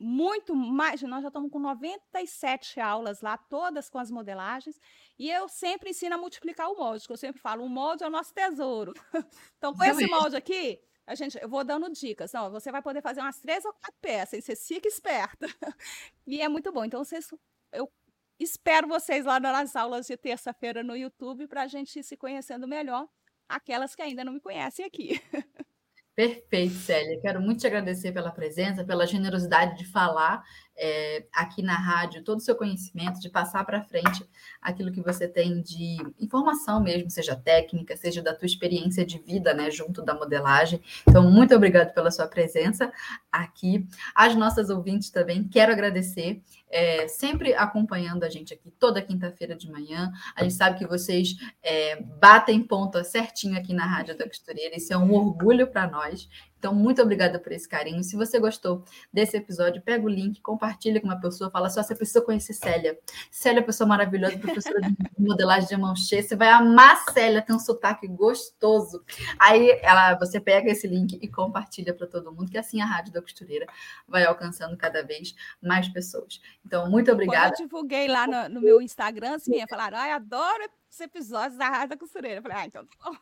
muito 0.01 0.55
mais, 0.55 1.03
nós 1.03 1.23
já 1.23 1.29
estamos 1.29 1.51
com 1.51 1.59
97 1.59 2.79
aulas 2.81 3.21
lá, 3.21 3.37
todas 3.37 3.91
com 3.91 3.99
as 3.99 4.11
modelagens, 4.13 4.79
e 5.19 5.29
eu 5.29 5.49
sempre 5.49 5.91
ensino 5.91 6.15
a 6.15 6.19
multiplicar 6.19 6.71
o 6.71 6.77
molde, 6.77 7.05
que 7.05 7.13
eu 7.13 7.17
sempre 7.17 7.41
falo, 7.41 7.65
o 7.65 7.69
molde 7.69 8.05
é 8.05 8.07
o 8.07 8.11
nosso 8.11 8.33
tesouro. 8.33 8.93
então, 9.59 9.75
com 9.75 9.83
esse 9.83 10.07
molde 10.11 10.37
aqui, 10.37 10.81
a 11.09 11.15
gente, 11.15 11.39
eu 11.41 11.49
vou 11.49 11.65
dando 11.65 11.91
dicas. 11.91 12.33
Não, 12.33 12.51
você 12.51 12.71
vai 12.71 12.83
poder 12.83 13.01
fazer 13.01 13.21
umas 13.21 13.41
três 13.41 13.65
ou 13.65 13.73
quatro 13.73 13.97
peças, 13.99 14.39
e 14.39 14.43
você 14.43 14.55
fica 14.55 14.87
esperta. 14.87 15.47
e 16.27 16.43
é 16.43 16.49
muito 16.49 16.71
bom. 16.71 16.85
Então, 16.85 17.03
vocês, 17.03 17.27
eu 17.73 17.91
espero 18.39 18.87
vocês 18.87 19.25
lá 19.25 19.41
nas 19.41 19.75
aulas 19.75 20.07
de 20.07 20.17
terça-feira 20.19 20.83
no 20.83 20.95
YouTube 20.95 21.49
para 21.49 21.63
a 21.63 21.67
gente 21.67 21.99
ir 21.99 22.03
se 22.03 22.15
conhecendo 22.15 22.69
melhor, 22.69 23.09
aquelas 23.49 23.95
que 23.95 24.03
ainda 24.03 24.23
não 24.23 24.35
me 24.35 24.41
conhecem 24.41 24.85
aqui. 24.85 25.19
Perfeito, 26.15 26.75
Célia. 26.75 27.19
Quero 27.23 27.41
muito 27.41 27.61
te 27.61 27.67
agradecer 27.67 28.13
pela 28.13 28.31
presença, 28.31 28.85
pela 28.85 29.07
generosidade 29.07 29.79
de 29.79 29.91
falar 29.91 30.45
é, 30.79 31.25
aqui 31.35 31.61
na 31.61 31.75
rádio 31.75 32.23
todo 32.23 32.39
o 32.39 32.43
seu 32.43 32.55
conhecimento, 32.55 33.21
de 33.21 33.29
passar 33.29 33.65
para 33.65 33.83
frente 33.83 34.25
aquilo 34.63 34.93
que 34.93 35.03
você 35.03 35.27
tem 35.27 35.61
de 35.61 35.97
informação 36.21 36.81
mesmo, 36.81 37.11
seja 37.11 37.35
técnica, 37.35 37.97
seja 37.97 38.23
da 38.23 38.35
tua 38.35 38.47
experiência 38.47 39.05
de 39.05 39.19
vida, 39.19 39.53
né, 39.53 39.71
junto 39.71 40.03
da 40.03 40.15
modelagem. 40.15 40.81
Então, 41.07 41.29
muito 41.31 41.55
obrigado 41.55 41.93
pela 41.93 42.11
sua 42.11 42.29
presença 42.29 42.93
aqui. 43.31 43.87
As 44.15 44.35
nossas 44.37 44.71
ouvintes 44.71 45.11
também, 45.11 45.43
quero 45.45 45.73
agradecer, 45.73 46.41
é, 46.71 47.09
sempre 47.09 47.55
acompanhando 47.55 48.25
a 48.25 48.29
gente 48.29 48.55
aqui 48.55 48.71
toda 48.71 49.03
quinta-feira 49.03 49.57
de 49.57 49.71
manhã. 49.71 50.13
A 50.37 50.45
gente 50.45 50.55
sabe 50.55 50.79
que 50.79 50.87
vocês 50.87 51.35
é, 51.63 52.01
batem 52.01 52.63
ponto 52.63 53.03
certinho 53.03 53.59
aqui 53.59 53.75
na 53.75 53.87
Rádio 53.87 54.17
da 54.17 54.27
Costureira, 54.27 54.77
isso 54.77 54.93
é 54.93 54.97
um 54.97 55.13
orgulho 55.13 55.67
para 55.67 55.89
nós. 55.91 56.29
Então, 56.59 56.75
muito 56.75 57.01
obrigada 57.01 57.39
por 57.39 57.53
esse 57.53 57.69
carinho. 57.69 58.03
Se 58.03 58.17
você 58.17 58.39
gostou 58.39 58.85
desse 59.13 59.37
episódio, 59.37 59.81
pega 59.81 60.05
o 60.05 60.09
link, 60.09 60.41
compartilha 60.41 61.01
com 61.01 61.07
uma 61.07 61.21
pessoa, 61.21 61.51
fala 61.51 61.71
só, 61.71 61.83
você 61.83 61.95
precisa 61.95 62.21
conhecer 62.21 62.53
Célia. 62.53 62.99
Célia 63.31 63.59
é 63.59 63.61
uma 63.61 63.67
pessoa 63.67 63.87
maravilhosa, 63.87 64.39
professora 64.39 64.81
de 64.81 64.97
modelagem 65.19 65.69
de 65.69 65.77
mão 65.77 65.95
cheia. 65.95 66.23
Você 66.23 66.35
vai 66.35 66.49
amar 66.49 67.05
Célia, 67.13 67.43
tem 67.43 67.55
um 67.55 67.61
sotaque 67.61 68.09
gostoso. 68.09 69.05
Aí 69.39 69.79
ela, 69.83 70.15
você 70.15 70.41
pega 70.41 70.71
esse 70.71 70.87
link 70.87 71.19
e 71.21 71.29
compartilha 71.29 71.95
para 71.95 72.07
todo 72.07 72.33
mundo, 72.33 72.51
que 72.51 72.59
assim 72.59 72.81
a 72.81 72.87
Rádio 72.87 73.13
da 73.13 73.23
Costureira 73.23 73.67
vai 74.07 74.25
alcançando 74.25 74.77
cada 74.77 75.03
vez 75.03 75.35
mais 75.63 75.89
pessoas. 75.89 76.41
Então, 76.67 76.91
muito 76.91 77.13
obrigada. 77.13 77.51
Quando 77.51 77.61
eu 77.61 77.67
divulguei 77.67 78.09
lá 78.09 78.27
no, 78.27 78.55
no 78.55 78.61
meu 78.61 78.83
Instagram, 78.83 79.37
assim, 79.37 79.65
falaram, 79.69 79.99
ai, 79.99 80.13
adoro 80.13 80.69
os 80.99 81.01
episódios 81.01 81.57
da 81.57 81.69
Rádio 81.69 81.91
da 81.91 81.97
Costureira. 81.97 82.39
Eu 82.39 82.43
falei, 82.43 82.59
ah, 82.59 82.67
então 82.67 82.85
tá 82.85 83.13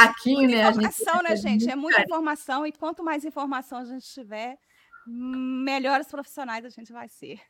Aqui, 0.00 0.34
muita 0.34 0.56
né? 0.56 0.70
Informação, 0.70 1.14
gente... 1.14 1.22
né, 1.28 1.36
gente? 1.36 1.70
É 1.70 1.76
muita 1.76 2.02
informação 2.02 2.66
e 2.66 2.72
quanto 2.72 3.04
mais 3.04 3.24
informação 3.24 3.78
a 3.78 3.84
gente 3.84 4.06
tiver, 4.08 4.58
melhores 5.06 6.06
profissionais 6.06 6.64
a 6.64 6.70
gente 6.70 6.92
vai 6.92 7.08
ser. 7.08 7.40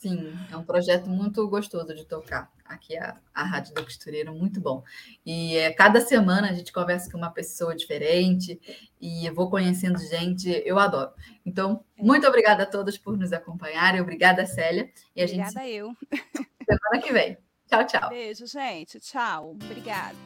Sim, 0.00 0.32
é 0.50 0.56
um 0.56 0.64
projeto 0.64 1.08
muito 1.08 1.46
gostoso 1.48 1.92
de 1.92 2.04
tocar. 2.04 2.52
Aqui 2.64 2.96
a, 2.96 3.16
a 3.34 3.42
Rádio 3.42 3.74
da 3.74 3.82
Costureira, 3.82 4.30
muito 4.30 4.60
bom. 4.60 4.84
E 5.26 5.56
é, 5.56 5.72
cada 5.72 6.00
semana 6.00 6.50
a 6.50 6.52
gente 6.52 6.72
conversa 6.72 7.10
com 7.10 7.18
uma 7.18 7.32
pessoa 7.32 7.74
diferente 7.74 8.60
e 9.00 9.26
eu 9.26 9.34
vou 9.34 9.50
conhecendo 9.50 9.98
gente, 9.98 10.48
eu 10.64 10.78
adoro. 10.78 11.10
Então, 11.44 11.84
é. 11.96 12.02
muito 12.02 12.28
obrigada 12.28 12.62
a 12.62 12.66
todos 12.66 12.96
por 12.96 13.16
nos 13.16 13.32
acompanharem. 13.32 14.00
Obrigada, 14.00 14.46
Célia. 14.46 14.88
E 15.16 15.22
a 15.22 15.24
obrigada 15.24 15.50
gente... 15.50 15.70
eu. 15.70 15.92
Semana 16.64 17.02
que 17.02 17.12
vem. 17.12 17.47
Tchau, 17.68 17.84
tchau. 17.86 18.08
Beijo, 18.08 18.46
gente. 18.46 18.98
Tchau. 18.98 19.50
Obrigada. 19.50 20.16